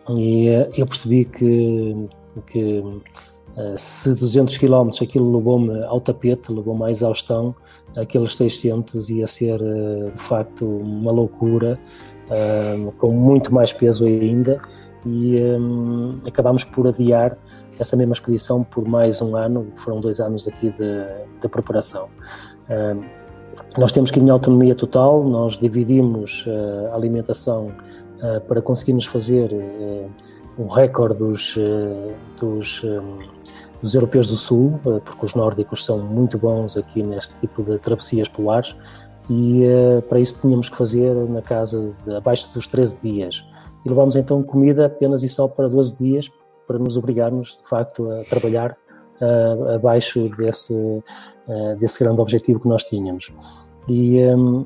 e 0.09 0.47
eu 0.75 0.87
percebi 0.87 1.25
que 1.25 2.07
que 2.45 2.83
eh, 3.57 3.75
se 3.77 4.13
200 4.13 4.57
km 4.57 4.89
aquilo 5.01 5.35
levou-me 5.35 5.83
ao 5.85 5.99
tapete, 5.99 6.51
levou-me 6.51 6.83
à 6.85 6.91
exaustão, 6.91 7.55
aqueles 7.95 8.35
600 8.35 9.09
ia 9.09 9.27
ser 9.27 9.59
eh, 9.61 10.11
de 10.11 10.19
facto 10.19 10.65
uma 10.65 11.11
loucura, 11.11 11.79
eh, 12.29 12.91
com 12.97 13.11
muito 13.11 13.53
mais 13.53 13.73
peso 13.73 14.05
ainda, 14.05 14.61
e 15.05 15.37
acabámos 16.27 16.63
por 16.65 16.87
adiar 16.87 17.37
essa 17.79 17.95
mesma 17.95 18.13
expedição 18.13 18.63
por 18.63 18.85
mais 18.87 19.21
um 19.21 19.35
ano, 19.37 19.67
foram 19.73 20.01
dois 20.01 20.19
anos 20.19 20.47
aqui 20.47 20.69
de, 20.71 21.05
de 21.39 21.47
preparação. 21.47 22.09
Nós 23.77 23.91
temos 23.91 24.09
que 24.09 24.19
ir 24.19 24.23
em 24.23 24.29
autonomia 24.29 24.73
total, 24.73 25.23
nós 25.23 25.57
dividimos 25.57 26.45
a 26.91 26.95
alimentação 26.95 27.67
uh, 27.67 28.41
para 28.47 28.61
conseguirmos 28.61 29.05
fazer 29.05 29.51
uh, 29.53 30.09
um 30.57 30.65
recorde 30.65 31.19
dos, 31.19 31.55
eh, 31.57 32.13
dos, 32.39 32.81
eh, 32.83 33.01
dos 33.81 33.93
europeus 33.93 34.27
do 34.27 34.35
Sul, 34.35 34.79
eh, 34.85 34.99
porque 35.05 35.25
os 35.25 35.35
nórdicos 35.35 35.85
são 35.85 35.99
muito 35.99 36.37
bons 36.37 36.75
aqui 36.75 37.03
neste 37.03 37.39
tipo 37.39 37.63
de 37.63 37.77
travessias 37.77 38.27
polares, 38.27 38.75
e 39.29 39.61
para 40.07 40.21
isso 40.21 40.39
tínhamos 40.39 40.69
que 40.69 40.77
fazer 40.77 41.13
na 41.13 41.41
casa 41.41 41.93
de, 42.05 42.15
abaixo 42.15 42.47
dos 42.53 42.65
13 42.65 43.01
dias. 43.01 43.45
E 43.83 43.89
levámos 43.89 44.15
então 44.15 44.41
comida 44.41 44.85
apenas 44.85 45.21
e 45.21 45.27
só 45.27 45.49
para 45.49 45.67
12 45.67 45.97
dias, 45.97 46.31
para 46.65 46.79
nos 46.79 46.95
obrigarmos, 46.95 47.59
de 47.61 47.67
facto, 47.67 48.09
a 48.09 48.23
trabalhar 48.23 48.77
abaixo 49.75 50.29
desse, 50.37 51.03
desse 51.77 52.01
grande 52.01 52.21
objetivo 52.21 52.61
que 52.61 52.69
nós 52.69 52.85
tínhamos. 52.85 53.33
E 53.87 54.19
um, 54.25 54.65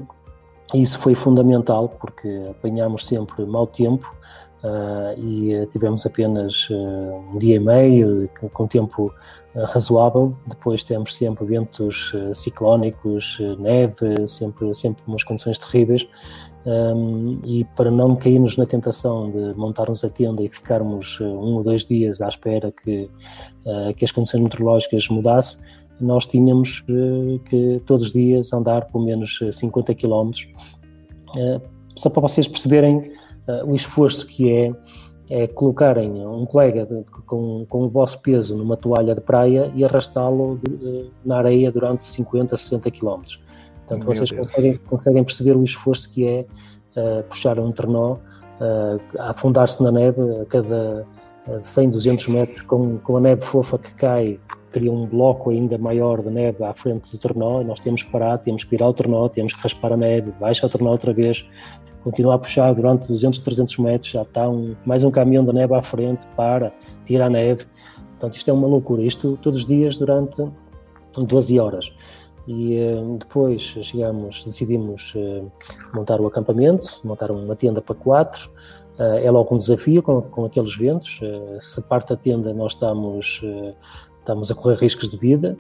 isso 0.74 0.98
foi 1.00 1.14
fundamental, 1.16 1.90
porque 1.90 2.28
apanhámos 2.50 3.06
sempre 3.06 3.46
mau 3.46 3.68
tempo, 3.68 4.16
Uh, 4.64 5.20
e 5.20 5.56
uh, 5.56 5.66
tivemos 5.66 6.06
apenas 6.06 6.70
uh, 6.70 7.34
um 7.34 7.40
dia 7.40 7.56
e 7.56 7.60
meio 7.60 8.30
com 8.54 8.68
tempo 8.68 9.12
razoável. 9.56 10.34
Depois 10.48 10.82
temos 10.84 11.16
sempre 11.16 11.44
ventos 11.46 12.14
ciclónicos, 12.34 13.38
neve, 13.60 14.26
sempre, 14.26 14.74
sempre 14.74 15.04
umas 15.06 15.26
condições 15.26 15.58
terríveis. 15.58 16.08
Um, 16.66 17.40
e 17.44 17.66
para 17.76 17.92
não 17.92 18.16
cairmos 18.16 18.56
na 18.56 18.66
tentação 18.66 19.30
de 19.30 19.54
montarmos 19.58 20.06
a 20.06 20.10
tenda 20.10 20.42
e 20.42 20.48
ficarmos 20.48 21.20
um 21.20 21.56
ou 21.56 21.64
dois 21.64 21.86
dias 21.86 22.22
à 22.22 22.30
espera 22.30 22.72
que, 22.72 23.10
que 23.98 24.06
as 24.06 24.12
condições 24.12 24.42
meteorológicas 24.42 25.10
mudassem, 25.10 25.66
nós 26.02 26.26
tínhamos 26.26 26.84
que 27.46 27.82
todos 27.86 28.04
os 28.04 28.14
dias 28.14 28.52
andar 28.54 28.86
pelo 28.86 29.06
menos 29.06 29.40
50 29.52 29.94
km. 29.96 30.32
só 31.96 32.10
para 32.10 32.22
vocês 32.22 32.48
perceberem 32.48 33.12
uh, 33.48 33.66
o 33.66 33.76
esforço 33.76 34.26
que 34.28 34.52
é, 34.52 34.72
é 35.30 35.48
colocarem 35.48 36.26
um 36.26 36.46
colega 36.46 36.86
de, 36.86 37.04
com, 37.26 37.66
com 37.68 37.86
o 37.86 37.90
vosso 37.90 38.22
peso 38.22 38.58
numa 38.58 38.78
toalha 38.78 39.16
de 39.16 39.22
praia 39.22 39.72
e 39.76 39.84
arrastá-lo 39.84 40.54
uh, 40.56 41.12
na 41.26 41.38
areia 41.38 41.72
durante 41.72 42.06
50, 42.06 42.56
60 42.58 42.92
km. 42.92 43.00
Portanto, 43.02 44.06
Meu 44.06 44.14
vocês 44.14 44.32
conseguem, 44.32 44.78
conseguem, 44.78 45.24
perceber 45.24 45.56
o 45.56 45.64
esforço 45.64 46.10
que 46.12 46.28
é 46.28 46.46
uh, 46.96 47.24
puxar 47.24 47.60
um 47.60 47.72
trenó, 47.72 48.18
afundar-se 49.18 49.82
na 49.82 49.92
neve 49.92 50.22
a 50.40 50.46
cada 50.46 51.04
100, 51.60 51.90
200 51.90 52.28
metros, 52.28 52.62
com, 52.62 53.00
com 53.00 53.18
a 53.18 53.20
neve 53.20 53.42
fofa 53.42 53.76
que 53.80 53.92
cai, 53.96 54.40
cria 54.72 54.92
um 54.92 55.06
bloco 55.06 55.50
ainda 55.50 55.78
maior 55.78 56.22
de 56.22 56.30
neve 56.30 56.64
à 56.64 56.74
frente 56.74 57.12
do 57.12 57.18
trenó, 57.18 57.64
nós 57.64 57.80
temos 57.80 58.04
que 58.04 58.10
parar, 58.10 58.38
temos 58.38 58.64
que 58.64 58.72
virar 58.72 58.88
o 58.88 58.94
trenó, 58.94 59.28
temos 59.28 59.54
que 59.54 59.62
raspar 59.62 59.94
a 59.94 59.98
neve, 59.98 60.32
baixa 60.40 60.66
o 60.66 60.70
trenó 60.70 60.92
outra 60.92 61.14
vez, 61.14 61.46
continua 62.04 62.36
a 62.36 62.40
puxar 62.40 62.74
durante 62.74 63.08
200, 63.08 63.40
300 63.40 63.78
metros, 63.78 64.12
já 64.12 64.22
está 64.24 64.50
um, 64.50 64.76
mais 64.86 65.04
um 65.04 65.12
caminhão 65.12 65.46
de 65.46 65.54
neve 65.54 65.74
à 65.76 65.82
frente, 65.82 66.26
para, 66.36 66.74
tira 67.06 67.26
a 67.26 67.30
neve. 67.30 67.66
Portanto, 68.12 68.38
isto 68.38 68.50
é 68.50 68.54
uma 68.54 68.68
loucura. 68.68 69.02
Isto 69.02 69.38
todos 69.42 69.62
os 69.62 69.68
dias 69.68 69.98
durante 69.98 70.46
12 71.14 71.60
horas. 71.60 71.92
E 72.48 72.78
uh, 72.80 73.18
depois 73.18 73.62
chegamos, 73.62 74.44
decidimos 74.44 75.14
uh, 75.16 75.52
montar 75.94 76.20
o 76.20 76.28
acampamento, 76.28 76.88
montar 77.04 77.32
uma 77.32 77.56
tenda 77.56 77.82
para 77.82 77.96
quatro. 77.96 78.50
Uh, 79.00 79.18
é 79.24 79.32
logo 79.32 79.54
um 79.54 79.58
desafio 79.58 80.04
com, 80.04 80.22
com 80.22 80.46
aqueles 80.46 80.76
ventos. 80.76 81.20
se 81.60 81.82
parte 81.82 82.14
a 82.14 82.16
tenda, 82.16 82.54
nós 82.54 82.74
estamos, 82.74 83.42
estamos 84.22 84.50
a 84.52 84.56
correr 84.56 84.76
riscos 84.76 85.12
de 85.12 85.18
vida 85.18 85.58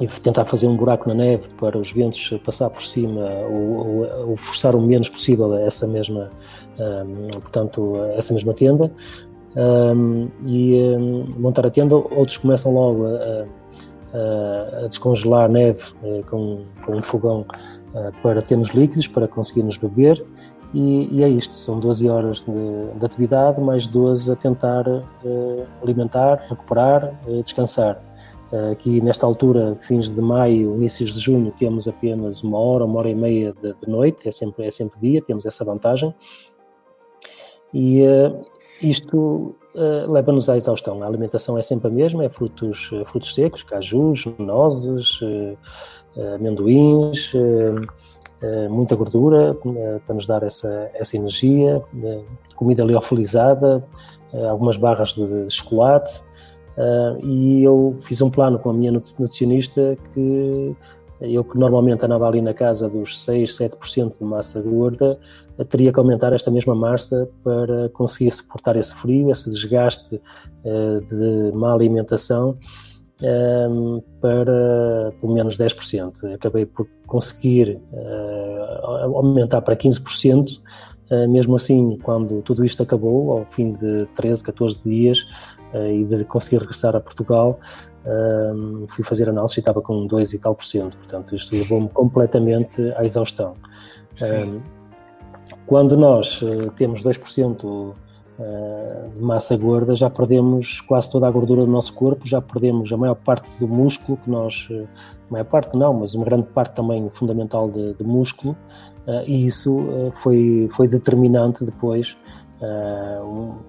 e 0.00 0.06
tentar 0.06 0.44
fazer 0.44 0.66
um 0.66 0.76
buraco 0.76 1.08
na 1.08 1.14
neve 1.14 1.48
para 1.58 1.76
os 1.76 1.90
ventos 1.92 2.32
passar 2.44 2.70
por 2.70 2.82
cima 2.82 3.20
ou, 3.50 3.86
ou, 3.86 4.28
ou 4.28 4.36
forçar 4.36 4.74
o 4.76 4.80
menos 4.80 5.08
possível 5.08 5.54
essa 5.56 5.86
mesma, 5.86 6.30
um, 6.78 7.28
portanto, 7.40 7.96
essa 8.16 8.32
mesma 8.32 8.54
tenda 8.54 8.92
um, 9.56 10.28
e 10.46 10.80
montar 11.36 11.66
a 11.66 11.70
tenda. 11.70 11.96
Outros 11.96 12.36
começam 12.36 12.72
logo 12.72 13.06
a, 13.06 13.46
a, 14.14 14.84
a 14.84 14.86
descongelar 14.86 15.48
neve 15.48 15.82
uh, 16.02 16.24
com, 16.26 16.64
com, 16.84 16.96
um 16.96 17.02
fogão 17.02 17.44
uh, 17.94 18.12
para 18.22 18.40
termos 18.40 18.68
líquidos, 18.70 19.08
para 19.08 19.26
conseguirmos 19.26 19.76
beber. 19.76 20.24
E, 20.74 21.08
e, 21.10 21.22
é 21.22 21.28
isto, 21.28 21.54
são 21.54 21.80
12 21.80 22.10
horas 22.10 22.44
de, 22.44 22.98
de 22.98 23.06
atividade, 23.06 23.60
mais 23.60 23.86
12 23.86 24.30
a 24.30 24.36
tentar 24.36 24.86
uh, 24.86 25.66
alimentar, 25.82 26.44
recuperar, 26.48 27.18
descansar. 27.42 28.02
Eh, 28.50 28.70
aqui 28.70 29.00
nesta 29.02 29.26
altura, 29.26 29.76
fins 29.80 30.08
de 30.08 30.20
maio, 30.20 30.74
inícios 30.74 31.12
de 31.12 31.20
junho, 31.20 31.52
temos 31.58 31.86
apenas 31.86 32.42
uma 32.42 32.58
hora, 32.58 32.84
uma 32.84 32.98
hora 32.98 33.10
e 33.10 33.14
meia 33.14 33.52
de, 33.52 33.74
de 33.74 33.88
noite, 33.88 34.26
é 34.26 34.32
sempre, 34.32 34.66
é 34.66 34.70
sempre 34.70 34.98
dia, 35.00 35.22
temos 35.22 35.44
essa 35.44 35.64
vantagem. 35.64 36.14
E 37.74 38.02
isto 38.80 39.54
leva-nos 40.08 40.48
à 40.48 40.56
exaustão. 40.56 41.02
A 41.02 41.06
alimentação 41.06 41.58
é 41.58 41.62
sempre 41.62 41.88
a 41.88 41.90
mesma, 41.90 42.24
é 42.24 42.30
frutos, 42.30 42.90
frutos 43.04 43.34
secos, 43.34 43.62
cajus, 43.62 44.24
nozes, 44.38 45.20
amendoins, 46.34 47.34
muita 48.70 48.94
gordura 48.94 49.56
para 50.06 50.14
nos 50.14 50.26
dar 50.26 50.42
essa, 50.42 50.90
essa 50.94 51.16
energia, 51.16 51.82
comida 52.54 52.84
liofilizada, 52.84 53.84
algumas 54.48 54.76
barras 54.76 55.10
de, 55.10 55.46
de 55.46 55.52
chocolate, 55.52 56.22
e 57.22 57.64
eu 57.64 57.96
fiz 58.00 58.20
um 58.20 58.30
plano 58.30 58.58
com 58.58 58.70
a 58.70 58.72
minha 58.72 58.92
nutricionista 58.92 59.96
que 60.14 60.76
eu 61.20 61.42
que 61.42 61.58
normalmente 61.58 62.04
andava 62.04 62.28
ali 62.28 62.40
na 62.40 62.54
casa 62.54 62.88
dos 62.88 63.20
6, 63.24 63.50
7% 63.58 64.18
de 64.18 64.24
massa 64.24 64.62
gorda, 64.62 65.18
teria 65.68 65.92
que 65.92 65.98
aumentar 65.98 66.32
esta 66.32 66.48
mesma 66.48 66.76
massa 66.76 67.28
para 67.42 67.88
conseguir 67.88 68.30
suportar 68.30 68.76
esse 68.76 68.94
frio, 68.94 69.28
esse 69.30 69.50
desgaste 69.50 70.20
de 70.62 71.52
má 71.52 71.74
alimentação 71.74 72.56
um, 73.22 74.02
para 74.20 75.12
pelo 75.20 75.32
menos 75.32 75.56
10%. 75.56 76.34
Acabei 76.34 76.66
por 76.66 76.86
conseguir 77.06 77.80
uh, 77.92 79.16
aumentar 79.16 79.60
para 79.62 79.76
15%, 79.76 80.60
uh, 81.10 81.28
mesmo 81.28 81.56
assim, 81.56 81.98
quando 82.02 82.42
tudo 82.42 82.64
isto 82.64 82.82
acabou, 82.82 83.38
ao 83.38 83.44
fim 83.46 83.72
de 83.72 84.06
13, 84.14 84.42
14 84.44 84.82
dias, 84.84 85.26
uh, 85.72 85.90
e 85.90 86.04
de 86.04 86.24
conseguir 86.24 86.58
regressar 86.58 86.94
a 86.94 87.00
Portugal, 87.00 87.58
fui 88.86 89.04
fazer 89.04 89.28
análise 89.28 89.58
e 89.58 89.60
estava 89.60 89.82
com 89.82 90.06
2 90.06 90.32
e 90.32 90.38
tal 90.38 90.54
por 90.54 90.64
cento, 90.64 90.96
portanto 90.96 91.34
isto 91.36 91.54
levou-me 91.54 91.90
completamente 91.90 92.80
à 92.96 93.04
exaustão. 93.04 93.54
Quando 95.66 95.94
nós 95.94 96.40
temos 96.74 97.02
2% 97.02 97.92
de 99.14 99.20
massa 99.20 99.56
gorda, 99.56 99.96
já 99.96 100.08
perdemos 100.08 100.80
quase 100.80 101.10
toda 101.10 101.26
a 101.26 101.30
gordura 101.30 101.64
do 101.64 101.70
nosso 101.70 101.92
corpo, 101.92 102.26
já 102.26 102.40
perdemos 102.40 102.92
a 102.92 102.96
maior 102.96 103.16
parte 103.16 103.48
do 103.58 103.66
músculo 103.66 104.16
que 104.16 104.30
nós, 104.30 104.68
a 104.70 105.32
maior 105.32 105.44
parte 105.44 105.76
não, 105.76 105.92
mas 105.92 106.14
uma 106.14 106.24
grande 106.24 106.46
parte 106.46 106.74
também 106.74 107.08
fundamental 107.10 107.68
de, 107.68 107.94
de 107.94 108.04
músculo, 108.04 108.56
e 109.26 109.44
isso 109.44 110.12
foi, 110.12 110.68
foi 110.70 110.86
determinante 110.86 111.64
depois, 111.64 112.16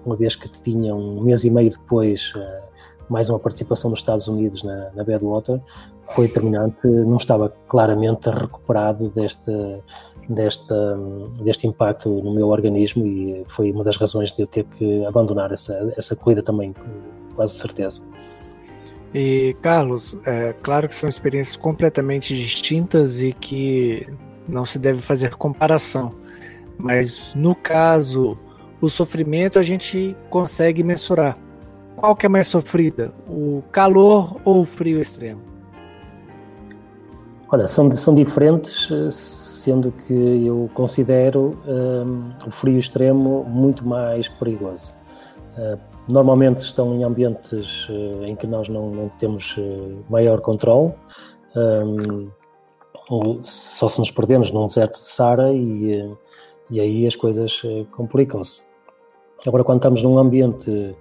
uma 0.04 0.14
vez 0.14 0.36
que 0.36 0.48
tinha 0.48 0.94
um 0.94 1.20
mês 1.20 1.42
e 1.42 1.50
meio 1.50 1.70
depois 1.70 2.32
mais 3.08 3.28
uma 3.28 3.40
participação 3.40 3.90
nos 3.90 3.98
Estados 3.98 4.28
Unidos 4.28 4.62
na, 4.62 4.90
na 4.94 5.02
Badwater, 5.02 5.60
foi 6.14 6.28
determinante, 6.28 6.86
não 6.86 7.16
estava 7.16 7.52
claramente 7.68 8.30
recuperado 8.30 9.08
deste, 9.10 9.50
deste, 10.34 10.72
deste 11.42 11.66
impacto 11.66 12.08
no 12.08 12.34
meu 12.34 12.48
organismo 12.48 13.06
e 13.06 13.44
foi 13.48 13.70
uma 13.70 13.84
das 13.84 13.96
razões 13.96 14.32
de 14.32 14.42
eu 14.42 14.46
ter 14.46 14.64
que 14.64 15.04
abandonar 15.04 15.52
essa, 15.52 15.92
essa 15.96 16.16
corrida 16.16 16.42
também, 16.42 16.72
com 16.72 16.88
quase 17.34 17.54
certeza. 17.54 18.02
E 19.12 19.56
Carlos, 19.60 20.16
é 20.24 20.54
claro 20.62 20.88
que 20.88 20.94
são 20.94 21.08
experiências 21.08 21.56
completamente 21.56 22.34
distintas 22.34 23.22
e 23.22 23.32
que 23.32 24.06
não 24.48 24.64
se 24.64 24.78
deve 24.78 25.00
fazer 25.00 25.34
comparação, 25.34 26.14
mas 26.78 27.34
no 27.34 27.54
caso, 27.54 28.38
o 28.80 28.88
sofrimento 28.88 29.58
a 29.58 29.62
gente 29.62 30.16
consegue 30.28 30.82
mensurar 30.82 31.36
qual 32.00 32.16
que 32.16 32.24
é 32.24 32.28
mais 32.30 32.46
sofrida? 32.46 33.12
O 33.28 33.62
calor 33.70 34.40
ou 34.42 34.60
o 34.60 34.64
frio 34.64 35.02
extremo? 35.02 35.42
Olha, 37.52 37.68
são, 37.68 37.90
são 37.90 38.14
diferentes, 38.14 38.88
sendo 39.60 39.92
que 39.92 40.14
eu 40.46 40.70
considero 40.72 41.58
um, 41.66 42.30
o 42.46 42.50
frio 42.50 42.78
extremo 42.78 43.44
muito 43.44 43.86
mais 43.86 44.26
perigoso. 44.26 44.94
Uh, 45.56 45.78
normalmente 46.08 46.58
estão 46.58 46.94
em 46.94 47.04
ambientes 47.04 47.86
uh, 47.88 48.24
em 48.24 48.34
que 48.34 48.46
nós 48.46 48.68
não, 48.68 48.90
não 48.90 49.08
temos 49.18 49.56
uh, 49.58 50.02
maior 50.08 50.40
controle, 50.40 50.94
um, 51.54 52.30
só 53.42 53.88
se 53.88 53.98
nos 53.98 54.10
perdemos 54.10 54.50
num 54.50 54.66
deserto 54.66 54.94
de 54.94 55.06
Sara 55.06 55.52
e, 55.52 56.14
e 56.70 56.80
aí 56.80 57.06
as 57.06 57.16
coisas 57.16 57.60
complicam-se. 57.90 58.62
Agora, 59.44 59.64
quando 59.64 59.78
estamos 59.78 60.00
num 60.04 60.16
ambiente 60.16 60.94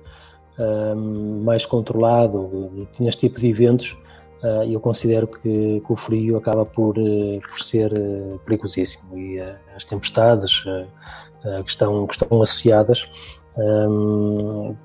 mais 1.43 1.67
controlado 1.67 2.87
neste 2.99 3.27
tipo 3.27 3.39
de 3.39 3.47
eventos, 3.47 3.95
uh, 4.43 4.63
eu 4.63 4.79
considero 4.79 5.27
que, 5.27 5.81
que, 5.85 5.93
o 5.93 5.95
frio 5.95 6.37
acaba 6.37 6.65
por, 6.65 6.97
uh, 6.97 7.41
por 7.49 7.59
ser 7.61 7.93
uh, 7.93 8.39
perigosíssimo 8.45 9.17
e 9.17 9.39
as 9.75 9.83
tempestades 9.83 10.63
que, 11.63 11.69
estão, 11.69 12.05
que 12.05 12.13
estão 12.13 12.41
associadas 12.41 13.09
um, 13.57 14.75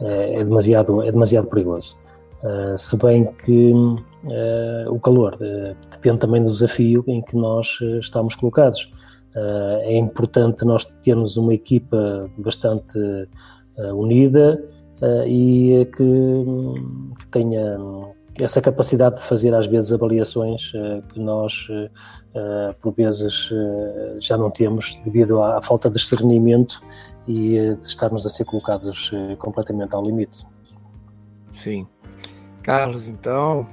é, 0.00 0.44
demasiado, 0.44 1.02
é 1.02 1.10
demasiado 1.10 1.48
perigoso. 1.48 1.96
se 2.76 2.96
bem 2.98 3.32
que 3.32 3.72
o 4.90 5.00
calor 5.00 5.38
depende 5.90 6.18
também 6.18 6.42
do 6.42 6.50
desafio 6.50 7.02
em 7.06 7.22
que 7.22 7.36
nós 7.36 7.78
estamos 8.00 8.34
colocados. 8.34 8.92
é 9.82 9.96
importante 9.96 10.64
nós 10.64 10.84
termos 11.02 11.38
uma 11.38 11.54
equipa 11.54 12.30
bastante 12.36 12.98
unida 13.94 14.62
e 15.26 15.88
que, 15.96 17.18
que, 17.18 17.30
tenha 17.30 17.78
essa 18.38 18.60
capacidade 18.60 19.16
de 19.16 19.22
fazer 19.22 19.54
às 19.54 19.66
vezes 19.66 19.92
avaliações 19.92 20.72
uh, 20.74 21.02
que 21.08 21.20
nós 21.20 21.68
uh, 21.68 22.74
por 22.80 22.92
vezes 22.94 23.48
já 24.18 24.36
não 24.36 24.50
temos 24.50 25.00
devido 25.04 25.40
à, 25.40 25.58
à, 25.58 25.62
falta 25.62 25.88
de 25.88 25.94
discernimento 25.94 26.82
e 27.28 27.76
de 27.76 27.86
estarmos 27.86 28.26
a 28.26 28.28
ser 28.28 28.44
colocados 28.44 29.12
completamente 29.38 29.94
ao 29.94 30.02
limite. 30.02 30.44
Sim. 31.52 31.86
Carlos, 32.60 33.08
então, 33.08 33.66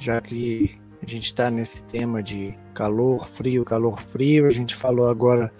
já 0.00 0.20
que 0.20 0.76
a 1.00 1.08
gente 1.08 1.26
está 1.26 1.48
nesse 1.48 1.82
tema 1.84 2.22
de 2.22 2.54
calor, 2.74 3.28
frio, 3.28 3.64
calor, 3.64 4.00
frio, 4.00 4.46
a 4.46 4.50
gente 4.50 4.74
falou 4.74 5.08
agora 5.08 5.52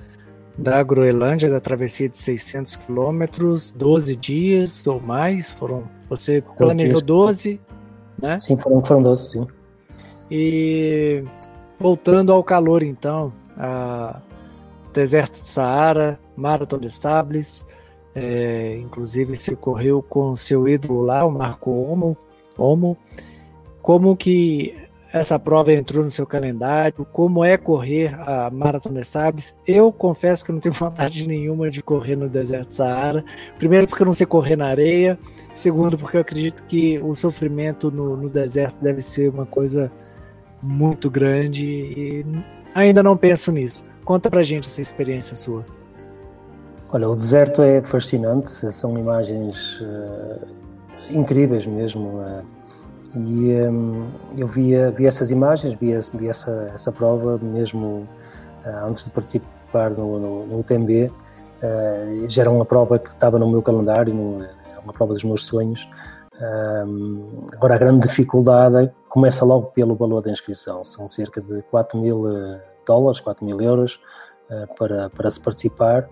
da 0.58 0.82
Groenlândia, 0.82 1.48
da 1.48 1.60
travessia 1.60 2.08
de 2.08 2.18
600 2.18 2.76
quilômetros, 2.76 3.70
12 3.70 4.16
dias 4.16 4.86
ou 4.86 5.00
mais, 5.00 5.50
foram, 5.50 5.84
você 6.08 6.42
planejou 6.56 7.00
12, 7.00 7.60
né? 8.24 8.38
Sim, 8.38 8.56
foram, 8.56 8.84
foram 8.84 9.02
12, 9.02 9.30
sim. 9.30 9.46
E 10.30 11.24
voltando 11.78 12.32
ao 12.32 12.42
calor 12.42 12.82
então, 12.82 13.32
a 13.56 14.20
deserto 14.92 15.42
de 15.42 15.48
Saara, 15.48 16.18
Marathon 16.36 16.78
de 16.78 16.90
Sables, 16.90 17.64
é, 18.14 18.76
inclusive 18.78 19.36
você 19.36 19.54
correu 19.54 20.02
com 20.02 20.34
seu 20.34 20.68
ídolo 20.68 21.02
lá, 21.02 21.24
o 21.24 21.30
Marco 21.30 21.70
Omo, 21.70 22.16
Omo, 22.56 22.96
como 23.80 24.16
que 24.16 24.74
essa 25.12 25.38
prova 25.38 25.72
entrou 25.72 26.04
no 26.04 26.10
seu 26.10 26.26
calendário? 26.26 27.06
Como 27.12 27.44
é 27.44 27.56
correr 27.56 28.14
a 28.20 28.50
Maratona 28.50 29.00
de 29.00 29.06
Sabres? 29.06 29.54
Eu 29.66 29.90
confesso 29.90 30.44
que 30.44 30.52
não 30.52 30.60
tenho 30.60 30.74
vontade 30.74 31.26
nenhuma 31.26 31.70
de 31.70 31.82
correr 31.82 32.16
no 32.16 32.28
deserto 32.28 32.72
Saara. 32.72 33.24
Primeiro, 33.56 33.86
porque 33.86 34.02
eu 34.02 34.06
não 34.06 34.12
sei 34.12 34.26
correr 34.26 34.56
na 34.56 34.66
areia. 34.66 35.18
Segundo, 35.54 35.96
porque 35.96 36.16
eu 36.16 36.20
acredito 36.20 36.62
que 36.64 36.98
o 36.98 37.14
sofrimento 37.14 37.90
no, 37.90 38.16
no 38.16 38.28
deserto 38.28 38.80
deve 38.80 39.00
ser 39.00 39.30
uma 39.30 39.46
coisa 39.46 39.90
muito 40.62 41.10
grande 41.10 41.64
e 41.64 42.26
ainda 42.74 43.02
não 43.02 43.16
penso 43.16 43.50
nisso. 43.50 43.84
Conta 44.04 44.30
pra 44.30 44.42
gente 44.42 44.66
essa 44.66 44.80
experiência 44.80 45.34
sua. 45.34 45.64
Olha, 46.90 47.08
o 47.08 47.14
deserto 47.14 47.62
é 47.62 47.82
fascinante, 47.82 48.50
são 48.72 48.98
imagens 48.98 49.80
uh, 49.80 50.46
incríveis 51.10 51.66
mesmo. 51.66 52.20
Uh 52.20 52.57
e 53.14 53.54
um, 53.68 54.06
eu 54.36 54.46
via, 54.46 54.90
via 54.90 55.08
essas 55.08 55.30
imagens, 55.30 55.74
via, 55.74 55.98
via 56.14 56.30
essa, 56.30 56.70
essa 56.74 56.92
prova 56.92 57.38
mesmo 57.38 58.06
uh, 58.64 58.86
antes 58.86 59.04
de 59.04 59.10
participar 59.10 59.90
no, 59.90 60.18
no, 60.18 60.46
no 60.46 60.60
UTMB. 60.60 61.10
Uh, 61.10 61.12
eh, 61.60 62.28
já 62.28 62.42
era 62.42 62.50
uma 62.50 62.64
prova 62.64 62.98
que 62.98 63.08
estava 63.08 63.38
no 63.38 63.50
meu 63.50 63.62
calendário, 63.62 64.14
no, 64.14 64.44
é 64.44 64.78
uma 64.82 64.92
prova 64.92 65.12
dos 65.14 65.24
meus 65.24 65.44
sonhos. 65.44 65.88
Um, 66.40 67.42
agora, 67.56 67.74
a 67.74 67.78
grande 67.78 68.06
dificuldade 68.06 68.92
começa 69.08 69.44
logo 69.44 69.68
pelo 69.68 69.96
valor 69.96 70.20
da 70.20 70.30
inscrição. 70.30 70.84
São 70.84 71.08
cerca 71.08 71.40
de 71.40 71.62
4 71.62 71.98
mil 71.98 72.22
dólares, 72.86 73.20
4 73.20 73.44
mil 73.44 73.60
euros 73.60 74.00
uh, 74.50 74.74
para, 74.76 75.10
para 75.10 75.30
se 75.30 75.40
participar. 75.40 76.08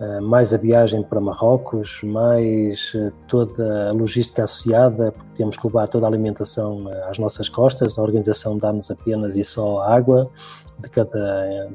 Eh, 0.00 0.20
mais 0.20 0.54
a 0.54 0.56
viagem 0.56 1.02
para 1.02 1.20
Marrocos, 1.20 2.00
mais 2.02 2.92
eh, 2.94 3.12
toda 3.28 3.90
a 3.90 3.92
logística 3.92 4.42
associada, 4.42 5.12
porque 5.12 5.34
temos 5.34 5.58
que 5.58 5.66
levar 5.66 5.88
toda 5.88 6.06
a 6.06 6.08
alimentação 6.08 6.90
eh, 6.90 7.10
às 7.10 7.18
nossas 7.18 7.50
costas, 7.50 7.98
a 7.98 8.02
organização 8.02 8.56
dá-nos 8.56 8.90
apenas 8.90 9.36
e 9.36 9.44
só 9.44 9.82
água, 9.82 10.30
de 10.78 10.88
cada, 10.88 11.70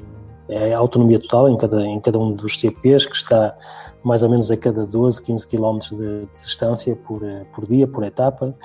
é 0.50 0.74
autonomia 0.74 1.20
total 1.20 1.50
em 1.50 1.56
cada, 1.56 1.80
em 1.86 2.00
cada 2.00 2.18
um 2.18 2.34
dos 2.34 2.60
CPs, 2.60 3.06
que 3.06 3.16
está 3.16 3.56
mais 4.04 4.24
ou 4.24 4.30
menos 4.30 4.50
a 4.50 4.58
cada 4.58 4.88
12, 4.88 5.22
15 5.22 5.48
km 5.48 5.78
de, 5.92 6.26
distância 6.42 6.96
por, 6.96 7.22
por 7.54 7.68
dia, 7.68 7.88
por 7.88 8.04
etapa, 8.04 8.56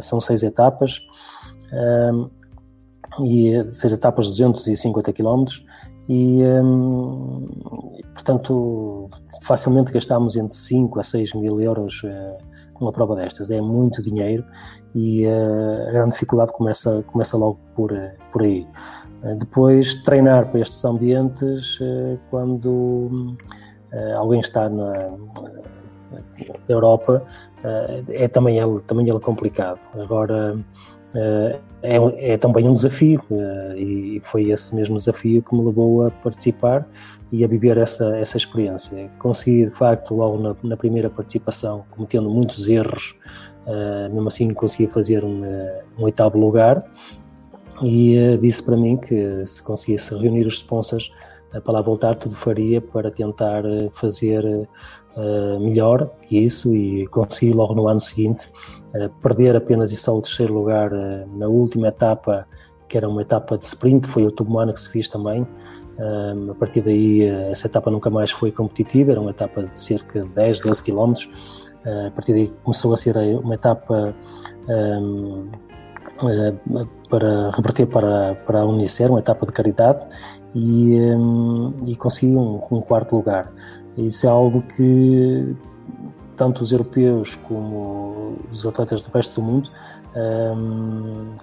são 0.00 0.20
seis 0.20 0.42
etapas, 0.42 1.00
e 3.20 3.64
seis 3.70 3.92
etapas 3.92 4.26
de 4.26 4.32
250 4.32 5.12
km, 5.12 5.44
e, 6.08 6.42
hum, 6.44 7.46
portanto, 8.14 9.10
facilmente 9.42 9.92
gastámos 9.92 10.36
entre 10.36 10.54
5 10.54 11.00
a 11.00 11.02
6 11.02 11.34
mil 11.34 11.60
euros 11.60 12.02
uh, 12.04 12.36
numa 12.80 12.92
prova 12.92 13.16
destas. 13.16 13.50
É 13.50 13.60
muito 13.60 14.02
dinheiro 14.02 14.44
e 14.94 15.26
uh, 15.26 15.88
a 15.88 15.92
grande 15.92 16.12
dificuldade 16.14 16.52
começa, 16.52 17.02
começa 17.08 17.36
logo 17.36 17.58
por, 17.74 17.92
uh, 17.92 18.10
por 18.30 18.42
aí. 18.42 18.66
depois, 19.38 19.96
treinar 20.02 20.48
para 20.50 20.60
estes 20.60 20.84
ambientes 20.84 21.78
quando 22.30 23.36
alguém 24.16 24.40
está 24.40 24.68
na, 24.68 24.92
na 24.92 26.20
Europa 26.68 27.24
é 28.08 28.28
também 28.28 28.58
ele, 28.58 28.80
também 28.82 29.08
ele 29.08 29.18
complicado. 29.18 29.88
Agora, 29.94 30.56
é, 31.82 32.32
é, 32.32 32.36
também 32.36 32.68
um 32.68 32.72
desafio 32.72 33.22
uh, 33.30 33.76
e 33.76 34.20
foi 34.24 34.50
esse 34.50 34.74
mesmo 34.74 34.96
desafio 34.96 35.42
que 35.42 35.54
me 35.54 35.64
levou 35.64 36.06
a 36.06 36.10
participar 36.10 36.86
e 37.30 37.44
a 37.44 37.48
viver 37.48 37.78
essa, 37.78 38.16
essa 38.16 38.36
experiência. 38.36 39.10
Consegui, 39.18 39.66
de 39.66 39.70
facto, 39.70 40.14
logo 40.14 40.38
na, 40.38 40.56
na 40.62 40.76
primeira 40.76 41.08
participação, 41.08 41.84
cometendo 41.90 42.28
muitos 42.28 42.68
erros, 42.68 43.14
uh, 43.66 44.12
mesmo 44.12 44.26
assim 44.26 44.52
consegui 44.52 44.88
fazer 44.88 45.24
um, 45.24 45.42
um 45.98 46.04
oitavo 46.04 46.38
lugar 46.38 46.84
e 47.82 48.38
disse 48.40 48.62
para 48.62 48.76
mim 48.76 48.96
que 48.96 49.44
se 49.46 49.62
conseguisse 49.62 50.14
reunir 50.14 50.46
os 50.46 50.54
sponsors 50.54 51.12
para 51.62 51.72
lá 51.72 51.82
voltar, 51.82 52.16
tudo 52.16 52.34
faria 52.34 52.80
para 52.80 53.10
tentar 53.10 53.62
fazer 53.92 54.42
melhor 55.60 56.10
que 56.22 56.38
isso 56.38 56.74
e 56.74 57.06
consegui 57.08 57.52
logo 57.52 57.74
no 57.74 57.86
ano 57.86 58.00
seguinte 58.00 58.50
perder 59.22 59.56
apenas 59.56 59.92
e 59.92 59.96
só 59.96 60.16
o 60.16 60.22
terceiro 60.22 60.54
lugar 60.54 60.92
uh, 60.92 61.26
na 61.36 61.48
última 61.48 61.88
etapa, 61.88 62.46
que 62.88 62.96
era 62.96 63.08
uma 63.08 63.22
etapa 63.22 63.56
de 63.56 63.64
sprint, 63.64 64.06
foi 64.06 64.24
o 64.24 64.30
Tubumana 64.30 64.72
que 64.72 64.80
se 64.80 64.88
fez 64.88 65.08
também, 65.08 65.46
Um, 65.98 66.50
a 66.50 66.54
partir 66.54 66.82
daí, 66.82 67.22
essa 67.50 67.66
etapa 67.66 67.90
nunca 67.90 68.10
mais 68.10 68.30
foi 68.30 68.52
competitiva, 68.52 69.12
era 69.12 69.20
uma 69.20 69.30
etapa 69.30 69.62
de 69.62 69.80
cerca 69.80 70.20
de 70.20 70.28
10, 70.28 70.60
12 70.60 70.82
km. 70.82 71.14
A 72.06 72.10
partir 72.10 72.32
daí 72.32 72.48
começou 72.62 72.92
a 72.92 72.96
ser 72.96 73.16
uma 73.16 73.54
etapa 73.54 74.14
um, 74.68 75.48
uh, 76.22 76.88
para 77.08 77.50
reverter 77.50 77.86
para, 77.86 78.34
para 78.44 78.60
a 78.60 78.66
Unicer, 78.66 79.08
uma 79.10 79.20
etapa 79.20 79.46
de 79.46 79.52
caridade, 79.52 80.04
e, 80.54 81.00
um, 81.00 81.72
e 81.84 81.96
consegui 81.96 82.36
um, 82.36 82.60
um 82.70 82.80
quarto 82.80 83.16
lugar. 83.16 83.52
Isso 83.96 84.26
é 84.26 84.30
algo 84.30 84.62
que 84.62 85.54
tanto 86.36 86.62
os 86.62 86.72
europeus 86.72 87.34
como 87.34 88.36
os 88.50 88.66
atletas 88.66 89.02
do 89.02 89.10
resto 89.10 89.40
do 89.40 89.42
mundo 89.42 89.70
um, 90.14 91.34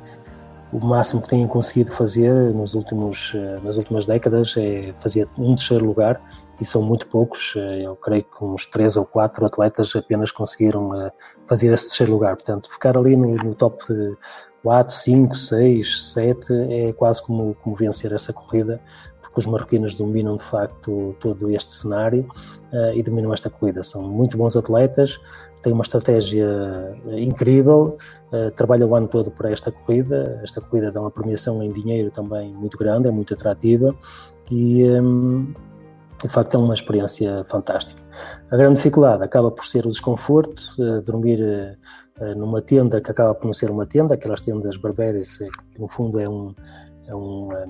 o 0.74 0.80
máximo 0.80 1.22
que 1.22 1.30
têm 1.30 1.48
conseguido 1.48 1.92
fazer 1.92 2.34
nos 2.52 2.74
últimos, 2.74 3.34
eh, 3.36 3.60
nas 3.64 3.78
últimas 3.78 4.08
décadas 4.08 4.56
é 4.58 4.92
fazer 5.00 5.30
um 5.38 5.54
terceiro 5.56 5.86
lugar 5.86 6.20
e 6.60 6.66
são 6.66 6.82
muito 6.82 7.06
poucos, 7.06 7.54
eh, 7.56 7.84
eu 7.86 7.96
creio 7.96 8.24
que 8.24 8.44
uns 8.44 8.66
três 8.66 8.98
ou 8.98 9.06
quatro 9.06 9.46
atletas 9.46 9.96
apenas 9.96 10.32
conseguiram 10.32 11.00
eh, 11.00 11.12
fazer 11.46 11.72
esse 11.72 11.90
terceiro 11.90 12.14
lugar, 12.14 12.36
portanto 12.36 12.72
ficar 12.72 12.98
ali 12.98 13.16
no, 13.16 13.36
no 13.36 13.54
top 13.54 13.84
4, 14.64 14.96
5, 14.96 15.36
6, 15.36 16.12
7 16.14 16.54
é 16.72 16.94
quase 16.94 17.22
como, 17.22 17.54
como 17.62 17.76
vencer 17.76 18.12
essa 18.12 18.34
corrida 18.34 18.82
porque 19.34 19.40
os 19.40 19.48
marroquinos 19.48 19.96
dominam 19.96 20.36
de 20.36 20.44
facto 20.44 21.16
todo 21.20 21.50
este 21.50 21.74
cenário 21.74 22.28
uh, 22.72 22.94
e 22.94 23.02
dominam 23.02 23.34
esta 23.34 23.50
corrida. 23.50 23.82
São 23.82 24.04
muito 24.04 24.38
bons 24.38 24.56
atletas, 24.56 25.20
têm 25.64 25.74
uma 25.74 25.82
estratégia 25.82 26.48
incrível, 27.18 27.98
uh, 28.32 28.52
trabalham 28.52 28.90
o 28.90 28.96
ano 28.96 29.08
todo 29.08 29.32
para 29.32 29.52
esta 29.52 29.72
corrida. 29.72 30.40
Esta 30.44 30.62
corrida 30.62 30.92
dá 30.92 31.02
uma 31.02 31.10
premiação 31.10 31.64
em 31.64 31.72
dinheiro 31.72 32.12
também 32.12 32.54
muito 32.54 32.78
grande, 32.78 33.08
é 33.08 33.12
muito 33.12 33.34
atrativa 33.34 33.96
e. 34.52 34.84
Um, 34.84 35.52
de 36.22 36.30
facto 36.30 36.56
é 36.56 36.58
uma 36.58 36.74
experiência 36.74 37.44
fantástica. 37.50 38.02
A 38.50 38.56
grande 38.56 38.76
dificuldade 38.76 39.22
acaba 39.26 39.52
por 39.52 39.66
ser 39.66 39.86
o 39.86 39.90
desconforto, 39.90 40.64
uh, 40.80 41.02
dormir 41.02 41.42
uh, 41.42 42.36
numa 42.38 42.62
tenda 42.62 43.02
que 43.02 43.12
acaba 43.12 43.36
por 43.36 43.46
não 43.46 43.52
ser 43.52 43.70
uma 43.70 43.86
tenda, 43.86 44.14
aquelas 44.14 44.40
tendas 44.40 44.78
berbéreas, 44.78 45.36
que 45.36 45.82
no 45.82 45.90
fundo 45.90 46.22
é 46.22 46.30
um, 46.30 46.56
é 47.08 47.14
um, 47.14 47.52
é 47.52 47.66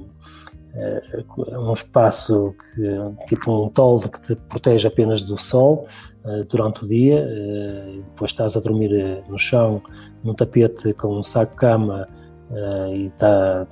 um 1.52 1.74
espaço 1.74 2.56
que, 2.58 3.28
tipo 3.28 3.66
um 3.66 3.70
toldo 3.70 4.10
que 4.10 4.20
te 4.20 4.36
protege 4.36 4.88
apenas 4.88 5.24
do 5.24 5.38
sol 5.38 5.88
uh, 6.26 6.44
durante 6.46 6.84
o 6.84 6.88
dia, 6.88 7.24
uh, 7.24 8.02
depois 8.04 8.32
estás 8.32 8.58
a 8.58 8.60
dormir 8.60 8.92
eh, 8.94 9.24
no 9.30 9.38
chão, 9.38 9.82
num 10.24 10.34
tapete 10.34 10.94
com 10.94 11.18
um 11.18 11.24
saco-cama 11.24 12.08
e 12.94 13.10
tá, 13.18 13.66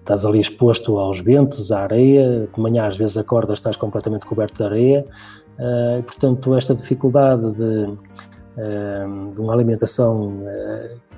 estás 0.00 0.26
ali 0.26 0.40
exposto 0.40 0.98
aos 0.98 1.20
ventos, 1.20 1.72
à 1.72 1.84
areia, 1.84 2.48
de 2.52 2.60
manhã 2.60 2.86
às 2.86 2.96
vezes 2.96 3.16
acordas, 3.16 3.58
estás 3.58 3.76
completamente 3.76 4.26
coberto 4.26 4.58
de 4.58 4.64
areia, 4.64 5.06
e, 5.98 6.02
portanto 6.02 6.54
esta 6.54 6.74
dificuldade 6.74 7.50
de, 7.52 7.86
de 9.34 9.40
uma 9.40 9.54
alimentação 9.54 10.38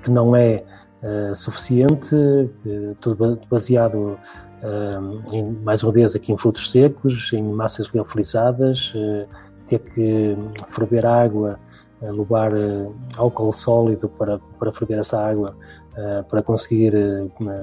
que 0.01 0.09
não 0.09 0.33
é 0.33 0.63
suficiente, 1.33 2.15
tudo 3.01 3.37
baseado 3.49 4.17
em, 5.31 5.51
mais 5.63 5.81
vez 5.81 6.15
aqui 6.15 6.31
em 6.31 6.37
frutos 6.37 6.69
secos, 6.71 7.31
em 7.33 7.43
massas 7.43 7.87
liofilizadas, 7.87 8.93
uh, 8.93 9.27
ter 9.65 9.79
que 9.79 10.37
ferver 10.69 11.05
água, 11.05 11.59
uh, 12.01 12.11
levar 12.11 12.53
uh, 12.53 12.93
álcool 13.17 13.51
sólido 13.51 14.09
para, 14.09 14.39
para 14.59 14.71
ferver 14.71 14.99
essa 14.99 15.19
água, 15.19 15.55
para 16.29 16.41
conseguir 16.41 16.93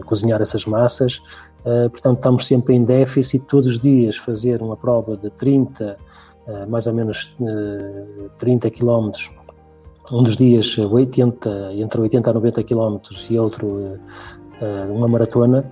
cozinhar 0.05 0.43
essas 0.43 0.67
massas. 0.67 1.23
portanto, 1.91 2.19
estamos 2.19 2.47
sempre 2.47 2.75
em 2.75 2.85
déficit, 2.85 3.47
todos 3.47 3.67
os 3.67 3.79
dias 3.79 4.19
fazer 4.19 4.61
uma 4.61 4.77
prova 4.77 5.17
de 5.17 5.31
30, 5.31 5.97
mais 6.69 6.87
ou 6.87 6.93
menos 6.93 7.35
30 8.37 8.69
quilómetros. 8.69 9.31
Um 10.13 10.23
dos 10.23 10.37
dias 10.37 10.77
80, 10.77 11.73
entre 11.77 11.99
80 11.99 12.29
a 12.29 12.35
90 12.35 12.63
km 12.63 12.99
e 13.31 13.39
outro 13.39 13.99
uma 14.91 15.09
maratona, 15.09 15.65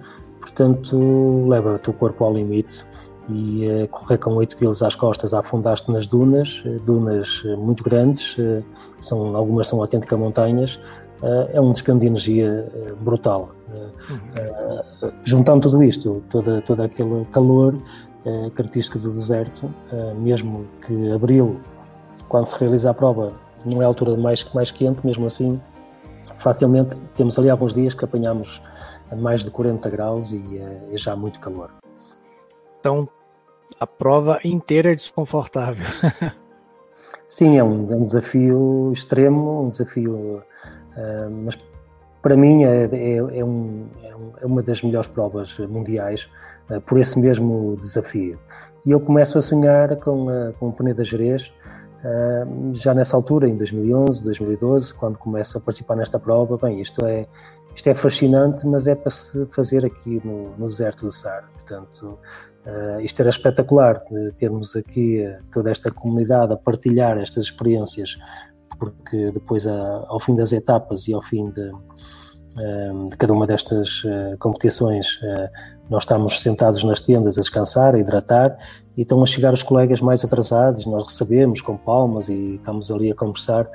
portanto 0.55 1.47
leva 1.49 1.75
o 1.75 1.79
teu 1.79 1.93
corpo 1.93 2.25
ao 2.25 2.33
limite 2.33 2.87
e 3.29 3.67
uh, 3.67 3.89
correr 3.89 4.19
com 4.19 4.35
8 4.35 4.57
kg 4.57 4.71
às 4.87 4.95
costas 4.95 5.35
afundaste 5.35 5.91
nas 5.91 6.07
dunas, 6.07 6.63
eh, 6.67 6.79
dunas 6.85 7.43
eh, 7.45 7.57
muito 7.57 7.83
grandes, 7.83 8.37
são, 9.01 9.35
algumas 9.35 9.67
são 9.67 9.81
autênticas 9.81 10.19
montanhas, 10.19 10.79
é 11.55 11.59
um 11.59 11.73
dispêndio 11.73 12.01
de 12.01 12.07
energia 12.09 12.69
brutal. 13.01 13.51
Uhum. 13.75 15.11
juntando 15.25 15.63
tudo 15.63 15.83
isto, 15.83 16.23
todo, 16.31 16.61
todo 16.63 16.81
aquele 16.83 17.25
calor 17.33 17.77
característico 18.55 18.99
do 18.99 19.11
deserto, 19.11 19.69
mesmo 20.17 20.67
que 20.87 21.11
abril, 21.11 21.59
quando 22.29 22.45
se 22.45 22.57
realiza 22.61 22.91
a 22.91 22.95
prova, 22.95 23.33
não 23.65 23.81
é 23.81 23.85
a 23.85 23.89
altura 23.89 24.17
mais, 24.17 24.47
mais 24.55 24.71
quente, 24.71 25.05
mesmo 25.05 25.27
assim, 25.27 25.61
facilmente 26.37 26.95
temos 27.17 27.39
ali 27.39 27.51
alguns 27.51 27.75
dias 27.75 27.95
que 27.95 28.05
apanhamos 28.05 28.61
a 29.11 29.17
mais 29.17 29.43
de 29.43 29.51
40 29.51 29.89
graus 29.91 30.33
e 30.33 30.59
é, 30.59 30.95
é 30.95 30.97
já 30.97 31.15
muito 31.15 31.41
calor. 31.41 31.71
Então, 32.81 33.09
a 33.79 33.87
prova 33.87 34.39
inteira 34.45 34.93
é 34.93 34.95
desconfortável. 34.95 35.87
Sim, 37.27 37.57
é 37.57 37.65
um, 37.65 37.91
é 37.91 37.97
um, 37.97 38.05
desafio 38.05 38.91
extremo, 38.93 39.63
um 39.63 39.69
desafio, 39.69 40.43
uh, 40.97 41.31
mas 41.45 41.59
para 42.21 42.37
mim 42.37 42.65
é, 42.65 42.85
é, 42.93 43.17
é, 43.17 43.45
um, 43.45 43.87
é, 44.03 44.47
uma 44.47 44.63
das 44.63 44.83
melhores 44.83 45.09
provas 45.09 45.59
mundiais 45.59 46.31
uh, 46.71 46.81
por 46.83 46.99
esse 46.99 47.19
mesmo 47.19 47.77
desafio. 47.77 48.39
E 48.85 48.91
eu 48.91 49.01
começo 49.01 49.39
a 49.39 49.41
sonhar 49.41 49.97
com, 49.97 50.27
uh, 50.27 50.53
com 50.59 50.69
o 50.69 50.73
Peneda 50.73 51.03
Jerez, 51.03 51.53
já 52.75 52.93
nessa 52.93 53.17
altura, 53.17 53.49
em 53.49 53.57
2011, 53.57 54.23
2012, 54.25 54.93
quando 54.93 55.19
começo 55.19 55.57
a 55.57 55.61
participar 55.63 55.97
nesta 55.97 56.19
prova, 56.19 56.59
bem, 56.59 56.79
isto 56.79 57.03
é, 57.07 57.27
isto 57.75 57.89
é 57.89 57.95
fascinante, 57.95 58.67
mas 58.67 58.87
é 58.87 58.95
para 58.95 59.11
se 59.11 59.47
fazer 59.47 59.85
aqui 59.85 60.21
no, 60.25 60.57
no 60.57 60.67
deserto 60.67 61.05
do 61.05 61.13
Saara. 61.13 61.49
Portanto, 61.55 62.19
uh, 62.67 63.01
isto 63.01 63.21
era 63.21 63.31
espetacular, 63.31 64.03
termos 64.37 64.77
aqui 64.77 65.27
uh, 65.27 65.43
toda 65.51 65.71
esta 65.71 65.91
comunidade 65.91 66.53
a 66.53 66.57
partilhar 66.57 67.19
estas 67.19 67.45
experiências, 67.45 68.17
porque 68.79 69.31
depois, 69.33 69.67
uh, 69.67 70.05
ao 70.07 70.21
fim 70.21 70.37
das 70.37 70.53
etapas 70.53 71.09
e 71.09 71.15
ao 71.15 71.23
fim 71.23 71.51
de, 71.51 71.73
de 73.11 73.17
cada 73.17 73.33
uma 73.33 73.47
destas 73.47 74.03
competições, 74.39 75.21
nós 75.91 76.05
estamos 76.05 76.41
sentados 76.41 76.85
nas 76.85 77.01
tendas 77.01 77.37
a 77.37 77.41
descansar, 77.41 77.95
a 77.95 77.99
hidratar, 77.99 78.57
e 78.97 79.03
estão 79.03 79.23
a 79.23 79.27
chegar 79.27 79.53
os 79.53 79.63
colegas 79.63 80.01
mais 80.01 80.25
atrasados, 80.25 80.87
nós 80.87 81.03
recebemos 81.05 81.61
com 81.61 81.77
palmas 81.77 82.29
e 82.29 82.55
estamos 82.55 82.91
ali 82.91 83.11
a 83.11 83.15
conversar 83.15 83.69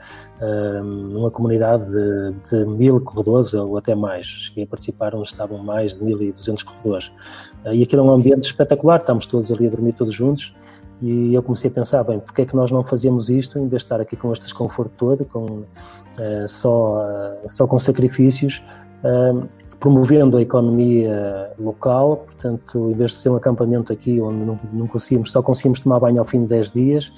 numa 0.81 1.29
comunidade 1.29 1.83
de, 1.85 2.33
de, 2.49 2.65
mil 2.65 3.01
corredores 3.01 3.53
ou 3.53 3.77
até 3.77 3.93
mais. 3.93 4.25
Cheguei 4.25 4.63
a 4.63 4.67
participar 4.67 5.13
onde 5.13 5.27
estavam 5.27 5.57
mais 5.57 5.93
de 5.93 6.01
1.200 6.01 6.63
corredores. 6.63 7.07
Uh, 7.65 7.73
e 7.73 7.83
aquilo 7.83 8.01
é 8.01 8.05
um 8.05 8.13
ambiente 8.13 8.45
espetacular, 8.45 8.99
estamos 8.99 9.25
todos 9.25 9.51
ali 9.51 9.67
a 9.67 9.69
dormir 9.69 9.93
todos 9.93 10.13
juntos. 10.13 10.55
E 11.01 11.33
eu 11.33 11.41
comecei 11.41 11.69
a 11.69 11.73
pensar, 11.73 12.03
bem, 12.03 12.19
porque 12.19 12.41
é 12.41 12.45
que 12.45 12.55
nós 12.55 12.71
não 12.71 12.83
fazemos 12.83 13.29
isto 13.29 13.57
em 13.57 13.67
vez 13.67 13.81
de 13.81 13.85
estar 13.85 14.01
aqui 14.01 14.15
com 14.15 14.31
este 14.33 14.43
desconforto 14.43 14.91
todo, 14.97 15.25
com, 15.25 15.45
uh, 15.45 16.47
só, 16.47 16.97
uh, 16.97 17.47
só 17.49 17.67
com 17.67 17.79
sacrifícios, 17.79 18.61
promovendo 19.79 20.35
a 20.35 20.41
economia 20.41 21.53
local, 21.57 22.17
portanto, 22.25 22.89
em 22.89 22.93
vez 22.93 23.11
de 23.11 23.17
ser 23.17 23.29
um 23.29 23.37
acampamento 23.37 23.93
aqui 23.93 24.19
onde 24.19 24.43
não, 24.43 24.59
não 24.73 24.87
conseguimos, 24.87 25.31
só 25.31 25.41
conseguimos 25.41 25.79
tomar 25.79 26.01
banho 26.01 26.19
ao 26.19 26.25
fim 26.25 26.41
de 26.41 26.47
10 26.47 26.71
dias, 26.71 27.13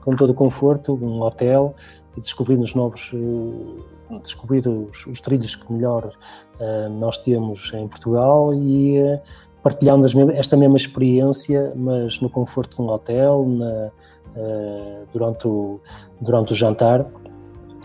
com 0.00 0.16
todo 0.16 0.30
o 0.30 0.34
conforto, 0.34 0.94
um 0.94 1.20
hotel, 1.20 1.74
e 2.18 2.20
descobrir 2.20 2.58
os 2.58 2.74
novos, 2.74 3.12
uh, 3.12 4.18
descobrir 4.22 4.66
os, 4.66 5.06
os, 5.06 5.20
trilhos 5.20 5.54
que 5.54 5.72
melhor 5.72 6.12
uh, 6.60 6.88
nós 6.98 7.18
temos 7.18 7.70
em 7.72 7.86
Portugal 7.86 8.52
e 8.52 9.00
uh, 9.00 9.20
partilhando 9.62 10.06
esta 10.32 10.56
mesma 10.56 10.76
experiência, 10.76 11.72
mas 11.74 12.20
no 12.20 12.30
conforto 12.30 12.76
de 12.76 12.82
um 12.82 12.92
hotel, 12.92 13.46
na, 13.48 13.90
durante, 15.12 15.48
o, 15.48 15.80
durante 16.20 16.52
o 16.52 16.56
jantar 16.56 17.04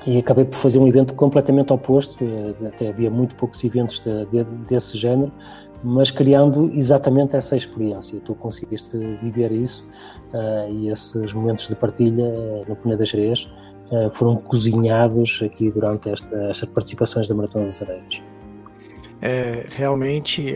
e 0.05 0.17
acabei 0.17 0.45
por 0.45 0.55
fazer 0.55 0.79
um 0.79 0.87
evento 0.87 1.13
completamente 1.13 1.71
oposto, 1.71 2.23
eh, 2.23 2.67
até 2.67 2.89
havia 2.89 3.09
muito 3.09 3.35
poucos 3.35 3.63
eventos 3.63 4.01
de, 4.01 4.25
de, 4.25 4.43
desse 4.67 4.97
género, 4.97 5.31
mas 5.83 6.11
criando 6.11 6.71
exatamente 6.73 7.35
essa 7.35 7.55
experiência. 7.55 8.19
Tu 8.19 8.35
conseguiste 8.35 8.97
viver 9.21 9.51
isso 9.51 9.87
uh, 10.33 10.71
e 10.71 10.89
esses 10.89 11.33
momentos 11.33 11.67
de 11.67 11.75
partilha 11.75 12.23
uh, 12.23 12.65
no 12.67 12.75
Peneda 12.75 13.03
Jerez 13.03 13.49
uh, 13.91 14.09
foram 14.11 14.37
cozinhados 14.37 15.41
aqui 15.43 15.69
durante 15.69 16.09
esta, 16.09 16.35
estas 16.49 16.69
participações 16.69 17.27
da 17.27 17.35
Maratona 17.35 17.65
das 17.65 17.81
Areias. 17.81 18.21
É, 19.21 19.65
realmente, 19.69 20.53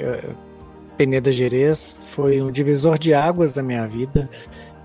Peneda 0.97 1.31
Jerez 1.31 1.99
foi 2.07 2.41
um 2.41 2.51
divisor 2.51 2.97
de 2.97 3.13
águas 3.13 3.53
da 3.53 3.61
minha 3.61 3.85
vida 3.87 4.29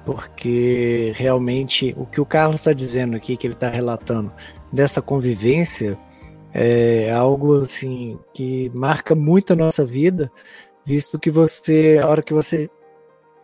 porque 0.04 1.12
realmente 1.14 1.94
o 1.96 2.04
que 2.06 2.20
o 2.20 2.26
Carlos 2.26 2.60
está 2.60 2.72
dizendo 2.72 3.16
aqui, 3.16 3.36
que 3.36 3.46
ele 3.46 3.54
está 3.54 3.68
relatando 3.68 4.32
dessa 4.72 5.00
convivência, 5.00 5.96
é 6.52 7.10
algo 7.12 7.60
assim 7.60 8.18
que 8.34 8.70
marca 8.74 9.14
muito 9.14 9.52
a 9.52 9.56
nossa 9.56 9.84
vida, 9.84 10.30
visto 10.84 11.18
que 11.18 11.30
você, 11.30 12.00
a 12.02 12.08
hora 12.08 12.22
que 12.22 12.34
você 12.34 12.68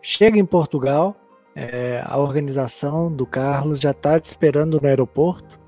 chega 0.01 0.37
em 0.37 0.45
Portugal, 0.45 1.15
é, 1.55 2.01
a 2.05 2.17
organização 2.17 3.11
do 3.11 3.25
Carlos 3.25 3.79
já 3.79 3.91
está 3.91 4.19
te 4.19 4.25
esperando 4.25 4.79
no 4.79 4.87
aeroporto. 4.87 5.59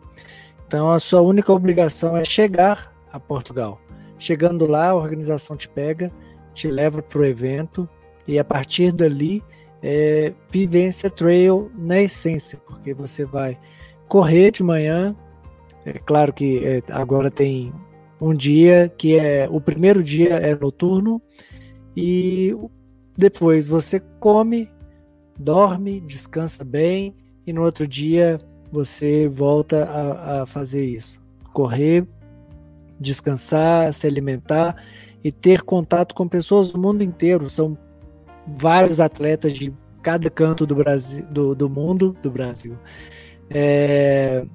Então 0.68 0.91
a 0.91 0.99
sua 0.99 1.22
única 1.22 1.52
obrigação 1.52 2.16
é 2.16 2.24
chegar 2.24 2.93
a 3.12 3.20
Portugal. 3.20 3.80
Chegando 4.18 4.68
lá, 4.68 4.89
a 4.89 4.95
organização 4.95 5.58
te 5.58 5.68
pega, 5.68 6.12
te 6.54 6.70
leva 6.70 7.02
para 7.02 7.20
o 7.20 7.26
evento 7.26 7.88
e 8.28 8.38
a 8.38 8.43
partir 8.43 8.91
dali 8.91 9.43
é, 9.82 10.34
vivência 10.49 11.10
trail 11.10 11.72
na 11.76 11.99
essência, 12.02 12.60
porque 12.68 12.93
você 12.93 13.26
vai 13.26 13.58
correr 14.08 14.52
de 14.52 14.64
manhã. 14.64 15.16
É 15.86 15.93
claro 15.93 16.32
que 16.32 16.64
é, 16.64 16.84
agora 16.89 17.32
tem 17.32 17.74
um 18.20 18.34
dia 18.34 18.93
que 18.97 19.18
é 19.18 19.47
o 19.49 19.60
primeiro 19.60 20.04
dia 20.04 20.36
é 20.36 20.56
noturno 20.56 21.20
e 21.97 22.56
depois 23.18 23.68
você 23.68 23.99
come, 24.20 24.70
dorme, 25.38 25.99
descansa 26.02 26.64
bem 26.64 27.16
e 27.45 27.52
no 27.52 27.64
outro 27.64 27.88
dia 27.88 28.39
você 28.72 29.28
volta 29.28 29.86
a, 29.86 30.41
a 30.41 30.45
fazer 30.45 30.86
isso, 30.86 31.20
correr, 31.52 32.06
descansar, 32.99 33.91
se 33.91 34.06
alimentar 34.06 34.76
e 35.24 35.32
ter 35.32 35.61
contato 35.61 36.15
com 36.15 36.28
pessoas 36.28 36.72
do 36.72 36.80
mundo 36.80 37.03
inteiro. 37.03 37.49
São 37.49 37.78
vários 38.57 38.99
atletas 38.99 39.53
de 39.53 39.74
cada 40.01 40.30
canto 40.30 40.65
do 40.65 40.76
Brasil, 40.76 41.26
do, 41.30 41.55
do 41.55 41.69
mundo, 41.69 42.15
do 42.22 42.32
Brasil. 42.32 42.76
É, 43.49 44.45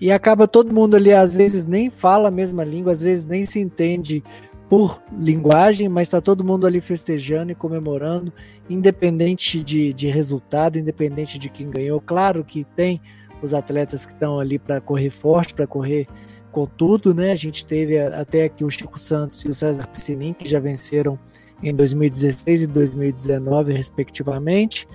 e 0.00 0.10
acaba 0.10 0.46
todo 0.46 0.72
mundo 0.72 0.96
ali, 0.96 1.12
às 1.12 1.32
vezes 1.32 1.66
nem 1.66 1.90
fala 1.90 2.28
a 2.28 2.30
mesma 2.30 2.64
língua, 2.64 2.92
às 2.92 3.02
vezes 3.02 3.24
nem 3.24 3.44
se 3.44 3.60
entende 3.60 4.22
por 4.68 5.00
linguagem, 5.16 5.88
mas 5.88 6.08
está 6.08 6.20
todo 6.20 6.44
mundo 6.44 6.66
ali 6.66 6.80
festejando 6.80 7.52
e 7.52 7.54
comemorando, 7.54 8.32
independente 8.68 9.62
de, 9.62 9.92
de 9.92 10.08
resultado, 10.08 10.78
independente 10.78 11.38
de 11.38 11.48
quem 11.48 11.70
ganhou. 11.70 12.00
Claro 12.00 12.44
que 12.44 12.64
tem 12.76 13.00
os 13.40 13.54
atletas 13.54 14.04
que 14.04 14.12
estão 14.12 14.40
ali 14.40 14.58
para 14.58 14.80
correr 14.80 15.10
forte, 15.10 15.54
para 15.54 15.66
correr 15.66 16.08
com 16.56 16.64
tudo, 16.64 17.12
né? 17.12 17.32
A 17.32 17.36
gente 17.36 17.66
teve 17.66 17.98
até 18.00 18.44
aqui 18.44 18.64
o 18.64 18.70
Chico 18.70 18.98
Santos 18.98 19.44
e 19.44 19.48
o 19.48 19.54
César 19.54 19.86
Piscinin, 19.88 20.32
que 20.32 20.48
já 20.48 20.58
venceram 20.58 21.18
em 21.62 21.74
2016 21.74 22.62
e 22.62 22.66
2019, 22.66 23.74
respectivamente. 23.74 24.88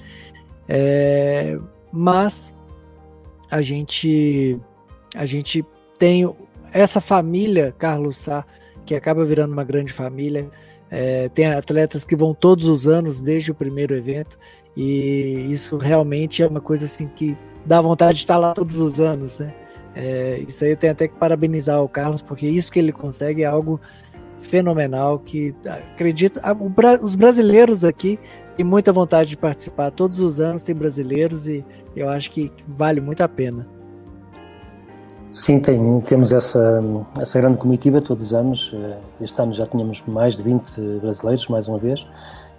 É, 0.68 1.59
mas 1.91 2.55
a 3.51 3.62
gente 3.62 4.59
a 5.16 5.24
gente 5.28 5.64
tem 5.99 6.28
essa 6.74 6.99
família 6.99 7.76
Carlos 7.78 8.18
Sá 8.18 8.43
que 8.84 8.95
acaba 8.95 9.24
virando 9.24 9.53
uma 9.53 9.64
grande 9.64 9.93
família. 9.93 10.49
É, 10.89 11.30
tem 11.30 11.45
atletas 11.45 12.03
que 12.03 12.16
vão 12.16 12.34
todos 12.34 12.66
os 12.66 12.88
anos 12.88 13.22
desde 13.22 13.51
o 13.51 13.55
primeiro 13.55 13.95
evento 13.95 14.36
e 14.76 15.45
isso 15.51 15.78
realmente 15.78 16.41
é 16.41 16.47
uma 16.47 16.59
coisa 16.59 16.88
assim 16.88 17.07
que 17.07 17.38
dá 17.64 17.80
vontade 17.80 18.16
de 18.16 18.24
estar 18.24 18.38
lá 18.38 18.51
todos 18.51 18.78
os 18.78 18.99
anos, 18.99 19.38
né? 19.38 19.53
É, 19.96 20.44
isso 20.48 20.64
aí 20.64 20.72
eu 20.72 20.78
tenho 20.78 20.94
até 20.94 21.08
que 21.08 21.16
parabenizar 21.16 21.82
o 21.82 21.89
Carlos 21.89 22.22
porque 22.22 22.48
isso 22.48 22.72
que 22.72 22.80
ele 22.80 22.92
consegue 22.92 23.44
é 23.44 23.46
algo 23.46 23.80
fenomenal 24.39 25.20
que 25.20 25.54
acredito 25.94 26.39
os 27.02 27.14
brasileiros 27.14 27.84
aqui 27.84 28.18
têm 28.56 28.66
muita 28.66 28.94
vontade 28.94 29.30
de 29.30 29.38
participar 29.38 29.92
todos 29.92 30.20
os 30.22 30.39
anos 30.39 30.64
tem 30.64 30.74
brasileiros 30.74 31.48
e 31.48 31.64
eu 31.96 32.10
acho 32.10 32.32
que 32.32 32.52
vale 32.68 33.02
muito 33.02 33.22
a 33.22 33.28
pena. 33.28 33.68
Sim, 35.30 35.62
tem, 35.62 36.02
temos 36.02 36.34
essa, 36.34 36.84
essa 37.18 37.39
grande 37.39 37.58
comitiva 37.58 38.02
todos 38.02 38.28
os 38.28 38.34
anos. 38.34 38.72
Eh, 38.74 38.98
este 39.22 39.42
ano 39.42 39.54
já 39.54 39.66
tínhamos 39.66 40.04
mais 40.06 40.36
de 40.36 40.44
20 40.44 41.00
brasileiros, 41.00 41.48
mais 41.48 41.70
uma 41.70 41.78
vez, 41.78 42.06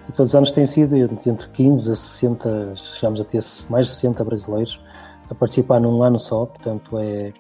e 0.09 0.13
todos 0.13 0.31
os 0.31 0.35
anos 0.35 0.53
tem 0.53 0.65
sido 0.65 0.97
entre 0.97 1.49
15 1.49 1.93
a 1.93 1.97
60, 1.97 2.73
chegamos 2.75 3.21
a 3.21 3.25
ter 3.25 3.41
mais 3.69 3.87
de 3.87 3.93
60 3.93 4.25
brasileiros 4.25 4.81
a 5.33 5.35
participar 5.35 5.81
num 5.81 6.03
ano 6.03 6.19
só, 6.19 6.47
portanto 6.47 6.99
é, 6.99 7.31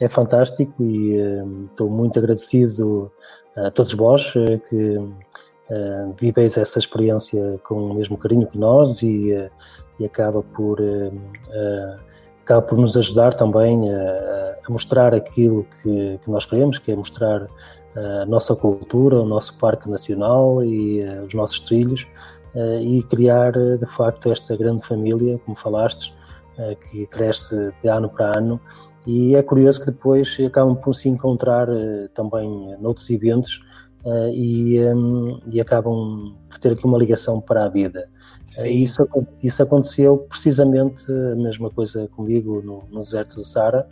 é 0.00 0.08
fantástico 0.08 0.82
e 0.82 1.20
uh, 1.20 1.64
estou 1.70 1.90
muito 1.90 2.18
agradecido 2.18 3.10
a 3.56 3.70
todos 3.70 3.92
vós 3.94 4.34
uh, 4.36 4.58
que 4.68 4.96
uh, 4.96 6.14
viveis 6.18 6.56
essa 6.56 6.78
experiência 6.78 7.58
com 7.64 7.90
o 7.90 7.94
mesmo 7.94 8.16
carinho 8.16 8.46
que 8.46 8.58
nós 8.58 9.02
e, 9.02 9.30
e 9.98 10.04
acaba 10.04 10.42
por 10.42 10.78
acaba 12.42 12.62
por 12.62 12.78
nos 12.78 12.96
ajudar 12.96 13.34
também 13.34 13.92
a, 13.92 14.56
a 14.66 14.70
mostrar 14.70 15.14
aquilo 15.14 15.64
que, 15.64 16.18
que, 16.22 16.30
nós 16.30 16.46
queremos, 16.46 16.78
que 16.78 16.90
é 16.90 16.96
mostrar 16.96 17.46
a 17.94 18.24
nossa 18.24 18.56
cultura, 18.56 19.20
o 19.20 19.26
nosso 19.26 19.58
parque 19.58 19.90
nacional 19.90 20.64
e 20.64 21.02
os 21.26 21.34
nossos 21.34 21.60
trilhos 21.60 22.06
e 22.80 23.02
criar 23.02 23.52
de 23.52 23.84
facto 23.84 24.32
esta 24.32 24.56
grande 24.56 24.82
família, 24.82 25.38
como 25.44 25.54
falaste, 25.54 26.14
que 26.90 27.06
cresce 27.06 27.72
de 27.82 27.88
ano 27.88 28.08
para 28.08 28.38
ano. 28.38 28.60
E 29.06 29.34
é 29.34 29.42
curioso 29.42 29.80
que 29.80 29.90
depois 29.90 30.36
acabam 30.46 30.76
por 30.76 30.94
se 30.94 31.08
encontrar 31.08 31.66
também 32.12 32.76
noutros 32.78 33.08
eventos 33.08 33.62
e, 34.34 34.78
um, 34.80 35.40
e 35.50 35.60
acabam 35.60 36.34
por 36.48 36.58
ter 36.58 36.72
aqui 36.72 36.84
uma 36.84 36.98
ligação 36.98 37.40
para 37.40 37.64
a 37.64 37.68
vida. 37.68 38.08
Isso, 38.66 39.06
isso 39.42 39.62
aconteceu 39.62 40.18
precisamente 40.28 41.04
a 41.10 41.36
mesma 41.36 41.70
coisa 41.70 42.08
comigo 42.08 42.62
no, 42.62 42.84
no 42.90 43.00
deserto 43.00 43.36
do 43.36 43.44
Sara, 43.44 43.86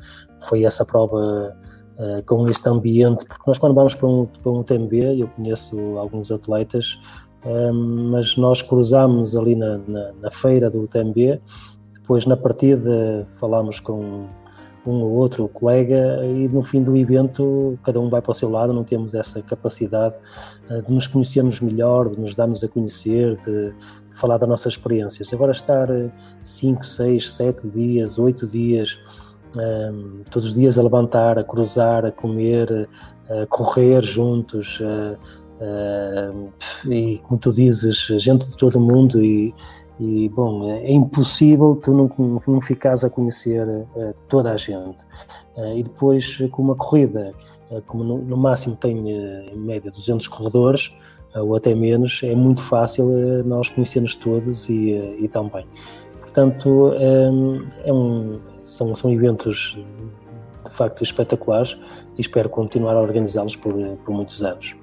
foi 0.48 0.64
essa 0.64 0.84
prova 0.84 1.56
uh, 1.98 2.22
com 2.24 2.48
este 2.48 2.68
ambiente, 2.68 3.24
porque 3.26 3.42
nós 3.46 3.58
quando 3.58 3.74
vamos 3.74 3.94
para 3.94 4.08
um, 4.08 4.26
para 4.26 4.52
um 4.52 4.62
TMB, 4.62 5.20
eu 5.20 5.28
conheço 5.28 5.76
alguns 5.98 6.30
atletas, 6.30 6.98
ehm, 7.44 8.10
mas 8.10 8.36
nós 8.36 8.62
cruzámos 8.62 9.36
ali 9.36 9.54
na, 9.54 9.78
na, 9.86 10.12
na, 10.12 10.30
feira 10.30 10.70
do 10.70 10.86
TMB, 10.86 11.40
depois 12.06 12.24
na 12.24 12.36
partida 12.36 13.26
falámos 13.34 13.80
com 13.80 14.26
um 14.86 15.02
ou 15.02 15.10
outro 15.14 15.48
colega 15.48 16.24
e 16.24 16.46
no 16.46 16.62
fim 16.62 16.80
do 16.80 16.96
evento 16.96 17.76
cada 17.82 17.98
um 17.98 18.08
vai 18.08 18.22
para 18.22 18.30
o 18.30 18.34
seu 18.34 18.48
lado, 18.48 18.72
não 18.72 18.84
temos 18.84 19.12
essa 19.12 19.42
capacidade 19.42 20.14
uh, 20.70 20.80
de 20.82 20.92
nos 20.92 21.08
conhecermos 21.08 21.60
melhor, 21.60 22.08
de 22.08 22.20
nos 22.20 22.36
darmos 22.36 22.62
a 22.62 22.68
conhecer, 22.68 23.36
de, 23.44 23.74
falar 24.12 24.38
das 24.38 24.48
nossas 24.48 24.74
experiências. 24.74 25.34
Agora 25.34 25.50
estar 25.50 25.88
5, 26.44 26.86
6, 26.86 27.32
7 27.32 27.66
dias, 27.68 28.18
8 28.18 28.46
dias, 28.46 28.98
ehm, 29.58 30.22
todos 30.30 30.48
os 30.48 30.54
dias 30.54 30.78
a 30.78 30.82
levantar, 30.82 31.38
a 31.38 31.44
cruzar, 31.44 32.06
a 32.06 32.10
comer, 32.10 32.88
a 33.28 33.44
correr 33.44 34.02
juntos, 34.02 34.80
uh, 34.80 35.18
e 36.90 37.18
como 37.18 37.38
tu 37.38 37.52
dizes, 37.52 38.06
gente 38.18 38.46
de 38.46 38.56
todo 38.56 38.76
o 38.76 38.80
mundo 38.80 39.22
e, 39.22 39.54
e 39.98 40.28
bom, 40.28 40.70
é 40.70 40.92
impossível 40.92 41.74
tu 41.82 41.92
não, 41.92 42.40
não 42.46 42.60
ficares 42.60 43.02
a 43.02 43.10
conhecer 43.10 43.66
uh, 43.66 44.14
toda 44.28 44.52
a 44.52 44.56
gente. 44.56 45.04
Uh, 45.56 45.78
e 45.78 45.82
depois 45.82 46.38
com 46.50 46.62
uma 46.62 46.74
corrida, 46.74 47.32
uh, 47.70 47.80
como 47.86 48.04
no, 48.04 48.18
no, 48.18 48.36
máximo 48.36 48.76
tem 48.76 49.08
em 49.08 49.58
média 49.58 49.90
200 49.90 50.28
corredores, 50.28 50.92
ou 51.34 51.54
até 51.54 51.74
menos, 51.74 52.22
é 52.22 52.34
muito 52.34 52.62
fácil 52.62 53.06
nós 53.44 53.68
conhecermos 53.68 54.14
todos 54.14 54.70
e, 54.70 54.92
e 55.20 55.28
também. 55.28 55.66
Portanto, 56.18 56.92
é 57.84 57.92
um, 57.92 58.38
são, 58.64 58.96
são 58.96 59.12
eventos 59.12 59.78
de 60.64 60.70
facto 60.70 61.02
espetaculares 61.02 61.78
e 62.16 62.22
espero 62.22 62.48
continuar 62.48 62.94
a 62.94 63.02
organizá-los 63.02 63.54
por, 63.54 63.74
por 64.02 64.14
muitos 64.14 64.42
anos. 64.42 64.74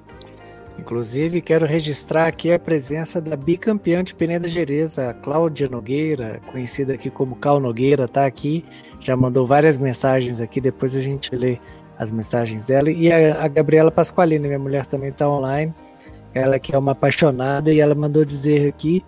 Inclusive, 0.78 1.42
quero 1.42 1.66
registrar 1.66 2.28
aqui 2.28 2.52
a 2.52 2.58
presença 2.58 3.22
da 3.22 3.36
bicampeã 3.36 4.04
de 4.04 4.16
Peneda 4.16 4.48
Gerês, 4.48 4.98
a 4.98 5.14
Cláudia 5.14 5.70
Nogueira, 5.70 6.42
conhecida 6.52 6.94
aqui 6.94 7.10
como 7.10 7.36
Cal 7.36 7.60
Nogueira, 7.60 8.06
está 8.06 8.26
aqui, 8.26 8.66
já 9.00 9.16
mandou 9.16 9.46
várias 9.46 9.78
mensagens 9.78 10.42
aqui, 10.42 10.60
depois 10.60 10.96
a 10.96 11.02
gente 11.02 11.36
lê 11.36 11.60
as 11.98 12.12
mensagens 12.12 12.66
dela. 12.66 12.90
E 12.92 13.12
a, 13.12 13.44
a 13.44 13.48
Gabriela 13.48 13.92
Pasqualini, 13.92 14.48
minha 14.48 14.60
mulher, 14.60 14.86
também 14.86 15.10
está 15.10 15.30
online. 15.30 15.74
Ela 16.34 16.58
que 16.58 16.74
é 16.74 16.78
uma 16.78 16.94
apaixonada 16.94 17.72
e 17.72 17.80
ela 17.80 17.94
mandou 17.94 18.26
dizer 18.26 18.68
aqui 18.68 19.06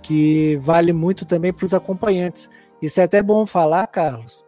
que 0.00 0.56
vale 0.62 0.92
muito 0.92 1.26
também 1.26 1.52
para 1.52 1.64
os 1.64 1.74
acompanhantes. 1.74 2.48
Isso 2.80 3.00
é 3.00 3.04
até 3.04 3.20
bom 3.20 3.44
falar, 3.44 3.86
Carlos, 3.88 4.44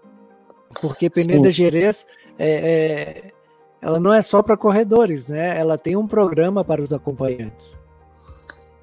porque 0.80 1.10
Peneda 1.10 1.50
Gerês 1.50 2.06
é, 2.38 2.48
é, 2.48 3.32
ela 3.82 3.98
não 3.98 4.12
é 4.12 4.20
só 4.20 4.42
para 4.42 4.56
corredores, 4.56 5.28
né? 5.28 5.58
Ela 5.58 5.78
tem 5.78 5.96
um 5.96 6.06
programa 6.06 6.64
para 6.64 6.82
os 6.82 6.92
acompanhantes. 6.92 7.78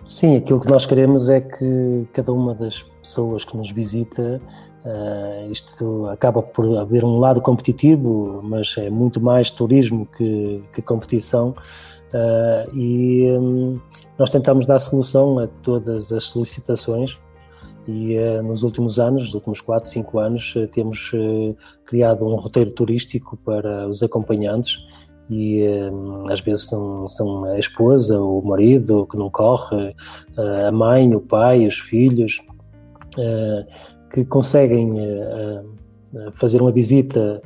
Sim, 0.04 0.38
aquilo 0.38 0.60
que 0.60 0.70
nós 0.70 0.86
queremos 0.86 1.30
é 1.30 1.42
que 1.42 2.08
cada 2.14 2.32
uma 2.32 2.56
das 2.56 2.82
pessoas 2.82 3.44
que 3.44 3.58
nos 3.58 3.70
visita, 3.72 4.42
uh, 4.86 5.52
isto 5.52 6.08
acaba 6.08 6.42
por 6.42 6.78
haver 6.78 7.04
um 7.04 7.20
lado 7.20 7.42
competitivo, 7.42 8.40
mas 8.42 8.74
é 8.78 8.90
muito 8.90 9.20
mais 9.20 9.52
turismo 9.52 10.08
que, 10.18 10.64
que 10.74 10.82
competição. 10.82 11.54
Uh, 12.14 12.74
e 12.74 13.32
um, 13.38 13.80
nós 14.18 14.32
tentamos 14.32 14.66
dar 14.66 14.80
solução 14.80 15.40
a 15.40 15.48
todas 15.62 16.12
as 16.12 16.24
solicitações 16.24 17.20
e 17.88 18.18
uh, 18.18 18.44
nos 18.44 18.64
últimos 18.64 19.00
anos, 19.00 19.24
nos 19.24 19.34
últimos 19.34 19.62
4, 19.62 19.90
5 19.90 20.20
anos, 20.20 20.56
uh, 20.56 20.68
temos 20.68 21.12
criado 21.86 22.26
um 22.26 22.36
roteiro 22.36 22.72
turístico 22.72 23.38
para 23.38 23.88
os 23.88 24.04
acompanhantes 24.04 24.78
e 25.30 25.66
às 26.30 26.40
vezes 26.40 26.68
são, 26.68 27.08
são 27.08 27.44
a 27.46 27.60
esposa, 27.60 28.20
o 28.20 28.42
marido 28.42 29.06
que 29.10 29.18
não 29.18 29.30
corre, 29.30 29.90
uh, 30.38 30.68
a 30.68 30.72
mãe, 30.72 31.14
o 31.14 31.20
pai, 31.20 31.66
os 31.66 31.78
filhos, 31.78 32.42
uh, 33.18 33.66
que 34.14 34.24
conseguem 34.24 34.94
uh, 34.94 36.32
fazer 36.34 36.62
uma 36.62 36.72
visita 36.72 37.42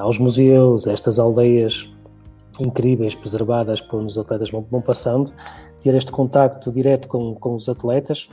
aos 0.00 0.18
museus, 0.18 0.86
a 0.86 0.92
estas 0.92 1.18
aldeias 1.18 1.90
incríveis, 2.58 3.14
preservadas 3.14 3.82
por 3.82 4.02
os 4.02 4.16
atletas 4.16 4.50
vão, 4.50 4.64
vão 4.70 4.80
passando, 4.80 5.30
ter 5.82 5.94
este 5.94 6.10
contacto 6.10 6.70
direto 6.70 7.06
com, 7.08 7.34
com 7.34 7.54
os 7.54 7.68
atletas, 7.68 8.30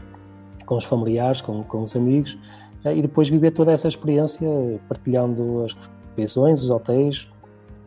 com 0.72 0.78
os 0.78 0.86
familiares, 0.86 1.42
com, 1.42 1.64
com 1.64 1.82
os 1.82 1.94
amigos, 1.98 2.38
e 2.86 3.02
depois 3.02 3.28
viver 3.28 3.52
toda 3.52 3.74
essa 3.74 3.90
experiência 3.90 4.48
partilhando 4.88 5.66
as 5.66 5.76
refeições, 6.14 6.64
os 6.64 6.70
hotéis, 6.70 7.28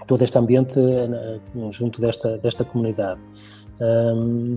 todo 0.06 0.20
este 0.20 0.36
ambiente 0.36 0.78
eh, 0.78 1.40
junto 1.70 1.98
desta, 2.02 2.36
desta 2.36 2.62
comunidade. 2.62 3.18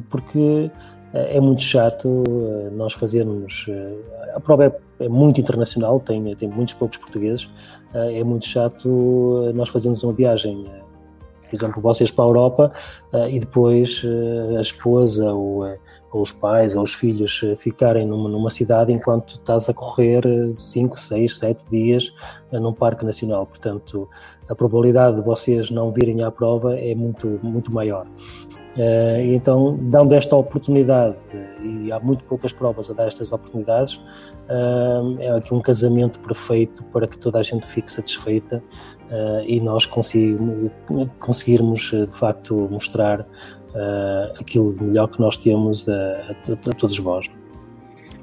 Porque 0.10 0.70
eh, 1.14 1.38
é 1.38 1.40
muito 1.40 1.62
chato 1.62 2.22
eh, 2.28 2.70
nós 2.76 2.92
fazermos. 2.92 3.66
A 4.36 4.42
prova 4.42 4.66
é, 4.66 5.06
é 5.06 5.08
muito 5.08 5.40
internacional, 5.40 6.02
tem, 6.02 6.36
tem 6.36 6.50
muitos 6.50 6.74
poucos 6.74 6.98
portugueses. 6.98 7.50
É 7.94 8.26
muito 8.26 8.46
chato 8.46 9.54
nós 9.56 9.70
fazermos 9.70 10.04
uma 10.04 10.12
viagem, 10.12 10.70
por 11.50 11.56
exemplo, 11.56 11.82
vocês 11.82 12.12
para 12.12 12.26
a 12.26 12.28
Europa 12.28 12.72
e 13.30 13.40
depois 13.40 14.04
a 14.58 14.60
esposa 14.60 15.34
ou, 15.34 15.64
ou 16.12 16.22
os 16.22 16.32
pais 16.32 16.76
ou 16.76 16.84
os 16.84 16.94
filhos 16.94 17.42
ficarem 17.58 18.06
numa, 18.06 18.30
numa 18.30 18.50
cidade 18.50 18.92
enquanto 18.92 19.36
estás 19.36 19.70
a 19.70 19.74
correr 19.74 20.24
5, 20.52 21.00
6, 21.00 21.38
7 21.38 21.66
dias 21.70 22.14
num 22.52 22.74
parque 22.74 23.06
nacional. 23.06 23.46
Portanto, 23.46 24.10
a 24.50 24.56
probabilidade 24.56 25.18
de 25.18 25.22
vocês 25.22 25.70
não 25.70 25.92
virem 25.92 26.24
à 26.24 26.32
prova 26.32 26.80
é 26.80 26.96
muito, 26.96 27.40
muito 27.44 27.72
maior. 27.72 28.08
Uh, 28.78 29.34
então, 29.34 29.76
dando 29.82 30.14
esta 30.14 30.36
oportunidade, 30.36 31.18
e 31.60 31.92
há 31.92 32.00
muito 32.00 32.24
poucas 32.26 32.54
provas 32.54 32.92
a 32.92 32.94
dar 32.94 33.08
estas 33.08 33.32
oportunidades, 33.32 34.00
é 35.20 35.30
aqui 35.32 35.54
um 35.54 35.60
casamento 35.60 36.20
perfeito 36.20 36.82
para 36.86 37.06
que 37.06 37.20
toda 37.20 37.40
a 37.40 37.44
gente 37.44 37.68
fique 37.68 37.92
satisfeita 37.92 38.64
e 39.46 39.60
nós 39.60 39.86
conseguirmos 39.86 41.92
de 41.92 42.18
facto 42.18 42.56
mostrar 42.72 43.28
aquilo 44.40 44.76
melhor 44.80 45.08
que 45.08 45.20
nós 45.20 45.38
temos 45.38 45.88
a, 45.90 45.94
a, 45.94 46.54
a 46.54 46.74
todos 46.74 46.98
vós. 46.98 47.30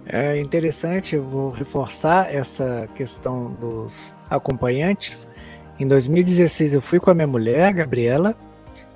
É 0.07 0.39
interessante, 0.39 1.17
eu 1.17 1.23
vou 1.23 1.51
reforçar 1.51 2.33
essa 2.33 2.89
questão 2.95 3.53
dos 3.61 4.15
acompanhantes 4.29 5.27
em 5.79 5.89
2016 5.89 6.75
eu 6.75 6.81
fui 6.81 7.01
com 7.01 7.11
a 7.11 7.15
minha 7.15 7.27
mulher, 7.27 7.65
a 7.65 7.73
Gabriela. 7.73 8.37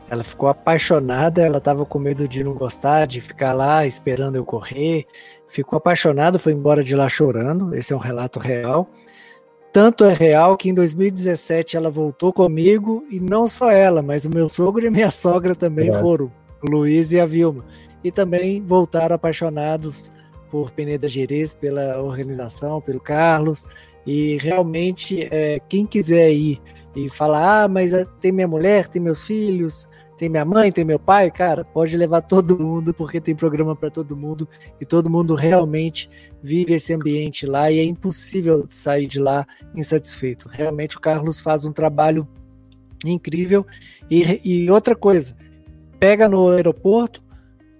Ela 0.08 0.22
ficou 0.22 0.48
apaixonada, 0.48 1.42
ela 1.42 1.58
estava 1.58 1.84
com 1.84 1.98
medo 1.98 2.26
de 2.26 2.42
não 2.42 2.54
gostar, 2.54 3.06
de 3.06 3.20
ficar 3.20 3.52
lá 3.52 3.84
esperando 3.84 4.36
eu 4.36 4.44
correr. 4.44 5.06
Ficou 5.48 5.76
apaixonada, 5.76 6.38
foi 6.38 6.52
embora 6.52 6.82
de 6.82 6.94
lá 6.94 7.08
chorando. 7.08 7.74
Esse 7.74 7.92
é 7.92 7.96
um 7.96 7.98
relato 7.98 8.38
real. 8.38 8.88
Tanto 9.72 10.04
é 10.04 10.12
real 10.12 10.56
que 10.56 10.70
em 10.70 10.74
2017 10.74 11.76
ela 11.76 11.90
voltou 11.90 12.32
comigo 12.32 13.04
e 13.10 13.20
não 13.20 13.46
só 13.46 13.70
ela, 13.70 14.00
mas 14.00 14.24
o 14.24 14.30
meu 14.30 14.48
sogro 14.48 14.86
e 14.86 14.90
minha 14.90 15.10
sogra 15.10 15.54
também 15.54 15.90
é. 15.90 16.00
foram, 16.00 16.32
o 16.62 16.70
Luiz 16.70 17.12
e 17.12 17.20
a 17.20 17.26
Vilma. 17.26 17.64
E 18.02 18.10
também 18.10 18.62
voltaram 18.62 19.16
apaixonados 19.16 20.12
por 20.50 20.70
Peneda 20.70 21.08
Gerês, 21.08 21.54
pela 21.54 22.00
organização, 22.00 22.80
pelo 22.80 23.00
Carlos. 23.00 23.66
E 24.06 24.38
realmente, 24.38 25.28
é, 25.30 25.60
quem 25.68 25.84
quiser 25.84 26.32
ir 26.32 26.60
e 26.94 27.08
falar, 27.08 27.64
ah, 27.64 27.68
mas 27.68 27.92
tem 28.20 28.32
minha 28.32 28.48
mulher, 28.48 28.88
tem 28.88 29.00
meus 29.00 29.24
filhos, 29.24 29.88
tem 30.18 30.28
minha 30.28 30.44
mãe, 30.44 30.72
tem 30.72 30.84
meu 30.84 30.98
pai, 30.98 31.30
cara, 31.30 31.64
pode 31.64 31.96
levar 31.96 32.22
todo 32.22 32.58
mundo, 32.58 32.92
porque 32.92 33.20
tem 33.20 33.36
programa 33.36 33.76
para 33.76 33.88
todo 33.88 34.16
mundo 34.16 34.48
e 34.80 34.84
todo 34.84 35.08
mundo 35.08 35.34
realmente 35.34 36.10
vive 36.42 36.74
esse 36.74 36.92
ambiente 36.92 37.46
lá 37.46 37.70
e 37.70 37.78
é 37.78 37.84
impossível 37.84 38.66
sair 38.68 39.06
de 39.06 39.20
lá 39.20 39.46
insatisfeito. 39.74 40.48
Realmente 40.48 40.96
o 40.96 41.00
Carlos 41.00 41.38
faz 41.38 41.64
um 41.64 41.72
trabalho 41.72 42.26
incrível. 43.04 43.64
E, 44.10 44.40
e 44.44 44.70
outra 44.70 44.96
coisa, 44.96 45.36
pega 45.98 46.28
no 46.28 46.48
aeroporto, 46.50 47.22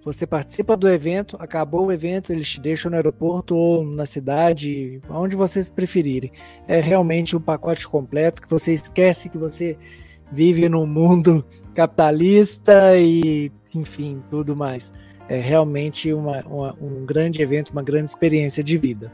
você 0.03 0.25
participa 0.25 0.77
do 0.77 0.87
evento, 0.87 1.35
acabou 1.39 1.87
o 1.87 1.91
evento, 1.91 2.31
eles 2.31 2.49
te 2.49 2.59
deixam 2.59 2.89
no 2.89 2.95
aeroporto 2.95 3.55
ou 3.55 3.83
na 3.83 4.05
cidade, 4.05 5.01
onde 5.09 5.35
vocês 5.35 5.69
preferirem. 5.69 6.31
É 6.67 6.79
realmente 6.79 7.35
um 7.35 7.41
pacote 7.41 7.87
completo 7.87 8.41
que 8.41 8.49
você 8.49 8.73
esquece 8.73 9.29
que 9.29 9.37
você 9.37 9.77
vive 10.31 10.69
num 10.69 10.85
mundo 10.85 11.45
capitalista 11.75 12.97
e, 12.97 13.51
enfim, 13.75 14.23
tudo 14.29 14.55
mais. 14.55 14.93
É 15.27 15.39
realmente 15.39 16.11
uma, 16.13 16.41
uma, 16.47 16.75
um 16.81 17.05
grande 17.05 17.41
evento, 17.41 17.71
uma 17.71 17.83
grande 17.83 18.09
experiência 18.09 18.63
de 18.63 18.77
vida. 18.77 19.11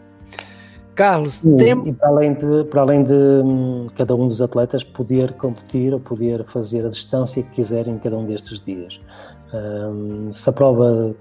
Carlos, 0.96 1.34
Sim, 1.34 1.58
tem... 1.58 1.88
e 1.88 1.94
para 1.94 2.08
além, 2.08 2.34
de, 2.34 2.64
para 2.70 2.82
além 2.82 3.04
de 3.04 3.14
hum, 3.14 3.88
cada 3.96 4.16
um 4.16 4.28
dos 4.28 4.42
atletas 4.42 4.84
poder 4.84 5.34
competir 5.34 5.94
ou 5.94 6.00
poder 6.00 6.46
fazer 6.46 6.86
a 6.86 6.90
distância 6.90 7.44
que 7.44 7.50
quiserem 7.50 7.96
em 7.96 7.98
cada 7.98 8.18
um 8.18 8.26
destes 8.26 8.62
dias. 8.62 9.02
Um, 9.54 10.32
se 10.32 10.50
a 10.50 10.54
prova 10.54 11.14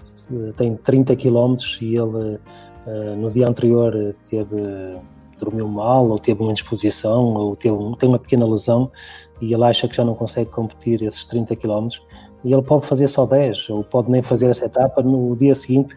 tem 0.56 0.76
30 0.76 1.16
km 1.16 1.56
e 1.80 1.96
ele 1.96 2.38
uh, 2.86 3.16
no 3.16 3.30
dia 3.30 3.48
anterior 3.48 4.14
teve 4.28 4.96
dormiu 5.38 5.68
mal 5.68 6.08
ou 6.08 6.18
teve 6.18 6.40
uma 6.40 6.52
indisposição 6.52 7.34
ou 7.34 7.56
teve, 7.56 7.76
tem 7.98 8.08
uma 8.08 8.18
pequena 8.18 8.46
lesão 8.46 8.90
e 9.40 9.52
ele 9.52 9.64
acha 9.64 9.88
que 9.88 9.96
já 9.96 10.04
não 10.04 10.14
consegue 10.14 10.50
competir 10.50 11.02
esses 11.02 11.24
30 11.24 11.56
km 11.56 11.88
e 12.44 12.52
ele 12.52 12.62
pode 12.62 12.86
fazer 12.86 13.08
só 13.08 13.26
10 13.26 13.70
ou 13.70 13.84
pode 13.84 14.10
nem 14.10 14.22
fazer 14.22 14.48
essa 14.48 14.66
etapa 14.66 15.02
no 15.02 15.36
dia 15.36 15.54
seguinte 15.54 15.96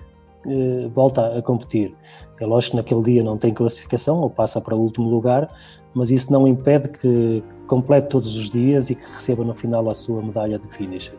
volta 0.93 1.37
a 1.37 1.41
competir 1.41 1.93
é 2.39 2.45
lógico 2.45 2.72
que 2.72 2.77
naquele 2.77 3.01
dia 3.01 3.23
não 3.23 3.38
tem 3.38 3.53
classificação 3.53 4.19
ou 4.19 4.30
passa 4.30 4.61
para 4.61 4.76
o 4.76 4.80
último 4.80 5.09
lugar 5.09 5.49
mas 5.93 6.11
isso 6.11 6.31
não 6.31 6.47
impede 6.47 6.89
que 6.89 7.43
complete 7.65 8.09
todos 8.09 8.35
os 8.35 8.49
dias 8.49 8.89
e 8.89 8.95
que 8.95 9.03
receba 9.03 9.43
no 9.43 9.53
final 9.53 9.89
a 9.89 9.95
sua 9.95 10.22
medalha 10.22 10.59
de 10.59 10.68
finish 10.68 11.11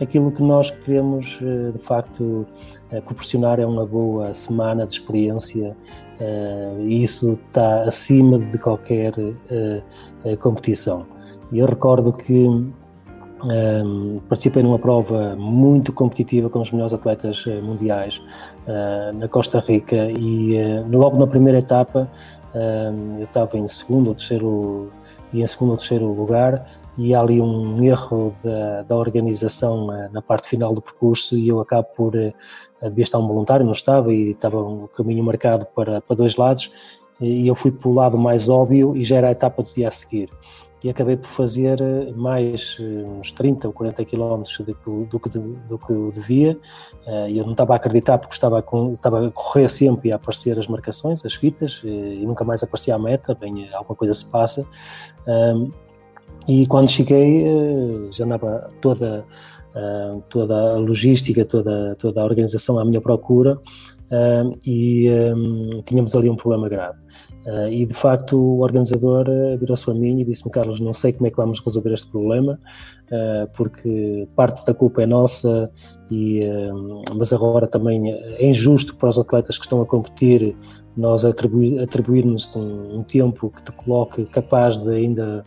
aquilo 0.00 0.30
que 0.30 0.42
nós 0.42 0.70
queremos 0.70 1.38
eh, 1.42 1.72
de 1.72 1.78
facto 1.78 2.46
eh, 2.90 3.00
proporcionar 3.00 3.58
é 3.58 3.66
uma 3.66 3.86
boa 3.86 4.32
semana 4.32 4.86
de 4.86 4.94
experiência 4.94 5.76
eh, 6.20 6.76
e 6.80 7.02
isso 7.02 7.38
está 7.48 7.82
acima 7.82 8.38
de 8.38 8.58
qualquer 8.58 9.12
competição. 10.40 11.06
Eu 11.52 11.66
recordo 11.66 12.12
que 12.12 12.46
um, 13.44 14.20
participei 14.28 14.62
numa 14.62 14.78
prova 14.78 15.36
muito 15.36 15.92
competitiva 15.92 16.48
com 16.50 16.60
os 16.60 16.70
melhores 16.70 16.92
atletas 16.92 17.44
mundiais 17.62 18.22
uh, 18.66 19.16
na 19.16 19.28
Costa 19.28 19.60
Rica 19.60 20.10
e 20.18 20.56
uh, 20.56 20.86
logo 20.90 21.18
na 21.18 21.26
primeira 21.26 21.58
etapa 21.58 22.08
eu 23.18 23.24
estava 23.24 23.58
em 23.58 23.68
segundo 23.68 24.08
ou 24.08 24.14
terceiro 24.14 24.90
e 25.32 25.42
em 25.42 25.46
segundo 25.46 25.70
ou 25.70 25.76
terceiro 25.76 26.06
lugar 26.12 26.64
e 26.98 27.14
há 27.14 27.20
ali 27.20 27.40
um 27.40 27.82
erro 27.82 28.34
da, 28.42 28.82
da 28.82 28.96
organização 28.96 29.94
eh, 29.94 30.08
na 30.12 30.20
parte 30.20 30.48
final 30.48 30.74
do 30.74 30.82
percurso 30.82 31.38
e 31.38 31.46
eu 31.48 31.60
acabo 31.60 31.86
por, 31.96 32.16
eh, 32.16 32.34
devia 32.82 33.04
estar 33.04 33.20
um 33.20 33.26
voluntário, 33.28 33.64
não 33.64 33.72
estava, 33.72 34.12
e 34.12 34.32
estava 34.32 34.60
um 34.60 34.88
caminho 34.88 35.22
marcado 35.22 35.64
para, 35.66 36.00
para 36.00 36.16
dois 36.16 36.34
lados, 36.34 36.72
e 37.20 37.46
eu 37.46 37.54
fui 37.54 37.70
para 37.70 37.88
o 37.88 37.94
lado 37.94 38.18
mais 38.18 38.48
óbvio 38.48 38.96
e 38.96 39.04
já 39.04 39.16
era 39.16 39.28
a 39.28 39.30
etapa 39.30 39.62
do 39.62 39.72
dia 39.72 39.86
a 39.86 39.90
seguir. 39.92 40.28
E 40.82 40.88
acabei 40.88 41.16
por 41.16 41.26
fazer 41.26 41.80
eh, 41.80 42.12
mais 42.14 42.76
uns 43.18 43.32
30 43.32 43.66
ou 43.66 43.72
40 43.72 44.04
quilómetros 44.04 44.58
do, 44.58 45.04
do, 45.04 45.20
que, 45.20 45.28
do 45.38 45.78
que 45.78 45.90
eu 45.90 46.10
devia, 46.10 46.58
e 47.28 47.38
eu 47.38 47.44
não 47.44 47.52
estava 47.52 47.72
a 47.72 47.76
acreditar 47.76 48.18
porque 48.18 48.34
estava, 48.34 48.60
com, 48.62 48.92
estava 48.92 49.26
a 49.26 49.30
correr 49.30 49.68
sempre 49.68 50.10
e 50.10 50.12
a 50.12 50.16
aparecer 50.16 50.58
as 50.58 50.68
marcações, 50.68 51.24
as 51.24 51.34
fitas, 51.34 51.80
e 51.84 52.24
nunca 52.24 52.44
mais 52.44 52.62
aparecia 52.62 52.94
a 52.94 52.98
meta, 52.98 53.34
bem, 53.34 53.68
alguma 53.72 53.96
coisa 53.96 54.12
se 54.12 54.30
passa. 54.30 54.66
E 56.48 56.66
quando 56.66 56.88
cheguei 56.88 57.44
eh, 57.46 58.10
já 58.10 58.24
andava 58.24 58.70
toda, 58.80 59.24
eh, 59.74 60.16
toda 60.30 60.72
a 60.72 60.76
logística, 60.78 61.44
toda, 61.44 61.94
toda 61.96 62.22
a 62.22 62.24
organização 62.24 62.78
à 62.78 62.84
minha 62.86 63.02
procura 63.02 63.58
eh, 64.10 64.44
e 64.66 65.10
tínhamos 65.84 66.16
ali 66.16 66.30
um 66.30 66.36
problema 66.36 66.66
grave. 66.68 66.98
Uh, 67.46 67.68
e 67.68 67.86
de 67.86 67.94
facto 67.94 68.36
o 68.36 68.60
organizador 68.60 69.26
uh, 69.28 69.56
virou-se 69.56 69.84
para 69.84 69.94
mim 69.94 70.20
e 70.20 70.24
disse-me: 70.24 70.50
Carlos, 70.50 70.80
não 70.80 70.92
sei 70.92 71.12
como 71.12 71.28
é 71.28 71.30
que 71.30 71.36
vamos 71.36 71.60
resolver 71.60 71.94
este 71.94 72.08
problema, 72.08 72.58
uh, 73.06 73.48
porque 73.56 74.28
parte 74.34 74.66
da 74.66 74.74
culpa 74.74 75.02
é 75.02 75.06
nossa, 75.06 75.70
e, 76.10 76.40
mas 77.14 77.34
agora 77.34 77.66
também 77.66 78.10
é 78.10 78.48
injusto 78.48 78.96
para 78.96 79.10
os 79.10 79.18
atletas 79.18 79.58
que 79.58 79.64
estão 79.64 79.82
a 79.82 79.86
competir 79.86 80.56
nós 80.96 81.22
atribuir, 81.22 81.80
atribuirmos 81.80 82.54
um, 82.56 82.98
um 82.98 83.02
tempo 83.02 83.50
que 83.50 83.62
te 83.62 83.72
coloque 83.72 84.24
capaz 84.24 84.78
de 84.78 84.90
ainda 84.90 85.44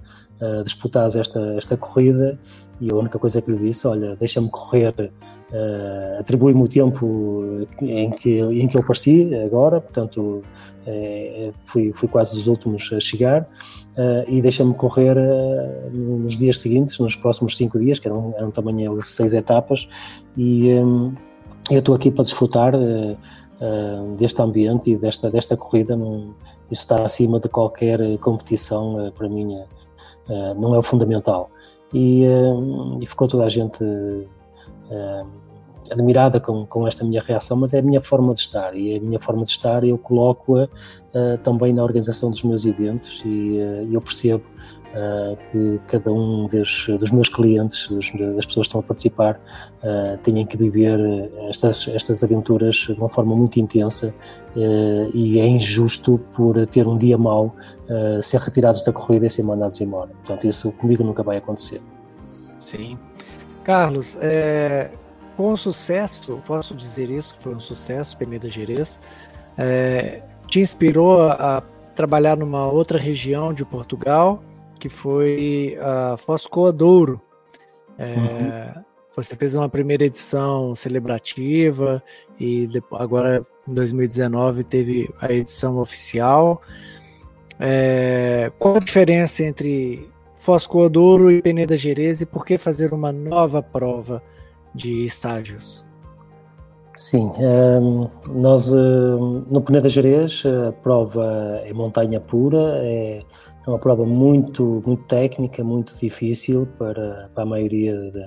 disputares 0.63 1.15
esta, 1.15 1.39
esta 1.55 1.75
corrida. 1.75 2.39
E 2.79 2.91
a 2.91 2.95
única 2.95 3.17
coisa 3.17 3.41
que 3.41 3.51
lhe 3.51 3.57
disse, 3.57 3.87
olha, 3.87 4.15
deixa-me 4.15 4.49
correr, 4.49 5.11
uh, 5.51 6.19
atribui-me 6.19 6.61
o 6.61 6.67
tempo 6.67 7.67
em 7.81 8.11
que, 8.11 8.39
em 8.39 8.67
que 8.67 8.77
eu 8.77 8.81
apareci 8.81 9.33
agora, 9.35 9.79
portanto 9.81 10.41
é, 10.85 11.51
fui, 11.63 11.91
fui 11.93 12.07
quase 12.07 12.35
dos 12.35 12.47
últimos 12.47 12.91
a 12.91 12.99
chegar 12.99 13.43
uh, 13.43 14.27
e 14.27 14.41
deixa-me 14.41 14.73
correr 14.73 15.15
nos 15.91 16.37
dias 16.37 16.59
seguintes, 16.59 16.97
nos 16.99 17.15
próximos 17.15 17.55
cinco 17.55 17.79
dias, 17.79 17.99
que 17.99 18.07
eram, 18.07 18.33
eram 18.37 18.51
também 18.51 18.85
seis 19.03 19.33
etapas 19.33 19.87
e 20.35 20.73
um, 20.73 21.13
eu 21.69 21.79
estou 21.79 21.93
aqui 21.93 22.09
para 22.09 22.23
desfrutar 22.23 22.73
deste 24.17 24.41
ambiente 24.41 24.89
e 24.89 24.97
desta, 24.97 25.29
desta 25.29 25.55
corrida, 25.55 25.95
isso 26.71 26.81
está 26.81 27.05
acima 27.05 27.39
de 27.39 27.47
qualquer 27.47 28.17
competição 28.17 29.11
para 29.15 29.29
mim 29.29 29.55
eh, 30.31 30.53
não 30.55 30.73
é 30.75 30.79
o 30.79 30.81
fundamental. 30.81 31.49
E, 31.93 32.23
eh, 32.23 32.53
e, 33.01 33.05
ficou 33.05 33.27
toda 33.27 33.45
a 33.45 33.49
gente 33.49 33.83
eh, 34.89 35.23
admirada 35.91 36.39
com, 36.39 36.65
com 36.65 36.87
esta 36.87 37.03
minha 37.03 37.21
reação, 37.21 37.57
mas 37.57 37.73
é 37.73 37.79
a 37.79 37.81
minha 37.81 38.01
forma 38.01 38.33
de 38.33 38.39
estar 38.39 38.75
e 38.75 38.95
a 38.95 38.99
minha 38.99 39.19
forma 39.19 39.43
de 39.43 39.49
estar 39.49 39.83
eu 39.83 39.97
coloco-a 39.97 40.63
uh, 40.63 41.37
também 41.43 41.73
na 41.73 41.83
organização 41.83 42.29
dos 42.29 42.43
meus 42.43 42.65
eventos 42.65 43.21
e 43.25 43.57
uh, 43.59 43.93
eu 43.93 44.01
percebo 44.01 44.43
uh, 44.93 45.37
que 45.51 45.79
cada 45.87 46.11
um 46.11 46.47
dos, 46.47 46.87
dos 46.87 47.11
meus 47.11 47.27
clientes, 47.27 47.89
dos, 47.89 48.11
das 48.11 48.45
pessoas 48.45 48.67
que 48.67 48.69
estão 48.69 48.79
a 48.79 48.83
participar, 48.83 49.39
uh, 49.83 50.17
têm 50.19 50.45
que 50.45 50.55
viver 50.55 50.99
estas, 51.49 51.87
estas 51.89 52.23
aventuras 52.23 52.75
de 52.75 52.93
uma 52.93 53.09
forma 53.09 53.35
muito 53.35 53.59
intensa 53.59 54.13
e 55.13 55.39
é 55.39 55.47
injusto 55.47 56.19
por 56.35 56.67
ter 56.67 56.85
um 56.85 56.97
dia 56.97 57.17
mau 57.17 57.55
ser 58.21 58.37
retirados 58.39 58.83
da 58.83 58.91
corrida 58.91 59.25
e 59.25 59.29
ser 59.29 59.43
mandados 59.43 59.79
embora. 59.79 60.09
Portanto, 60.09 60.45
isso 60.45 60.71
comigo 60.73 61.03
nunca 61.03 61.23
vai 61.23 61.37
acontecer. 61.37 61.81
Sim. 62.59 62.97
Carlos, 63.63 64.17
é, 64.19 64.91
com 65.35 65.55
sucesso, 65.55 66.41
posso 66.45 66.75
dizer 66.75 67.09
isso, 67.09 67.35
que 67.35 67.41
foi 67.41 67.55
um 67.55 67.59
sucesso, 67.59 68.17
Peneda 68.17 68.49
Gerês, 68.49 68.99
é, 69.57 70.21
te 70.47 70.59
inspirou 70.59 71.23
a 71.23 71.63
trabalhar 71.95 72.37
numa 72.37 72.67
outra 72.67 72.99
região 72.99 73.53
de 73.53 73.65
Portugal 73.65 74.43
que 74.81 74.89
foi 74.89 75.77
a 75.79 76.17
Foscoa 76.17 76.73
Douro. 76.73 77.21
É, 77.99 78.73
uhum. 78.75 78.83
Você 79.15 79.35
fez 79.35 79.53
uma 79.53 79.69
primeira 79.69 80.05
edição 80.05 80.73
celebrativa 80.73 82.01
e 82.39 82.65
depois, 82.65 82.99
agora 82.99 83.45
em 83.67 83.73
2019 83.73 84.63
teve 84.63 85.13
a 85.21 85.31
edição 85.31 85.77
oficial. 85.77 86.63
É, 87.59 88.51
qual 88.57 88.77
a 88.77 88.79
diferença 88.79 89.43
entre 89.43 90.09
Foscoa 90.39 90.89
Douro 90.89 91.29
e 91.29 91.43
Peneda 91.43 91.77
Gerês 91.77 92.19
e 92.19 92.25
por 92.25 92.43
que 92.43 92.57
fazer 92.57 92.91
uma 92.91 93.11
nova 93.11 93.61
prova 93.61 94.23
de 94.73 95.05
estágios? 95.05 95.85
Sim, 96.97 97.31
um, 97.39 98.07
nós 98.33 98.71
um, 98.71 99.43
no 99.49 99.61
Peneda 99.61 99.89
Gerês 99.89 100.43
a 100.45 100.71
prova 100.71 101.61
é 101.63 101.73
montanha 101.73 102.19
pura, 102.19 102.79
é 102.83 103.23
é 103.65 103.69
uma 103.69 103.79
prova 103.79 104.05
muito, 104.05 104.81
muito 104.85 105.03
técnica, 105.03 105.63
muito 105.63 105.95
difícil 105.97 106.67
para, 106.77 107.29
para 107.33 107.43
a 107.43 107.45
maioria 107.45 107.95
de, 107.95 108.25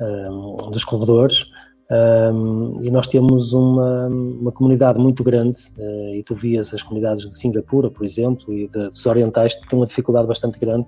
um, 0.00 0.70
dos 0.70 0.84
corredores. 0.84 1.46
Um, 1.90 2.80
e 2.80 2.90
nós 2.90 3.06
temos 3.06 3.52
uma, 3.52 4.06
uma 4.06 4.52
comunidade 4.52 4.98
muito 4.98 5.22
grande, 5.22 5.60
uh, 5.76 6.14
e 6.14 6.22
tu 6.22 6.34
vias 6.34 6.72
as 6.72 6.82
comunidades 6.82 7.28
de 7.28 7.36
Singapura, 7.36 7.90
por 7.90 8.06
exemplo, 8.06 8.54
e 8.54 8.66
de, 8.68 8.88
dos 8.88 9.04
orientais, 9.04 9.54
que 9.54 9.68
têm 9.68 9.78
uma 9.78 9.84
dificuldade 9.84 10.26
bastante 10.26 10.58
grande 10.58 10.86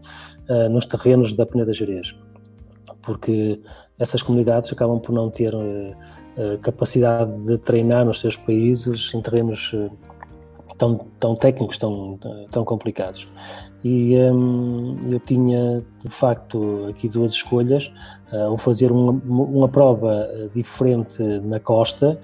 uh, 0.49 0.69
nos 0.71 0.87
terrenos 0.87 1.35
da 1.35 1.45
Peneda 1.45 1.75
Jerez, 1.75 2.17
porque 3.03 3.61
essas 3.99 4.23
comunidades 4.23 4.73
acabam 4.73 4.99
por 4.99 5.13
não 5.13 5.31
ter 5.31 5.55
uh, 5.55 6.59
capacidade 6.63 7.33
de 7.45 7.59
treinar 7.59 8.05
nos 8.05 8.21
seus 8.21 8.37
países 8.37 9.13
em 9.15 9.21
terrenos 9.21 9.75
tão, 10.77 11.07
tão 11.19 11.37
técnicos, 11.37 11.79
tão, 11.79 12.19
tão 12.51 12.65
complicados. 12.65 13.29
E 13.85 14.17
um, 14.17 14.97
eu 15.11 15.21
tinha, 15.21 15.85
de 16.03 16.09
facto, 16.09 16.87
aqui 16.89 17.09
duas 17.09 17.33
escolhas, 17.33 17.93
ou 18.49 18.57
fazer 18.57 18.91
uma, 18.91 19.13
uma 19.13 19.69
prova 19.69 20.27
diferente 20.55 21.23
na 21.23 21.61
costa, 21.61 22.19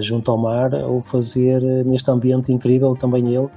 junto 0.00 0.30
ao 0.30 0.38
mar, 0.38 0.74
ou 0.74 1.02
fazer 1.02 1.62
neste 1.84 2.10
ambiente 2.10 2.50
incrível, 2.50 2.96
também 2.96 3.32
ele, 3.34 3.48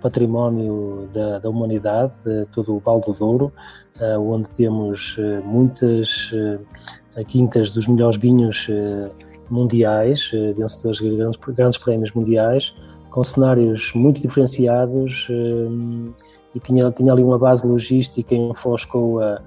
património 0.00 1.08
da, 1.14 1.38
da 1.38 1.48
humanidade, 1.48 2.12
todo 2.52 2.76
o 2.76 2.80
Baldo 2.80 3.12
Douro, 3.12 3.52
onde 4.18 4.50
temos 4.50 5.16
muitas 5.44 6.30
quintas 7.28 7.70
dos 7.70 7.86
melhores 7.86 8.16
vinhos 8.16 8.68
mundiais, 9.50 10.30
vencedores 10.56 10.98
de 10.98 11.16
grandes, 11.16 11.40
grandes 11.48 11.78
prémios 11.78 12.12
mundiais, 12.12 12.74
com 13.10 13.22
cenários 13.22 13.92
muito 13.94 14.20
diferenciados 14.20 15.28
um, 15.30 16.12
e 16.54 16.60
tinha, 16.60 16.90
tinha 16.90 17.12
ali 17.12 17.22
uma 17.22 17.38
base 17.38 17.66
logística 17.66 18.34
em 18.34 18.52
Foscoa 18.54 19.40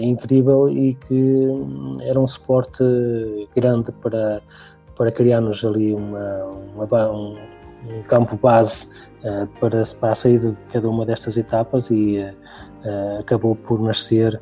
incrível 0.00 0.68
e 0.68 0.94
que 0.94 1.14
um, 1.14 1.98
era 2.00 2.18
um 2.18 2.26
suporte 2.26 2.82
grande 3.54 3.92
para, 3.92 4.40
para 4.96 5.12
criarmos 5.12 5.64
ali 5.64 5.92
uma, 5.92 6.44
uma 6.74 7.10
um, 7.10 7.36
um, 7.90 8.02
campo 8.06 8.36
base 8.36 8.88
para, 9.60 9.82
para 10.00 10.10
a 10.10 10.14
saída 10.14 10.52
de 10.52 10.64
cada 10.72 10.88
uma 10.88 11.04
destas 11.04 11.36
etapas 11.36 11.90
e 11.90 12.24
acabou 13.18 13.54
por 13.54 13.80
nascer 13.80 14.40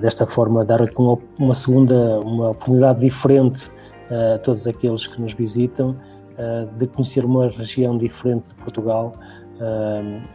desta 0.00 0.26
forma, 0.26 0.64
dar 0.64 0.80
aqui 0.80 0.98
uma, 0.98 1.18
uma 1.38 1.54
segunda, 1.54 2.18
uma 2.20 2.50
oportunidade 2.50 3.00
diferente 3.00 3.70
a 4.10 4.38
todos 4.38 4.66
aqueles 4.66 5.06
que 5.06 5.20
nos 5.20 5.32
visitam 5.32 5.90
uh, 5.90 6.66
de 6.76 6.86
conhecer 6.86 7.24
uma 7.24 7.48
região 7.48 7.96
diferente 7.96 8.48
de 8.48 8.54
Portugal 8.54 9.14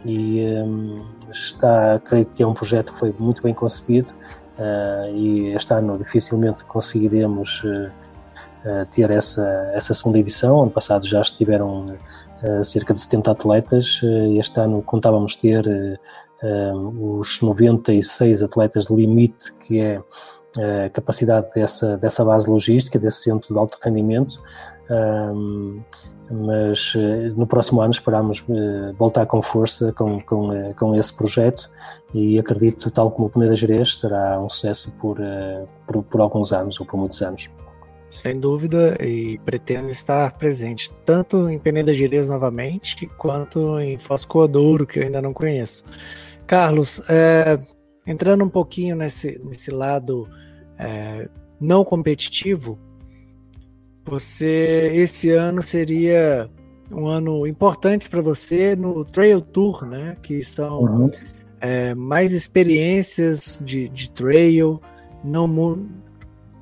e 0.05 0.45
está, 1.29 1.99
creio 2.05 2.25
que 2.25 2.41
é 2.41 2.47
um 2.47 2.53
projeto 2.53 2.93
que 2.93 2.99
foi 2.99 3.13
muito 3.19 3.43
bem 3.43 3.53
concebido 3.53 4.07
e 5.13 5.49
este 5.49 5.73
ano 5.73 5.97
dificilmente 5.97 6.63
conseguiremos 6.63 7.63
ter 8.91 9.11
essa, 9.11 9.71
essa 9.73 9.93
segunda 9.93 10.19
edição. 10.19 10.61
Ano 10.61 10.71
passado 10.71 11.05
já 11.05 11.21
estiveram 11.21 11.85
cerca 12.63 12.93
de 12.93 13.01
70 13.01 13.29
atletas, 13.29 14.01
este 14.37 14.59
ano 14.61 14.81
contávamos 14.81 15.35
ter 15.35 15.99
os 16.41 17.41
96 17.41 18.43
atletas 18.43 18.85
de 18.85 18.95
limite, 18.95 19.53
que 19.59 19.79
é 19.79 20.01
a 20.85 20.89
capacidade 20.89 21.47
dessa, 21.53 21.97
dessa 21.97 22.23
base 22.23 22.49
logística, 22.49 22.97
desse 22.97 23.23
centro 23.23 23.53
de 23.53 23.59
alto 23.59 23.77
rendimento, 23.83 24.41
um, 24.89 25.81
mas 26.31 26.93
uh, 26.95 27.33
no 27.35 27.45
próximo 27.45 27.81
ano 27.81 27.91
esperamos 27.91 28.43
uh, 28.47 28.93
voltar 28.97 29.25
com 29.25 29.41
força 29.41 29.93
com, 29.93 30.19
com, 30.21 30.49
uh, 30.49 30.75
com 30.75 30.95
esse 30.95 31.15
projeto 31.15 31.69
e 32.13 32.39
acredito, 32.39 32.89
tal 32.89 33.11
como 33.11 33.27
o 33.27 33.29
Peneira 33.29 33.55
Jerez, 33.55 33.99
será 33.99 34.39
um 34.39 34.49
sucesso 34.49 34.91
por, 34.97 35.19
por, 35.85 36.03
por, 36.03 36.21
alguns 36.21 36.51
anos 36.51 36.79
ou 36.79 36.85
por 36.85 36.97
muitos 36.97 37.21
anos. 37.21 37.49
Sem 38.09 38.39
dúvida, 38.39 38.97
e 38.99 39.37
pretendo 39.45 39.89
estar 39.89 40.35
presente 40.35 40.91
tanto 41.05 41.47
em 41.47 41.59
Peneda 41.59 41.93
Gerês 41.93 42.27
novamente, 42.27 43.05
quanto 43.19 43.79
em 43.79 43.99
Foscoadouro, 43.99 44.87
que 44.87 44.97
eu 44.97 45.03
ainda 45.03 45.21
não 45.21 45.31
conheço. 45.31 45.83
Carlos, 46.49 46.99
é, 47.07 47.59
entrando 48.07 48.43
um 48.43 48.49
pouquinho 48.49 48.95
nesse, 48.95 49.39
nesse 49.45 49.69
lado 49.69 50.27
é, 50.79 51.29
não 51.61 51.85
competitivo, 51.85 52.79
você, 54.03 54.89
esse 54.95 55.29
ano 55.29 55.61
seria 55.61 56.49
um 56.91 57.05
ano 57.05 57.45
importante 57.45 58.09
para 58.09 58.19
você 58.19 58.75
no 58.75 59.05
Trail 59.05 59.41
Tour, 59.41 59.85
né? 59.85 60.17
Que 60.23 60.43
são 60.43 60.79
uhum. 60.79 61.11
é, 61.61 61.93
mais 61.93 62.31
experiências 62.31 63.61
de, 63.63 63.87
de 63.87 64.09
trail, 64.09 64.81
não 65.23 65.87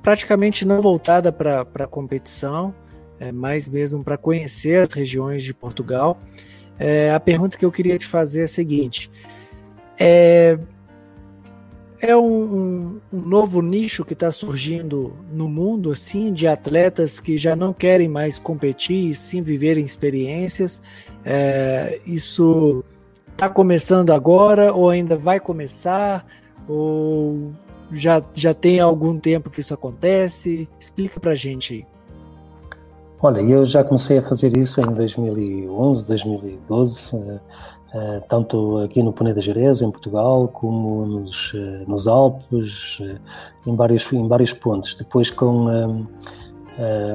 praticamente 0.02 0.66
não 0.66 0.82
voltada 0.82 1.32
para 1.32 1.62
a 1.62 1.86
competição, 1.86 2.74
é 3.18 3.32
mais 3.32 3.66
mesmo 3.66 4.04
para 4.04 4.18
conhecer 4.18 4.82
as 4.82 4.92
regiões 4.92 5.42
de 5.42 5.54
Portugal. 5.54 6.18
É, 6.78 7.10
a 7.10 7.18
pergunta 7.18 7.56
que 7.56 7.64
eu 7.64 7.72
queria 7.72 7.96
te 7.96 8.06
fazer 8.06 8.42
é 8.42 8.44
a 8.44 8.48
seguinte: 8.48 9.10
é, 9.98 10.58
é 12.00 12.16
um, 12.16 13.00
um, 13.12 13.18
novo 13.18 13.60
nicho 13.60 14.04
que 14.04 14.12
está 14.12 14.30
surgindo 14.30 15.12
no 15.32 15.48
mundo, 15.48 15.90
assim, 15.90 16.32
de 16.32 16.46
atletas 16.46 17.18
que 17.18 17.36
já 17.36 17.56
não 17.56 17.72
querem 17.72 18.08
mais 18.08 18.38
competir 18.38 19.06
e 19.06 19.14
sim 19.14 19.42
viverem 19.42 19.84
experiências. 19.84 20.82
É, 21.24 22.00
isso 22.06 22.84
está 23.32 23.48
começando 23.48 24.12
agora 24.12 24.72
ou 24.72 24.88
ainda 24.88 25.16
vai 25.16 25.40
começar? 25.40 26.26
Ou 26.68 27.52
já, 27.92 28.22
já 28.34 28.54
tem 28.54 28.78
algum 28.80 29.18
tempo 29.18 29.50
que 29.50 29.60
isso 29.60 29.74
acontece? 29.74 30.68
Explica 30.78 31.18
para 31.18 31.34
gente 31.34 31.74
aí. 31.74 31.86
Olha, 33.20 33.40
eu 33.40 33.64
já 33.64 33.82
comecei 33.82 34.18
a 34.18 34.22
fazer 34.22 34.56
isso 34.56 34.80
em 34.80 34.92
2011, 34.92 36.06
2012. 36.06 37.40
Uh, 37.88 38.20
tanto 38.28 38.80
aqui 38.80 39.02
no 39.02 39.14
Peneda 39.14 39.40
Jerez, 39.40 39.80
em 39.80 39.90
Portugal, 39.90 40.46
como 40.48 41.06
nos, 41.06 41.54
uh, 41.54 41.84
nos 41.86 42.06
Alpes, 42.06 43.00
uh, 43.00 43.16
em, 43.66 43.74
vários, 43.74 44.12
em 44.12 44.28
vários 44.28 44.52
pontos. 44.52 44.94
Depois, 44.94 45.30
com 45.30 45.68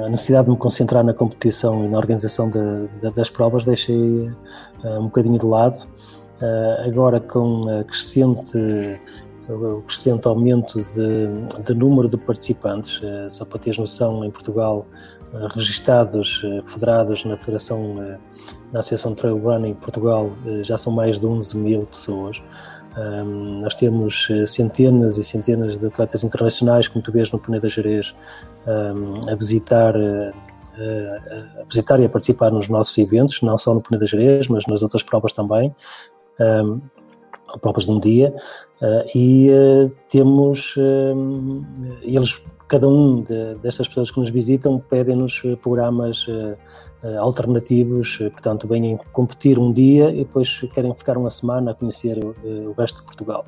a 0.06 0.10
necessidade 0.10 0.46
de 0.46 0.52
me 0.52 0.58
concentrar 0.58 1.06
na 1.06 1.14
competição 1.14 1.86
e 1.86 1.88
na 1.88 1.98
organização 1.98 2.50
de, 2.50 2.60
de, 3.00 3.16
das 3.16 3.30
provas, 3.30 3.64
deixei 3.64 4.30
um 4.84 5.04
bocadinho 5.04 5.40
de 5.40 5.46
lado. 5.46 5.88
agora, 6.86 7.22
com 7.22 7.62
a 7.70 7.84
crescente 7.86 8.58
o 9.48 9.82
crescente 9.84 10.28
aumento 10.28 10.84
de, 10.84 11.64
de, 11.64 11.74
número 11.74 12.10
de 12.10 12.18
participantes, 12.18 13.02
só 13.30 13.46
para 13.46 13.60
teres 13.60 13.78
noção, 13.78 14.26
em 14.26 14.32
Portugal, 14.32 14.86
registados, 15.54 16.42
federados 16.66 17.24
na 17.24 17.38
Federação 17.38 18.18
na 18.74 18.80
Associação 18.80 19.16
Trail 19.16 19.38
Running 19.38 19.76
Portugal 19.76 20.32
eh, 20.46 20.64
já 20.64 20.78
são 20.78 20.92
mais 20.92 21.20
de 21.20 21.26
11 21.26 21.58
mil 21.58 21.86
pessoas. 21.86 22.42
Um, 22.98 23.62
nós 23.62 23.76
temos 23.76 24.28
eh, 24.30 24.46
centenas 24.46 25.18
e 25.18 25.24
centenas 25.24 25.78
de 25.78 25.86
atletas 25.86 26.24
internacionais, 26.24 26.88
como 26.88 27.04
tu 27.04 27.12
vês 27.12 27.32
no 27.32 27.40
Peneda 27.40 27.70
Jerez, 27.70 28.16
um, 28.68 29.32
a 29.32 29.36
visitar 29.36 29.96
eh, 29.96 30.32
a 31.62 31.64
visitar 31.66 32.00
e 32.00 32.06
a 32.06 32.10
participar 32.10 32.52
nos 32.52 32.68
nossos 32.68 32.98
eventos, 32.98 33.42
não 33.44 33.58
só 33.58 33.76
no 33.76 33.82
Peneda 33.82 34.08
Jerez, 34.08 34.48
mas 34.48 34.66
nas 34.66 34.82
outras 34.82 35.04
provas 35.04 35.32
também, 35.32 35.74
um, 36.40 36.82
provas 37.60 37.86
de 37.86 37.92
um 37.92 38.00
dia, 38.00 38.34
uh, 38.82 39.18
e 39.18 39.50
uh, 39.52 39.92
temos, 40.10 40.76
uh, 40.78 41.64
eles, 42.02 42.42
cada 42.68 42.88
um 42.88 43.22
de, 43.22 43.56
destas 43.56 43.88
pessoas 43.88 44.10
que 44.10 44.20
nos 44.20 44.30
visitam, 44.30 44.80
pedem-nos 44.80 45.42
programas 45.62 46.26
eh, 46.28 46.56
alternativos, 47.18 48.20
eh, 48.22 48.30
portanto, 48.30 48.68
vêm 48.68 48.98
competir 49.12 49.60
um 49.60 49.72
dia 49.72 50.10
e 50.12 50.20
depois 50.20 50.62
querem 50.74 50.94
ficar 50.96 51.18
uma 51.18 51.30
semana 51.30 51.72
a 51.72 51.74
conhecer 51.74 52.18
o, 52.24 52.36
eh, 52.44 52.68
o 52.68 52.72
resto 52.72 53.00
de 53.00 53.04
Portugal. 53.04 53.46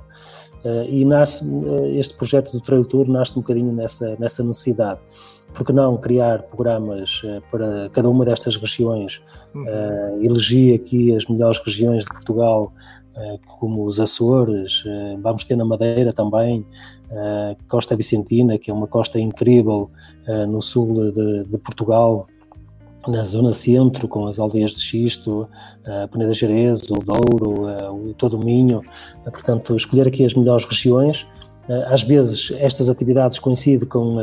E 0.89 1.05
nasce, 1.05 1.45
este 1.93 2.15
projeto 2.15 2.51
do 2.51 2.59
Trail 2.59 2.83
Tour 2.85 3.07
nasce 3.07 3.37
um 3.37 3.41
bocadinho 3.43 3.71
nessa, 3.71 4.15
nessa 4.17 4.43
necessidade. 4.43 4.99
Porque 5.53 5.71
não 5.71 5.95
criar 5.95 6.41
programas 6.41 7.21
para 7.51 7.87
cada 7.93 8.09
uma 8.09 8.25
destas 8.25 8.57
regiões, 8.57 9.21
uhum. 9.53 10.23
eleger 10.23 10.73
aqui 10.73 11.15
as 11.15 11.27
melhores 11.27 11.59
regiões 11.59 12.01
de 12.01 12.09
Portugal, 12.09 12.73
como 13.45 13.85
os 13.85 13.99
Açores, 13.99 14.83
vamos 15.21 15.45
ter 15.45 15.55
na 15.55 15.65
Madeira 15.65 16.11
também, 16.11 16.65
Costa 17.67 17.95
Vicentina, 17.95 18.57
que 18.57 18.71
é 18.71 18.73
uma 18.73 18.87
costa 18.87 19.19
incrível 19.19 19.91
no 20.47 20.63
sul 20.63 21.11
de, 21.11 21.43
de 21.43 21.57
Portugal, 21.59 22.25
na 23.07 23.23
zona 23.23 23.53
centro, 23.53 24.07
com 24.07 24.27
as 24.27 24.39
aldeias 24.39 24.71
de 24.71 24.79
Xisto, 24.79 25.47
a 25.85 26.07
Peneda 26.07 26.33
Jerez, 26.33 26.81
o 26.89 26.99
Douro, 26.99 27.67
o, 27.93 28.13
todo 28.13 28.37
o 28.37 28.43
Minho. 28.43 28.81
Portanto, 29.23 29.75
escolher 29.75 30.07
aqui 30.07 30.25
as 30.25 30.33
melhores 30.33 30.65
regiões. 30.65 31.27
Às 31.87 32.03
vezes, 32.03 32.51
estas 32.57 32.89
atividades 32.89 33.39
coincidem 33.39 33.87
com, 33.87 34.17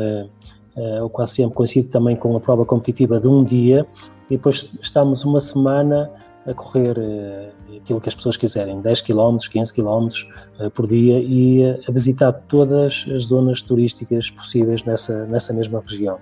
ou 1.01 1.09
quase 1.09 1.35
sempre 1.35 1.55
coincidem 1.55 1.89
também 1.89 2.15
com 2.15 2.35
a 2.35 2.39
prova 2.39 2.65
competitiva 2.65 3.19
de 3.19 3.27
um 3.27 3.43
dia, 3.43 3.85
e 4.29 4.37
depois 4.37 4.71
estamos 4.81 5.23
uma 5.23 5.39
semana 5.39 6.09
a 6.45 6.53
correr 6.53 6.95
aquilo 7.77 8.01
que 8.01 8.09
as 8.09 8.15
pessoas 8.15 8.35
quiserem, 8.35 8.81
10 8.81 9.01
km, 9.01 9.37
15 9.49 9.73
km 9.73 10.07
por 10.73 10.87
dia 10.87 11.19
e 11.19 11.63
a 11.87 11.91
visitar 11.91 12.31
todas 12.33 13.05
as 13.13 13.25
zonas 13.25 13.61
turísticas 13.61 14.29
possíveis 14.29 14.83
nessa, 14.83 15.25
nessa 15.25 15.53
mesma 15.53 15.81
região. 15.85 16.19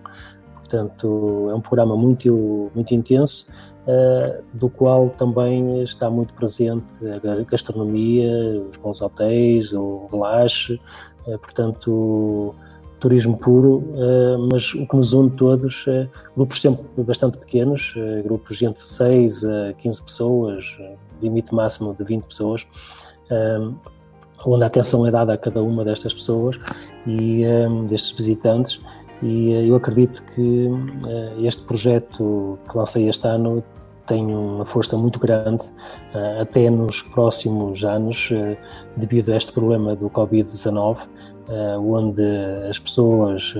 Portanto, 0.71 1.49
é 1.51 1.53
um 1.53 1.59
programa 1.59 1.97
muito, 1.97 2.71
muito 2.73 2.93
intenso, 2.93 3.45
uh, 3.85 4.41
do 4.53 4.69
qual 4.69 5.09
também 5.09 5.83
está 5.83 6.09
muito 6.09 6.33
presente 6.33 6.85
a 7.05 7.43
gastronomia, 7.43 8.63
os 8.69 8.77
bons 8.77 9.01
hotéis, 9.01 9.73
o 9.73 10.07
relaxe, 10.09 10.79
uh, 11.27 11.37
portanto, 11.39 12.55
turismo 13.01 13.37
puro, 13.37 13.79
uh, 13.79 14.47
mas 14.49 14.73
o 14.73 14.87
que 14.87 14.95
nos 14.95 15.11
une 15.11 15.29
todos, 15.31 15.85
grupos 16.37 16.61
sempre 16.61 16.85
bastante 17.03 17.37
pequenos, 17.37 17.93
grupos 18.23 18.61
entre 18.61 18.81
6 18.81 19.43
a 19.43 19.73
15 19.73 20.03
pessoas, 20.03 20.77
limite 21.21 21.53
máximo 21.53 21.93
de 21.93 22.03
20 22.05 22.23
pessoas, 22.23 22.65
onde 24.45 24.63
a 24.63 24.67
atenção 24.67 25.05
é 25.05 25.11
dada 25.11 25.33
a 25.33 25.37
cada 25.37 25.61
uma 25.61 25.83
destas 25.83 26.13
pessoas 26.13 26.57
e 27.05 27.43
destes 27.89 28.11
visitantes 28.11 28.79
e 29.21 29.53
eh, 29.53 29.69
eu 29.69 29.75
acredito 29.75 30.23
que 30.23 30.67
eh, 31.07 31.45
este 31.45 31.63
projeto 31.63 32.57
que 32.69 32.77
lancei 32.77 33.07
este 33.07 33.27
ano 33.27 33.63
tem 34.07 34.25
uma 34.25 34.65
força 34.65 34.97
muito 34.97 35.19
grande, 35.19 35.63
eh, 36.13 36.39
até 36.41 36.69
nos 36.69 37.01
próximos 37.01 37.83
anos, 37.83 38.29
devido 38.97 39.31
a 39.31 39.37
este 39.37 39.51
problema 39.51 39.95
do 39.95 40.09
Covid-19, 40.09 40.97
onde 41.79 42.23
as 42.69 42.79
pessoas, 42.79 43.53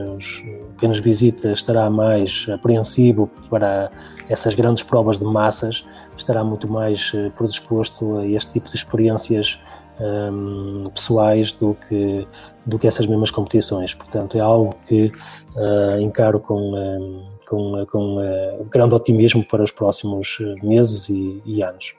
quem 0.77 0.87
nos 0.87 0.99
visita 0.99 1.51
estará 1.51 1.89
mais 1.89 2.47
apreensivo 2.49 3.29
para 3.49 3.91
essas 4.29 4.55
grandes 4.55 4.81
provas 4.81 5.19
de 5.19 5.25
massas, 5.25 5.85
estará 6.15 6.41
muito 6.41 6.69
mais 6.71 7.11
predisposto 7.35 8.19
a 8.19 8.25
este 8.25 8.53
tipo 8.53 8.69
de 8.69 8.77
experiências 8.77 9.59
um, 10.01 10.83
pessoais 10.93 11.53
do 11.55 11.75
que, 11.87 12.27
do 12.65 12.79
que 12.79 12.87
essas 12.87 13.05
mesmas 13.05 13.31
competições. 13.31 13.93
Portanto, 13.93 14.37
é 14.37 14.41
algo 14.41 14.75
que 14.87 15.11
uh, 15.55 15.99
encaro 16.01 16.39
com, 16.39 16.73
um, 16.73 17.29
com, 17.47 17.85
com 17.85 18.17
uh, 18.17 18.63
grande 18.65 18.95
otimismo 18.95 19.45
para 19.45 19.63
os 19.63 19.71
próximos 19.71 20.39
meses 20.63 21.09
e, 21.09 21.41
e 21.45 21.63
anos. 21.63 21.95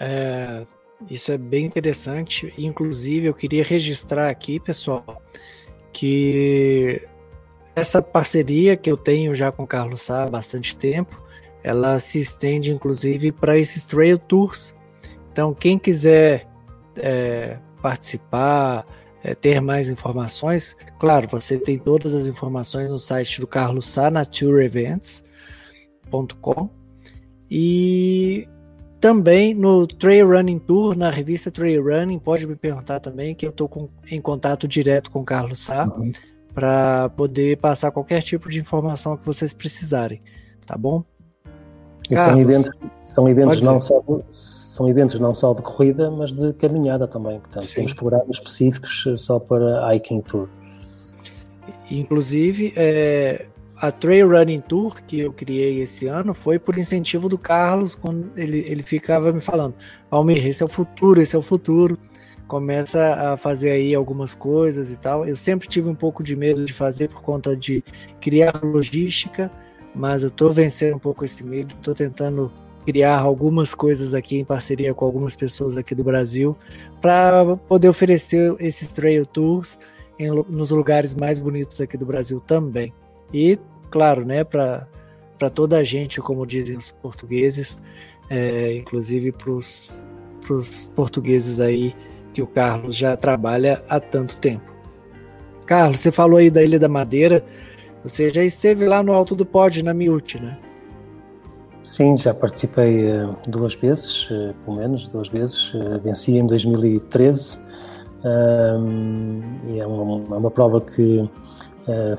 É, 0.00 0.66
isso 1.10 1.30
é 1.30 1.38
bem 1.38 1.66
interessante. 1.66 2.52
Inclusive, 2.56 3.26
eu 3.26 3.34
queria 3.34 3.62
registrar 3.62 4.28
aqui, 4.28 4.58
pessoal, 4.58 5.22
que 5.92 7.02
essa 7.76 8.02
parceria 8.02 8.76
que 8.76 8.90
eu 8.90 8.96
tenho 8.96 9.34
já 9.34 9.52
com 9.52 9.62
o 9.62 9.66
Carlos 9.66 10.02
Sá 10.02 10.24
há 10.24 10.28
bastante 10.28 10.76
tempo, 10.76 11.20
ela 11.62 11.98
se 12.00 12.18
estende 12.18 12.72
inclusive 12.72 13.30
para 13.30 13.58
esses 13.58 13.86
trail 13.86 14.18
tours. 14.18 14.74
Então, 15.30 15.54
quem 15.54 15.78
quiser 15.78 16.46
é, 16.96 17.58
participar, 17.80 18.84
é, 19.22 19.34
ter 19.34 19.60
mais 19.60 19.88
informações, 19.88 20.76
claro, 20.98 21.28
você 21.28 21.58
tem 21.58 21.78
todas 21.78 22.14
as 22.14 22.26
informações 22.26 22.90
no 22.90 22.98
site 22.98 23.40
do 23.40 23.46
Carlos 23.46 23.86
Sá, 23.86 24.10
natureevents.com 24.10 26.70
e 27.50 28.48
também 29.02 29.52
no 29.52 29.86
Trail 29.86 30.28
Running 30.28 30.60
Tour, 30.60 30.96
na 30.96 31.10
revista 31.10 31.50
Trail 31.50 31.82
Running, 31.82 32.18
pode 32.18 32.46
me 32.46 32.56
perguntar 32.56 33.00
também, 33.00 33.34
que 33.34 33.44
eu 33.44 33.50
estou 33.50 33.90
em 34.10 34.20
contato 34.20 34.68
direto 34.68 35.10
com 35.10 35.20
o 35.20 35.24
Carlos 35.24 35.58
Sá 35.58 35.84
uhum. 35.84 36.12
para 36.54 37.10
poder 37.10 37.58
passar 37.58 37.90
qualquer 37.90 38.22
tipo 38.22 38.48
de 38.48 38.60
informação 38.60 39.16
que 39.16 39.26
vocês 39.26 39.52
precisarem, 39.52 40.20
tá 40.64 40.78
bom? 40.78 41.04
E 42.12 42.14
Carlos, 42.14 42.34
são 42.34 42.40
eventos, 42.40 42.70
são 43.02 43.28
eventos 43.28 43.60
não 43.60 43.80
só 43.80 44.02
são 44.28 44.88
eventos 44.88 45.20
não 45.20 45.34
só 45.34 45.52
de 45.52 45.60
corrida, 45.62 46.10
mas 46.10 46.32
de 46.32 46.52
caminhada 46.54 47.06
também. 47.06 47.38
Portanto, 47.38 47.66
Sim. 47.66 47.74
temos 47.76 47.92
programas 47.92 48.28
específicos 48.30 49.04
eh, 49.06 49.16
só 49.16 49.38
para 49.38 49.94
hiking 49.94 50.22
tour. 50.22 50.48
Inclusive, 51.90 52.72
é, 52.74 53.46
a 53.76 53.90
Trail 53.90 54.30
Running 54.30 54.60
Tour 54.60 55.02
que 55.06 55.20
eu 55.20 55.32
criei 55.32 55.80
esse 55.80 56.06
ano 56.06 56.32
foi 56.32 56.58
por 56.58 56.78
incentivo 56.78 57.28
do 57.28 57.36
Carlos, 57.36 57.94
quando 57.94 58.30
ele, 58.36 58.64
ele 58.66 58.82
ficava 58.82 59.30
me 59.30 59.40
falando: 59.40 59.74
Almir, 60.10 60.46
esse 60.46 60.62
é 60.62 60.66
o 60.66 60.68
futuro, 60.68 61.20
esse 61.20 61.36
é 61.36 61.38
o 61.38 61.42
futuro. 61.42 61.98
Começa 62.48 63.14
a 63.14 63.36
fazer 63.36 63.70
aí 63.70 63.94
algumas 63.94 64.34
coisas 64.34 64.90
e 64.90 64.98
tal. 64.98 65.26
Eu 65.26 65.36
sempre 65.36 65.68
tive 65.68 65.88
um 65.88 65.94
pouco 65.94 66.22
de 66.22 66.36
medo 66.36 66.64
de 66.64 66.72
fazer 66.72 67.08
por 67.08 67.22
conta 67.22 67.56
de 67.56 67.82
criar 68.20 68.60
logística, 68.62 69.50
mas 69.94 70.22
eu 70.22 70.30
tô 70.30 70.50
vencendo 70.50 70.96
um 70.96 70.98
pouco 70.98 71.24
esse 71.24 71.44
medo, 71.44 71.74
tô 71.82 71.94
tentando 71.94 72.50
criar 72.84 73.18
algumas 73.18 73.74
coisas 73.74 74.14
aqui 74.14 74.38
em 74.38 74.44
parceria 74.44 74.92
com 74.92 75.04
algumas 75.04 75.36
pessoas 75.36 75.78
aqui 75.78 75.94
do 75.94 76.02
Brasil 76.02 76.56
para 77.00 77.56
poder 77.68 77.88
oferecer 77.88 78.54
esses 78.58 78.92
trail 78.92 79.24
tours 79.24 79.78
em, 80.18 80.28
nos 80.48 80.70
lugares 80.70 81.14
mais 81.14 81.38
bonitos 81.38 81.80
aqui 81.80 81.96
do 81.96 82.06
Brasil 82.06 82.40
também. 82.40 82.92
E, 83.32 83.58
claro, 83.90 84.24
né, 84.24 84.42
para 84.44 84.86
toda 85.54 85.78
a 85.78 85.84
gente, 85.84 86.20
como 86.20 86.46
dizem 86.46 86.76
os 86.76 86.90
portugueses, 86.90 87.80
é, 88.28 88.74
inclusive 88.76 89.32
para 89.32 89.50
os 89.52 90.04
portugueses 90.94 91.60
aí 91.60 91.94
que 92.32 92.42
o 92.42 92.46
Carlos 92.46 92.96
já 92.96 93.16
trabalha 93.16 93.84
há 93.88 94.00
tanto 94.00 94.36
tempo. 94.38 94.72
Carlos, 95.66 96.00
você 96.00 96.10
falou 96.10 96.38
aí 96.38 96.50
da 96.50 96.62
Ilha 96.62 96.78
da 96.78 96.88
Madeira, 96.88 97.44
você 98.02 98.28
já 98.28 98.42
esteve 98.42 98.86
lá 98.86 99.02
no 99.02 99.12
Alto 99.12 99.34
do 99.34 99.46
Pod, 99.46 99.82
na 99.82 99.94
Miúte, 99.94 100.40
né? 100.40 100.58
Sim, 101.84 102.16
já 102.16 102.32
participei 102.32 103.10
uh, 103.10 103.36
duas 103.48 103.74
vezes, 103.74 104.30
uh, 104.30 104.54
pelo 104.64 104.76
menos 104.76 105.08
duas 105.08 105.28
vezes. 105.28 105.74
Uh, 105.74 106.00
venci 106.02 106.36
em 106.36 106.46
2013 106.46 107.72
e 109.66 109.80
é 109.80 109.86
uma, 109.86 110.36
é 110.36 110.38
uma 110.38 110.50
prova 110.50 110.80
que 110.80 111.28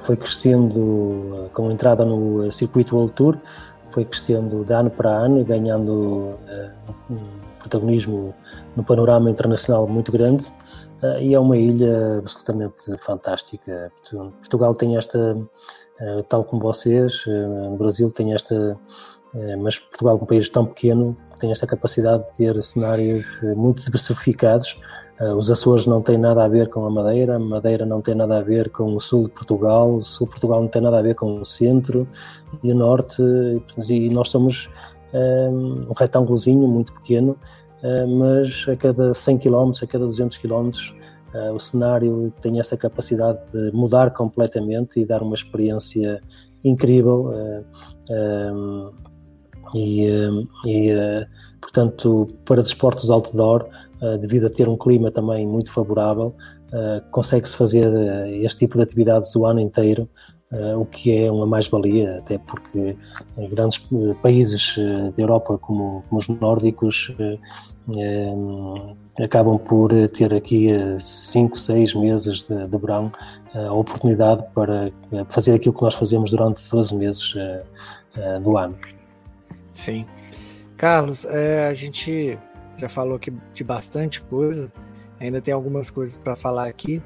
foi 0.01 0.17
crescendo 0.17 1.49
com 1.53 1.69
a 1.69 1.71
entrada 1.71 2.03
no 2.03 2.51
circuito 2.51 2.93
World 2.93 3.13
Tour. 3.13 3.37
foi 3.89 4.03
crescendo 4.03 4.65
de 4.65 4.73
ano 4.73 4.89
para 4.89 5.09
ano 5.09 5.39
e 5.39 5.45
ganhando 5.45 6.37
um 7.09 7.17
protagonismo 7.57 8.33
no 8.75 8.83
panorama 8.83 9.31
internacional 9.31 9.87
muito 9.87 10.11
grande 10.11 10.43
e 11.19 11.33
é 11.33 11.39
uma 11.39 11.57
ilha 11.57 12.19
absolutamente 12.19 12.97
fantástica. 12.97 13.91
Portugal 14.39 14.73
tem 14.75 14.97
esta, 14.97 15.37
tal 16.29 16.43
como 16.43 16.61
vocês, 16.61 17.25
no 17.27 17.77
Brasil 17.77 18.11
tem 18.11 18.33
esta, 18.33 18.77
mas 19.59 19.79
Portugal, 19.79 20.19
um 20.21 20.25
país 20.25 20.47
tão 20.49 20.65
pequeno, 20.65 21.15
tem 21.39 21.51
esta 21.51 21.67
capacidade 21.67 22.25
de 22.27 22.37
ter 22.37 22.63
cenários 22.63 23.25
muito 23.55 23.83
diversificados 23.83 24.79
os 25.37 25.49
Açores 25.49 25.85
não 25.85 26.01
têm 26.01 26.17
nada 26.17 26.43
a 26.43 26.47
ver 26.47 26.69
com 26.69 26.85
a 26.85 26.89
Madeira, 26.89 27.35
a 27.35 27.39
Madeira 27.39 27.85
não 27.85 28.01
tem 28.01 28.15
nada 28.15 28.39
a 28.39 28.41
ver 28.41 28.69
com 28.69 28.95
o 28.95 28.99
sul 28.99 29.25
de 29.25 29.29
Portugal, 29.29 29.95
o 29.95 30.01
sul 30.01 30.25
de 30.27 30.31
Portugal 30.31 30.61
não 30.61 30.67
tem 30.67 30.81
nada 30.81 30.97
a 30.97 31.01
ver 31.01 31.15
com 31.15 31.39
o 31.39 31.45
centro 31.45 32.07
e 32.63 32.71
o 32.71 32.75
norte, 32.75 33.21
e 33.87 34.09
nós 34.09 34.29
somos 34.29 34.69
um, 35.13 35.93
retângulozinho 35.95 36.67
muito 36.67 36.93
pequeno, 36.93 37.37
mas 38.07 38.65
a 38.67 38.75
cada 38.75 39.13
100 39.13 39.39
km, 39.39 39.71
a 39.81 39.87
cada 39.87 40.05
200 40.05 40.37
km, 40.37 40.71
uh, 41.33 41.53
o 41.53 41.59
cenário 41.59 42.33
tem 42.41 42.59
essa 42.59 42.77
capacidade 42.77 43.39
de 43.51 43.71
mudar 43.71 44.11
completamente 44.11 44.99
e 44.99 45.05
dar 45.05 45.21
uma 45.21 45.35
experiência 45.35 46.21
incrível. 46.63 47.31
Um, 48.09 48.91
e, 49.75 50.07
e 50.67 50.93
portanto, 51.59 52.27
para 52.45 52.61
desportos 52.61 53.09
outdoor, 53.09 53.67
eh, 54.03 54.17
devido 54.17 54.47
a 54.47 54.49
ter 54.49 54.67
um 54.67 54.75
clima 54.75 55.09
também 55.09 55.47
muito 55.47 55.71
favorável, 55.71 56.35
eh, 56.73 57.01
consegue-se 57.09 57.55
fazer 57.55 57.85
eh, 57.85 58.39
este 58.43 58.59
tipo 58.59 58.75
de 58.75 58.83
atividades 58.83 59.33
o 59.35 59.45
ano 59.45 59.61
inteiro, 59.61 60.09
o 60.77 60.85
que 60.85 61.11
é 61.11 61.31
uma 61.31 61.47
mais-valia, 61.47 62.19
até 62.19 62.37
porque 62.37 62.95
em 63.39 63.49
grandes 63.49 63.89
países 64.21 64.75
da 64.77 65.19
Europa, 65.19 65.57
como, 65.57 66.03
como 66.07 66.19
os 66.19 66.27
nórdicos, 66.27 67.11
acabam 69.21 69.57
por 69.57 69.91
ter 70.09 70.33
aqui 70.33 70.69
5, 70.99 71.57
6 71.57 71.93
meses 71.95 72.43
de, 72.43 72.67
de 72.67 72.77
verão 72.77 73.11
a 73.53 73.73
oportunidade 73.73 74.43
para 74.53 74.91
fazer 75.29 75.53
aquilo 75.53 75.73
que 75.73 75.81
nós 75.81 75.93
fazemos 75.93 76.31
durante 76.31 76.61
12 76.69 76.95
meses 76.95 77.35
do 78.41 78.57
ano. 78.57 78.75
Sim. 79.73 80.05
Carlos, 80.77 81.25
é, 81.25 81.67
a 81.67 81.73
gente 81.73 82.37
já 82.77 82.89
falou 82.89 83.15
aqui 83.15 83.31
de 83.53 83.63
bastante 83.63 84.21
coisa, 84.21 84.71
ainda 85.19 85.41
tem 85.41 85.53
algumas 85.53 85.89
coisas 85.89 86.17
para 86.17 86.35
falar 86.35 86.67
aqui. 86.67 87.01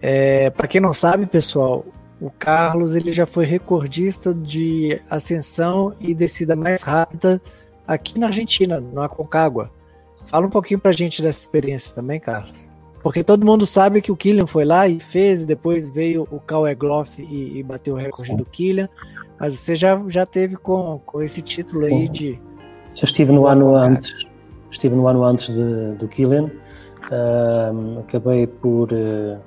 É, 0.00 0.50
para 0.50 0.68
quem 0.68 0.80
não 0.80 0.92
sabe, 0.92 1.26
pessoal, 1.26 1.84
o 2.20 2.30
Carlos 2.30 2.94
ele 2.94 3.12
já 3.12 3.26
foi 3.26 3.44
recordista 3.44 4.34
de 4.34 5.00
ascensão 5.08 5.94
e 6.00 6.14
descida 6.14 6.56
mais 6.56 6.82
rápida 6.82 7.40
aqui 7.86 8.18
na 8.18 8.26
Argentina, 8.26 8.80
no 8.80 9.00
Aconcagua. 9.00 9.70
Fala 10.28 10.46
um 10.46 10.50
pouquinho 10.50 10.80
para 10.80 10.90
a 10.90 10.94
gente 10.94 11.22
dessa 11.22 11.38
experiência 11.38 11.94
também, 11.94 12.20
Carlos. 12.20 12.68
Porque 13.02 13.22
todo 13.22 13.46
mundo 13.46 13.64
sabe 13.64 14.02
que 14.02 14.10
o 14.10 14.16
Killian 14.16 14.46
foi 14.46 14.64
lá 14.64 14.88
e 14.88 14.98
fez, 14.98 15.42
e 15.42 15.46
depois 15.46 15.88
veio 15.88 16.26
o 16.30 16.40
Cal 16.40 16.66
Egloff 16.66 17.22
e, 17.22 17.58
e 17.58 17.62
bateu 17.62 17.94
o 17.94 17.96
recorde 17.96 18.32
Sim. 18.32 18.36
do 18.36 18.44
Killian. 18.44 18.88
Mas 19.38 19.54
você 19.54 19.74
já, 19.74 20.02
já 20.08 20.26
teve 20.26 20.56
com, 20.56 21.00
com 21.06 21.22
esse 21.22 21.40
título 21.40 21.82
Sim. 21.82 21.94
aí 21.94 22.08
de. 22.08 22.40
Eu 22.96 23.04
estive 23.04 23.30
no 23.32 23.46
ano 23.46 23.76
antes 23.76 24.26
estive 24.76 24.94
no 24.94 25.06
ano 25.08 25.24
antes 25.24 25.52
de, 25.52 25.92
do 25.98 26.06
Killian, 26.08 26.44
uh, 26.44 28.00
acabei 28.00 28.46
por 28.46 28.92
uh, 28.92 29.38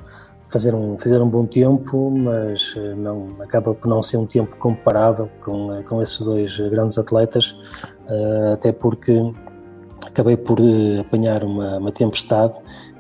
fazer, 0.50 0.74
um, 0.74 0.98
fazer 0.98 1.22
um 1.22 1.30
bom 1.30 1.46
tempo, 1.46 2.12
mas 2.12 2.76
uh, 2.76 2.96
não, 2.96 3.36
acaba 3.40 3.74
por 3.74 3.88
não 3.88 4.02
ser 4.02 4.18
um 4.18 4.26
tempo 4.26 4.56
comparável 4.58 5.30
com, 5.42 5.74
eh, 5.76 5.84
com 5.84 6.02
esses 6.02 6.20
dois 6.20 6.58
grandes 6.60 6.98
atletas, 6.98 7.56
até 8.54 8.72
porque 8.72 9.14
acabei 10.06 10.38
por 10.38 10.60
apanhar 11.00 11.44
uma, 11.44 11.78
uma, 11.78 11.92
tempestade 11.92 12.54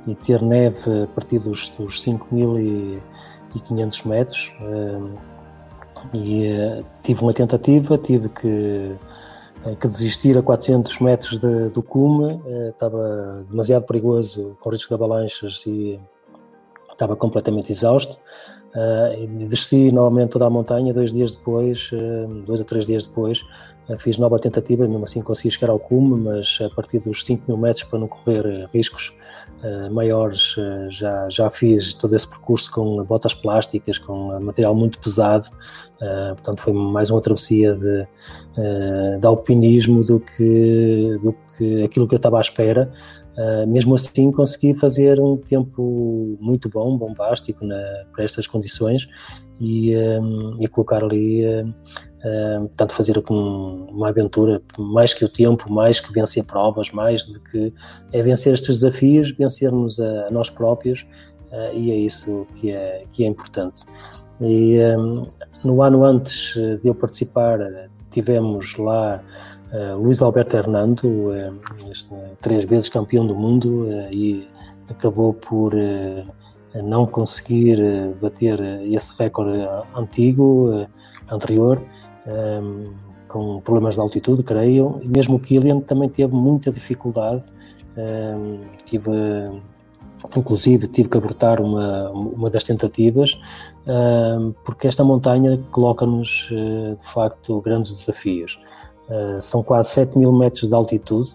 e 0.07 0.15
ter 0.15 0.41
neve 0.41 1.03
a 1.03 1.07
partir 1.07 1.39
dos, 1.39 1.69
dos 1.71 2.03
5.500 2.03 4.07
metros. 4.07 4.53
e 6.13 6.84
tive 7.03 7.21
uma 7.21 7.34
tentativa, 7.34 7.97
tive 7.97 8.30
que 8.30 8.95
eh, 9.65 9.76
que 9.76 9.88
desistir 9.88 10.38
a 10.38 10.41
400 10.41 10.99
metros 10.99 11.39
de, 11.39 11.69
do 11.69 11.84
cume 11.84 12.41
eh, 12.45 12.69
estava 12.69 13.45
demasiado 13.49 13.85
perigoso, 13.85 14.55
com 14.59 14.69
risco 14.69 14.88
de 14.88 14.93
avalanches 14.93 15.65
e 15.65 15.99
estava 16.91 17.15
completamente 17.15 17.71
exausto. 17.71 18.17
Uh, 18.69 19.47
desci 19.47 19.91
novamente 19.91 20.30
toda 20.30 20.45
a 20.45 20.49
montanha, 20.49 20.93
dois 20.93 21.11
dias 21.11 21.34
depois, 21.34 21.89
uh, 21.91 22.27
dois 22.45 22.59
ou 22.59 22.65
três 22.65 22.85
dias 22.85 23.03
depois, 23.03 23.43
fiz 23.97 24.17
nova 24.17 24.37
tentativa, 24.37 24.87
mesmo 24.87 25.03
assim 25.03 25.21
consegui 25.21 25.51
chegar 25.51 25.71
ao 25.71 25.79
cume, 25.79 26.23
mas 26.23 26.59
a 26.61 26.69
partir 26.75 26.99
dos 26.99 27.25
5 27.25 27.43
mil 27.47 27.57
metros, 27.57 27.83
para 27.83 27.99
não 27.99 28.07
correr 28.07 28.67
riscos 28.73 29.15
maiores, 29.91 30.55
já, 30.89 31.27
já 31.27 31.49
fiz 31.49 31.93
todo 31.93 32.15
esse 32.15 32.27
percurso 32.27 32.71
com 32.71 33.03
botas 33.03 33.33
plásticas, 33.33 33.97
com 33.97 34.39
material 34.39 34.73
muito 34.73 34.99
pesado, 34.99 35.49
portanto 36.35 36.61
foi 36.61 36.71
mais 36.71 37.09
uma 37.09 37.19
travessia 37.19 37.75
de, 37.75 38.07
de 39.19 39.27
alpinismo 39.27 40.03
do 40.03 40.19
que, 40.19 41.19
do 41.21 41.35
que 41.57 41.83
aquilo 41.83 42.07
que 42.07 42.15
eu 42.15 42.17
estava 42.17 42.37
à 42.37 42.41
espera, 42.41 42.89
Uh, 43.39 43.65
mesmo 43.65 43.95
assim 43.95 44.33
consegui 44.33 44.73
fazer 44.73 45.21
um 45.21 45.37
tempo 45.37 46.37
muito 46.41 46.67
bom, 46.67 46.97
bombástico 46.97 47.63
na, 47.63 47.81
para 48.11 48.25
estas 48.25 48.45
condições 48.45 49.07
e, 49.57 49.95
um, 49.95 50.57
e 50.59 50.67
colocar 50.67 51.01
ali, 51.01 51.45
uh, 51.45 51.73
uh, 52.23 52.67
portanto 52.67 52.93
fazer 52.93 53.23
uma 53.29 54.09
aventura, 54.09 54.61
mais 54.77 55.13
que 55.13 55.25
o 55.25 55.29
tempo, 55.29 55.71
mais 55.71 55.99
que 55.99 56.11
vencer 56.11 56.45
provas, 56.45 56.91
mais 56.91 57.25
do 57.25 57.39
que 57.39 57.73
é 58.11 58.21
vencer 58.21 58.53
estes 58.53 58.79
desafios, 58.79 59.31
vencermos 59.31 59.99
a, 59.99 60.27
a 60.27 60.31
nós 60.31 60.49
próprios 60.49 61.05
e 61.73 61.91
é 61.91 61.95
isso 61.95 62.45
que 62.55 62.69
é, 62.69 63.05
que 63.11 63.23
é 63.23 63.27
importante. 63.27 63.81
E 64.39 64.77
um, 64.95 65.25
no 65.63 65.81
ano 65.81 66.05
antes 66.05 66.53
de 66.53 66.87
eu 66.87 66.93
participar 66.93 67.59
tivemos 68.11 68.77
lá 68.77 69.19
Uh, 69.71 69.95
Luís 69.95 70.19
Alberto 70.19 70.57
Hernando, 70.57 71.03
uh, 71.05 71.91
este, 71.91 72.09
três 72.41 72.63
vezes 72.65 72.89
campeão 72.89 73.27
do 73.27 73.35
mundo 73.35 73.83
uh, 73.83 74.11
e 74.11 74.47
acabou 74.89 75.31
por 75.31 75.73
não 76.83 77.05
conseguir 77.05 77.79
bater 78.19 78.59
esse 78.91 79.15
recorde 79.19 79.67
antigo, 79.95 80.87
anterior, 81.29 81.79
um, 82.27 82.93
com 83.27 83.61
problemas 83.61 83.95
de 83.95 84.01
altitude, 84.01 84.43
creio. 84.43 84.99
Mesmo 85.03 85.37
o 85.37 85.39
Killian 85.39 85.79
também 85.79 86.09
teve 86.09 86.33
muita 86.33 86.71
dificuldade. 86.71 87.45
Um, 87.97 88.59
tive, 88.85 89.11
inclusive, 90.35 90.87
tive 90.87 91.09
que 91.09 91.17
abortar 91.17 91.61
uma, 91.61 92.09
uma 92.11 92.49
das 92.49 92.63
tentativas, 92.63 93.39
um, 93.85 94.53
porque 94.63 94.87
esta 94.87 95.03
montanha 95.03 95.59
coloca-nos, 95.71 96.49
de 96.49 97.07
facto, 97.07 97.61
grandes 97.61 97.91
desafios. 97.91 98.59
Uh, 99.09 99.41
são 99.41 99.63
quase 99.63 99.89
7 99.89 100.17
mil 100.17 100.31
metros 100.31 100.69
de 100.69 100.75
altitude. 100.75 101.29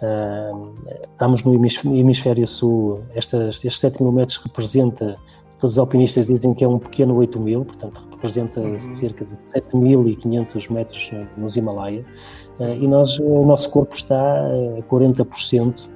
Uh, 0.00 0.72
estamos 1.10 1.42
no 1.42 1.52
hemisfério 1.54 2.46
sul. 2.46 3.00
Estas, 3.14 3.56
estes 3.56 3.80
7 3.80 4.02
mil 4.02 4.12
metros 4.12 4.38
representa, 4.38 5.16
todos 5.58 5.74
os 5.74 5.78
alpinistas 5.78 6.26
dizem 6.26 6.54
que 6.54 6.64
é 6.64 6.68
um 6.68 6.78
pequeno 6.78 7.14
8 7.16 7.40
mil, 7.40 7.64
portanto 7.64 8.00
representa 8.10 8.60
uhum. 8.60 8.78
cerca 8.94 9.24
de 9.24 9.34
7.500 9.34 10.72
metros 10.72 11.10
nos 11.36 11.56
Himalaia. 11.56 12.04
Uh, 12.58 12.74
e 12.74 12.88
nós, 12.88 13.18
o 13.18 13.44
nosso 13.44 13.70
corpo 13.70 13.94
está 13.94 14.16
a 14.16 14.82
40% 14.82 15.88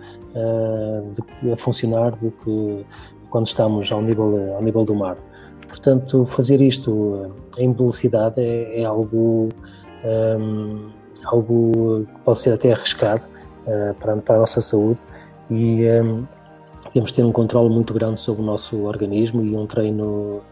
de, 1.43 1.53
a 1.53 1.57
funcionar 1.57 2.13
do 2.17 2.31
que 2.31 2.87
quando 3.29 3.47
estamos 3.47 3.91
ao 3.93 4.01
nível, 4.01 4.55
ao 4.55 4.63
nível 4.63 4.85
do 4.85 4.95
mar. 4.95 5.17
Portanto, 5.69 6.25
fazer 6.27 6.61
isto 6.61 7.33
em 7.59 7.73
velocidade 7.73 8.41
é, 8.41 8.83
é 8.83 8.85
algo 8.85 9.49
um, 10.05 10.91
algo 11.25 12.07
que 12.07 12.21
pode 12.25 12.41
ser 12.41 12.53
até 12.53 12.73
arriscado 12.73 13.27
uh, 13.67 13.95
para, 13.95 14.17
para, 14.17 14.37
a 14.37 14.39
nossa 14.41 14.61
saúde 14.61 15.01
e 15.51 15.83
um, 15.83 15.85
ehm, 15.85 16.25
temos 16.93 17.11
de 17.11 17.17
ter 17.17 17.25
um 17.25 17.33
controle 17.33 17.73
muito 17.73 17.95
grande 17.95 18.21
sobre 18.21 18.43
o 18.43 18.45
nosso 18.45 18.83
organismo 18.83 19.43
e 19.45 19.57
um 19.57 19.67
treino 19.67 20.43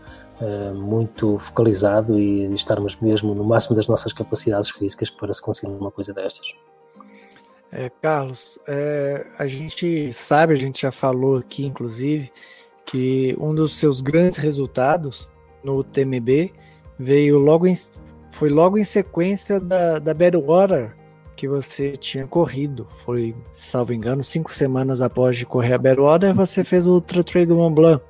uh, 0.40 0.74
muito 0.74 1.38
focalizado 1.38 2.18
e, 2.18 2.52
estarmos 2.54 2.96
mesmo 2.96 3.34
no 3.34 3.44
máximo 3.44 3.76
das 3.76 3.86
nossas 3.86 4.12
capacidades 4.12 4.70
físicas 4.70 5.10
para 5.10 5.32
se 5.32 5.42
conseguir 5.42 5.72
uma 5.72 5.90
coisa 5.90 6.12
destas. 6.12 6.54
É, 7.72 7.88
Carlos, 8.02 8.58
é, 8.66 9.26
a 9.38 9.46
gente 9.46 10.12
sabe, 10.12 10.54
a 10.54 10.56
gente 10.56 10.82
já 10.82 10.90
falou 10.90 11.36
aqui, 11.36 11.64
inclusive, 11.64 12.32
que 12.84 13.36
um 13.38 13.54
dos 13.54 13.76
seus 13.76 14.00
grandes 14.00 14.38
resultados 14.38 15.30
no 15.62 15.84
TMB 15.84 16.52
veio 16.98 17.38
logo 17.38 17.66
em, 17.66 17.74
foi 18.32 18.48
logo 18.48 18.76
em 18.76 18.82
sequência 18.82 19.60
da, 19.60 20.00
da 20.00 20.12
Badwater 20.12 20.96
que 21.40 21.48
você 21.48 21.96
tinha 21.96 22.26
corrido. 22.26 22.86
Foi, 23.02 23.34
salvo 23.50 23.94
engano, 23.94 24.22
cinco 24.22 24.54
semanas 24.54 25.00
após 25.00 25.38
de 25.38 25.46
correr 25.46 25.72
a 25.72 25.78
Badwater, 25.78 26.34
você 26.34 26.62
fez 26.62 26.86
o 26.86 26.92
Ultra 26.92 27.24
Trail 27.24 27.46
do 27.46 27.56
Mont 27.56 27.74
Blanc. 27.74 28.04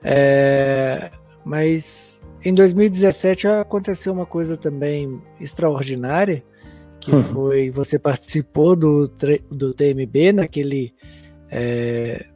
É, 0.00 1.10
mas 1.44 2.22
em 2.44 2.54
2017 2.54 3.48
aconteceu 3.48 4.12
uma 4.12 4.24
coisa 4.24 4.56
também 4.56 5.20
extraordinária, 5.40 6.44
que 7.00 7.10
uhum. 7.10 7.24
foi 7.24 7.68
você 7.68 7.98
participou 7.98 8.76
do, 8.76 9.10
do 9.50 9.74
TMB 9.74 10.32
naquele 10.34 10.94
é, 11.50 12.26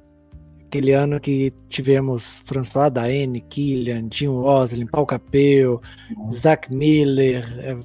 aquele 0.66 0.92
ano 0.92 1.20
que 1.20 1.52
tivemos 1.68 2.42
François 2.44 2.90
Daene, 2.90 3.42
Killian, 3.42 4.08
Jim 4.10 4.28
Oslin, 4.28 4.86
Paul 4.86 5.06
Capel, 5.06 5.80
uhum. 6.16 6.32
Zach 6.32 6.72
Miller, 6.74 7.44
é, 7.60 7.78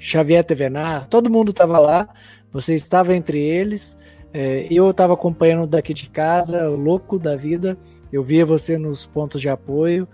Xavier 0.00 0.42
Tevenar, 0.42 1.06
todo 1.06 1.30
mundo 1.30 1.50
estava 1.50 1.78
lá, 1.78 2.08
você 2.50 2.74
estava 2.74 3.14
entre 3.14 3.38
eles, 3.38 3.96
é, 4.32 4.66
eu 4.70 4.90
estava 4.90 5.12
acompanhando 5.14 5.66
daqui 5.66 5.94
de 5.94 6.08
casa, 6.08 6.68
louco 6.68 7.18
da 7.18 7.36
vida, 7.36 7.78
eu 8.12 8.22
via 8.22 8.44
você 8.44 8.76
nos 8.78 9.06
pontos 9.06 9.40
de 9.40 9.48
apoio, 9.48 10.08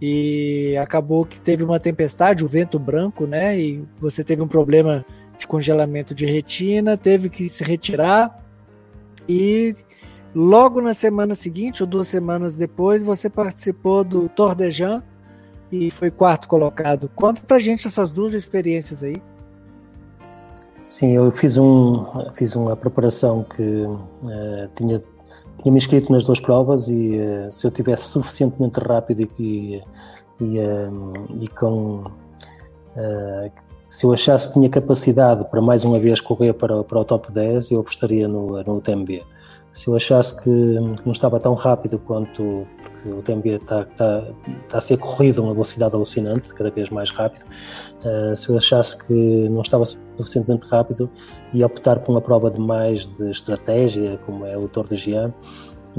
e 0.00 0.76
acabou 0.76 1.24
que 1.24 1.40
teve 1.40 1.64
uma 1.64 1.80
tempestade, 1.80 2.44
o 2.44 2.48
vento 2.48 2.78
branco, 2.78 3.26
né? 3.26 3.58
E 3.58 3.82
você 3.98 4.22
teve 4.22 4.42
um 4.42 4.48
problema 4.48 5.04
de 5.38 5.46
congelamento 5.46 6.14
de 6.14 6.26
retina, 6.26 6.96
teve 6.96 7.28
que 7.28 7.48
se 7.48 7.64
retirar 7.64 8.44
e 9.28 9.74
logo 10.34 10.80
na 10.80 10.92
semana 10.92 11.34
seguinte 11.34 11.82
ou 11.82 11.88
duas 11.88 12.08
semanas 12.08 12.56
depois 12.56 13.02
você 13.02 13.30
participou 13.30 14.04
do 14.04 14.28
Tour 14.28 14.54
de 14.54 14.70
Jean 14.70 15.02
e 15.74 15.90
foi 15.90 16.10
quarto 16.10 16.46
colocado. 16.48 17.10
Conta 17.14 17.40
pra 17.46 17.58
gente 17.58 17.86
essas 17.86 18.12
duas 18.12 18.32
experiências 18.34 19.02
aí. 19.02 19.16
Sim, 20.82 21.12
eu 21.12 21.30
fiz, 21.32 21.56
um, 21.56 22.04
fiz 22.34 22.54
uma 22.54 22.76
preparação 22.76 23.42
que 23.42 23.62
uh, 23.62 24.68
tinha 24.74 25.02
tinha-me 25.62 25.78
inscrito 25.78 26.12
nas 26.12 26.24
duas 26.24 26.38
provas 26.38 26.88
e 26.88 27.16
uh, 27.16 27.50
se 27.50 27.66
eu 27.66 27.70
tivesse 27.70 28.04
suficientemente 28.08 28.78
rápido 28.80 29.22
e, 29.38 29.82
e, 30.40 30.58
uh, 30.58 31.40
e 31.40 31.48
com 31.48 32.04
se 33.86 34.06
eu 34.06 34.12
achasse 34.12 34.48
que 34.48 34.54
tinha 34.54 34.68
capacidade 34.68 35.44
para 35.44 35.60
mais 35.60 35.84
uma 35.84 35.98
vez 35.98 36.20
correr 36.20 36.52
para, 36.52 36.82
para 36.84 36.98
o 36.98 37.04
top 37.04 37.32
10, 37.32 37.70
eu 37.70 37.80
apostaria 37.80 38.26
no, 38.26 38.62
no 38.62 38.76
UTMB. 38.76 39.22
Se 39.74 39.88
eu 39.88 39.96
achasse 39.96 40.40
que 40.40 40.48
não 40.48 41.10
estava 41.10 41.40
tão 41.40 41.52
rápido 41.52 41.98
quanto, 41.98 42.64
porque 42.80 43.08
o 43.08 43.18
UTMB 43.18 43.46
está, 43.56 43.80
está, 43.82 44.24
está 44.62 44.78
a 44.78 44.80
ser 44.80 44.96
corrido 44.98 45.42
a 45.42 45.46
uma 45.46 45.52
velocidade 45.52 45.96
alucinante, 45.96 46.54
cada 46.54 46.70
vez 46.70 46.88
mais 46.90 47.10
rápido, 47.10 47.44
uh, 48.04 48.36
se 48.36 48.48
eu 48.48 48.56
achasse 48.56 49.04
que 49.04 49.12
não 49.48 49.62
estava 49.62 49.84
suficientemente 49.84 50.68
rápido, 50.68 51.10
ia 51.52 51.66
optar 51.66 51.98
por 51.98 52.12
uma 52.12 52.20
prova 52.20 52.52
de 52.52 52.60
mais 52.60 53.08
de 53.16 53.28
estratégia, 53.30 54.16
como 54.24 54.46
é 54.46 54.56
o 54.56 54.68
Tour 54.68 54.88
de 54.88 54.94
Gian, 54.94 55.34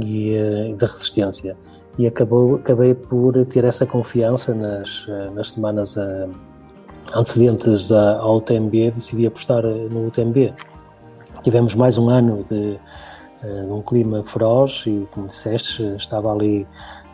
e 0.02 0.38
uh, 0.38 0.74
de 0.74 0.86
resistência. 0.86 1.58
E 1.98 2.08
acabou, 2.08 2.56
acabei 2.56 2.94
por 2.94 3.46
ter 3.46 3.66
essa 3.66 3.86
confiança 3.86 4.56
nas, 4.56 5.06
uh, 5.06 5.32
nas 5.36 5.52
semanas 5.52 5.98
antecedentes 7.14 7.92
ao 7.92 8.38
UTMB, 8.38 8.92
decidi 8.92 9.28
apostar 9.28 9.64
no 9.64 10.08
UTMB. 10.08 10.54
Tivemos 11.44 11.76
mais 11.76 11.98
um 11.98 12.10
ano 12.10 12.46
de, 12.50 12.80
eh, 13.46 13.66
de 13.66 13.72
um 13.72 13.82
clima 13.82 14.24
feroz 14.24 14.84
e, 14.88 15.08
como 15.12 15.28
disseste, 15.28 15.84
estava 15.96 16.34
ali, 16.34 16.66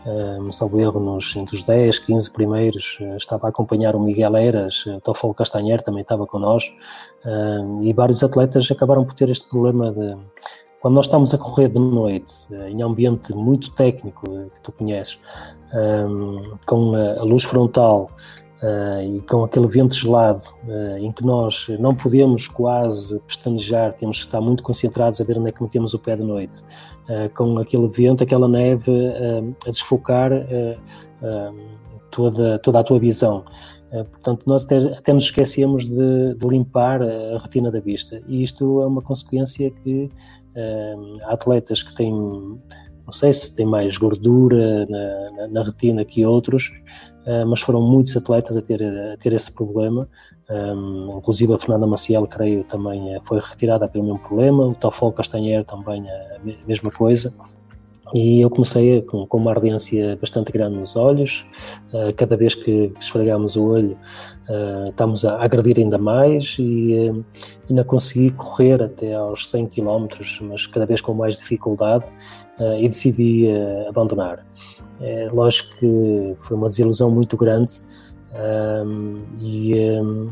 um, 0.05 0.47
eh, 0.47 0.51
salvo 0.51 0.79
erro, 0.79 0.99
nos, 0.99 1.35
entre 1.35 1.57
os 1.57 1.65
10, 1.65 1.99
15 1.99 2.31
primeiros, 2.31 2.97
eh, 3.01 3.17
estava 3.17 3.47
a 3.47 3.49
acompanhar 3.49 3.95
o 3.95 3.99
Miguel 3.99 4.37
Eras, 4.37 4.85
o 4.85 5.01
Toffolo 5.01 5.33
Castanheiro 5.33 5.83
também 5.83 6.01
estava 6.01 6.25
connosco, 6.25 6.73
e 7.81 7.93
vários 7.93 8.23
atletas 8.23 8.69
acabaram 8.71 9.05
por 9.05 9.13
ter 9.13 9.29
este 9.29 9.47
problema 9.47 9.91
de 9.91 10.17
quando 10.79 10.95
nós 10.95 11.05
estamos 11.05 11.31
a 11.33 11.37
correr 11.37 11.67
de 11.67 11.79
noite, 11.79 12.33
em 12.69 12.81
ambiente 12.81 13.31
muito 13.35 13.69
técnico, 13.75 14.23
que 14.51 14.61
tu 14.63 14.71
conheces, 14.71 15.19
com 16.65 16.95
a 16.95 17.23
luz 17.23 17.43
frontal, 17.43 18.09
Uh, 18.61 19.17
e 19.17 19.21
com 19.21 19.43
aquele 19.43 19.67
vento 19.67 19.95
gelado 19.95 20.43
uh, 20.67 20.97
em 20.99 21.11
que 21.11 21.25
nós 21.25 21.65
não 21.79 21.95
podemos 21.95 22.47
quase 22.47 23.19
pestanejar, 23.21 23.91
temos 23.93 24.19
que 24.19 24.25
estar 24.25 24.39
muito 24.39 24.61
concentrados 24.61 25.19
a 25.19 25.23
ver 25.23 25.39
onde 25.39 25.49
é 25.49 25.51
que 25.51 25.63
metemos 25.63 25.95
o 25.95 25.99
pé 25.99 26.15
de 26.15 26.21
noite, 26.21 26.61
uh, 27.09 27.27
com 27.33 27.57
aquele 27.57 27.87
vento, 27.87 28.23
aquela 28.23 28.47
neve 28.47 28.91
a 29.65 29.69
desfocar 29.69 30.31
toda, 32.11 32.59
toda 32.59 32.79
a 32.79 32.83
tua 32.83 32.99
visão. 32.99 33.43
portanto, 33.89 34.43
nós 34.45 34.63
até, 34.63 34.77
até 34.77 35.11
nos 35.11 35.23
esquecemos 35.23 35.87
de, 35.87 36.35
de, 36.35 36.47
limpar 36.47 37.01
a 37.01 37.39
retina 37.39 37.71
da 37.71 37.79
vista, 37.79 38.21
e 38.27 38.43
isto 38.43 38.83
é 38.83 38.85
uma 38.85 39.01
consequência 39.01 39.71
que 39.71 40.11
há 41.23 41.33
atletas 41.33 41.81
que 41.81 41.95
têm, 41.95 42.11
não 42.11 43.11
sei 43.11 43.33
se 43.33 43.55
têm 43.55 43.65
mais 43.65 43.97
gordura 43.97 44.85
na, 44.85 45.31
na, 45.31 45.47
na 45.47 45.63
retina 45.63 46.05
que 46.05 46.25
outros, 46.25 46.71
Uh, 47.25 47.45
mas 47.45 47.61
foram 47.61 47.81
muitos 47.81 48.17
atletas 48.17 48.57
a 48.57 48.61
ter, 48.63 48.81
a 48.83 49.15
ter 49.15 49.31
esse 49.33 49.53
problema, 49.53 50.09
um, 50.49 51.17
inclusive 51.19 51.53
a 51.53 51.57
Fernanda 51.57 51.85
Maciel, 51.85 52.25
creio, 52.25 52.63
também 52.63 53.15
uh, 53.15 53.21
foi 53.23 53.39
retirada 53.39 53.87
pelo 53.87 54.05
mesmo 54.05 54.19
problema, 54.19 54.65
o 54.65 54.73
Toffol 54.73 55.11
Castanheiro 55.11 55.63
também 55.63 56.03
a 56.09 56.67
mesma 56.67 56.89
coisa. 56.89 57.31
E 58.13 58.41
eu 58.41 58.49
comecei 58.49 59.03
com, 59.03 59.25
com 59.25 59.37
uma 59.37 59.51
ardência 59.51 60.17
bastante 60.19 60.51
grande 60.51 60.77
nos 60.77 60.95
olhos, 60.95 61.45
uh, 61.93 62.11
cada 62.17 62.35
vez 62.35 62.55
que 62.55 62.91
esfregamos 62.99 63.55
o 63.55 63.65
olho 63.65 63.97
estamos 64.89 65.23
a 65.23 65.41
agredir 65.41 65.79
ainda 65.79 65.97
mais 65.97 66.57
e 66.59 67.23
ainda 67.69 67.85
consegui 67.85 68.31
correr 68.31 68.83
até 68.83 69.13
aos 69.13 69.47
100 69.47 69.69
km, 69.69 70.07
mas 70.41 70.67
cada 70.67 70.85
vez 70.85 70.99
com 70.99 71.13
mais 71.13 71.37
dificuldade 71.37 72.03
e 72.77 72.85
decidi 72.85 73.47
abandonar. 73.87 74.45
É, 75.01 75.27
lógico 75.31 75.75
que 75.77 76.35
foi 76.37 76.55
uma 76.55 76.67
desilusão 76.67 77.09
muito 77.09 77.35
grande 77.35 77.71
um, 78.85 79.23
e 79.39 79.73
um, 79.99 80.29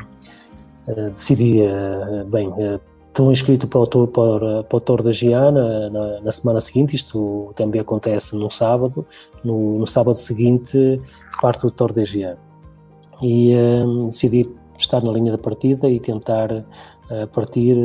uh, 0.87 1.09
decidi, 1.11 1.61
uh, 1.61 2.23
bem, 2.25 2.49
uh, 2.49 2.79
estou 3.07 3.31
inscrito 3.31 3.67
para 3.67 3.79
o, 3.79 3.87
Tour, 3.87 4.07
para, 4.07 4.63
para 4.63 4.77
o 4.77 4.79
Tour 4.79 5.01
da 5.01 5.11
Giana 5.11 5.89
na, 5.89 6.21
na, 6.21 6.31
semana 6.31 6.61
seguinte, 6.61 6.95
isto 6.95 7.51
também 7.55 7.81
acontece 7.81 8.35
no 8.35 8.49
sábado, 8.49 9.05
no, 9.43 9.79
no 9.79 9.87
sábado 9.87 10.17
seguinte 10.17 11.01
parte 11.41 11.65
o 11.65 11.71
Tour 11.71 11.91
da 11.91 12.03
Giana. 12.05 12.37
E 13.21 13.55
um, 13.55 14.05
decidi 14.07 14.49
estar 14.77 15.03
na 15.03 15.11
linha 15.11 15.31
da 15.31 15.37
partida 15.37 15.89
e 15.89 15.99
tentar 15.99 16.51
uh, 16.51 17.27
partir, 17.33 17.75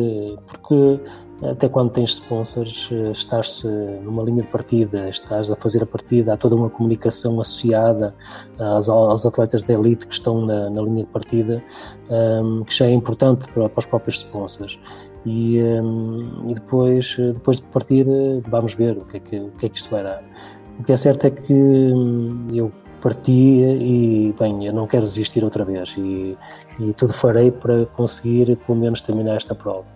porque 0.47 1.01
até 1.43 1.69
quando 1.69 1.91
tens 1.91 2.11
sponsors, 2.11 2.89
eh, 2.93 3.11
estás 3.11 3.65
numa 4.03 4.23
linha 4.23 4.43
de 4.43 4.49
partida, 4.49 5.09
estás 5.09 5.51
a 5.51 5.57
fazer 5.57 5.83
a 5.83 5.87
partida, 5.87 6.35
há 6.35 6.37
toda 6.37 6.55
uma 6.55 6.71
comunicação 6.71 7.41
associada 7.41 8.15
aos, 8.59 8.89
aos 8.89 9.27
atletas 9.27 9.63
da 9.65 9.75
elite 9.75 10.07
que 10.07 10.15
estão 10.15 10.47
na, 10.47 10.71
na 10.71 10.81
linha 10.83 11.05
de 11.05 11.11
partida, 11.11 11.63
um, 12.09 12.15
ehm, 12.15 12.65
que 12.65 12.75
já 12.75 12.87
é 12.87 12.93
importante 12.93 13.47
para, 13.53 13.69
para 13.69 13.79
os 13.79 13.87
próprios 13.87 14.17
sponsors. 14.19 14.79
E, 15.27 15.61
um, 15.63 16.51
e, 16.51 16.55
depois, 16.55 17.17
depois 17.17 17.59
de 17.59 17.67
partir, 17.67 18.07
vamos 18.47 18.75
ver 18.75 18.97
o 18.99 19.05
que, 19.05 19.17
é 19.17 19.21
que, 19.21 19.39
o 19.39 19.51
que 19.53 19.67
é 19.67 19.69
que 19.69 19.77
isto 19.77 19.91
vai 19.91 20.03
dar. 20.03 20.23
O 20.79 20.83
que 20.83 20.93
é 20.93 20.97
certo 20.97 21.27
é 21.27 21.31
que 21.31 21.53
hum, 21.53 22.47
eu 22.53 22.71
parti 23.01 23.33
e, 23.33 24.35
bem, 24.39 24.67
eu 24.67 24.73
não 24.73 24.87
quero 24.87 25.05
desistir 25.05 25.45
outra 25.45 25.65
vez 25.65 25.95
e, 25.99 26.37
e 26.81 26.93
tudo 26.95 27.13
farei 27.13 27.51
para 27.51 27.87
conseguir, 27.87 28.57
pelo 28.57 28.79
menos, 28.79 29.01
terminar 29.01 29.37
esta 29.37 29.55
prova. 29.55 29.94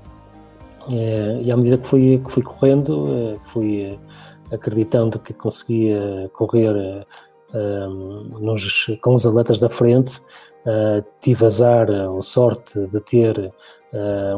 É, 0.90 1.40
e 1.42 1.52
à 1.52 1.56
medida 1.56 1.78
que 1.78 1.86
fui, 1.86 2.20
que 2.24 2.30
fui 2.30 2.42
correndo, 2.42 3.08
é, 3.08 3.38
fui 3.42 3.98
acreditando 4.50 5.18
que 5.18 5.34
conseguia 5.34 6.30
correr 6.32 7.06
nos, 8.40 8.86
com 9.02 9.14
os 9.14 9.26
atletas 9.26 9.60
da 9.60 9.68
frente. 9.68 10.20
Tive 11.20 11.44
azar 11.44 11.90
ou 11.90 12.22
sorte 12.22 12.80
de 12.86 13.00
ter 13.00 13.52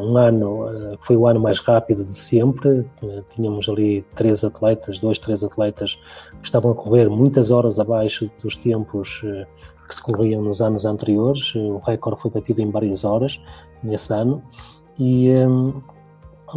um 0.01 0.17
ano, 0.17 0.97
foi 0.99 1.15
o 1.15 1.25
ano 1.25 1.39
mais 1.39 1.59
rápido 1.59 2.03
de 2.03 2.17
sempre. 2.17 2.85
tínhamos 3.29 3.69
ali 3.69 4.05
três 4.15 4.43
atletas, 4.43 4.99
dois, 4.99 5.17
três 5.17 5.45
atletas 5.45 5.97
que 6.41 6.45
estavam 6.45 6.71
a 6.71 6.75
correr 6.75 7.09
muitas 7.09 7.51
horas 7.51 7.79
abaixo 7.79 8.29
dos 8.43 8.57
tempos 8.57 9.21
que 9.87 9.95
se 9.95 10.01
corriam 10.01 10.41
nos 10.41 10.61
anos 10.61 10.85
anteriores. 10.85 11.55
O 11.55 11.77
recorde 11.77 12.21
foi 12.21 12.31
batido 12.31 12.61
em 12.61 12.69
várias 12.69 13.05
horas 13.05 13.41
nesse 13.81 14.13
ano. 14.13 14.41
E, 14.97 15.29
um, 15.31 15.81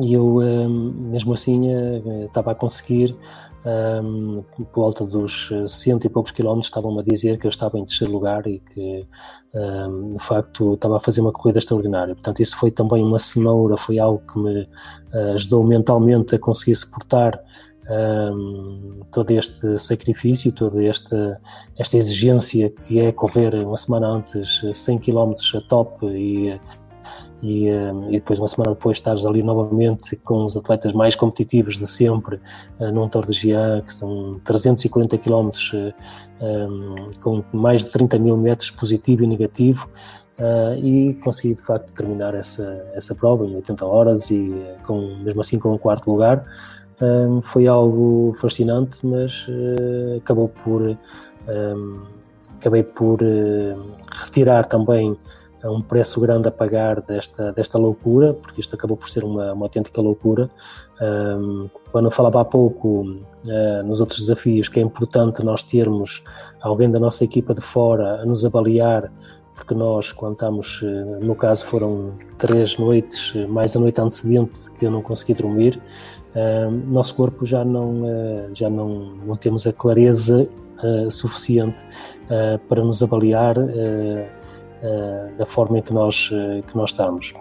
e 0.00 0.14
eu, 0.14 0.38
hum, 0.38 0.92
mesmo 1.10 1.32
assim, 1.32 1.68
eh, 1.68 2.24
estava 2.24 2.52
a 2.52 2.54
conseguir, 2.54 3.16
um, 3.64 4.44
por 4.72 4.82
volta 4.82 5.04
dos 5.04 5.50
cento 5.68 6.06
e 6.06 6.10
poucos 6.10 6.32
quilómetros, 6.32 6.66
estavam-me 6.66 7.00
a 7.00 7.02
dizer 7.02 7.38
que 7.38 7.46
eu 7.46 7.48
estava 7.48 7.78
em 7.78 7.84
terceiro 7.84 8.12
lugar 8.12 8.46
e 8.46 8.60
que, 8.60 9.06
um, 9.54 10.12
de 10.14 10.20
facto, 10.20 10.74
estava 10.74 10.96
a 10.96 11.00
fazer 11.00 11.20
uma 11.20 11.32
corrida 11.32 11.58
extraordinária. 11.58 12.14
Portanto, 12.14 12.40
isso 12.40 12.56
foi 12.56 12.70
também 12.70 13.02
uma 13.02 13.18
cenoura, 13.18 13.76
foi 13.76 13.98
algo 13.98 14.22
que 14.30 14.38
me 14.38 14.62
uh, 14.62 15.32
ajudou 15.34 15.64
mentalmente 15.64 16.34
a 16.34 16.38
conseguir 16.38 16.76
suportar 16.76 17.40
todo 19.10 19.30
este 19.30 19.78
sacrifício, 19.78 20.50
toda 20.52 20.82
esta, 20.82 21.38
esta 21.78 21.98
exigência 21.98 22.70
que 22.70 22.98
é 22.98 23.12
correr 23.12 23.54
uma 23.56 23.76
semana 23.76 24.08
antes 24.08 24.62
100 24.72 24.98
km 25.00 25.34
a 25.54 25.60
top 25.68 26.06
e 26.06 26.58
e, 27.44 27.68
e, 28.08 28.12
depois 28.12 28.38
uma 28.38 28.48
semana 28.48 28.72
depois 28.72 28.96
estares 28.96 29.26
ali 29.26 29.42
novamente 29.42 30.16
com 30.16 30.44
os 30.44 30.56
atletas 30.56 30.92
mais 30.92 31.14
competitivos 31.14 31.78
de 31.78 31.86
sempre 31.86 32.40
num 32.80 33.08
Tour 33.08 33.26
de 33.26 33.32
Jean, 33.32 33.82
que 33.82 33.92
são 33.92 34.40
340 34.44 35.18
km 35.18 35.50
com 37.20 37.44
mais 37.52 37.84
de 37.84 37.90
30 37.90 38.18
mil 38.18 38.36
metros 38.36 38.70
positivo 38.70 39.24
e 39.24 39.26
negativo 39.26 39.88
Uh, 40.36 40.74
e 40.84 41.14
consegui 41.22 41.54
de 41.54 41.62
facto 41.62 41.94
terminar 41.94 42.34
essa, 42.34 42.84
essa 42.92 43.14
prova 43.14 43.46
em 43.46 43.54
80 43.54 43.86
horas 43.86 44.30
e 44.32 44.52
com, 44.84 45.16
mesmo 45.22 45.40
assim 45.40 45.60
com 45.60 45.72
um 45.72 45.78
quarto 45.78 46.10
lugar. 46.10 46.44
Um, 47.00 47.40
foi 47.40 47.68
algo 47.68 48.34
fascinante, 48.40 48.98
mas 49.06 49.46
uh, 49.46 50.16
acabou 50.16 50.48
por 50.48 50.82
um, 50.82 52.02
acabei 52.58 52.82
por 52.82 53.20
retirar 54.10 54.64
também 54.66 55.16
um 55.70 55.82
preço 55.82 56.20
grande 56.20 56.48
a 56.48 56.50
pagar 56.50 57.00
desta, 57.00 57.52
desta 57.52 57.78
loucura, 57.78 58.34
porque 58.34 58.60
isto 58.60 58.74
acabou 58.74 58.96
por 58.96 59.08
ser 59.08 59.24
uma, 59.24 59.52
uma 59.52 59.66
autêntica 59.66 60.00
loucura. 60.00 60.50
Um, 61.00 61.68
quando 61.90 62.06
eu 62.06 62.10
falava 62.10 62.40
há 62.40 62.44
pouco 62.44 63.04
nos 63.84 64.00
outros 64.00 64.20
desafios 64.20 64.68
que 64.68 64.78
é 64.78 64.82
importante 64.82 65.42
nós 65.42 65.62
termos 65.62 66.22
alguém 66.62 66.90
da 66.90 66.98
nossa 66.98 67.24
equipa 67.24 67.52
de 67.52 67.60
fora 67.60 68.22
a 68.22 68.24
nos 68.24 68.44
avaliar 68.44 69.10
porque 69.54 69.72
nós, 69.72 70.12
quando 70.12 70.32
estamos, 70.32 70.80
eh, 70.82 71.24
no 71.24 71.34
caso 71.34 71.64
foram 71.66 72.12
três 72.38 72.76
noites, 72.76 73.32
eh, 73.36 73.46
mais 73.46 73.76
a 73.76 73.80
noite 73.80 74.00
antecedente 74.00 74.70
que 74.72 74.84
eu 74.84 74.90
não 74.90 75.00
consegui 75.00 75.34
dormir, 75.34 75.80
uh, 76.34 76.70
nosso 76.70 77.14
corpo 77.14 77.46
já 77.46 77.64
não, 77.64 78.02
uh, 78.02 78.50
já 78.52 78.68
não, 78.68 79.14
não 79.24 79.36
temos 79.36 79.66
a 79.66 79.72
clareza 79.72 80.48
uh, 80.82 81.10
suficiente 81.10 81.84
para 82.68 82.82
nos 82.82 83.02
avaliar 83.02 83.54
da 85.38 85.46
forma 85.46 85.78
em 85.78 85.82
que 85.82 85.92
nós, 85.92 86.28
que 86.28 86.76
nós 86.76 86.90
estamos. 86.90 87.34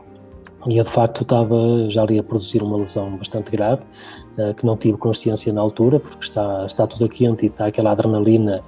E 0.67 0.77
eu 0.77 0.83
de 0.83 0.89
facto 0.89 1.23
estava 1.23 1.89
já 1.89 2.03
ali 2.03 2.17
a 2.17 2.23
produzir 2.23 2.63
uma 2.63 2.77
lesão 2.77 3.17
bastante 3.17 3.51
grave, 3.51 3.81
que 4.57 4.65
não 4.65 4.77
tive 4.77 4.97
consciência 4.97 5.51
na 5.51 5.59
altura, 5.59 5.99
porque 5.99 6.23
está, 6.23 6.65
está 6.65 6.87
tudo 6.87 7.09
quente 7.09 7.45
e 7.45 7.49
está 7.49 7.65
aquela 7.65 7.91
adrenalina 7.91 8.63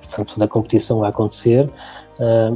portanto, 0.00 0.38
da 0.38 0.48
competição 0.48 1.02
a 1.04 1.08
acontecer 1.08 1.68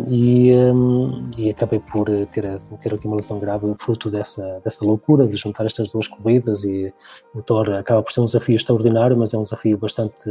e, 0.08 0.52
um, 0.52 1.30
e, 1.36 1.48
acabei 1.50 1.78
por 1.78 2.06
ter, 2.32 2.60
ter 2.80 2.94
aqui 2.94 3.06
uma 3.06 3.16
lesão 3.16 3.38
grave 3.38 3.72
fruto 3.78 4.10
dessa, 4.10 4.60
dessa 4.64 4.84
loucura 4.84 5.26
de 5.26 5.36
juntar 5.36 5.66
estas 5.66 5.90
duas 5.90 6.08
corridas 6.08 6.64
e 6.64 6.92
o 7.32 7.42
Thor 7.42 7.70
acaba 7.74 8.02
por 8.02 8.12
ser 8.12 8.20
um 8.20 8.24
desafio 8.24 8.56
extraordinário, 8.56 9.16
mas 9.16 9.32
é 9.32 9.38
um 9.38 9.42
desafio 9.42 9.78
bastante, 9.78 10.28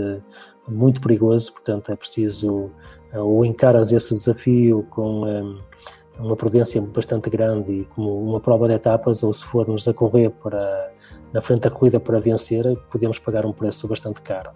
muito 0.67 0.99
perigoso, 0.99 1.53
portanto 1.53 1.91
é 1.91 1.95
preciso 1.95 2.69
ou 3.13 3.45
encaras 3.45 3.91
esse 3.91 4.13
desafio 4.13 4.85
com 4.89 5.25
um, 5.25 5.59
uma 6.19 6.35
prudência 6.35 6.81
bastante 6.81 7.29
grande 7.29 7.71
e 7.71 7.85
como 7.85 8.21
uma 8.21 8.39
prova 8.39 8.67
de 8.67 8.73
etapas, 8.73 9.23
ou 9.23 9.33
se 9.33 9.45
formos 9.45 9.87
a 9.87 9.93
correr 9.93 10.29
para 10.29 10.91
na 11.33 11.41
frente 11.41 11.61
da 11.61 11.71
corrida 11.71 11.99
para 11.99 12.19
vencer, 12.19 12.77
podemos 12.91 13.17
pagar 13.17 13.45
um 13.45 13.53
preço 13.53 13.87
bastante 13.87 14.21
caro. 14.21 14.51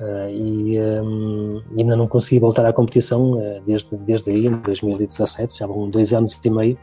Uh, 0.00 0.30
e 0.30 0.80
um, 0.80 1.62
ainda 1.78 1.94
não 1.94 2.08
consegui 2.08 2.40
voltar 2.40 2.66
à 2.66 2.72
competição 2.72 3.32
uh, 3.32 3.62
desde, 3.66 3.96
desde 3.98 4.30
aí, 4.30 4.46
em 4.46 4.56
2017, 4.56 5.58
já 5.58 5.66
vão 5.66 5.88
dois 5.88 6.12
anos 6.12 6.40
e 6.42 6.50
meio. 6.50 6.78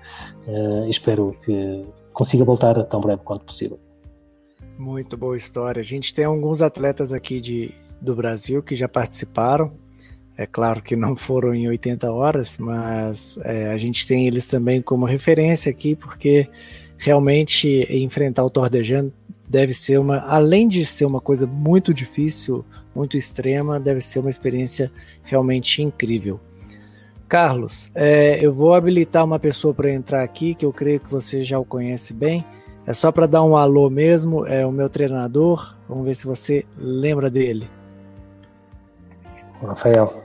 Uh, 0.48 0.88
espero 0.88 1.36
que 1.44 1.86
consiga 2.14 2.45
voltar 2.45 2.81
tão 2.86 3.02
breve 3.02 3.22
quanto 3.23 3.44
possível. 3.44 3.80
Muito 4.77 5.18
boa 5.18 5.36
história. 5.36 5.81
A 5.81 5.84
gente 5.84 6.14
tem 6.14 6.26
alguns 6.26 6.61
atletas 6.61 7.11
aqui 7.11 7.41
de, 7.41 7.73
do 7.99 8.15
Brasil 8.15 8.64
que 8.64 8.76
já 8.76 8.88
participaram. 8.88 9.73
É 10.38 10.45
claro 10.45 10.81
que 10.81 10.95
não 10.95 11.18
foram 11.18 11.53
em 11.53 11.68
80 11.68 12.10
horas, 12.10 12.57
mas 12.57 13.38
é, 13.44 13.72
a 13.72 13.77
gente 13.77 14.07
tem 14.07 14.26
eles 14.26 14.48
também 14.48 14.81
como 14.81 15.06
referência 15.06 15.69
aqui, 15.69 15.95
porque 15.95 16.48
realmente 16.98 17.86
enfrentar 17.90 18.45
o 18.45 18.49
Tordejan 18.49 19.11
deve 19.49 19.73
ser 19.73 19.99
uma, 19.99 20.19
além 20.19 20.68
de 20.68 20.86
ser 20.86 21.06
uma 21.06 21.19
coisa 21.19 21.45
muito 21.48 21.94
difícil, 21.94 22.64
muito 22.99 23.15
extrema, 23.15 23.80
deve 23.80 24.01
ser 24.01 24.19
uma 24.19 24.30
experiência 24.30 24.91
realmente 25.23 25.81
incrível. 25.81 26.38
Carlos, 27.30 27.89
é, 27.95 28.38
eu 28.43 28.51
vou 28.51 28.73
habilitar 28.73 29.23
uma 29.23 29.39
pessoa 29.39 29.73
para 29.73 29.89
entrar 29.89 30.21
aqui, 30.21 30.53
que 30.53 30.65
eu 30.65 30.73
creio 30.73 30.99
que 30.99 31.09
você 31.09 31.43
já 31.43 31.57
o 31.57 31.63
conhece 31.63 32.13
bem. 32.13 32.45
É 32.85 32.93
só 32.93 33.11
para 33.11 33.26
dar 33.26 33.43
um 33.43 33.55
alô 33.55 33.89
mesmo, 33.89 34.45
é 34.45 34.65
o 34.65 34.71
meu 34.71 34.89
treinador. 34.89 35.76
Vamos 35.88 36.05
ver 36.05 36.15
se 36.15 36.26
você 36.26 36.65
lembra 36.77 37.30
dele. 37.30 37.69
Rafael. 39.61 40.23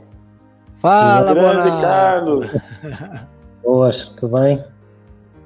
Fala, 0.78 1.32
Grande 1.32 1.70
Carlos. 1.82 2.56
Boas, 3.62 4.06
tudo 4.16 4.40
bem? 4.40 4.64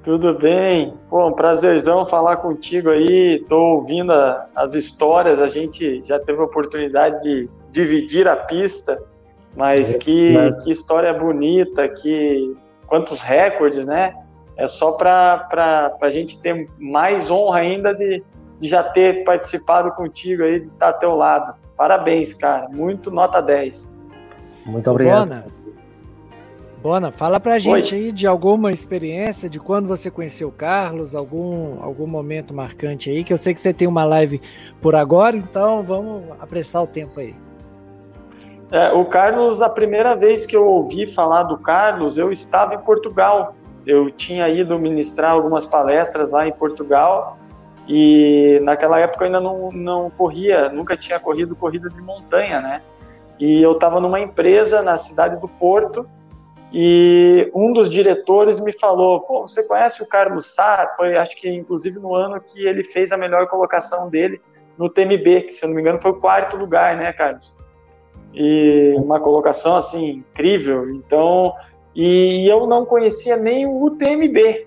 Tudo 0.02 0.34
bem? 0.34 0.94
Pô, 1.10 1.28
um 1.28 1.32
prazerzão 1.32 2.04
falar 2.04 2.36
contigo 2.36 2.90
aí. 2.90 3.44
Tô 3.48 3.74
ouvindo 3.74 4.12
a, 4.12 4.46
as 4.54 4.74
histórias. 4.74 5.42
A 5.42 5.48
gente 5.48 6.02
já 6.04 6.18
teve 6.18 6.40
a 6.40 6.44
oportunidade 6.44 7.20
de 7.20 7.48
dividir 7.70 8.26
a 8.26 8.36
pista, 8.36 9.00
mas 9.56 9.96
é, 9.96 9.98
que, 9.98 10.32
né? 10.32 10.58
que 10.62 10.70
história 10.70 11.12
bonita, 11.12 11.88
que 11.88 12.54
quantos 12.86 13.20
recordes, 13.20 13.84
né? 13.84 14.14
É 14.56 14.66
só 14.66 14.92
para 14.92 15.96
a 16.00 16.10
gente 16.10 16.38
ter 16.40 16.68
mais 16.78 17.30
honra 17.30 17.60
ainda 17.60 17.94
de, 17.94 18.24
de 18.58 18.68
já 18.68 18.82
ter 18.82 19.24
participado 19.24 19.92
contigo 19.92 20.42
aí, 20.42 20.58
de 20.58 20.68
estar 20.68 20.88
ao 20.88 20.98
teu 20.98 21.14
lado. 21.14 21.54
Parabéns, 21.76 22.34
cara. 22.34 22.68
Muito 22.68 23.10
nota 23.10 23.40
10. 23.40 23.96
Muito 24.66 24.90
obrigado. 24.90 25.28
Bona, 25.28 25.46
fala 27.12 27.40
pra 27.40 27.58
gente 27.58 27.94
Oi. 27.94 28.00
aí 28.00 28.12
de 28.12 28.26
alguma 28.26 28.70
experiência, 28.70 29.48
de 29.48 29.58
quando 29.58 29.88
você 29.88 30.10
conheceu 30.10 30.48
o 30.48 30.52
Carlos, 30.52 31.14
algum, 31.14 31.82
algum 31.82 32.06
momento 32.06 32.54
marcante 32.54 33.10
aí, 33.10 33.24
que 33.24 33.32
eu 33.32 33.38
sei 33.38 33.52
que 33.52 33.60
você 33.60 33.72
tem 33.72 33.88
uma 33.88 34.04
live 34.04 34.40
por 34.80 34.94
agora, 34.94 35.36
então 35.36 35.82
vamos 35.82 36.24
apressar 36.40 36.82
o 36.82 36.86
tempo 36.86 37.18
aí. 37.20 37.34
É, 38.70 38.92
o 38.92 39.04
Carlos, 39.06 39.62
a 39.62 39.68
primeira 39.68 40.14
vez 40.14 40.44
que 40.44 40.54
eu 40.54 40.66
ouvi 40.66 41.06
falar 41.06 41.44
do 41.44 41.56
Carlos, 41.56 42.18
eu 42.18 42.30
estava 42.30 42.74
em 42.74 42.78
Portugal. 42.78 43.54
Eu 43.86 44.10
tinha 44.10 44.46
ido 44.48 44.78
ministrar 44.78 45.32
algumas 45.32 45.64
palestras 45.64 46.32
lá 46.32 46.46
em 46.46 46.52
Portugal 46.52 47.38
e 47.88 48.60
naquela 48.62 49.00
época 49.00 49.24
eu 49.24 49.26
ainda 49.26 49.40
não, 49.40 49.72
não 49.72 50.10
corria, 50.10 50.68
nunca 50.68 50.96
tinha 50.96 51.18
corrido 51.18 51.56
corrida 51.56 51.88
de 51.88 52.02
montanha, 52.02 52.60
né? 52.60 52.82
E 53.40 53.62
eu 53.62 53.72
estava 53.72 54.00
numa 54.00 54.20
empresa 54.20 54.82
na 54.82 54.98
cidade 54.98 55.40
do 55.40 55.48
Porto 55.48 56.06
e 56.72 57.50
um 57.54 57.72
dos 57.72 57.88
diretores 57.88 58.60
me 58.60 58.72
falou: 58.72 59.20
Pô, 59.20 59.46
você 59.46 59.66
conhece 59.66 60.02
o 60.02 60.06
Carlos 60.06 60.54
Sá? 60.54 60.90
Foi, 60.96 61.16
acho 61.16 61.36
que, 61.36 61.48
inclusive, 61.48 61.98
no 61.98 62.14
ano 62.14 62.40
que 62.40 62.66
ele 62.66 62.84
fez 62.84 63.10
a 63.10 63.16
melhor 63.16 63.46
colocação 63.46 64.10
dele 64.10 64.40
no 64.76 64.88
TMB, 64.88 65.42
que, 65.42 65.50
se 65.50 65.64
eu 65.64 65.68
não 65.68 65.76
me 65.76 65.82
engano, 65.82 65.98
foi 65.98 66.10
o 66.10 66.20
quarto 66.20 66.56
lugar, 66.56 66.96
né, 66.96 67.12
Carlos? 67.12 67.56
E 68.34 68.94
uma 68.96 69.18
colocação, 69.18 69.76
assim, 69.76 70.08
incrível. 70.10 70.90
Então, 70.90 71.54
e 71.94 72.46
eu 72.48 72.66
não 72.66 72.84
conhecia 72.84 73.36
nem 73.36 73.66
o 73.66 73.84
UTMB. 73.84 74.66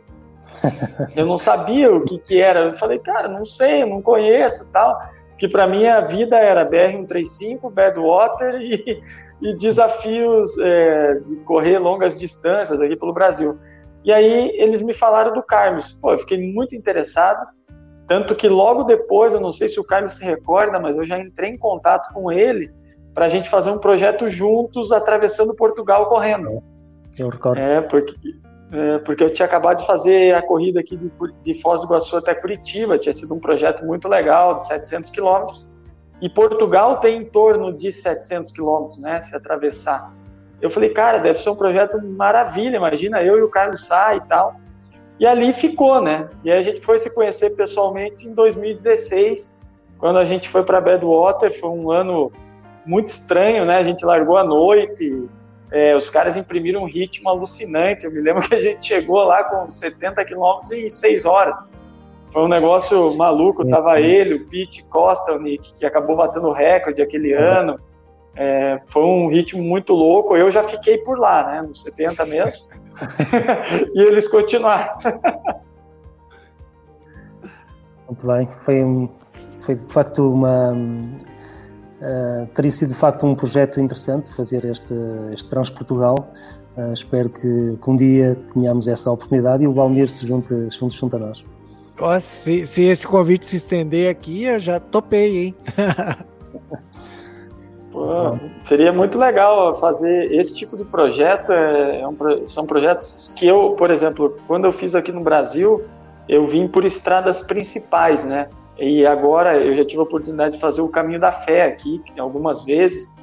Eu 1.15 1.25
não 1.25 1.37
sabia 1.37 1.91
o 1.91 2.03
que, 2.05 2.19
que 2.19 2.39
era. 2.39 2.59
Eu 2.59 2.73
falei, 2.75 2.99
cara, 2.99 3.27
não 3.27 3.43
sei, 3.43 3.83
não 3.83 3.99
conheço 3.99 4.69
tal. 4.71 4.95
Porque 5.29 5.47
para 5.47 5.65
mim 5.65 5.87
a 5.87 6.01
vida 6.01 6.37
era 6.37 6.63
BR-135, 6.63 7.71
Badwater 7.71 8.61
e 8.61 9.01
e 9.41 9.55
desafios 9.55 10.57
é, 10.59 11.15
de 11.15 11.35
correr 11.37 11.79
longas 11.79 12.17
distâncias 12.17 12.79
aqui 12.81 12.95
pelo 12.95 13.13
Brasil. 13.13 13.57
E 14.03 14.11
aí 14.11 14.51
eles 14.55 14.81
me 14.81 14.93
falaram 14.93 15.33
do 15.33 15.43
Carlos. 15.43 15.93
Pô, 15.93 16.11
eu 16.11 16.19
fiquei 16.19 16.53
muito 16.53 16.75
interessado, 16.75 17.47
tanto 18.07 18.35
que 18.35 18.47
logo 18.47 18.83
depois, 18.83 19.33
eu 19.33 19.39
não 19.39 19.51
sei 19.51 19.69
se 19.69 19.79
o 19.79 19.83
Carlos 19.83 20.17
se 20.17 20.23
recorda, 20.23 20.79
mas 20.79 20.97
eu 20.97 21.05
já 21.05 21.19
entrei 21.19 21.49
em 21.49 21.57
contato 21.57 22.13
com 22.13 22.31
ele 22.31 22.71
para 23.13 23.25
a 23.25 23.29
gente 23.29 23.49
fazer 23.49 23.71
um 23.71 23.77
projeto 23.77 24.29
juntos 24.29 24.91
atravessando 24.91 25.55
Portugal 25.55 26.07
correndo. 26.07 26.61
Eu 27.17 27.29
recordo. 27.29 27.59
É, 27.59 27.81
porque, 27.81 28.15
é, 28.71 28.97
porque 28.99 29.23
eu 29.23 29.29
tinha 29.29 29.45
acabado 29.45 29.77
de 29.77 29.87
fazer 29.87 30.33
a 30.33 30.41
corrida 30.41 30.79
aqui 30.79 30.97
de, 30.97 31.11
de 31.41 31.61
Foz 31.61 31.79
do 31.81 31.87
Iguaçu 31.87 32.17
até 32.17 32.33
Curitiba, 32.33 32.97
tinha 32.97 33.13
sido 33.13 33.33
um 33.33 33.39
projeto 33.39 33.85
muito 33.85 34.07
legal, 34.07 34.55
de 34.55 34.65
700 34.67 35.09
quilômetros. 35.11 35.70
E 36.21 36.29
Portugal 36.29 36.97
tem 36.97 37.21
em 37.21 37.25
torno 37.25 37.73
de 37.73 37.91
700 37.91 38.51
quilômetros, 38.51 38.99
né, 38.99 39.19
se 39.19 39.35
atravessar. 39.35 40.13
Eu 40.61 40.69
falei, 40.69 40.89
cara, 40.89 41.17
deve 41.17 41.39
ser 41.39 41.49
um 41.49 41.55
projeto 41.55 41.99
maravilha, 42.01 42.77
imagina 42.77 43.23
eu 43.23 43.39
e 43.39 43.41
o 43.41 43.49
Carlos 43.49 43.87
Sá 43.87 44.15
e 44.15 44.21
tal. 44.21 44.55
E 45.19 45.25
ali 45.25 45.51
ficou, 45.53 46.01
né? 46.01 46.29
E 46.43 46.51
a 46.51 46.61
gente 46.61 46.79
foi 46.81 46.99
se 46.99 47.13
conhecer 47.13 47.55
pessoalmente 47.55 48.27
em 48.27 48.35
2016, 48.35 49.55
quando 49.97 50.17
a 50.17 50.25
gente 50.25 50.49
foi 50.49 50.63
para 50.63 50.81
Badwater, 50.81 51.59
foi 51.59 51.69
um 51.69 51.91
ano 51.91 52.31
muito 52.85 53.07
estranho, 53.07 53.65
né? 53.65 53.77
A 53.77 53.83
gente 53.83 54.03
largou 54.03 54.37
à 54.37 54.43
noite, 54.43 55.29
é, 55.71 55.95
os 55.95 56.09
caras 56.09 56.35
imprimiram 56.35 56.81
um 56.81 56.87
ritmo 56.87 57.29
alucinante. 57.29 58.05
Eu 58.05 58.11
me 58.11 58.19
lembro 58.19 58.41
que 58.49 58.55
a 58.55 58.59
gente 58.59 58.85
chegou 58.85 59.23
lá 59.23 59.43
com 59.43 59.69
70 59.69 60.25
quilômetros 60.25 60.71
em 60.71 60.89
6 60.89 61.25
horas. 61.25 61.59
Foi 62.31 62.43
um 62.43 62.47
negócio 62.47 63.15
maluco. 63.17 63.67
Tava 63.67 63.99
ele, 63.99 64.35
o 64.35 64.47
Pete 64.47 64.83
Costa, 64.89 65.33
o 65.33 65.39
Nick, 65.39 65.73
que 65.73 65.85
acabou 65.85 66.15
batendo 66.15 66.47
o 66.47 66.53
recorde 66.53 67.01
aquele 67.01 67.33
ano. 67.33 67.77
É, 68.35 68.79
foi 68.87 69.03
um 69.03 69.27
ritmo 69.27 69.61
muito 69.61 69.93
louco. 69.93 70.37
Eu 70.37 70.49
já 70.49 70.63
fiquei 70.63 70.97
por 70.99 71.19
lá, 71.19 71.45
né? 71.45 71.61
Nos 71.61 71.81
70 71.83 72.25
mesmo. 72.25 72.67
e 73.93 74.01
eles 74.01 74.27
continuaram. 74.27 74.97
muito 78.07 78.27
bem. 78.27 78.47
Foi, 78.61 79.09
foi 79.59 79.75
de 79.75 79.87
facto 79.87 80.31
uma. 80.31 80.73
Uh, 82.01 82.47
teria 82.55 82.71
sido 82.71 82.89
de 82.89 82.95
facto 82.95 83.27
um 83.27 83.35
projeto 83.35 83.79
interessante 83.79 84.33
fazer 84.33 84.65
este, 84.65 84.93
este 85.33 85.49
Transportugal. 85.49 86.15
Uh, 86.75 86.93
espero 86.93 87.29
que, 87.29 87.77
que, 87.79 87.89
um 87.89 87.95
dia 87.95 88.37
tenhamos 88.53 88.87
essa 88.87 89.11
oportunidade 89.11 89.63
e 89.63 89.67
o 89.67 89.73
Valmir 89.73 90.07
se 90.07 90.25
junte, 90.25 90.47
se 90.71 90.79
junte, 90.79 90.97
junto 90.97 91.15
a 91.17 91.19
nós. 91.19 91.45
Se, 92.19 92.65
se 92.65 92.83
esse 92.83 93.07
convite 93.07 93.45
se 93.45 93.57
estender 93.57 94.09
aqui, 94.09 94.43
eu 94.43 94.59
já 94.59 94.79
topei, 94.79 95.37
hein? 95.37 95.55
Pô, 97.91 98.37
seria 98.63 98.93
muito 98.93 99.17
legal 99.19 99.75
fazer 99.75 100.31
esse 100.31 100.55
tipo 100.55 100.77
de 100.77 100.85
projeto. 100.85 101.51
É, 101.51 102.01
é 102.01 102.07
um, 102.07 102.15
são 102.47 102.65
projetos 102.65 103.31
que 103.35 103.45
eu, 103.45 103.71
por 103.71 103.91
exemplo, 103.91 104.37
quando 104.47 104.65
eu 104.65 104.71
fiz 104.71 104.95
aqui 104.95 105.11
no 105.11 105.21
Brasil, 105.21 105.83
eu 106.27 106.45
vim 106.45 106.67
por 106.67 106.85
estradas 106.85 107.41
principais, 107.41 108.23
né? 108.23 108.47
E 108.79 109.05
agora 109.05 109.57
eu 109.57 109.75
já 109.75 109.85
tive 109.85 109.99
a 109.99 110.03
oportunidade 110.03 110.55
de 110.55 110.61
fazer 110.61 110.81
o 110.81 110.89
caminho 110.89 111.19
da 111.19 111.31
fé 111.31 111.65
aqui 111.65 112.01
algumas 112.17 112.63
vezes. 112.63 113.13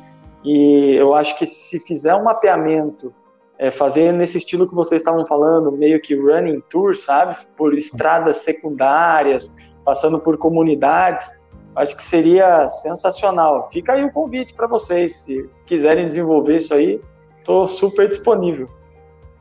E 0.44 0.94
eu 0.94 1.14
acho 1.14 1.36
que 1.38 1.46
se 1.46 1.80
fizer 1.80 2.14
um 2.14 2.24
mapeamento, 2.24 3.12
é, 3.58 3.70
fazer 3.70 4.12
nesse 4.12 4.38
estilo 4.38 4.68
que 4.68 4.74
vocês 4.74 5.02
estavam 5.02 5.26
falando, 5.26 5.72
meio 5.72 6.00
que 6.00 6.14
running 6.14 6.62
tour, 6.70 6.94
sabe? 6.96 7.36
Por 7.56 7.74
estradas 7.74 8.38
secundárias, 8.38 9.54
passando 9.84 10.20
por 10.20 10.38
comunidades, 10.38 11.46
acho 11.74 11.96
que 11.96 12.02
seria 12.02 12.68
sensacional. 12.68 13.68
Fica 13.70 13.92
aí 13.92 14.04
o 14.04 14.12
convite 14.12 14.54
para 14.54 14.66
vocês, 14.66 15.16
se 15.16 15.48
quiserem 15.66 16.06
desenvolver 16.06 16.56
isso 16.56 16.72
aí, 16.72 17.00
estou 17.38 17.66
super 17.66 18.08
disponível. 18.08 18.68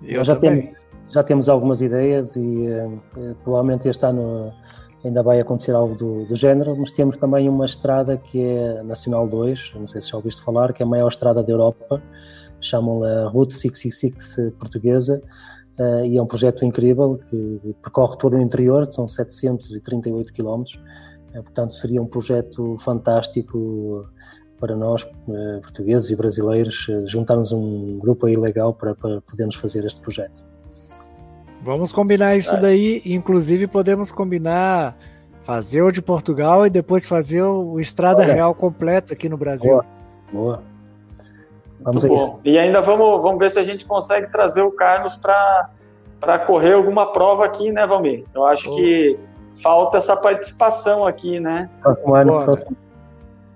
Eu 0.01 0.23
já, 0.23 0.35
temos, 0.35 0.65
já 1.09 1.23
temos 1.23 1.49
algumas 1.49 1.81
ideias 1.81 2.35
e 2.35 2.39
uh, 2.39 3.35
provavelmente 3.43 3.87
este 3.87 4.05
ano 4.05 4.53
ainda 5.03 5.21
vai 5.23 5.39
acontecer 5.39 5.71
algo 5.71 5.95
do, 5.95 6.25
do, 6.25 6.35
género, 6.35 6.75
mas 6.75 6.91
temos 6.91 7.17
também 7.17 7.47
uma 7.47 7.65
estrada 7.65 8.17
que 8.17 8.41
é 8.41 8.83
Nacional 8.83 9.27
2, 9.27 9.73
não 9.75 9.87
sei 9.87 10.01
se 10.01 10.09
já 10.09 10.17
ouviste 10.17 10.41
falar, 10.41 10.73
que 10.73 10.81
é 10.81 10.85
a 10.85 10.89
maior 10.89 11.07
estrada 11.07 11.43
da 11.43 11.51
Europa, 11.51 12.01
chamam-la 12.61 13.27
Route 13.27 13.53
666 13.53 14.53
portuguesa, 14.57 15.21
uh, 15.79 16.05
e 16.05 16.17
é 16.17 16.21
um 16.21 16.25
projeto 16.25 16.65
incrível 16.65 17.19
que 17.29 17.75
percorre 17.81 18.17
todo 18.17 18.35
o 18.35 18.41
interior, 18.41 18.91
são 18.91 19.07
738 19.07 20.33
quilómetros, 20.33 20.75
uh, 21.35 21.43
portanto 21.43 21.73
seria 21.73 22.01
um 22.01 22.07
projeto 22.07 22.77
fantástico 22.79 24.07
para 24.59 24.75
nós, 24.75 25.03
uh, 25.03 25.61
portugueses 25.61 26.09
e 26.09 26.15
brasileiros, 26.15 26.87
juntarmos 27.05 27.51
um 27.51 27.99
grupo 27.99 28.25
aí 28.25 28.35
legal 28.35 28.73
para, 28.73 28.95
para 28.95 29.21
podermos 29.21 29.55
fazer 29.55 29.85
este 29.85 30.01
projeto. 30.01 30.43
Vamos 31.63 31.91
combinar 31.91 32.37
isso 32.37 32.55
daí, 32.59 33.01
inclusive 33.05 33.67
podemos 33.67 34.11
combinar 34.11 34.97
fazer 35.47 35.81
o 35.81 35.91
de 35.91 36.01
Portugal 36.01 36.67
e 36.67 36.69
depois 36.69 37.05
fazer 37.05 37.41
o 37.41 37.79
Estrada 37.79 38.21
Olha. 38.21 38.33
Real 38.33 38.53
completo 38.53 39.13
aqui 39.13 39.29
no 39.29 39.37
Brasil. 39.37 39.71
Boa, 39.71 39.85
boa. 40.31 40.76
Vamos 41.81 42.03
bom. 42.03 42.39
E 42.43 42.57
ainda 42.57 42.81
vamos, 42.81 43.21
vamos 43.21 43.39
ver 43.39 43.51
se 43.51 43.59
a 43.59 43.63
gente 43.63 43.85
consegue 43.85 44.31
trazer 44.31 44.61
o 44.61 44.71
Carlos 44.71 45.15
para 45.15 46.39
correr 46.39 46.73
alguma 46.73 47.11
prova 47.11 47.45
aqui, 47.45 47.71
né, 47.71 47.85
Valmir? 47.85 48.25
Eu 48.33 48.45
acho 48.45 48.73
que 48.75 49.17
falta 49.61 49.97
essa 49.97 50.15
participação 50.15 51.05
aqui, 51.05 51.39
né? 51.39 51.69
Próximo 51.81 52.15
ano, 52.15 52.41
próximo. 52.41 52.77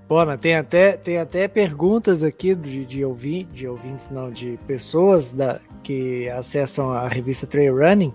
Bona, 0.07 0.38
tem 0.38 0.57
até, 0.57 0.98
tem 0.98 1.18
até 1.18 1.48
perguntas 1.48 2.22
aqui 2.22 2.53
de, 2.53 2.85
de, 2.85 3.06
ouvir, 3.06 3.45
de 3.45 3.65
ouvintes, 3.65 4.10
não, 4.10 4.30
de 4.30 4.60
pessoas 4.68 5.31
da, 5.31 5.60
que 5.84 6.30
acessam 6.30 6.91
a 6.91 7.07
revista 7.07 7.48
Trail 7.48 7.77
Running, 7.77 8.14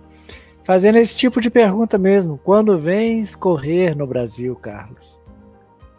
fazendo 0.62 0.98
esse 0.98 1.16
tipo 1.16 1.40
de 1.40 1.48
pergunta 1.48 1.96
mesmo. 1.96 2.38
Quando 2.38 2.76
vens 2.76 3.34
correr 3.34 3.96
no 3.96 4.06
Brasil, 4.06 4.54
Carlos? 4.56 5.18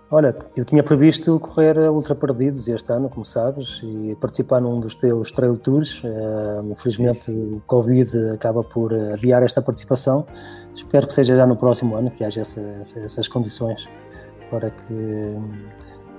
Olha, 0.10 0.34
eu 0.56 0.64
tinha 0.64 0.82
previsto 0.82 1.38
correr 1.38 1.78
Ultra 1.90 2.16
Perdidos 2.16 2.66
este 2.70 2.94
ano, 2.94 3.10
como 3.10 3.26
sabes, 3.26 3.82
e 3.84 4.16
participar 4.16 4.62
num 4.62 4.80
dos 4.80 4.96
teus 4.96 5.34
trail 5.34 5.58
tours. 5.60 6.02
Uh, 6.02 6.72
infelizmente 6.72 7.30
o 7.30 7.62
Covid 7.68 8.30
acaba 8.30 8.64
por 8.64 8.94
adiar 8.94 9.44
esta 9.44 9.62
participação. 9.62 10.26
Espero 10.74 11.08
que 11.08 11.14
seja 11.14 11.36
já 11.36 11.46
no 11.46 11.58
próximo 11.58 11.98
ano, 11.98 12.10
que 12.10 12.24
haja 12.24 12.40
essa, 12.40 12.62
essa, 12.82 13.00
essas 13.02 13.28
condições 13.28 13.90
para 14.50 14.70
que 14.70 14.94
hum, 14.94 15.66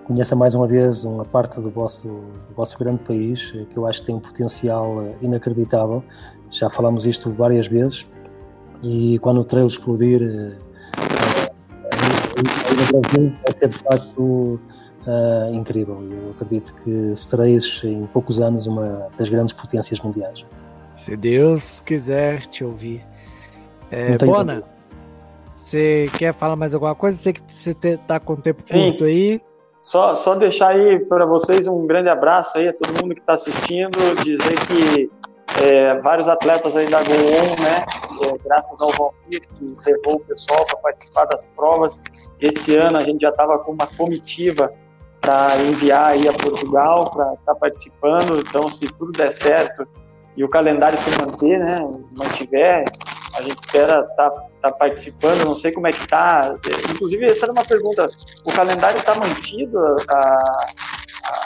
conheça 0.05 0.37
mais 0.37 0.55
uma 0.55 0.67
vez 0.67 1.05
uma 1.05 1.25
parte 1.25 1.59
do 1.59 1.71
vosso, 1.71 2.09
do 2.09 2.55
vosso 2.55 2.79
grande 2.79 3.03
país, 3.05 3.53
que 3.53 3.75
eu 3.75 3.87
acho 3.87 4.01
que 4.01 4.07
tem 4.09 4.15
um 4.15 4.21
potencial 4.21 5.03
eh, 5.03 5.15
inacreditável. 5.23 6.05
Já 6.51 6.69
falamos 6.69 7.07
isto 7.07 7.31
várias 7.33 7.67
vezes 7.67 8.07
e 8.83 9.19
quando 9.21 9.41
o 9.41 9.45
trail 9.45 9.67
explodir 9.67 10.59
aí 12.39 12.77
no 12.77 13.03
Brasil 13.03 13.33
vai 13.45 13.57
ser 13.59 13.69
de 13.69 13.79
facto 13.79 14.61
uh, 15.07 15.55
incrível. 15.55 16.03
Eu 16.11 16.31
acredito 16.33 16.75
que 16.83 17.15
sereis 17.17 17.81
em 17.85 18.07
poucos 18.07 18.41
anos 18.41 18.67
uma 18.67 19.09
das 19.19 19.29
grandes 19.29 19.55
potências 19.55 20.01
mundiais. 20.01 20.47
Se 20.97 21.17
Deus 21.17 21.81
quiser 21.81 22.47
te 22.47 22.65
ouvir. 22.65 23.05
É, 23.91 24.19
Bona, 24.19 24.65
você 25.57 26.07
quer 26.19 26.35
falar 26.35 26.57
mais 26.57 26.75
alguma 26.75 26.95
coisa? 26.95 27.17
Sei 27.17 27.33
que 27.33 27.43
você 27.47 27.71
está 27.71 28.19
com 28.19 28.37
tempo 28.37 28.63
Sim. 28.65 28.91
curto 28.91 29.05
aí. 29.05 29.41
Só, 29.79 30.15
só 30.15 30.35
deixar 30.35 30.71
aí 30.71 30.99
para 30.99 31.25
vocês 31.25 31.67
um 31.69 31.87
grande 31.87 32.09
abraço 32.09 32.59
aí 32.59 32.69
a 32.69 32.73
todo 32.73 33.01
mundo 33.01 33.15
que 33.15 33.21
está 33.21 33.35
assistindo, 33.35 33.97
dizer 34.25 34.59
que 34.67 35.09
é, 35.63 35.95
vários 36.01 36.29
atletas 36.29 36.77
aí 36.77 36.89
da 36.91 37.01
Go 37.03 37.15
né, 37.63 37.85
é, 38.23 38.39
graças 38.45 38.81
ao 38.81 38.91
Valmir, 38.91 39.41
que 39.55 39.77
levou 39.87 40.17
o 40.17 40.21
pessoal 40.21 40.65
para 40.67 40.77
participar 40.79 41.27
das 41.27 41.45
provas, 41.45 42.03
esse 42.41 42.77
ano 42.77 42.99
a 42.99 43.03
gente 43.03 43.21
já 43.21 43.31
estava 43.31 43.59
com 43.59 43.73
uma 43.73 43.87
comitiva 43.87 44.73
para 45.21 45.57
enviar 45.63 46.13
aí 46.13 46.29
a 46.29 46.33
Portugal 46.33 47.11
para 47.11 47.35
estar 47.35 47.55
tá 47.55 47.55
participando. 47.55 48.39
Então, 48.39 48.69
se 48.69 48.87
tudo 48.87 49.13
der 49.13 49.33
certo 49.33 49.87
e 50.37 50.45
o 50.45 50.49
calendário 50.49 50.97
se 50.97 51.11
manter, 51.11 51.59
né, 51.59 51.79
mantiver, 52.17 52.85
a 53.35 53.43
gente 53.43 53.59
espera 53.59 54.01
estar 54.01 54.31
tá, 54.31 54.43
tá 54.63 54.73
participando. 54.73 55.45
Não 55.45 55.55
sei 55.55 55.73
como 55.73 55.87
é 55.87 55.91
que 55.91 56.01
está. 56.01 56.57
Inclusive, 56.91 57.27
essa 57.27 57.47
era 57.47 57.53
uma 57.53 57.65
pergunta. 57.65 58.09
O 58.45 58.53
calendário 58.53 58.99
está 58.99 59.15
mantido? 59.15 59.79
A, 60.09 60.67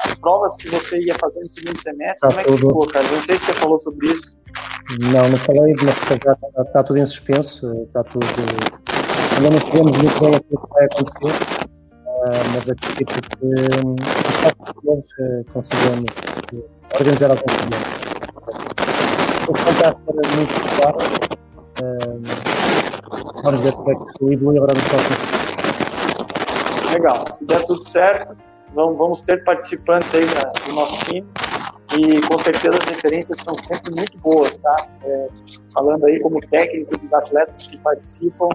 as 0.05 0.14
provas 0.16 0.56
que 0.56 0.69
você 0.69 1.02
ia 1.02 1.14
fazer 1.19 1.40
no 1.40 1.48
segundo 1.48 1.82
semestre, 1.82 2.28
tá 2.28 2.35
como 2.35 2.40
é 2.40 2.44
que 2.44 2.51
tudo. 2.51 2.69
ficou, 2.69 2.86
cara? 2.86 3.05
Não 3.09 3.20
sei 3.23 3.36
se 3.36 3.47
você 3.47 3.52
falou 3.55 3.81
sobre 3.81 4.12
isso. 4.12 4.36
Não, 5.01 5.28
não 5.28 5.39
falei, 5.39 5.74
mas 5.82 5.97
está 6.02 6.36
tá, 6.36 6.64
tá 6.64 6.82
tudo 6.85 6.98
em 6.98 7.06
suspenso, 7.06 7.85
está 7.85 8.05
tudo 8.05 8.27
ainda 9.43 9.51
não 9.51 9.59
sabemos 9.59 9.98
muito 9.98 10.20
bem 10.20 10.35
aquilo 10.36 10.60
que 10.60 10.73
vai 10.73 10.85
acontecer, 10.85 11.32
uh, 11.64 12.44
mas 12.55 12.69
acredito 12.69 13.20
que 13.20 13.44
um, 13.44 13.94
os 13.94 14.36
uh, 15.19 15.52
conseguimos 15.52 16.10
uh, 16.52 16.64
organizar 16.94 17.31
algum 17.31 17.43
problema. 17.43 17.86
O 19.48 19.59
fantástico 19.59 20.14
era 20.16 20.36
muito 20.36 20.55
claro. 20.77 20.98
Uh, 21.82 22.23
vamos 23.43 23.60
ver 23.60 23.73
como 23.73 23.90
é 23.90 23.94
que 23.94 24.32
evolui 24.32 24.59
agora 24.59 24.74
nos 24.74 24.89
próximos 24.89 25.19
Legal, 26.93 27.32
se 27.32 27.44
der 27.47 27.64
tudo 27.64 27.82
certo, 27.82 28.36
vamos, 28.74 28.98
vamos 28.98 29.23
ter 29.23 29.43
participantes 29.44 30.14
aí 30.14 30.27
da, 30.27 30.52
do 30.66 30.74
nosso 30.74 31.05
time 31.06 31.27
e 31.98 32.20
com 32.20 32.39
certeza 32.39 32.78
as 32.78 32.85
referências 32.85 33.39
são 33.39 33.55
sempre 33.55 33.94
muito 33.97 34.16
boas, 34.19 34.59
tá? 34.59 34.86
É, 35.02 35.28
falando 35.74 36.05
aí 36.05 36.20
como 36.20 36.39
técnico 36.48 36.97
dos 36.98 37.12
atletas 37.12 37.66
que 37.66 37.78
participam, 37.78 38.48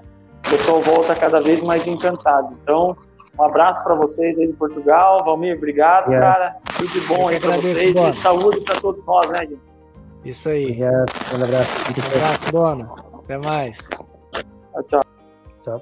o 0.48 0.50
pessoal 0.50 0.82
volta 0.82 1.14
cada 1.14 1.42
vez 1.42 1.62
mais 1.62 1.86
encantado. 1.86 2.58
Então, 2.64 2.96
um 3.38 3.44
abraço 3.44 3.84
para 3.84 3.94
vocês 3.96 4.40
aí 4.40 4.48
de 4.48 4.54
Portugal. 4.54 5.24
Valmir, 5.24 5.58
obrigado, 5.58 6.10
yeah. 6.10 6.34
cara. 6.34 6.56
Tudo 6.78 6.88
de 6.88 7.02
bom 7.02 7.28
aí 7.28 7.40
para 7.40 7.58
vocês 7.58 7.96
e 7.96 8.14
saúde 8.14 8.62
para 8.62 8.80
todos 8.80 9.06
nós, 9.06 9.30
né, 9.30 9.42
gente? 9.42 9.60
Isso 10.26 10.50
aí. 10.50 10.66
Obrigado. 10.66 11.14
Um 11.32 11.44
abraço. 11.44 11.70
Um 11.90 12.18
abraço, 12.18 12.52
Bona. 12.52 12.90
Até 13.24 13.38
mais. 13.38 13.78
Tchau, 13.78 14.84
tchau. 14.88 15.02
Tchau. 15.62 15.82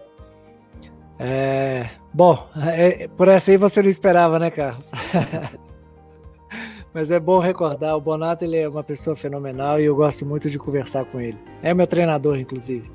É, 1.18 1.90
bom, 2.14 2.46
é, 2.58 3.08
por 3.08 3.30
essa 3.30 3.52
aí 3.52 3.58
você 3.58 3.82
não 3.82 3.90
esperava, 3.90 4.38
né, 4.38 4.52
Carlos? 4.52 4.92
Mas 6.94 7.12
é 7.12 7.20
bom 7.20 7.40
recordar, 7.40 7.96
o 7.96 8.02
Bonato 8.02 8.46
ele 8.46 8.58
é 8.58 8.68
uma 8.68 8.84
pessoa 8.84 9.16
fenomenal 9.16 9.80
e 9.80 9.86
eu 9.86 9.96
gosto 9.96 10.26
muito 10.26 10.50
de 10.50 10.58
conversar 10.58 11.06
com 11.06 11.20
ele. 11.20 11.38
É 11.62 11.74
meu 11.74 11.86
treinador, 11.86 12.38
inclusive. 12.38 12.90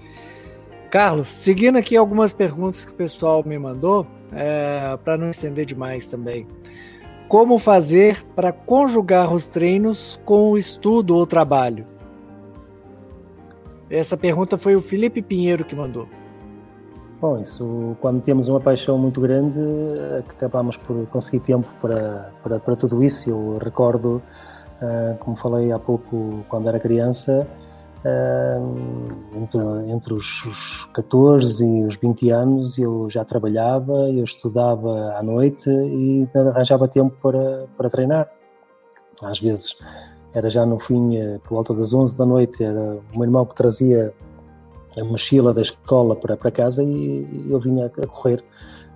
Carlos, 0.91 1.29
seguindo 1.29 1.79
aqui 1.79 1.97
algumas 1.97 2.33
perguntas 2.33 2.85
que 2.85 2.91
o 2.91 2.95
pessoal 2.95 3.45
me 3.47 3.57
mandou, 3.57 4.05
é, 4.33 4.99
para 5.05 5.17
não 5.17 5.31
estender 5.31 5.65
demais 5.65 6.09
também. 6.09 6.49
Como 7.29 7.61
fazer 7.61 8.27
para 8.35 8.51
conjugar 8.51 9.33
os 9.33 9.47
treinos 9.47 10.19
com 10.25 10.51
o 10.51 10.59
estudo 10.59 11.15
ou 11.15 11.25
trabalho? 11.25 11.87
Essa 13.89 14.17
pergunta 14.17 14.59
foi 14.59 14.75
o 14.75 14.81
Felipe 14.81 15.23
Pinheiro 15.23 15.65
que 15.65 15.77
mandou. 15.77 16.09
Bom, 17.21 17.39
isso, 17.39 17.97
quando 18.01 18.21
temos 18.21 18.49
uma 18.49 18.59
paixão 18.59 18.99
muito 18.99 19.21
grande, 19.21 19.61
acabamos 20.29 20.77
por 20.77 21.07
conseguir 21.07 21.41
tempo 21.41 21.69
para, 21.81 22.33
para, 22.43 22.59
para 22.59 22.75
tudo 22.75 23.05
isso. 23.05 23.31
Eu 23.31 23.59
recordo, 23.63 24.21
uh, 24.83 25.17
como 25.21 25.37
falei 25.37 25.71
há 25.71 25.79
pouco, 25.79 26.45
quando 26.49 26.69
era 26.69 26.81
criança, 26.81 27.47
entre, 29.37 29.61
entre 29.91 30.15
os, 30.15 30.45
os 30.47 30.85
14 30.95 31.67
e 31.67 31.83
os 31.85 31.97
20 31.97 32.31
anos, 32.31 32.79
eu 32.79 33.11
já 33.11 33.25
trabalhava, 33.25 33.93
eu 34.11 34.25
estudava 34.25 35.17
à 35.17 35.23
noite 35.23 35.69
e 35.71 36.27
arranjava 36.35 36.89
tempo 36.89 37.15
para, 37.23 37.67
para 37.77 37.91
treinar. 37.91 38.31
Às 39.23 39.39
vezes 39.39 39.77
era 40.33 40.49
já 40.49 40.65
no 40.65 40.79
fim, 40.79 41.17
eh, 41.17 41.39
por 41.43 41.55
volta 41.57 41.75
das 41.75 41.93
11 41.93 42.17
da 42.17 42.25
noite, 42.25 42.63
era 42.63 42.99
o 43.13 43.19
meu 43.19 43.25
irmão 43.25 43.45
que 43.45 43.55
trazia 43.55 44.15
a 44.99 45.05
mochila 45.05 45.53
da 45.53 45.61
escola 45.61 46.17
para, 46.17 46.37
para 46.37 46.51
casa 46.51 46.83
e 46.83 47.47
eu 47.49 47.59
vinha 47.59 47.87
a 47.87 48.07
correr. 48.07 48.43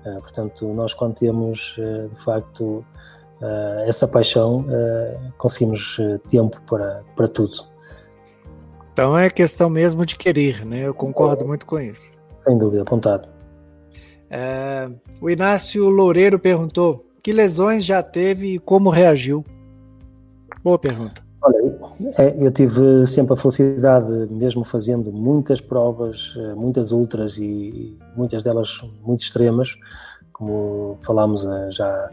Uh, 0.04 0.20
portanto, 0.20 0.66
nós 0.74 0.92
quando 0.92 1.14
temos 1.14 1.76
uh, 1.78 2.08
de 2.08 2.20
facto 2.20 2.84
uh, 3.40 3.80
essa 3.86 4.06
paixão, 4.06 4.64
conseguimos 5.38 5.98
tempo 6.28 6.60
para, 6.62 7.02
para 7.16 7.28
tudo. 7.28 7.73
Então 8.94 9.18
é 9.18 9.28
questão 9.28 9.68
mesmo 9.68 10.06
de 10.06 10.16
querer, 10.16 10.64
né? 10.64 10.86
Eu 10.86 10.94
concordo 10.94 11.44
muito 11.44 11.66
com 11.66 11.80
isso. 11.80 12.16
Sem 12.44 12.56
dúvida, 12.56 12.82
apontado. 12.82 13.28
o 15.20 15.28
Inácio 15.28 15.88
Loureiro 15.88 16.38
perguntou: 16.38 17.04
que 17.20 17.32
lesões 17.32 17.84
já 17.84 18.04
teve 18.04 18.54
e 18.54 18.58
como 18.60 18.90
reagiu? 18.90 19.44
Boa 20.62 20.78
pergunta. 20.78 21.20
Olha, 21.42 21.56
é, 22.18 22.36
eu 22.38 22.52
tive 22.52 23.04
sempre 23.08 23.34
a 23.34 23.36
felicidade, 23.36 24.08
mesmo 24.30 24.62
fazendo 24.62 25.12
muitas 25.12 25.60
provas, 25.60 26.32
eh, 26.38 26.54
muitas 26.54 26.92
ultras 26.92 27.36
e 27.36 27.98
muitas 28.16 28.44
delas 28.44 28.80
muito 29.02 29.22
extremas, 29.22 29.74
como 30.32 30.98
falámos 31.02 31.44
eh, 31.44 31.70
já 31.70 32.10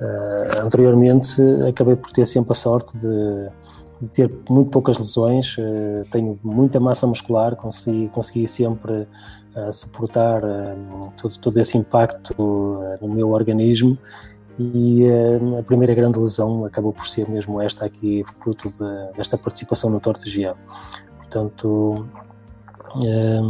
uh, 0.00 0.64
anteriormente, 0.64 1.40
acabei 1.66 1.96
por 1.96 2.10
ter 2.10 2.26
sempre 2.26 2.52
a 2.52 2.54
sorte 2.54 2.96
de, 2.98 3.48
de 4.00 4.10
ter 4.10 4.32
muito 4.48 4.70
poucas 4.70 4.96
lesões, 4.96 5.56
uh, 5.58 6.04
tenho 6.10 6.38
muita 6.42 6.78
massa 6.78 7.06
muscular, 7.06 7.56
consegui, 7.56 8.08
consegui 8.08 8.46
sempre 8.46 9.06
uh, 9.56 9.72
suportar 9.72 10.42
todo, 11.20 11.38
todo 11.38 11.58
esse 11.58 11.76
impacto 11.76 12.34
no 13.00 13.08
meu 13.08 13.30
organismo 13.30 13.98
e 14.58 15.04
a 15.56 15.62
primeira 15.62 15.94
grande 15.94 16.18
lesão 16.18 16.64
acabou 16.64 16.92
por 16.92 17.06
ser 17.06 17.28
mesmo 17.28 17.62
esta 17.62 17.86
aqui, 17.86 18.24
fruto 18.40 18.70
de, 18.70 19.16
desta 19.16 19.38
participação 19.38 19.88
no 19.88 20.00
Torte 20.00 20.28
de 20.28 20.52
Portanto, 21.16 22.06
eh, 23.04 23.40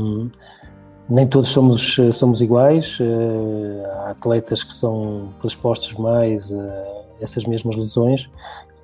nem 1.08 1.26
todos 1.26 1.48
somos, 1.48 1.96
somos 2.12 2.42
iguais, 2.42 2.98
há 4.02 4.10
atletas 4.10 4.62
que 4.62 4.74
são 4.74 5.30
predispostos 5.38 5.94
mais 5.94 6.52
a 6.52 6.98
essas 7.20 7.46
mesmas 7.46 7.76
lesões. 7.76 8.28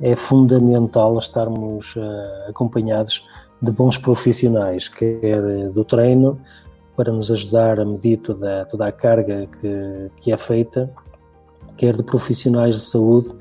É 0.00 0.14
fundamental 0.16 1.18
estarmos 1.18 1.94
uh, 1.96 2.48
acompanhados 2.48 3.26
de 3.62 3.70
bons 3.70 3.96
profissionais, 3.96 4.88
quer 4.88 5.70
do 5.70 5.84
treino, 5.84 6.38
para 6.96 7.12
nos 7.12 7.30
ajudar 7.30 7.80
a 7.80 7.84
medir 7.84 8.18
toda, 8.18 8.66
toda 8.66 8.86
a 8.86 8.92
carga 8.92 9.48
que, 9.60 10.10
que 10.16 10.32
é 10.32 10.36
feita 10.36 10.92
quer 11.76 11.96
de 11.96 12.02
profissionais 12.02 12.76
de 12.76 12.80
saúde, 12.82 13.32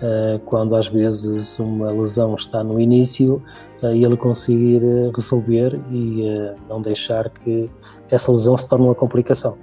eh, 0.00 0.40
quando 0.46 0.76
às 0.76 0.86
vezes 0.86 1.58
uma 1.58 1.90
lesão 1.90 2.34
está 2.34 2.62
no 2.62 2.80
início 2.80 3.42
eh, 3.82 3.96
e 3.96 4.04
ele 4.04 4.16
conseguir 4.16 4.82
resolver 5.14 5.80
e 5.90 6.24
não 6.68 6.80
deixar 6.80 7.28
que 7.28 7.70
essa 8.10 8.30
lesão 8.32 8.56
se 8.56 8.68
torne 8.68 8.86
uma 8.86 8.94
complicação. 8.94 9.58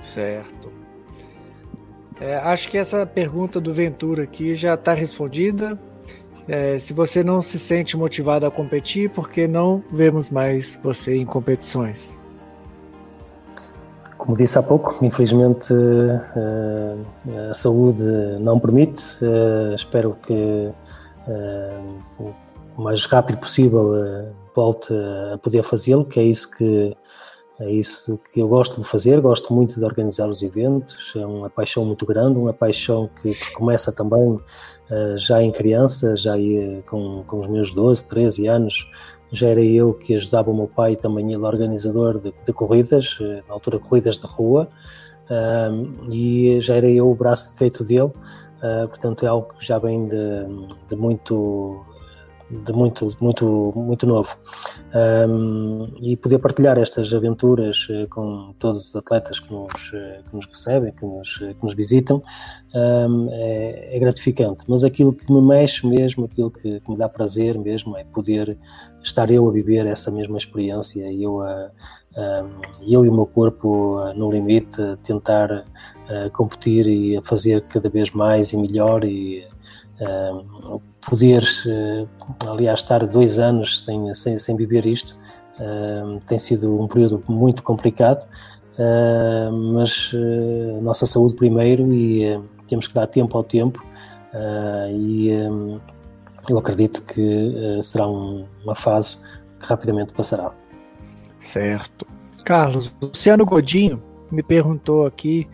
Certo. 0.00 0.65
É, 2.20 2.36
acho 2.36 2.68
que 2.70 2.78
essa 2.78 3.04
pergunta 3.04 3.60
do 3.60 3.74
Ventura 3.74 4.22
aqui 4.22 4.54
já 4.54 4.74
está 4.74 4.94
respondida. 4.94 5.78
É, 6.48 6.78
se 6.78 6.92
você 6.92 7.24
não 7.24 7.42
se 7.42 7.58
sente 7.58 7.96
motivado 7.96 8.46
a 8.46 8.50
competir, 8.50 9.10
por 9.10 9.28
que 9.28 9.46
não 9.46 9.82
vemos 9.90 10.30
mais 10.30 10.78
você 10.82 11.16
em 11.16 11.26
competições? 11.26 12.18
Como 14.16 14.36
disse 14.36 14.58
há 14.58 14.62
pouco, 14.62 15.04
infelizmente 15.04 15.72
eh, 15.72 17.48
a 17.50 17.54
saúde 17.54 18.02
não 18.40 18.58
permite. 18.58 19.02
Eh, 19.22 19.74
espero 19.74 20.16
que 20.20 20.72
eh, 21.28 21.80
o 22.18 22.82
mais 22.82 23.04
rápido 23.06 23.38
possível 23.38 23.92
volte 24.54 24.92
a 25.32 25.38
poder 25.38 25.62
fazê-lo, 25.62 26.04
que 26.04 26.18
é 26.18 26.24
isso 26.24 26.50
que 26.50 26.96
é 27.58 27.70
isso 27.70 28.20
que 28.32 28.40
eu 28.40 28.48
gosto 28.48 28.80
de 28.80 28.86
fazer, 28.86 29.20
gosto 29.20 29.52
muito 29.52 29.76
de 29.76 29.84
organizar 29.84 30.28
os 30.28 30.42
eventos, 30.42 31.14
é 31.16 31.24
uma 31.24 31.48
paixão 31.48 31.84
muito 31.84 32.04
grande, 32.04 32.38
uma 32.38 32.52
paixão 32.52 33.08
que, 33.22 33.32
que 33.32 33.52
começa 33.54 33.90
também 33.90 34.32
uh, 34.32 34.40
já 35.16 35.42
em 35.42 35.50
criança, 35.50 36.14
já 36.16 36.34
com, 36.84 37.24
com 37.26 37.40
os 37.40 37.46
meus 37.46 37.72
12, 37.72 38.08
13 38.08 38.46
anos, 38.46 38.90
já 39.32 39.48
era 39.48 39.62
eu 39.62 39.94
que 39.94 40.14
ajudava 40.14 40.50
o 40.50 40.54
meu 40.54 40.68
pai 40.68 40.96
também, 40.96 41.32
ele 41.32 41.44
organizador 41.44 42.18
de, 42.18 42.32
de 42.44 42.52
corridas, 42.52 43.18
eh, 43.20 43.42
na 43.48 43.54
altura 43.54 43.78
corridas 43.78 44.18
de 44.18 44.26
rua, 44.26 44.68
um, 45.28 46.12
e 46.12 46.60
já 46.60 46.76
era 46.76 46.88
eu 46.88 47.10
o 47.10 47.14
braço 47.14 47.56
feito 47.56 47.82
dele, 47.82 48.12
uh, 48.12 48.86
portanto 48.86 49.24
é 49.24 49.28
algo 49.28 49.52
que 49.58 49.66
já 49.66 49.78
vem 49.78 50.06
de, 50.06 50.16
de 50.88 50.94
muito 50.94 51.84
de 52.50 52.72
muito, 52.72 53.06
muito, 53.20 53.72
muito 53.74 54.06
novo. 54.06 54.36
Um, 54.94 55.88
e 56.00 56.16
poder 56.16 56.38
partilhar 56.38 56.78
estas 56.78 57.12
aventuras 57.12 57.88
uh, 57.88 58.08
com 58.08 58.54
todos 58.58 58.88
os 58.88 58.96
atletas 58.96 59.40
que 59.40 59.52
nos, 59.52 59.92
uh, 59.92 60.22
que 60.28 60.34
nos 60.34 60.46
recebem, 60.46 60.92
que 60.92 61.04
nos, 61.04 61.36
uh, 61.40 61.54
que 61.54 61.62
nos 61.62 61.74
visitam, 61.74 62.22
um, 62.74 63.28
é, 63.32 63.96
é, 63.96 63.98
gratificante. 63.98 64.64
Mas 64.68 64.84
aquilo 64.84 65.12
que 65.12 65.30
me 65.32 65.42
mexe 65.42 65.86
mesmo, 65.86 66.26
aquilo 66.26 66.50
que, 66.50 66.80
que, 66.80 66.90
me 66.90 66.96
dá 66.96 67.08
prazer 67.08 67.58
mesmo, 67.58 67.96
é 67.96 68.04
poder 68.04 68.56
estar 69.02 69.30
eu 69.30 69.48
a 69.48 69.52
viver 69.52 69.86
essa 69.86 70.10
mesma 70.10 70.36
experiência 70.36 71.10
e 71.10 71.22
eu, 71.22 71.40
a, 71.40 71.70
eu 72.82 73.04
e 73.04 73.08
o 73.08 73.14
meu 73.14 73.26
corpo 73.26 73.98
no 74.14 74.30
limite, 74.30 74.78
tentar 75.04 75.64
competir 76.32 76.88
e 76.88 77.16
a 77.16 77.22
fazer 77.22 77.62
cada 77.62 77.88
vez 77.88 78.10
mais 78.10 78.52
e 78.52 78.56
melhor 78.56 79.04
e 79.04 79.46
poder, 81.08 81.44
eh, 81.66 82.06
aliás, 82.46 82.80
estar 82.80 83.06
dois 83.06 83.38
anos 83.38 83.82
sem, 83.82 84.14
sem, 84.14 84.38
sem 84.38 84.56
viver 84.56 84.86
isto 84.86 85.16
tem 86.26 86.38
sido 86.38 86.78
um 86.78 86.86
período 86.86 87.22
muito 87.26 87.62
complicado, 87.62 88.28
mas 89.72 90.10
eh, 90.14 90.76
a 90.76 90.80
nossa 90.82 91.06
saúde 91.06 91.34
primeiro 91.34 91.90
e 91.92 92.38
temos 92.68 92.86
que 92.86 92.92
dar 92.92 93.06
tempo 93.06 93.38
ao 93.38 93.42
tempo 93.42 93.82
e 94.90 95.30
eu 96.46 96.58
acredito 96.58 97.02
que 97.02 97.80
será 97.82 98.06
uma 98.06 98.74
fase 98.74 99.18
que 99.58 99.66
rapidamente 99.66 100.12
passará. 100.12 100.52
Certo. 101.38 102.06
Carlos, 102.44 102.94
Luciano 103.00 103.46
Godinho 103.46 104.02
me 104.30 104.42
perguntou 104.42 105.06
aqui 105.06 105.48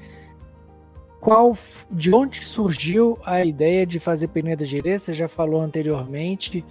qual, 1.22 1.56
de 1.88 2.12
onde 2.12 2.44
surgiu 2.44 3.16
a 3.24 3.44
ideia 3.44 3.86
de 3.86 4.00
fazer 4.00 4.26
Peneda 4.26 4.64
Gerê? 4.64 4.98
Você 4.98 5.12
já 5.12 5.28
falou 5.28 5.60
anteriormente 5.60 6.64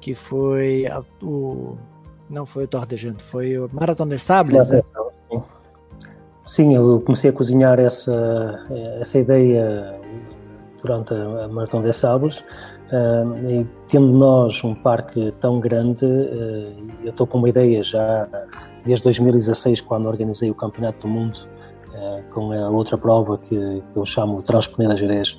que 0.00 0.14
foi 0.14 0.86
a, 0.86 1.02
o 1.20 1.76
não 2.30 2.46
foi 2.46 2.64
o 2.64 2.68
Tordejanto, 2.68 3.24
foi 3.24 3.58
o 3.58 3.68
Maratona 3.72 4.14
de 4.14 4.20
Sables, 4.20 4.70
né? 4.70 4.80
Sim, 6.46 6.76
eu 6.76 7.02
comecei 7.04 7.30
a 7.30 7.32
cozinhar 7.32 7.80
essa, 7.80 8.64
essa 9.00 9.18
ideia 9.18 9.98
durante 10.80 11.12
a 11.12 11.48
Maratona 11.48 11.88
de 11.88 11.92
Sables 11.92 12.38
uh, 12.92 13.50
e 13.50 13.66
tendo 13.88 14.06
nós 14.06 14.62
um 14.62 14.72
parque 14.72 15.34
tão 15.40 15.58
grande, 15.58 16.04
uh, 16.04 16.76
eu 17.02 17.10
estou 17.10 17.26
com 17.26 17.38
uma 17.38 17.48
ideia 17.48 17.82
já 17.82 18.28
desde 18.84 19.02
2016, 19.02 19.80
quando 19.80 20.06
organizei 20.06 20.48
o 20.48 20.54
Campeonato 20.54 21.00
do 21.00 21.08
Mundo 21.08 21.40
eh, 21.40 21.55
com 22.30 22.52
a 22.52 22.68
outra 22.68 22.98
prova 22.98 23.38
que, 23.38 23.56
que 23.56 23.96
eu 23.96 24.04
chamo 24.04 24.42
Transponeda 24.42 24.96
Jerez, 24.96 25.38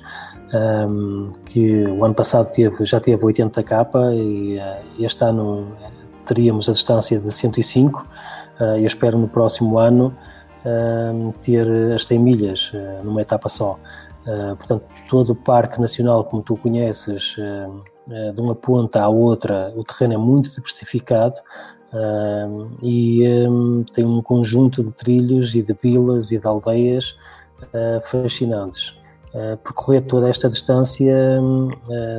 um, 0.52 0.56
ehm, 0.56 1.32
que 1.44 1.84
o 1.84 2.04
ano 2.04 2.14
passado 2.14 2.50
teve, 2.50 2.84
já 2.84 3.00
teve 3.00 3.24
80 3.24 3.62
capa 3.62 4.12
e 4.12 4.58
uh, 4.58 5.02
este 5.02 5.24
ano 5.24 5.68
teríamos 6.24 6.68
a 6.68 6.72
distância 6.72 7.18
de 7.18 7.30
105 7.30 8.00
uh, 8.60 8.64
eu 8.76 8.86
espero 8.86 9.18
no 9.18 9.28
próximo 9.28 9.78
ano 9.78 10.14
uh, 10.64 11.32
ter 11.40 11.66
as 11.94 12.06
100 12.06 12.18
milhas 12.18 12.72
numa 13.04 13.20
etapa 13.20 13.48
só. 13.48 13.78
portanto, 14.58 14.84
todo 15.08 15.30
o 15.30 15.36
Parque 15.36 15.80
Nacional, 15.80 16.24
como 16.24 16.42
tu 16.42 16.54
conheces, 16.56 17.34
de 18.34 18.40
uma 18.40 18.54
ponta 18.54 19.00
à 19.02 19.08
outra, 19.08 19.72
o 19.74 19.82
terreno 19.82 20.14
é 20.14 20.16
muito 20.18 20.50
diversificado, 20.50 21.34
Uh, 21.92 22.68
e 22.82 23.26
um, 23.48 23.82
tem 23.82 24.04
um 24.04 24.20
conjunto 24.20 24.82
de 24.84 24.92
trilhos 24.92 25.54
e 25.54 25.62
de 25.62 25.72
vilas 25.72 26.30
e 26.30 26.38
de 26.38 26.46
aldeias 26.46 27.16
uh, 27.62 28.00
fascinantes. 28.04 28.98
Uh, 29.28 29.56
percorrer 29.58 30.02
toda 30.02 30.28
esta 30.28 30.48
distância, 30.48 31.14
hum, 31.40 31.70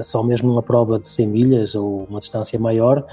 só 0.04 0.24
mesmo 0.24 0.52
uma 0.52 0.62
prova 0.62 1.00
de 1.00 1.10
100 1.10 1.28
milhas 1.28 1.76
ou 1.76 2.06
uma 2.10 2.20
distância 2.20 2.60
maior, 2.60 3.06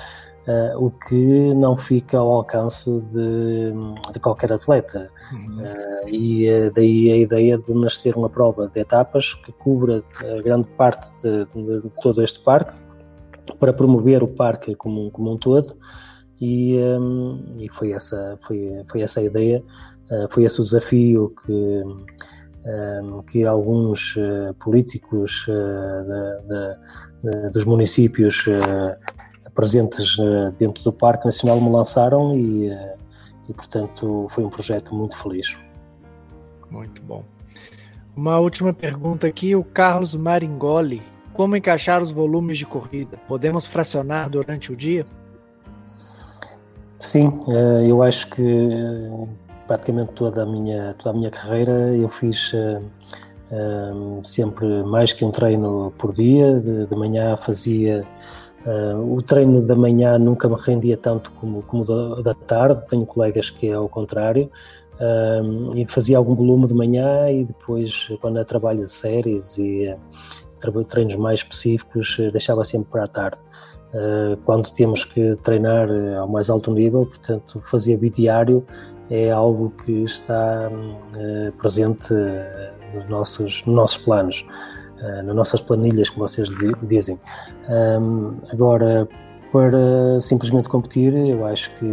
o 0.78 0.92
que 0.92 1.54
não 1.54 1.76
fica 1.76 2.18
ao 2.18 2.30
alcance 2.30 2.88
de, 3.12 3.72
de 4.12 4.20
qualquer 4.20 4.52
atleta. 4.52 5.10
Uhum. 5.32 5.58
Uh, 5.58 6.08
e 6.08 6.70
daí 6.72 7.10
a 7.10 7.16
ideia 7.16 7.58
de 7.58 7.74
nascer 7.74 8.16
uma 8.16 8.28
prova 8.28 8.68
de 8.68 8.78
etapas 8.78 9.34
que 9.34 9.50
cubra 9.50 10.04
grande 10.44 10.68
parte 10.76 11.04
de, 11.20 11.46
de, 11.46 11.80
de, 11.80 11.90
todo 12.00 12.22
este 12.22 12.38
parque, 12.38 12.76
para 13.58 13.72
promover 13.72 14.22
o 14.22 14.28
parque 14.28 14.74
como, 14.76 15.10
como 15.10 15.32
um 15.32 15.36
todo. 15.36 15.74
E, 16.40 16.76
um, 16.78 17.56
e 17.58 17.68
foi, 17.70 17.92
essa, 17.92 18.38
foi, 18.42 18.82
foi 18.86 19.00
essa 19.00 19.20
a 19.20 19.22
ideia, 19.22 19.62
foi 20.30 20.44
esse 20.44 20.60
o 20.60 20.64
desafio 20.64 21.34
que 21.44 21.82
que 23.28 23.44
alguns 23.44 24.16
políticos 24.58 25.46
dos 27.52 27.64
municípios 27.64 28.44
presentes 29.56 30.18
uh, 30.18 30.52
dentro 30.58 30.84
do 30.84 30.92
Parque 30.92 31.24
Nacional 31.24 31.60
me 31.60 31.70
lançaram 31.70 32.36
e, 32.36 32.68
uh, 32.68 32.98
e, 33.48 33.54
portanto, 33.54 34.26
foi 34.28 34.44
um 34.44 34.50
projeto 34.50 34.94
muito 34.94 35.16
feliz. 35.16 35.56
Muito 36.70 37.02
bom. 37.02 37.24
Uma 38.14 38.38
última 38.38 38.72
pergunta 38.72 39.26
aqui, 39.26 39.56
o 39.56 39.64
Carlos 39.64 40.14
Maringoli. 40.14 41.02
Como 41.32 41.56
encaixar 41.56 42.02
os 42.02 42.10
volumes 42.10 42.58
de 42.58 42.66
corrida? 42.66 43.18
Podemos 43.26 43.66
fracionar 43.66 44.28
durante 44.28 44.72
o 44.72 44.76
dia? 44.76 45.06
Sim, 46.98 47.40
eh, 47.48 47.90
eu 47.90 48.02
acho 48.02 48.28
que 48.30 48.68
praticamente 49.66 50.12
toda 50.12 50.42
a 50.42 50.46
minha, 50.46 50.94
toda 50.94 51.10
a 51.10 51.18
minha 51.18 51.30
carreira 51.30 51.94
eu 51.96 52.08
fiz 52.08 52.52
sempre 54.24 54.66
mais 54.82 55.12
que 55.12 55.24
um 55.24 55.30
treino 55.30 55.92
por 55.98 56.12
dia. 56.12 56.60
De, 56.60 56.86
de 56.86 56.96
manhã 56.96 57.36
fazia 57.36 58.04
o 59.08 59.22
treino 59.22 59.64
da 59.64 59.76
manhã 59.76 60.18
nunca 60.18 60.48
me 60.48 60.56
rendia 60.56 60.96
tanto 60.96 61.30
como, 61.32 61.62
como 61.62 61.84
da, 61.84 62.34
tarde, 62.34 62.84
tenho 62.88 63.06
colegas 63.06 63.48
que 63.48 63.68
é 63.68 63.74
ao 63.74 63.88
contrário, 63.88 64.50
e 65.74 65.86
fazia 65.86 66.18
algum 66.18 66.34
volume 66.34 66.66
de 66.66 66.74
manhã 66.74 67.30
e 67.30 67.44
depois, 67.44 68.08
quando 68.20 68.38
é 68.40 68.44
trabalho 68.44 68.84
de 68.84 68.90
séries 68.90 69.56
e 69.58 69.94
treinos 70.88 71.14
mais 71.14 71.40
específicos, 71.40 72.16
deixava 72.32 72.64
sempre 72.64 72.90
para 72.90 73.04
a 73.04 73.08
tarde. 73.08 73.38
Quando 74.44 74.70
temos 74.72 75.04
que 75.04 75.36
treinar 75.42 75.88
ao 76.18 76.28
mais 76.28 76.50
alto 76.50 76.70
nível, 76.72 77.06
portanto, 77.06 77.60
fazia 77.64 77.96
bidiário 77.96 78.64
é 79.08 79.30
algo 79.30 79.70
que 79.84 80.02
está 80.02 80.70
presente 81.58 82.12
nos 82.94 83.08
nossos, 83.08 83.64
nos 83.64 83.74
nossos 83.74 83.98
planos. 83.98 84.44
Eh, 84.98 85.22
nas 85.22 85.36
nossas 85.36 85.60
planilhas, 85.60 86.08
como 86.08 86.26
vocês 86.26 86.48
dizem. 86.82 87.18
Agora, 88.50 89.06
para 89.52 90.20
simplesmente 90.20 90.68
competir, 90.68 91.14
eu 91.14 91.44
acho 91.44 91.70
que 91.74 91.86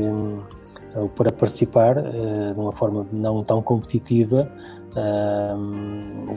para 1.16 1.32
participar 1.32 1.96
de 2.02 2.60
uma 2.60 2.72
forma 2.72 3.06
não 3.12 3.44
tão 3.44 3.62
competitiva, 3.62 4.50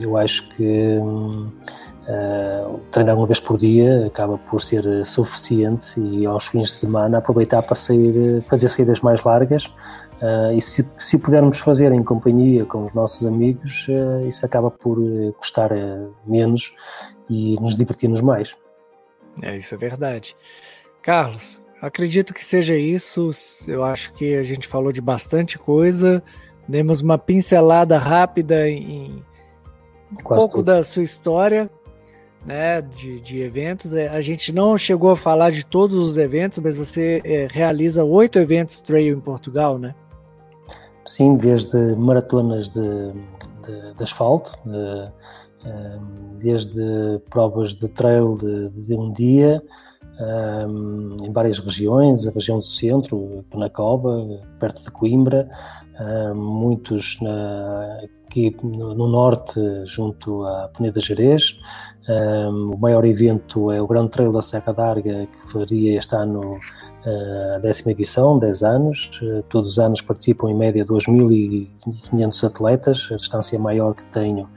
eu 0.01 0.17
acho 0.17 0.49
que 0.49 0.99
uh, 2.07 2.79
treinar 2.91 3.15
uma 3.15 3.25
vez 3.25 3.39
por 3.39 3.57
dia 3.57 4.07
acaba 4.07 4.37
por 4.37 4.61
ser 4.61 5.05
suficiente 5.05 5.99
e 5.99 6.25
aos 6.25 6.47
fins 6.47 6.69
de 6.69 6.73
semana 6.73 7.17
aproveitar 7.17 7.61
para 7.61 7.75
sair, 7.75 8.43
fazer 8.49 8.69
saídas 8.69 9.01
mais 9.01 9.23
largas 9.23 9.71
Uh, 10.17 10.51
e 10.57 10.61
se, 10.61 10.83
se 10.97 11.19
pudermos 11.19 11.59
fazer 11.59 11.91
em 11.91 12.03
companhia 12.03 12.65
com 12.65 12.85
os 12.85 12.93
nossos 12.93 13.25
amigos, 13.25 13.87
uh, 13.87 14.27
isso 14.27 14.43
acaba 14.45 14.71
por 14.71 14.97
uh, 14.97 15.31
custar 15.33 15.69
menos 16.25 16.73
e 17.29 17.55
nos 17.59 17.77
divertirmos 17.77 18.19
mais. 18.21 18.55
É, 19.43 19.55
isso 19.55 19.75
é 19.75 19.77
verdade. 19.77 20.35
Carlos, 21.03 21.61
acredito 21.79 22.33
que 22.33 22.43
seja 22.43 22.75
isso. 22.75 23.29
Eu 23.67 23.83
acho 23.83 24.11
que 24.13 24.35
a 24.35 24.43
gente 24.43 24.67
falou 24.67 24.91
de 24.91 25.01
bastante 25.01 25.59
coisa. 25.59 26.23
Demos 26.67 27.01
uma 27.01 27.19
pincelada 27.19 27.99
rápida 27.99 28.67
em 28.67 29.23
um 30.11 30.23
pouco 30.23 30.57
tudo. 30.57 30.63
da 30.63 30.83
sua 30.83 31.03
história, 31.03 31.69
né, 32.47 32.81
de, 32.81 33.19
de, 33.19 33.41
eventos. 33.41 33.93
É, 33.93 34.07
a 34.07 34.21
gente 34.21 34.53
não 34.53 34.77
chegou 34.77 35.11
a 35.11 35.17
falar 35.17 35.51
de 35.51 35.65
todos 35.65 35.97
os 35.97 36.17
eventos, 36.17 36.59
mas 36.59 36.77
você 36.77 37.21
é, 37.25 37.47
realiza 37.51 38.05
oito 38.05 38.39
eventos 38.39 38.79
trail 38.79 39.17
em 39.17 39.19
Portugal, 39.19 39.77
né? 39.77 39.93
Sim, 41.05 41.35
desde 41.35 41.77
maratonas 41.95 42.69
de, 42.69 42.79
de, 42.81 43.93
de 43.95 44.03
asfalto, 44.03 44.57
de, 44.65 45.11
ehm, 45.65 46.37
desde 46.39 47.19
provas 47.29 47.75
de 47.75 47.87
trail 47.89 48.35
de 48.73 48.95
um 48.95 49.11
dia, 49.11 49.61
um, 50.19 51.17
em 51.23 51.31
várias 51.31 51.59
regiões, 51.59 52.25
a 52.25 52.31
região 52.31 52.59
do 52.59 52.65
centro, 52.65 53.45
Penacova, 53.49 54.41
perto 54.59 54.83
de 54.83 54.91
Coimbra, 54.91 55.49
um, 55.99 56.35
muitos 56.35 57.17
na, 57.21 57.99
aqui 58.25 58.55
no, 58.63 58.93
no, 58.95 59.07
norte, 59.07 59.59
junto 59.85 60.43
à 60.45 60.69
Peneda 60.75 60.99
Jerez. 60.99 61.59
Um, 62.09 62.71
o 62.75 62.77
maior 62.77 63.05
evento 63.05 63.71
é 63.71 63.81
o 63.81 63.87
Grande 63.87 64.11
Trail 64.11 64.31
da 64.31 64.41
Serra 64.41 64.73
d'Arga, 64.73 65.27
que 65.27 65.51
faria 65.51 65.97
este 65.97 66.15
ano 66.15 66.41
a 67.55 67.59
décima 67.59 67.91
edição, 67.91 68.37
10 68.37 68.63
anos. 68.63 69.09
Eh, 69.21 69.43
todos 69.49 69.71
os 69.71 69.79
anos 69.79 70.01
participam 70.01 70.49
em 70.49 70.55
média 70.55 70.83
2.500 70.83 72.43
atletas, 72.47 73.09
a 73.11 73.15
distância 73.15 73.57
maior 73.57 73.93
que 73.93 74.05
tenho. 74.05 74.49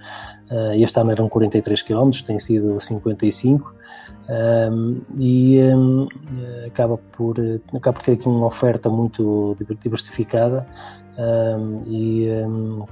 Eh, 0.51 0.81
este 0.81 0.99
ano 0.99 1.13
eram 1.13 1.29
43 1.29 1.83
km, 1.83 2.11
tem 2.27 2.39
sido 2.39 2.81
55 2.81 3.75
e 5.19 5.59
acaba 6.67 6.97
por, 6.97 7.37
acaba 7.75 7.99
por 7.99 8.03
ter 8.05 8.13
aqui 8.13 8.29
uma 8.29 8.47
oferta 8.47 8.89
muito 8.89 9.57
diversificada. 9.81 10.67
E 11.87 12.29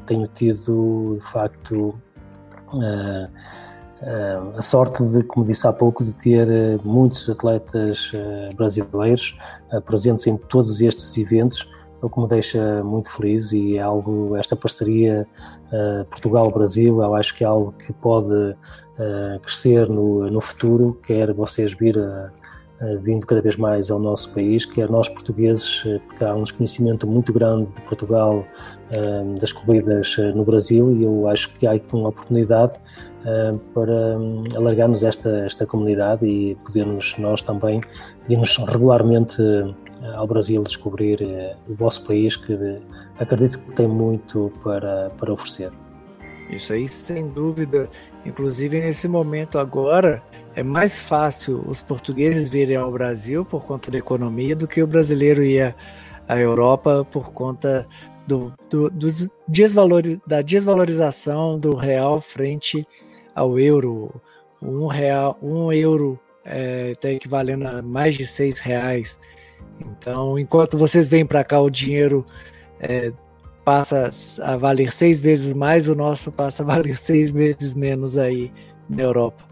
tenho 0.07 0.27
tido, 0.27 1.17
de 1.21 1.27
facto, 1.27 1.95
eh, 4.01 4.39
a 4.57 4.63
sorte 4.63 5.03
de, 5.05 5.25
como 5.25 5.45
disse 5.45 5.67
há 5.67 5.73
pouco, 5.73 6.05
de 6.05 6.15
ter 6.17 6.49
eh, 6.49 6.79
muitos 6.85 7.29
atletas 7.29 8.13
eh, 8.15 8.51
brasileiros 8.55 9.37
presentes 9.85 10.27
em 10.27 10.37
todos 10.37 10.81
estes 10.81 11.17
eventos, 11.19 11.69
o 12.01 12.09
que 12.09 12.21
me 12.21 12.29
deixa 12.29 12.83
muito 12.85 13.11
feliz 13.11 13.51
e 13.53 13.77
é 13.77 13.83
algo, 13.83 14.37
esta 14.37 14.55
parceria 14.55 15.27
Portugal-Brasil, 16.11 17.03
eu 17.03 17.15
acho 17.15 17.35
que 17.35 17.43
é 17.43 17.47
algo 17.47 17.73
que 17.73 17.93
pode 17.93 18.55
crescer 19.43 19.89
no, 19.89 20.31
no 20.31 20.41
futuro, 20.41 20.99
quer 21.03 21.33
vocês 21.33 21.73
vir 21.73 21.99
a, 21.99 22.31
vindo 23.03 23.27
cada 23.27 23.41
vez 23.41 23.57
mais 23.57 23.91
ao 23.91 23.99
nosso 23.99 24.33
país, 24.33 24.65
quer 24.65 24.89
nós 24.89 25.09
portugueses, 25.09 25.83
porque 26.07 26.25
há 26.25 26.35
um 26.35 26.43
desconhecimento 26.43 27.07
muito 27.07 27.33
grande 27.33 27.71
de 27.71 27.81
Portugal, 27.81 28.45
das 29.41 29.51
corridas 29.51 30.17
no 30.35 30.45
Brasil, 30.45 30.97
e 30.97 31.03
eu 31.03 31.27
acho 31.29 31.53
que 31.55 31.67
há 31.67 31.73
aqui 31.73 31.93
uma 31.93 32.09
oportunidade 32.09 32.75
uh, 33.25 33.59
para 33.75 34.19
um, 34.19 34.45
alargarmos 34.55 35.03
esta, 35.03 35.29
esta 35.45 35.67
comunidade 35.67 36.27
e 36.27 36.55
podermos 36.65 37.17
nós 37.19 37.43
também 37.43 37.81
irmos 38.29 38.57
regularmente 38.59 39.41
uh, 39.41 39.75
ao 40.15 40.27
Brasil 40.27 40.63
descobrir 40.63 41.21
uh, 41.23 41.57
o 41.73 41.75
vosso 41.75 42.05
país, 42.07 42.37
que 42.37 42.57
acredito 43.19 43.59
que 43.61 43.75
tem 43.75 43.89
muito 43.89 44.53
para, 44.63 45.11
para 45.19 45.33
oferecer. 45.33 45.71
Isso 46.51 46.73
aí, 46.73 46.89
sem 46.89 47.29
dúvida. 47.29 47.91
Inclusive, 48.25 48.81
nesse 48.81 49.09
momento 49.09 49.59
agora, 49.59 50.23
é 50.55 50.63
mais 50.63 50.99
fácil 50.99 51.65
os 51.67 51.83
portugueses 51.83 52.49
virem 52.49 52.77
ao 52.77 52.91
Brasil 52.91 53.45
por 53.45 53.65
conta 53.65 53.91
da 53.91 53.99
economia 53.99 54.57
do 54.57 54.67
que 54.67 54.83
o 54.83 54.87
brasileiro 54.87 55.43
ir 55.43 55.75
à 56.27 56.39
Europa 56.39 57.07
por 57.11 57.33
conta 57.33 57.87
do, 58.27 58.53
do, 58.69 58.91
desvalor, 59.47 60.03
da 60.27 60.43
desvalorização 60.43 61.59
do 61.59 61.75
real 61.75 62.21
frente 62.21 62.87
ao 63.35 63.59
euro. 63.59 64.21
Um, 64.61 64.87
real, 64.87 65.39
um 65.41 65.73
euro 65.73 66.19
está 66.45 66.57
é, 66.57 66.95
tá 66.97 67.11
equivalendo 67.11 67.67
a 67.67 67.81
mais 67.81 68.15
de 68.17 68.27
seis 68.27 68.59
reais. 68.59 69.19
Então, 69.81 70.39
enquanto 70.39 70.77
vocês 70.77 71.09
vêm 71.09 71.25
para 71.25 71.45
cá, 71.45 71.61
o 71.61 71.71
dinheiro 71.71 72.27
é, 72.81 73.13
passa 73.69 74.09
a 74.43 74.57
valer 74.57 74.91
seis 74.91 75.21
vezes 75.21 75.53
mais, 75.53 75.89
o 75.89 75.95
nosso 75.95 76.33
passa 76.33 76.63
a 76.63 76.67
valer 76.67 76.97
seis 76.97 77.31
vezes 77.31 77.75
menos 77.75 78.17
aí 78.17 78.51
na 78.89 79.03
Europa. 79.03 79.45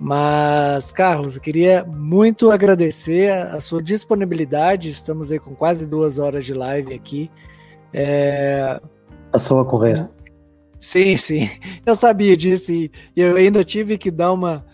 Mas, 0.00 0.90
Carlos, 0.90 1.36
eu 1.36 1.42
queria 1.42 1.84
muito 1.84 2.50
agradecer 2.50 3.30
a 3.30 3.60
sua 3.60 3.82
disponibilidade. 3.82 4.88
Estamos 4.88 5.30
aí 5.30 5.38
com 5.38 5.54
quase 5.54 5.86
duas 5.86 6.18
horas 6.18 6.46
de 6.46 6.54
live 6.54 6.94
aqui. 6.94 7.30
É... 7.92 8.80
Passou 9.30 9.60
a 9.60 9.66
correr. 9.66 10.08
Sim, 10.78 11.18
sim. 11.18 11.50
Eu 11.84 11.94
sabia 11.94 12.38
disso 12.38 12.72
e 12.72 12.90
eu 13.14 13.36
ainda 13.36 13.62
tive 13.62 13.98
que 13.98 14.10
dar 14.10 14.32
uma 14.32 14.64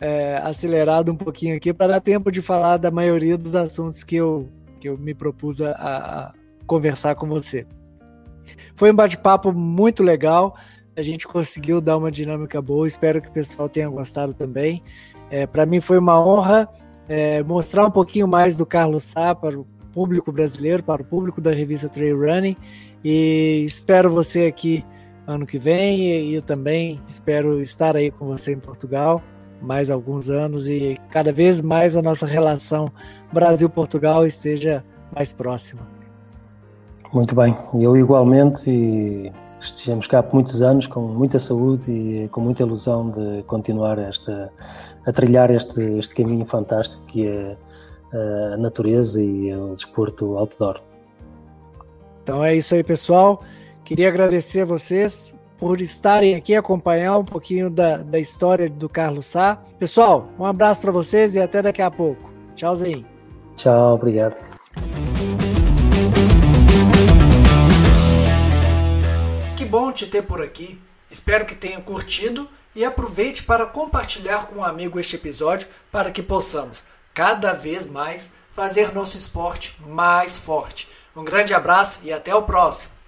é, 0.00 0.36
acelerada 0.44 1.10
um 1.10 1.16
pouquinho 1.16 1.56
aqui 1.56 1.72
para 1.72 1.94
dar 1.94 2.00
tempo 2.00 2.30
de 2.30 2.40
falar 2.40 2.76
da 2.76 2.90
maioria 2.90 3.36
dos 3.36 3.56
assuntos 3.56 4.04
que 4.04 4.14
eu, 4.14 4.48
que 4.78 4.88
eu 4.88 4.96
me 4.96 5.12
propus 5.12 5.60
a, 5.60 5.72
a 5.72 6.32
conversar 6.68 7.16
com 7.16 7.26
você. 7.26 7.66
Foi 8.74 8.90
um 8.90 8.94
bate-papo 8.94 9.52
muito 9.52 10.02
legal. 10.02 10.56
A 10.96 11.02
gente 11.02 11.26
conseguiu 11.26 11.80
dar 11.80 11.96
uma 11.96 12.10
dinâmica 12.10 12.60
boa. 12.60 12.86
Espero 12.86 13.20
que 13.20 13.28
o 13.28 13.32
pessoal 13.32 13.68
tenha 13.68 13.88
gostado 13.88 14.34
também. 14.34 14.82
É, 15.30 15.46
para 15.46 15.64
mim 15.64 15.80
foi 15.80 15.98
uma 15.98 16.22
honra 16.24 16.68
é, 17.08 17.42
mostrar 17.42 17.86
um 17.86 17.90
pouquinho 17.90 18.28
mais 18.28 18.56
do 18.56 18.66
Carlos 18.66 19.04
Sá 19.04 19.34
para 19.34 19.58
o 19.58 19.66
público 19.92 20.30
brasileiro, 20.32 20.82
para 20.82 21.02
o 21.02 21.04
público 21.04 21.40
da 21.40 21.50
revista 21.50 21.88
Trail 21.88 22.18
Running. 22.18 22.56
E 23.04 23.64
espero 23.66 24.10
você 24.10 24.46
aqui 24.46 24.84
ano 25.26 25.46
que 25.46 25.58
vem 25.58 26.00
e 26.00 26.34
eu 26.34 26.42
também 26.42 27.00
espero 27.06 27.60
estar 27.60 27.96
aí 27.96 28.10
com 28.10 28.26
você 28.26 28.52
em 28.52 28.58
Portugal 28.58 29.22
mais 29.62 29.90
alguns 29.90 30.28
anos 30.28 30.68
e 30.68 30.98
cada 31.10 31.32
vez 31.32 31.60
mais 31.60 31.96
a 31.96 32.02
nossa 32.02 32.26
relação 32.26 32.86
Brasil-Portugal 33.32 34.26
esteja 34.26 34.84
mais 35.14 35.32
próxima. 35.32 36.01
Muito 37.12 37.34
bem, 37.34 37.54
eu 37.74 37.96
igualmente 37.96 38.70
e 38.70 39.32
estejamos 39.60 40.06
cá 40.06 40.22
por 40.22 40.34
muitos 40.34 40.62
anos 40.62 40.86
com 40.86 41.00
muita 41.00 41.38
saúde 41.38 41.90
e 41.90 42.28
com 42.30 42.40
muita 42.40 42.62
ilusão 42.62 43.10
de 43.10 43.42
continuar 43.42 43.98
esta, 43.98 44.50
a 45.04 45.12
trilhar 45.12 45.50
este, 45.50 45.80
este 45.98 46.14
caminho 46.14 46.46
fantástico 46.46 47.04
que 47.06 47.26
é 47.26 47.56
a 48.52 48.56
natureza 48.56 49.20
e 49.22 49.54
o 49.54 49.74
desporto 49.74 50.38
outdoor. 50.38 50.80
Então 52.22 52.42
é 52.42 52.54
isso 52.54 52.74
aí, 52.74 52.82
pessoal. 52.82 53.42
Queria 53.84 54.08
agradecer 54.08 54.62
a 54.62 54.64
vocês 54.64 55.34
por 55.58 55.80
estarem 55.80 56.34
aqui 56.34 56.54
acompanhar 56.54 57.18
um 57.18 57.24
pouquinho 57.24 57.68
da, 57.68 57.98
da 57.98 58.18
história 58.18 58.68
do 58.68 58.88
Carlos 58.88 59.26
Sá. 59.26 59.58
Pessoal, 59.78 60.28
um 60.38 60.44
abraço 60.44 60.80
para 60.80 60.92
vocês 60.92 61.34
e 61.34 61.40
até 61.40 61.60
daqui 61.62 61.82
a 61.82 61.90
pouco. 61.90 62.30
Tchauzinho. 62.54 63.04
Tchau, 63.56 63.94
obrigado. 63.94 64.36
Bom 69.72 69.90
te 69.90 70.06
ter 70.06 70.20
por 70.20 70.42
aqui. 70.42 70.78
Espero 71.10 71.46
que 71.46 71.54
tenha 71.54 71.80
curtido 71.80 72.46
e 72.74 72.84
aproveite 72.84 73.42
para 73.42 73.64
compartilhar 73.64 74.44
com 74.44 74.56
um 74.56 74.64
amigo 74.64 75.00
este 75.00 75.16
episódio 75.16 75.66
para 75.90 76.10
que 76.10 76.22
possamos 76.22 76.84
cada 77.14 77.54
vez 77.54 77.86
mais 77.86 78.34
fazer 78.50 78.92
nosso 78.92 79.16
esporte 79.16 79.74
mais 79.86 80.36
forte. 80.36 80.86
Um 81.16 81.24
grande 81.24 81.54
abraço 81.54 82.00
e 82.02 82.12
até 82.12 82.34
o 82.34 82.42
próximo! 82.42 83.01